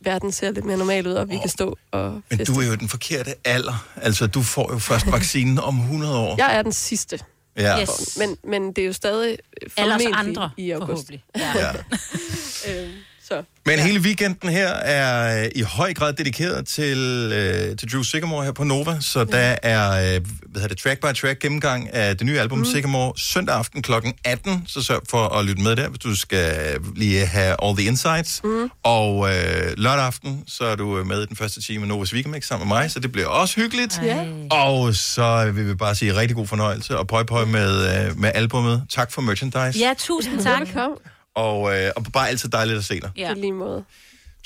verden 0.00 0.32
ser 0.32 0.50
lidt 0.50 0.64
mere 0.64 0.76
normal 0.76 1.06
ud, 1.06 1.12
og 1.12 1.28
vi 1.28 1.38
kan 1.38 1.48
stå 1.48 1.78
og 1.90 2.12
Men 2.30 2.38
feste. 2.38 2.54
du 2.54 2.60
er 2.60 2.66
jo 2.66 2.74
den 2.74 2.88
forkerte 2.88 3.34
alder. 3.44 3.86
Altså, 3.96 4.26
du 4.26 4.42
får 4.42 4.72
jo 4.72 4.78
først 4.78 5.06
vaccinen 5.16 5.58
om 5.58 5.78
100 5.80 6.18
år. 6.18 6.34
Jeg 6.38 6.56
er 6.56 6.62
den 6.62 6.72
sidste. 6.72 7.18
Ja. 7.56 7.80
Yes. 7.82 8.16
Men, 8.18 8.36
men 8.44 8.72
det 8.72 8.82
er 8.82 8.86
jo 8.86 8.92
stadig 8.92 9.38
os 9.66 9.72
formentlig 9.78 10.08
andre, 10.14 10.50
i 10.56 10.70
august. 10.70 10.88
forhåbentlig. 10.90 11.24
Ja. 11.36 11.72
øhm, 12.82 12.90
så. 13.30 13.42
Men 13.66 13.78
ja. 13.78 13.84
hele 13.86 14.00
weekenden 14.00 14.48
her 14.48 14.68
er 14.68 15.42
øh, 15.44 15.50
i 15.54 15.62
høj 15.62 15.94
grad 15.94 16.12
dedikeret 16.12 16.66
til, 16.66 16.98
øh, 17.34 17.76
til 17.76 17.92
Drew 17.92 18.02
Sigamore 18.02 18.44
her 18.44 18.52
på 18.52 18.64
Nova, 18.64 18.96
så 19.00 19.18
ja. 19.18 19.24
der 19.24 19.56
er 19.62 19.90
øh, 19.90 20.20
hvad 20.46 20.60
hedder 20.62 20.68
det, 20.68 20.78
track 20.78 21.00
by 21.00 21.20
track 21.20 21.40
gennemgang 21.40 21.94
af 21.94 22.16
det 22.16 22.26
nye 22.26 22.40
album 22.40 22.58
mm. 22.58 22.64
Sigamore 22.64 23.12
søndag 23.16 23.56
aften 23.56 23.82
kl. 23.82 23.92
18, 24.24 24.64
så 24.66 24.82
sørg 24.82 25.00
for 25.08 25.28
at 25.38 25.44
lytte 25.44 25.62
med 25.62 25.76
der, 25.76 25.88
hvis 25.88 25.98
du 25.98 26.16
skal 26.16 26.78
lige 26.96 27.26
have 27.26 27.56
all 27.64 27.76
the 27.76 27.86
insights. 27.86 28.40
Mm. 28.44 28.70
Og 28.82 29.28
øh, 29.28 29.72
lørdag 29.76 30.04
aften, 30.04 30.44
så 30.46 30.64
er 30.64 30.76
du 30.76 31.04
med 31.04 31.22
i 31.22 31.26
den 31.26 31.36
første 31.36 31.62
time 31.62 31.82
af 31.82 31.88
Novas 31.88 32.14
Weekend 32.14 32.42
sammen 32.42 32.68
med 32.68 32.76
mig, 32.76 32.90
så 32.90 33.00
det 33.00 33.12
bliver 33.12 33.28
også 33.28 33.60
hyggeligt. 33.60 34.00
Ja. 34.04 34.26
Og 34.50 34.94
så 34.94 35.52
vil 35.54 35.68
vi 35.68 35.74
bare 35.74 35.94
sige 35.94 36.16
rigtig 36.16 36.36
god 36.36 36.46
fornøjelse 36.46 36.98
og 36.98 37.06
pøj 37.06 37.22
pøj 37.22 37.44
med, 37.44 38.06
øh, 38.06 38.18
med 38.18 38.30
albumet. 38.34 38.82
Tak 38.88 39.12
for 39.12 39.20
merchandise. 39.20 39.78
Ja, 39.78 39.94
tusind 39.98 40.42
tak. 40.42 40.60
Velkommen. 40.60 40.98
Og, 41.34 41.76
øh, 41.78 41.90
og 41.96 42.04
bare 42.12 42.28
altid 42.28 42.48
dejligt 42.48 42.78
at 42.78 42.84
se 42.84 43.00
dig. 43.00 43.10
Ja. 43.16 43.28
På 43.34 43.40
lige 43.40 43.52
måde. 43.52 43.84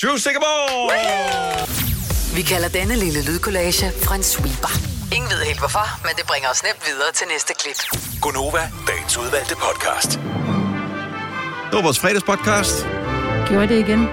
Drew 0.02 0.16
Sigamore! 0.16 1.66
Vi 2.36 2.42
kalder 2.42 2.68
denne 2.68 2.96
lille 2.96 3.24
lydkollage 3.24 3.86
en 4.16 4.22
sweeper. 4.22 4.72
Ingen 5.14 5.30
ved 5.30 5.38
helt 5.46 5.58
hvorfor, 5.58 6.00
men 6.02 6.12
det 6.16 6.26
bringer 6.26 6.48
os 6.48 6.62
nemt 6.62 6.82
videre 6.86 7.12
til 7.14 7.26
næste 7.32 7.52
klip. 7.60 8.00
Gunova, 8.20 8.70
dagens 8.88 9.18
udvalgte 9.18 9.54
podcast. 9.56 10.10
Det 11.66 11.72
var 11.78 11.82
vores 11.82 11.98
fredagspodcast. 11.98 12.86
Gjorde 13.48 13.68
det 13.68 13.78
igen? 13.88 14.08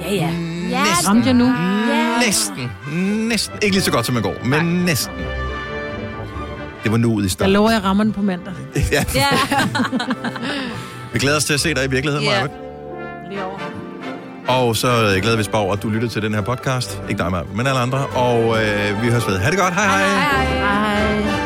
Ja, 0.00 0.12
ja. 0.12 0.30
Ja, 0.70 0.84
Ramte 1.08 1.26
jeg 1.26 1.34
nu? 1.34 1.54
Næsten. 2.26 2.72
Næsten. 3.28 3.54
Ikke 3.62 3.74
lige 3.76 3.82
så 3.84 3.90
godt 3.90 4.06
som 4.06 4.16
i 4.16 4.20
går, 4.20 4.44
men 4.44 4.64
næsten. 4.84 5.14
Det 6.84 6.92
var 6.92 6.96
nu 6.96 7.12
ud 7.14 7.22
i 7.22 7.24
Jeg 7.24 7.30
starten. 7.30 7.52
lover, 7.52 7.70
jeg 7.70 7.82
rammer 7.84 8.04
den 8.04 8.12
på 8.12 8.22
mandag. 8.22 8.52
Ja, 8.92 9.04
Ja. 9.14 9.28
vi 11.14 11.18
glæder 11.18 11.36
os 11.36 11.44
til 11.44 11.54
at 11.54 11.60
se 11.60 11.74
dig 11.74 11.84
i 11.84 11.90
virkeligheden, 11.90 12.26
yeah. 12.26 12.48
Lige 13.30 13.44
over. 13.44 13.58
Og 14.48 14.76
så 14.76 14.88
øh, 14.88 15.22
glæder 15.22 15.36
vi 15.36 15.40
os 15.40 15.48
bare 15.48 15.62
over, 15.62 15.72
at 15.72 15.82
du 15.82 15.88
lytter 15.88 16.08
til 16.08 16.22
den 16.22 16.34
her 16.34 16.40
podcast. 16.40 17.00
Ikke 17.08 17.22
dig, 17.22 17.30
Maja, 17.30 17.44
men 17.54 17.66
alle 17.66 17.80
andre. 17.80 18.06
Og 18.06 18.62
øh, 18.62 19.02
vi 19.02 19.10
høres 19.10 19.26
ved. 19.26 19.38
Ha' 19.38 19.50
det 19.50 19.58
godt. 19.58 19.74
Hej 19.74 19.86
hej. 19.86 20.04
hej. 20.04 21.24
Hej. 21.24 21.43